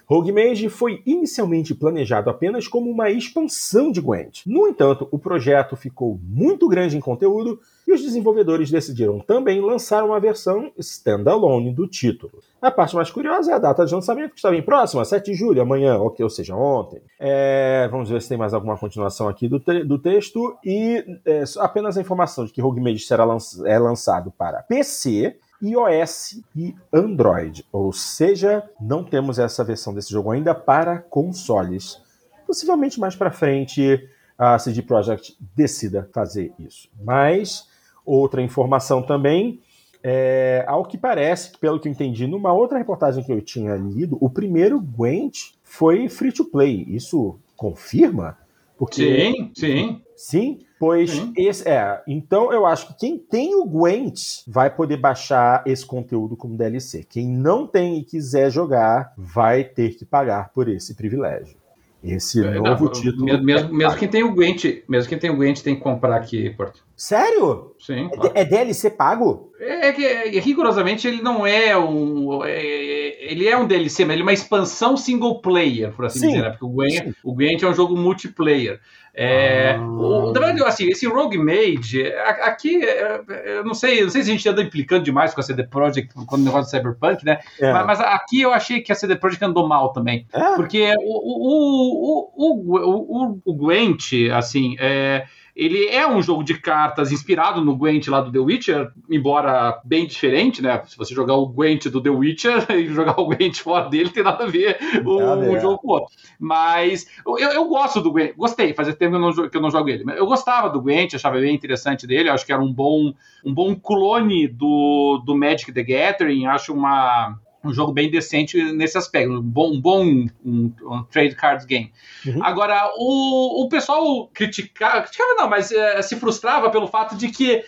Rogue 0.05 0.31
Mage 0.31 0.69
foi 0.69 1.01
inicialmente 1.05 1.73
planejado 1.73 2.29
apenas 2.29 2.67
como 2.67 2.89
uma 2.89 3.09
expansão 3.09 3.91
de 3.91 4.01
Gwent. 4.01 4.41
No 4.45 4.67
entanto, 4.67 5.07
o 5.11 5.17
projeto 5.17 5.75
ficou 5.75 6.19
muito 6.23 6.67
grande 6.67 6.97
em 6.97 6.99
conteúdo 6.99 7.59
e 7.87 7.93
os 7.93 8.01
desenvolvedores 8.01 8.71
decidiram 8.71 9.19
também 9.19 9.61
lançar 9.61 10.03
uma 10.03 10.19
versão 10.19 10.71
standalone 10.77 11.73
do 11.73 11.87
título. 11.87 12.33
A 12.61 12.71
parte 12.71 12.95
mais 12.95 13.11
curiosa 13.11 13.51
é 13.51 13.55
a 13.55 13.59
data 13.59 13.85
de 13.85 13.93
lançamento, 13.93 14.31
que 14.31 14.37
está 14.37 14.49
bem 14.49 14.61
próxima, 14.61 15.03
7 15.03 15.31
de 15.31 15.37
julho, 15.37 15.61
amanhã, 15.61 15.97
ou 15.97 16.29
seja, 16.29 16.55
ontem. 16.55 17.01
É, 17.19 17.87
vamos 17.91 18.09
ver 18.09 18.21
se 18.21 18.29
tem 18.29 18.37
mais 18.37 18.53
alguma 18.53 18.77
continuação 18.77 19.27
aqui 19.27 19.47
do, 19.47 19.59
te 19.59 19.83
do 19.83 19.99
texto. 19.99 20.57
E 20.63 21.03
é, 21.25 21.43
apenas 21.59 21.97
a 21.97 22.01
informação 22.01 22.45
de 22.45 22.53
que 22.53 22.61
Rogue 22.61 22.81
Mage 22.81 23.05
será 23.05 23.25
é 23.65 23.79
lançado 23.79 24.31
para 24.31 24.63
PC, 24.63 25.37
iOS 25.63 26.41
e 26.55 26.75
Android. 26.91 27.65
Ou 27.71 27.91
seja, 27.93 28.69
não 28.79 29.03
temos 29.03 29.39
essa 29.39 29.63
versão 29.63 29.93
desse 29.93 30.11
jogo 30.11 30.31
ainda 30.31 30.53
para 30.53 30.99
consoles. 30.99 32.01
Possivelmente 32.45 32.99
mais 32.99 33.15
para 33.15 33.31
frente 33.31 34.07
a 34.37 34.59
CD 34.59 34.81
Projekt 34.81 35.37
decida 35.55 36.09
fazer 36.11 36.51
isso. 36.59 36.89
Mas 37.01 37.67
outra 38.05 38.41
informação 38.41 39.01
também 39.01 39.61
é, 40.03 40.65
ao 40.67 40.83
que 40.83 40.97
parece, 40.97 41.57
pelo 41.57 41.79
que 41.79 41.87
eu 41.87 41.91
entendi, 41.91 42.27
numa 42.27 42.51
outra 42.51 42.77
reportagem 42.77 43.23
que 43.23 43.31
eu 43.31 43.41
tinha 43.41 43.75
lido, 43.75 44.17
o 44.19 44.29
primeiro 44.29 44.79
Gwent 44.81 45.53
foi 45.63 46.09
free 46.09 46.33
to 46.33 46.43
play. 46.43 46.85
Isso 46.89 47.39
confirma? 47.55 48.37
Porque... 48.77 49.01
Sim, 49.01 49.51
sim. 49.55 50.01
Sim, 50.15 50.59
pois 50.79 51.11
Sim. 51.11 51.33
esse 51.37 51.67
é. 51.67 52.01
Então 52.07 52.51
eu 52.51 52.65
acho 52.65 52.87
que 52.87 52.99
quem 52.99 53.17
tem 53.17 53.55
o 53.55 53.65
Gwent 53.65 54.43
vai 54.47 54.69
poder 54.69 54.97
baixar 54.97 55.63
esse 55.65 55.85
conteúdo 55.85 56.35
como 56.35 56.57
DLC. 56.57 57.03
Quem 57.03 57.27
não 57.27 57.65
tem 57.67 57.99
e 57.99 58.03
quiser 58.03 58.51
jogar 58.51 59.13
vai 59.17 59.63
ter 59.63 59.95
que 59.95 60.05
pagar 60.05 60.51
por 60.53 60.69
esse 60.69 60.95
privilégio. 60.95 61.57
Esse 62.03 62.45
é, 62.45 62.55
novo 62.55 62.85
não, 62.85 62.91
título. 62.91 63.23
Mesmo, 63.23 63.45
mesmo, 63.45 63.73
mesmo, 63.73 63.97
quem 63.97 64.09
tem 64.09 64.23
o 64.23 64.35
Gwent, 64.35 64.83
mesmo 64.89 65.07
quem 65.07 65.17
tem 65.17 65.29
o 65.29 65.37
Gwent 65.37 65.61
tem 65.61 65.73
que 65.73 65.81
comprar 65.81 66.17
aqui, 66.17 66.49
Porto. 66.49 66.83
Sério? 66.97 67.73
Sim. 67.79 68.09
É, 68.11 68.15
claro. 68.15 68.31
é 68.35 68.45
DLC 68.45 68.89
pago? 68.89 69.51
É, 69.57 69.87
é 69.87 69.93
que 69.93 70.05
é, 70.05 70.39
rigorosamente 70.39 71.07
ele 71.07 71.21
não 71.21 71.47
é 71.47 71.77
um. 71.77 72.43
É, 72.43 73.02
ele 73.25 73.47
é 73.47 73.57
um 73.57 73.65
DLC, 73.65 74.05
mas 74.05 74.13
ele 74.13 74.21
é 74.21 74.25
uma 74.25 74.33
expansão 74.33 74.97
single 74.97 75.41
player, 75.41 75.91
por 75.91 76.05
assim 76.05 76.19
Sim. 76.19 76.27
dizer, 76.27 76.41
né? 76.41 76.49
Porque 76.49 76.65
o 76.65 76.69
Gwent, 76.69 77.15
o 77.23 77.33
Gwent 77.33 77.63
é 77.63 77.67
um 77.67 77.73
jogo 77.73 77.95
multiplayer. 77.95 78.79
É, 79.15 79.75
ah. 79.77 79.81
o, 79.81 80.31
na 80.33 80.39
verdade, 80.39 80.63
assim, 80.63 80.87
esse 80.87 81.05
Rogue 81.05 81.37
Mage, 81.37 82.03
aqui, 82.41 82.83
é, 82.83 83.21
eu 83.45 83.63
não 83.63 83.75
sei, 83.75 84.01
não 84.01 84.09
sei 84.09 84.23
se 84.23 84.31
a 84.31 84.33
gente 84.33 84.49
anda 84.49 84.61
implicando 84.61 85.03
demais 85.03 85.33
com 85.33 85.39
a 85.39 85.43
CD 85.43 85.63
Projekt 85.63 86.13
quando 86.25 86.41
o 86.41 86.45
negócio 86.45 86.65
de 86.65 86.71
Cyberpunk, 86.71 87.23
né? 87.23 87.39
É. 87.59 87.71
Mas, 87.71 87.85
mas, 87.85 87.99
aqui 88.01 88.41
eu 88.41 88.51
achei 88.51 88.81
que 88.81 88.91
a 88.91 88.95
CD 88.95 89.15
Projekt 89.15 89.45
andou 89.45 89.67
mal 89.67 89.93
também. 89.93 90.25
É? 90.33 90.55
Porque 90.55 90.91
o, 90.97 91.01
o, 91.01 92.33
o, 92.35 93.33
o, 93.35 93.41
o, 93.45 93.53
Gwent, 93.53 94.13
assim, 94.33 94.75
é 94.79 95.25
ele 95.55 95.87
é 95.87 96.07
um 96.07 96.21
jogo 96.21 96.43
de 96.43 96.59
cartas 96.59 97.11
inspirado 97.11 97.63
no 97.63 97.75
Gwent 97.75 98.07
lá 98.07 98.21
do 98.21 98.31
The 98.31 98.39
Witcher, 98.39 98.91
embora 99.09 99.79
bem 99.85 100.07
diferente, 100.07 100.61
né? 100.61 100.81
Se 100.85 100.97
você 100.97 101.13
jogar 101.13 101.35
o 101.35 101.45
Gwent 101.45 101.87
do 101.87 102.01
The 102.01 102.09
Witcher 102.09 102.65
e 102.73 102.87
jogar 102.87 103.19
o 103.19 103.27
Gwent 103.27 103.59
fora 103.59 103.87
dele, 103.87 104.09
tem 104.09 104.23
nada 104.23 104.45
a 104.45 104.47
ver 104.47 104.77
um, 105.05 105.51
um 105.51 105.59
jogo 105.59 105.77
com 105.77 105.87
o 105.87 105.91
outro. 105.91 106.15
Mas 106.39 107.07
eu, 107.25 107.37
eu 107.37 107.65
gosto 107.65 108.01
do 108.01 108.11
Gwent, 108.11 108.35
gostei, 108.35 108.73
fazia 108.73 108.95
tempo 108.95 109.11
que 109.11 109.17
eu, 109.17 109.21
não, 109.21 109.49
que 109.49 109.57
eu 109.57 109.61
não 109.61 109.71
jogo 109.71 109.89
ele. 109.89 110.03
Eu 110.17 110.25
gostava 110.25 110.69
do 110.69 110.81
Gwent, 110.81 111.13
achava 111.13 111.39
bem 111.39 111.53
interessante 111.53 112.07
dele, 112.07 112.29
acho 112.29 112.45
que 112.45 112.51
era 112.51 112.61
um 112.61 112.73
bom, 112.73 113.13
um 113.45 113.53
bom 113.53 113.75
clone 113.75 114.47
do, 114.47 115.21
do 115.23 115.37
Magic 115.37 115.71
the 115.71 115.83
Gathering, 115.83 116.47
acho 116.47 116.73
uma 116.73 117.37
um 117.63 117.73
jogo 117.73 117.93
bem 117.93 118.09
decente 118.09 118.61
nesse 118.73 118.97
aspecto, 118.97 119.31
um 119.31 119.41
bom, 119.41 119.73
um 119.73 119.81
bom 119.81 120.03
um, 120.45 120.71
um 120.81 121.03
trade 121.03 121.35
cards 121.35 121.65
game. 121.65 121.91
Uhum. 122.25 122.43
Agora, 122.43 122.91
o, 122.97 123.63
o 123.63 123.69
pessoal 123.69 124.27
criticava, 124.33 125.01
criticava 125.01 125.35
não, 125.35 125.49
mas 125.49 125.71
é, 125.71 126.01
se 126.01 126.15
frustrava 126.17 126.69
pelo 126.69 126.87
fato 126.87 127.15
de 127.15 127.29
que 127.29 127.63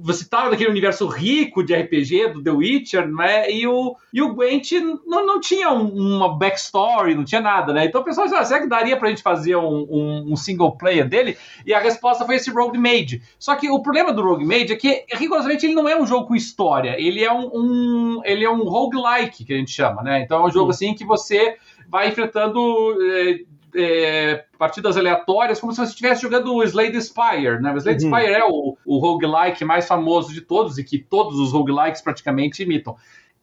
você 0.00 0.24
estava 0.24 0.50
naquele 0.50 0.70
universo 0.70 1.06
rico 1.06 1.62
de 1.62 1.74
RPG 1.74 2.32
do 2.32 2.42
The 2.42 2.50
Witcher, 2.50 3.08
né? 3.08 3.50
E 3.50 3.66
o, 3.66 3.96
e 4.12 4.20
o 4.20 4.34
Gwent 4.34 4.72
não, 5.06 5.24
não 5.24 5.40
tinha 5.40 5.70
uma 5.70 6.36
backstory, 6.36 7.14
não 7.14 7.24
tinha 7.24 7.40
nada, 7.40 7.72
né? 7.72 7.84
Então 7.84 8.00
o 8.00 8.04
pessoal 8.04 8.26
disse, 8.26 8.38
ah, 8.38 8.44
será 8.44 8.60
que 8.60 8.68
daria 8.68 8.96
pra 8.96 9.08
gente 9.08 9.22
fazer 9.22 9.54
um, 9.56 9.86
um, 9.88 10.32
um, 10.32 10.36
single 10.36 10.76
player 10.76 11.08
dele? 11.08 11.36
E 11.64 11.72
a 11.72 11.78
resposta 11.78 12.26
foi 12.26 12.36
esse 12.36 12.50
Rogue 12.50 12.78
Mage. 12.78 13.22
Só 13.38 13.54
que 13.54 13.70
o 13.70 13.80
problema 13.80 14.12
do 14.12 14.22
Rogue 14.22 14.44
Mage 14.44 14.72
é 14.72 14.76
que, 14.76 15.04
rigorosamente, 15.12 15.66
ele 15.66 15.74
não 15.74 15.88
é 15.88 15.96
um 16.00 16.06
jogo 16.06 16.26
com 16.26 16.34
história. 16.34 16.96
Ele 16.98 17.22
é 17.22 17.32
um, 17.32 17.50
um 17.54 18.20
ele 18.24 18.44
é 18.44 18.50
um 18.50 18.64
roguelike, 18.64 19.37
que 19.44 19.52
a 19.52 19.56
gente 19.56 19.70
chama, 19.70 20.02
né? 20.02 20.22
Então 20.22 20.42
é 20.42 20.46
um 20.46 20.50
jogo 20.50 20.70
assim 20.70 20.94
que 20.94 21.04
você 21.04 21.56
vai 21.88 22.08
enfrentando. 22.08 22.60
Eh, 23.02 23.44
é, 23.74 24.44
partidas 24.58 24.96
aleatórias, 24.96 25.60
como 25.60 25.72
se 25.72 25.78
você 25.78 25.90
estivesse 25.90 26.22
jogando 26.22 26.54
o 26.54 26.62
Slade 26.62 27.00
Spire, 27.02 27.60
né? 27.60 27.72
O 27.72 27.76
Slade 27.76 28.04
uhum. 28.04 28.16
Spire 28.16 28.32
é 28.32 28.44
o, 28.44 28.76
o 28.84 28.98
roguelike 28.98 29.64
mais 29.64 29.86
famoso 29.86 30.32
de 30.32 30.40
todos 30.40 30.78
e 30.78 30.84
que 30.84 30.98
todos 30.98 31.38
os 31.38 31.52
roguelikes 31.52 32.00
praticamente 32.00 32.62
imitam. 32.62 32.96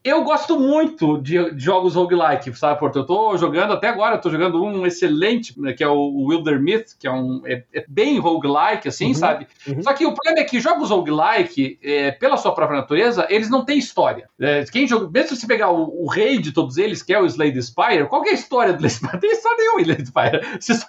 Eu 0.06 0.24
gosto 0.24 0.60
muito 0.60 1.18
de, 1.18 1.56
de 1.56 1.64
jogos 1.64 1.96
roguelike, 1.96 2.56
sabe, 2.56 2.80
Porto? 2.80 3.00
Eu 3.00 3.08
tô 3.08 3.36
jogando, 3.38 3.74
até 3.74 3.90
agora, 3.90 4.18
eu 4.18 4.22
tô 4.22 4.30
jogando 4.30 4.64
um 4.64 4.86
excelente, 4.86 5.60
né, 5.60 5.74
que 5.74 5.84
é 5.84 5.88
o 5.88 6.28
Wilder 6.28 6.62
Myth, 6.62 6.90
que 7.00 7.08
é 7.08 7.12
um 7.12 7.42
é, 7.44 7.64
é 7.74 7.84
bem 7.90 8.20
roguelike, 8.20 8.88
assim, 8.88 9.08
uhum, 9.08 9.14
sabe? 9.16 9.48
Uhum. 9.68 9.82
Só 9.82 9.94
que 9.94 10.06
o 10.06 10.14
problema 10.14 10.42
é 10.42 10.44
que 10.44 10.60
jogos 10.60 10.92
roguelike, 10.92 11.80
é, 11.82 12.12
pela 12.12 12.38
sua 12.38 12.54
própria 12.54 12.82
natureza, 12.82 13.26
eles 13.32 13.50
não 13.50 13.66
têm 13.66 13.80
história. 13.80 14.30
É, 14.40 14.64
quem 14.66 14.88
joga, 14.88 15.10
mesmo 15.10 15.30
se 15.30 15.42
você 15.42 15.48
pegar 15.48 15.72
o, 15.72 16.04
o, 16.04 16.08
rei 16.08 16.38
de 16.38 16.52
todos 16.52 16.78
eles, 16.78 17.02
que 17.02 17.12
é 17.12 17.20
o 17.20 17.26
Slade 17.26 17.60
Spire, 17.64 18.08
qual 18.08 18.24
é 18.26 18.30
a 18.30 18.34
história 18.34 18.74
do 18.74 18.86
Slade 18.86 18.94
Spire? 18.94 19.14
Não 19.14 19.20
tem 19.20 19.32
história 19.32 19.58
nenhuma 19.58 19.80
em 19.80 19.84
Slade 19.86 20.06
Spire. 20.06 20.42
Você 20.62 20.74
só 20.76 20.86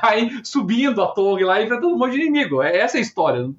vai 0.00 0.30
subindo 0.42 1.00
a 1.00 1.06
torre 1.06 1.44
lá 1.44 1.60
e 1.60 1.64
enfrentando 1.64 1.94
um 1.94 1.96
monte 1.98 2.14
de 2.14 2.22
inimigo. 2.22 2.60
É 2.60 2.78
essa 2.78 2.98
a 2.98 3.00
história 3.00 3.40
não 3.40 3.54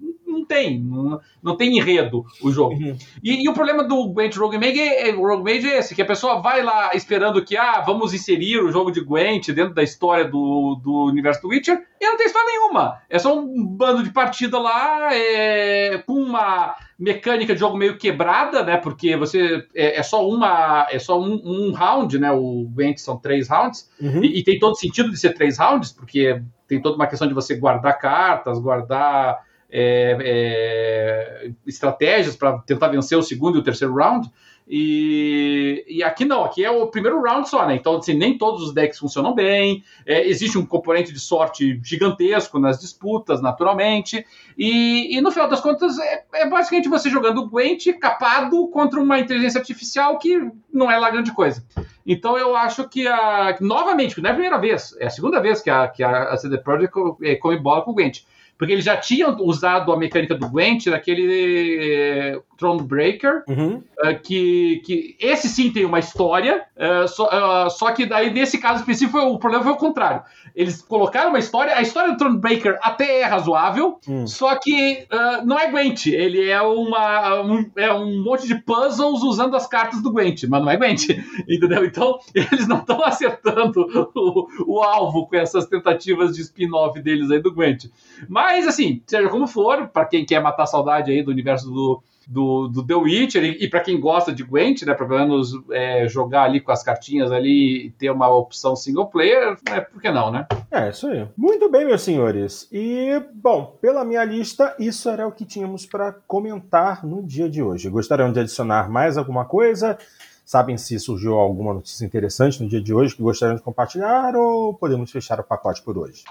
tem, 0.46 0.80
não, 0.82 1.20
não 1.42 1.56
tem 1.56 1.78
enredo 1.78 2.26
o 2.42 2.52
jogo. 2.52 2.76
Uhum. 2.76 2.98
E, 3.24 3.44
e, 3.44 3.50
o 3.50 3.54
problema 3.54 3.84
do 3.84 4.08
Gwent 4.10 4.36
Rogue 4.36 4.58
Mage, 4.58 4.80
é, 4.80 5.12
Rogue 5.12 5.44
Mage 5.44 5.68
é 5.68 5.80
esse, 5.80 5.96
que 5.96 6.02
a 6.02 6.06
pessoa 6.06 6.42
vai 6.42 6.64
lá 6.64 6.92
esperando 6.94 7.44
que, 7.44 7.56
ah, 7.56 7.82
vamos 7.86 8.14
inserir 8.14 8.60
o 8.60 8.72
jogo 8.72 8.92
de 8.92 9.02
Gwent 9.02 9.48
dentro 9.50 9.74
da 9.74 9.84
história 9.84 10.26
do, 10.26 10.80
do 10.84 11.06
universo 11.06 11.42
do 11.42 11.50
Witcher, 11.50 11.82
e 12.00 12.06
não 12.06 12.18
tem 12.18 12.28
história 12.28 12.48
nenhuma. 12.48 13.02
É 13.10 13.20
só 13.20 13.38
um 13.38 13.66
bando 13.66 14.04
de 14.04 14.12
partida 14.12 14.60
lá, 14.60 15.14
é, 15.14 15.98
com 16.06 16.14
uma 16.14 16.76
mecânica 16.98 17.54
de 17.54 17.60
jogo 17.60 17.78
meio 17.78 17.98
quebrada, 17.98 18.64
né? 18.64 18.76
Porque 18.78 19.16
você 19.16 19.66
é, 19.74 20.00
é 20.00 20.04
só 20.04 20.28
uma, 20.28 20.88
é 20.92 21.00
só 21.00 21.20
um, 21.20 21.42
um, 21.44 21.72
round, 21.72 22.20
né? 22.20 22.32
O 22.32 22.68
Gwent 22.74 22.98
são 22.98 23.18
três 23.18 23.48
rounds 23.48 23.90
uhum. 24.02 24.24
e, 24.24 24.40
e, 24.40 24.44
tem 24.44 24.60
todo 24.60 24.76
sentido 24.76 25.10
de 25.10 25.18
ser 25.18 25.34
três 25.34 25.58
rounds, 25.58 25.94
porque 25.94 26.42
tem 26.68 26.82
toda 26.82 26.96
uma 26.96 27.08
questão 27.08 27.28
de 27.28 27.34
você 27.34 27.56
guardar 27.56 27.98
cartas, 27.98 28.60
guardar 28.60 29.40
é, 29.72 30.18
é, 30.20 31.52
estratégias 31.66 32.36
para 32.36 32.60
tentar 32.60 32.88
vencer 32.88 33.18
o 33.18 33.24
segundo 33.24 33.58
e 33.58 33.62
o 33.62 33.64
terceiro 33.64 33.94
round. 33.94 34.30
E, 34.72 35.84
e, 35.88 36.04
aqui 36.04 36.26
não, 36.26 36.46
aqui 36.46 36.64
é 36.64 36.70
o 36.70 36.86
primeiro 36.86 37.20
round 37.24 37.50
só, 37.50 37.66
né? 37.66 37.74
Então, 37.74 37.98
assim, 37.98 38.14
nem 38.14 38.38
todos 38.38 38.62
os 38.62 38.72
decks 38.72 39.00
funcionam 39.00 39.34
bem. 39.34 39.84
É, 40.06 40.28
existe 40.28 40.60
um 40.60 40.66
componente 40.66 41.12
de 41.12 41.20
sorte 41.20 41.80
gigantesco 41.84 42.60
nas 42.60 42.80
disputas, 42.80 43.42
naturalmente. 43.42 44.24
E, 44.56 45.18
e 45.18 45.22
no 45.22 45.32
final 45.32 45.50
das 45.50 45.60
contas, 45.60 45.98
é, 45.98 46.24
é, 46.36 46.48
basicamente 46.48 46.88
você 46.88 47.10
jogando 47.10 47.40
o 47.40 47.50
Gwent 47.50 47.88
capado 48.00 48.68
contra 48.68 49.02
uma 49.02 49.18
inteligência 49.18 49.60
artificial 49.60 50.20
que 50.20 50.52
não 50.72 50.92
é 50.92 51.00
lá 51.00 51.10
grande 51.10 51.32
coisa. 51.34 51.66
Então, 52.06 52.38
eu 52.38 52.56
acho 52.56 52.88
que, 52.88 53.08
a, 53.08 53.58
novamente, 53.60 54.22
não 54.22 54.30
é 54.30 54.34
a 54.34 54.36
primeira 54.36 54.60
vez, 54.60 54.96
é 55.00 55.08
a 55.08 55.12
segunda 55.12 55.40
vez 55.40 55.62
que 55.62 55.72
a, 55.72 55.88
que 55.88 56.04
a 56.04 56.38
CD 56.38 56.60
Projekt 56.60 56.96
é, 57.24 57.36
come 57.36 57.58
bola 57.58 57.82
com 57.82 57.90
o 57.90 57.96
Gwent 57.96 58.20
porque 58.60 58.74
eles 58.74 58.84
já 58.84 58.98
tinham 58.98 59.38
usado 59.40 59.90
a 59.94 59.98
mecânica 59.98 60.36
do 60.36 60.50
Gwent 60.50 60.88
naquele 60.88 62.36
uh, 62.36 62.44
Thronebreaker, 62.58 63.44
uhum. 63.48 63.82
uh, 64.04 64.20
que, 64.22 64.82
que 64.86 65.16
esse 65.18 65.48
sim 65.48 65.72
tem 65.72 65.86
uma 65.86 66.00
história, 66.00 66.66
uh, 66.76 67.08
só, 67.08 67.70
só 67.70 67.92
que 67.94 68.06
daí 68.06 68.34
nesse 68.34 68.58
caso 68.58 68.82
específico 68.82 69.18
o 69.18 69.40
problema 69.40 69.64
foi 69.64 69.72
o 69.72 69.78
contrário. 69.78 70.24
Eles 70.54 70.82
colocaram 70.82 71.30
uma 71.30 71.40
história, 71.40 71.74
a 71.74 71.82
história 71.82 72.12
do 72.12 72.18
Thronebreaker 72.18 72.78
até 72.82 73.22
é 73.22 73.24
razoável, 73.24 73.98
hum. 74.06 74.28
só 74.28 74.54
que 74.56 75.08
não 75.46 75.58
é 75.58 75.72
Gwent, 75.72 76.08
ele 76.08 76.50
é, 76.50 76.62
uma, 76.62 77.42
um, 77.42 77.72
é 77.78 77.94
um 77.94 78.22
monte 78.22 78.46
de 78.46 78.56
puzzles 78.56 79.22
usando 79.22 79.56
as 79.56 79.68
cartas 79.68 80.02
do 80.02 80.12
Gwent, 80.12 80.44
mas 80.50 80.62
não 80.62 80.70
é 80.70 80.76
Gwent, 80.76 81.08
entendeu? 81.48 81.86
Então 81.86 82.20
eles 82.36 82.68
não 82.68 82.80
estão 82.80 83.06
acertando 83.06 83.88
o, 84.14 84.48
o 84.66 84.82
alvo 84.82 85.28
com 85.28 85.36
essas 85.38 85.66
tentativas 85.68 86.36
de 86.36 86.42
spin-off 86.42 87.00
deles 87.00 87.32
aí 87.32 87.40
do 87.40 87.54
Gwent. 87.54 87.86
Mas 88.28 88.49
mas, 88.52 88.68
assim, 88.68 89.00
seja 89.06 89.30
como 89.30 89.46
for, 89.46 89.88
para 89.90 90.06
quem 90.06 90.26
quer 90.26 90.42
matar 90.42 90.66
saudade 90.66 91.12
aí 91.12 91.22
do 91.22 91.30
universo 91.30 91.70
do, 91.70 92.02
do, 92.28 92.68
do 92.68 92.84
The 92.84 92.96
Witcher 92.96 93.44
e, 93.44 93.64
e 93.64 93.70
para 93.70 93.80
quem 93.80 94.00
gosta 94.00 94.34
de 94.34 94.44
Gwent, 94.44 94.82
né, 94.82 94.96
para 94.96 95.06
pelo 95.06 95.20
menos 95.20 95.52
é, 95.72 96.08
jogar 96.08 96.46
ali 96.46 96.60
com 96.60 96.72
as 96.72 96.82
cartinhas 96.82 97.32
ali 97.32 97.86
e 97.86 97.92
ter 97.92 98.10
uma 98.10 98.28
opção 98.28 98.76
single 98.76 99.06
player, 99.06 99.56
é, 99.70 99.82
por 99.82 100.02
que 100.02 100.10
não, 100.10 100.32
né? 100.32 100.48
É, 100.72 100.90
isso 100.90 101.06
aí. 101.06 101.28
Muito 101.38 101.70
bem, 101.70 101.86
meus 101.86 102.02
senhores. 102.02 102.68
E, 102.72 103.22
bom, 103.36 103.78
pela 103.80 104.04
minha 104.04 104.26
lista, 104.26 104.76
isso 104.80 105.08
era 105.10 105.28
o 105.28 105.32
que 105.32 105.46
tínhamos 105.46 105.86
para 105.86 106.12
comentar 106.28 107.06
no 107.06 107.22
dia 107.22 107.48
de 107.48 107.62
hoje. 107.62 107.88
Gostariam 107.88 108.34
de 108.34 108.40
adicionar 108.40 108.90
mais 108.90 109.16
alguma 109.16 109.46
coisa? 109.46 109.96
Sabem 110.44 110.76
se 110.76 110.98
surgiu 111.00 111.36
alguma 111.36 111.76
notícia 111.76 112.04
interessante 112.04 112.64
no 112.64 112.68
dia 112.68 112.82
de 112.82 112.92
hoje 112.92 113.16
que 113.16 113.22
gostariam 113.22 113.58
de 113.58 113.62
compartilhar 113.62 114.36
ou 114.36 114.74
podemos 114.74 115.12
fechar 115.12 115.40
o 115.40 115.44
pacote 115.44 115.84
por 115.84 115.96
hoje? 116.00 116.24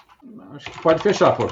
Acho 0.53 0.69
que 0.69 0.83
pode 0.83 1.01
fechar, 1.01 1.37
pô. 1.37 1.47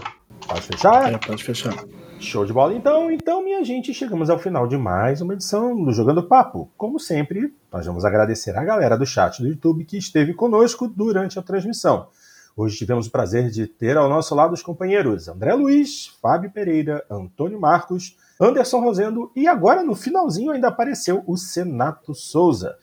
Pode 0.47 0.63
fechar? 0.63 1.13
É, 1.13 1.19
pode 1.19 1.45
fechar. 1.45 1.85
Show 2.19 2.45
de 2.45 2.53
bola 2.53 2.75
então. 2.75 3.11
Então, 3.11 3.45
minha 3.45 3.63
gente, 3.63 3.93
chegamos 3.95 4.31
ao 4.31 4.39
final 4.39 4.67
de 4.67 4.77
mais 4.77 5.21
uma 5.21 5.35
edição 5.35 5.85
do 5.85 5.93
Jogando 5.93 6.23
Papo. 6.23 6.71
Como 6.77 6.99
sempre, 6.99 7.55
nós 7.71 7.87
vamos 7.87 8.05
agradecer 8.05 8.57
a 8.57 8.65
galera 8.65 8.97
do 8.97 9.05
chat 9.05 9.41
do 9.41 9.49
YouTube 9.49 9.85
que 9.85 9.99
esteve 9.99 10.35
conosco 10.35 10.89
durante 10.89 11.39
a 11.39 11.43
transmissão. 11.43 12.09
Hoje 12.57 12.79
tivemos 12.79 13.07
o 13.07 13.11
prazer 13.11 13.51
de 13.51 13.67
ter 13.67 13.99
ao 13.99 14.09
nosso 14.09 14.35
lado 14.35 14.55
os 14.55 14.63
companheiros 14.63 15.29
André 15.29 15.53
Luiz, 15.53 16.07
Fábio 16.23 16.51
Pereira, 16.51 17.05
Antônio 17.11 17.61
Marcos, 17.61 18.17
Anderson 18.41 18.81
Rosendo 18.81 19.31
e 19.37 19.47
agora 19.47 19.83
no 19.83 19.95
finalzinho 19.95 20.53
ainda 20.53 20.69
apareceu 20.69 21.23
o 21.27 21.37
Senato 21.37 22.15
Souza. 22.15 22.77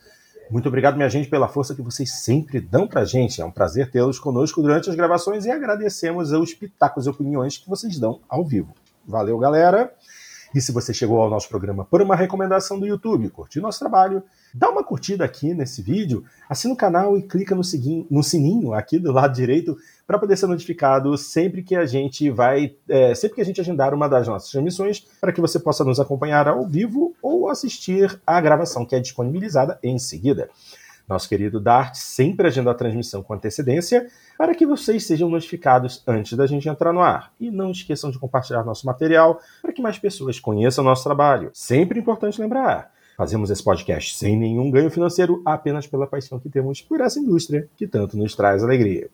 Muito 0.49 0.68
obrigado, 0.68 0.95
minha 0.95 1.10
gente, 1.10 1.30
pela 1.30 1.48
força 1.48 1.74
que 1.74 1.82
vocês 1.82 2.11
sempre 2.11 2.60
dão 2.60 2.88
pra 2.88 3.06
gente. 3.06 3.41
É 3.41 3.45
um 3.45 3.52
prazer 3.52 3.90
tê-los 3.90 4.20
conosco 4.20 4.61
durante 4.61 4.90
as 4.90 4.95
gravações 4.95 5.45
e 5.45 5.52
agradecemos 5.52 6.32
os 6.32 6.53
pitacos 6.53 7.06
e 7.06 7.10
opiniões 7.10 7.57
que 7.57 7.70
vocês 7.70 7.98
dão 7.98 8.20
ao 8.30 8.45
vivo. 8.45 8.74
Valeu, 9.06 9.38
galera! 9.38 9.91
E 10.53 10.61
se 10.61 10.72
você 10.72 10.94
chegou 10.94 11.20
ao 11.20 11.30
nosso 11.30 11.49
programa 11.49 11.84
por 11.84 12.02
uma 12.02 12.15
recomendação 12.15 12.80
do 12.80 12.86
YouTube, 12.86 13.30
curtiu 13.30 13.61
nosso 13.61 13.80
trabalho, 13.80 14.22
dá 14.53 14.69
uma 14.69 14.84
curtida 14.84 15.25
aqui 15.25 15.53
nesse 15.53 15.81
vídeo, 15.81 16.23
assina 16.49 16.73
o 16.73 16.77
canal 16.77 17.17
e 17.17 17.23
clica 17.23 17.55
no, 17.55 17.61
no 18.09 18.23
sininho 18.23 18.73
aqui 18.73 18.99
do 18.99 19.11
lado 19.11 19.34
direito 19.34 19.75
para 20.05 20.19
poder 20.19 20.38
ser 20.38 20.47
notificado 20.47 21.17
sempre 21.17 21.63
que 21.63 21.75
a 21.75 21.85
gente 21.85 22.30
vai, 22.30 22.75
é, 22.88 23.15
sempre 23.15 23.35
que 23.35 23.41
a 23.41 23.45
gente 23.45 23.61
agendar 23.61 23.93
uma 23.93 24.07
das 24.07 24.27
nossas 24.27 24.51
transmissões, 24.51 25.05
para 25.19 25.31
que 25.31 25.41
você 25.41 25.59
possa 25.59 25.84
nos 25.84 25.99
acompanhar 25.99 26.47
ao 26.47 26.67
vivo 26.67 27.15
ou 27.21 27.49
assistir 27.49 28.19
a 28.27 28.39
gravação 28.39 28.85
que 28.85 28.95
é 28.95 28.99
disponibilizada 28.99 29.80
em 29.81 29.97
seguida. 29.97 30.49
Nosso 31.07 31.27
querido 31.27 31.59
Dart 31.59 31.95
sempre 31.95 32.47
agenda 32.47 32.71
a 32.71 32.73
transmissão 32.73 33.21
com 33.21 33.34
antecedência 33.34 34.07
para 34.38 34.55
que 34.55 34.65
vocês 34.65 35.05
sejam 35.05 35.30
notificados 35.30 36.01
antes 36.07 36.38
da 36.38 36.47
gente 36.47 36.67
entrar 36.69 36.93
no 36.93 37.01
ar. 37.01 37.31
E 37.39 37.51
não 37.51 37.71
esqueçam 37.71 38.09
de 38.09 38.17
compartilhar 38.17 38.63
nosso 38.63 38.85
material 38.85 39.39
para 39.61 39.73
que 39.73 39.81
mais 39.81 39.99
pessoas 39.99 40.39
conheçam 40.39 40.84
nosso 40.84 41.03
trabalho. 41.03 41.51
Sempre 41.53 41.99
importante 41.99 42.39
lembrar. 42.39 42.91
Fazemos 43.18 43.49
esse 43.49 43.64
podcast 43.64 44.18
sem 44.18 44.38
nenhum 44.38 44.72
ganho 44.72 44.90
financeiro, 44.90 45.41
apenas 45.45 45.85
pela 45.85 46.07
paixão 46.07 46.40
que 46.40 46.49
temos 46.49 46.81
por 46.81 46.99
essa 47.02 47.19
indústria 47.19 47.69
que 47.77 47.88
tanto 47.88 48.18
nos 48.18 48.35
traz 48.35 48.64
alegria. 48.64 49.10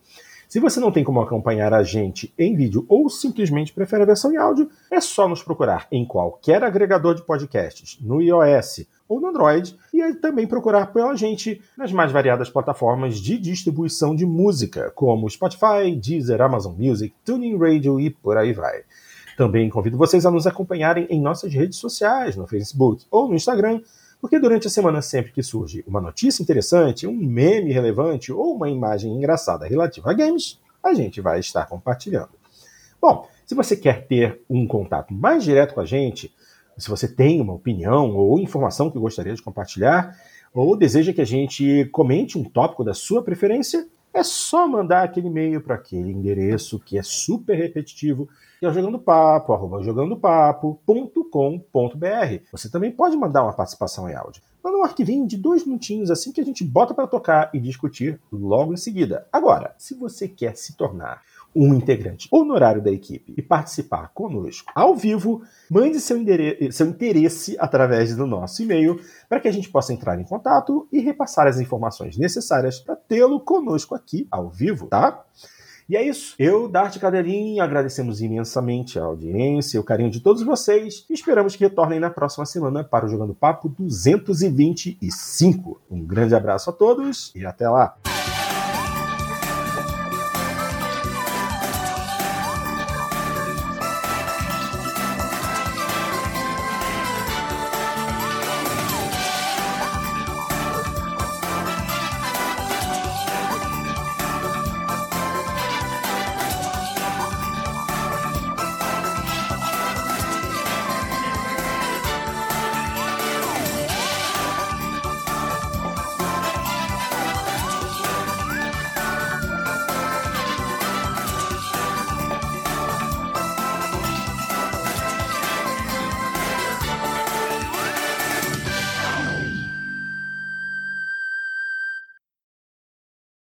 Se 0.50 0.58
você 0.58 0.80
não 0.80 0.90
tem 0.90 1.04
como 1.04 1.20
acompanhar 1.20 1.72
a 1.72 1.84
gente 1.84 2.34
em 2.36 2.56
vídeo 2.56 2.84
ou 2.88 3.08
simplesmente 3.08 3.72
prefere 3.72 4.02
a 4.02 4.06
versão 4.06 4.32
em 4.32 4.36
áudio, 4.36 4.68
é 4.90 5.00
só 5.00 5.28
nos 5.28 5.44
procurar 5.44 5.86
em 5.92 6.04
qualquer 6.04 6.64
agregador 6.64 7.14
de 7.14 7.22
podcasts, 7.22 7.98
no 8.00 8.20
iOS 8.20 8.84
ou 9.08 9.20
no 9.20 9.28
Android, 9.28 9.78
e 9.94 10.14
também 10.14 10.48
procurar 10.48 10.92
pela 10.92 11.14
gente 11.14 11.60
nas 11.78 11.92
mais 11.92 12.10
variadas 12.10 12.50
plataformas 12.50 13.20
de 13.20 13.38
distribuição 13.38 14.12
de 14.12 14.26
música, 14.26 14.90
como 14.90 15.30
Spotify, 15.30 15.94
Deezer, 15.94 16.40
Amazon 16.40 16.74
Music, 16.76 17.14
Tuning 17.24 17.56
Radio 17.56 18.00
e 18.00 18.10
por 18.10 18.36
aí 18.36 18.52
vai. 18.52 18.82
Também 19.40 19.70
convido 19.70 19.96
vocês 19.96 20.26
a 20.26 20.30
nos 20.30 20.46
acompanharem 20.46 21.06
em 21.08 21.18
nossas 21.18 21.50
redes 21.50 21.78
sociais, 21.78 22.36
no 22.36 22.46
Facebook 22.46 23.06
ou 23.10 23.26
no 23.26 23.34
Instagram, 23.34 23.80
porque 24.20 24.38
durante 24.38 24.66
a 24.66 24.70
semana, 24.70 25.00
sempre 25.00 25.32
que 25.32 25.42
surge 25.42 25.82
uma 25.86 25.98
notícia 25.98 26.42
interessante, 26.42 27.06
um 27.06 27.16
meme 27.16 27.72
relevante 27.72 28.30
ou 28.30 28.54
uma 28.54 28.68
imagem 28.68 29.10
engraçada 29.10 29.66
relativa 29.66 30.10
a 30.10 30.12
games, 30.12 30.60
a 30.82 30.92
gente 30.92 31.22
vai 31.22 31.40
estar 31.40 31.64
compartilhando. 31.64 32.28
Bom, 33.00 33.26
se 33.46 33.54
você 33.54 33.74
quer 33.74 34.06
ter 34.06 34.42
um 34.46 34.66
contato 34.66 35.14
mais 35.14 35.42
direto 35.42 35.72
com 35.72 35.80
a 35.80 35.86
gente, 35.86 36.30
se 36.76 36.90
você 36.90 37.08
tem 37.08 37.40
uma 37.40 37.54
opinião 37.54 38.14
ou 38.14 38.38
informação 38.38 38.90
que 38.90 38.98
gostaria 38.98 39.34
de 39.34 39.40
compartilhar, 39.40 40.18
ou 40.52 40.76
deseja 40.76 41.14
que 41.14 41.20
a 41.22 41.26
gente 41.26 41.88
comente 41.92 42.36
um 42.36 42.44
tópico 42.44 42.84
da 42.84 42.92
sua 42.92 43.22
preferência, 43.22 43.88
é 44.12 44.22
só 44.22 44.66
mandar 44.66 45.04
aquele 45.04 45.28
e-mail 45.28 45.60
para 45.60 45.76
aquele 45.76 46.10
endereço 46.10 46.78
que 46.78 46.98
é 46.98 47.02
super 47.02 47.56
repetitivo, 47.56 48.28
que 48.58 48.66
é 48.66 48.72
jogandopapo, 48.72 49.52
arroba 49.52 49.82
jogandopapo.com.br. 49.82 52.44
Você 52.52 52.70
também 52.70 52.90
pode 52.90 53.16
mandar 53.16 53.44
uma 53.44 53.52
participação 53.52 54.08
em 54.08 54.14
áudio. 54.14 54.42
Manda 54.62 54.76
um 54.76 54.84
arquivinho 54.84 55.26
de 55.26 55.38
dois 55.38 55.64
minutinhos 55.64 56.10
assim 56.10 56.32
que 56.32 56.40
a 56.40 56.44
gente 56.44 56.62
bota 56.62 56.92
para 56.92 57.06
tocar 57.06 57.50
e 57.54 57.58
discutir 57.58 58.20
logo 58.30 58.74
em 58.74 58.76
seguida. 58.76 59.26
Agora, 59.32 59.74
se 59.78 59.94
você 59.94 60.28
quer 60.28 60.54
se 60.56 60.76
tornar 60.76 61.22
um 61.54 61.74
integrante 61.74 62.28
honorário 62.30 62.82
da 62.82 62.90
equipe 62.90 63.34
e 63.36 63.42
participar 63.42 64.10
conosco 64.14 64.70
ao 64.74 64.94
vivo, 64.94 65.42
mande 65.70 66.00
seu, 66.00 66.18
seu 66.70 66.86
interesse 66.86 67.56
através 67.58 68.14
do 68.14 68.26
nosso 68.26 68.62
e-mail 68.62 69.00
para 69.28 69.40
que 69.40 69.48
a 69.48 69.52
gente 69.52 69.68
possa 69.68 69.92
entrar 69.92 70.20
em 70.20 70.24
contato 70.24 70.88
e 70.92 71.00
repassar 71.00 71.46
as 71.46 71.60
informações 71.60 72.16
necessárias 72.16 72.78
para 72.78 72.96
tê-lo 72.96 73.40
conosco 73.40 73.94
aqui 73.94 74.26
ao 74.30 74.50
vivo, 74.50 74.86
tá? 74.86 75.24
E 75.90 75.96
é 75.96 76.02
isso. 76.04 76.36
Eu, 76.38 76.68
Dart 76.68 76.96
Cadeirinho, 77.00 77.60
agradecemos 77.60 78.22
imensamente 78.22 78.96
a 78.96 79.02
audiência 79.02 79.76
e 79.76 79.80
o 79.80 79.84
carinho 79.84 80.08
de 80.08 80.20
todos 80.20 80.44
vocês 80.44 81.04
e 81.10 81.14
esperamos 81.14 81.56
que 81.56 81.64
retornem 81.64 81.98
na 81.98 82.10
próxima 82.10 82.46
semana 82.46 82.84
para 82.84 83.06
o 83.06 83.08
Jogando 83.08 83.34
Papo 83.34 83.68
225. 83.76 85.80
Um 85.90 86.04
grande 86.04 86.36
abraço 86.36 86.70
a 86.70 86.72
todos 86.72 87.32
e 87.34 87.44
até 87.44 87.68
lá! 87.68 87.96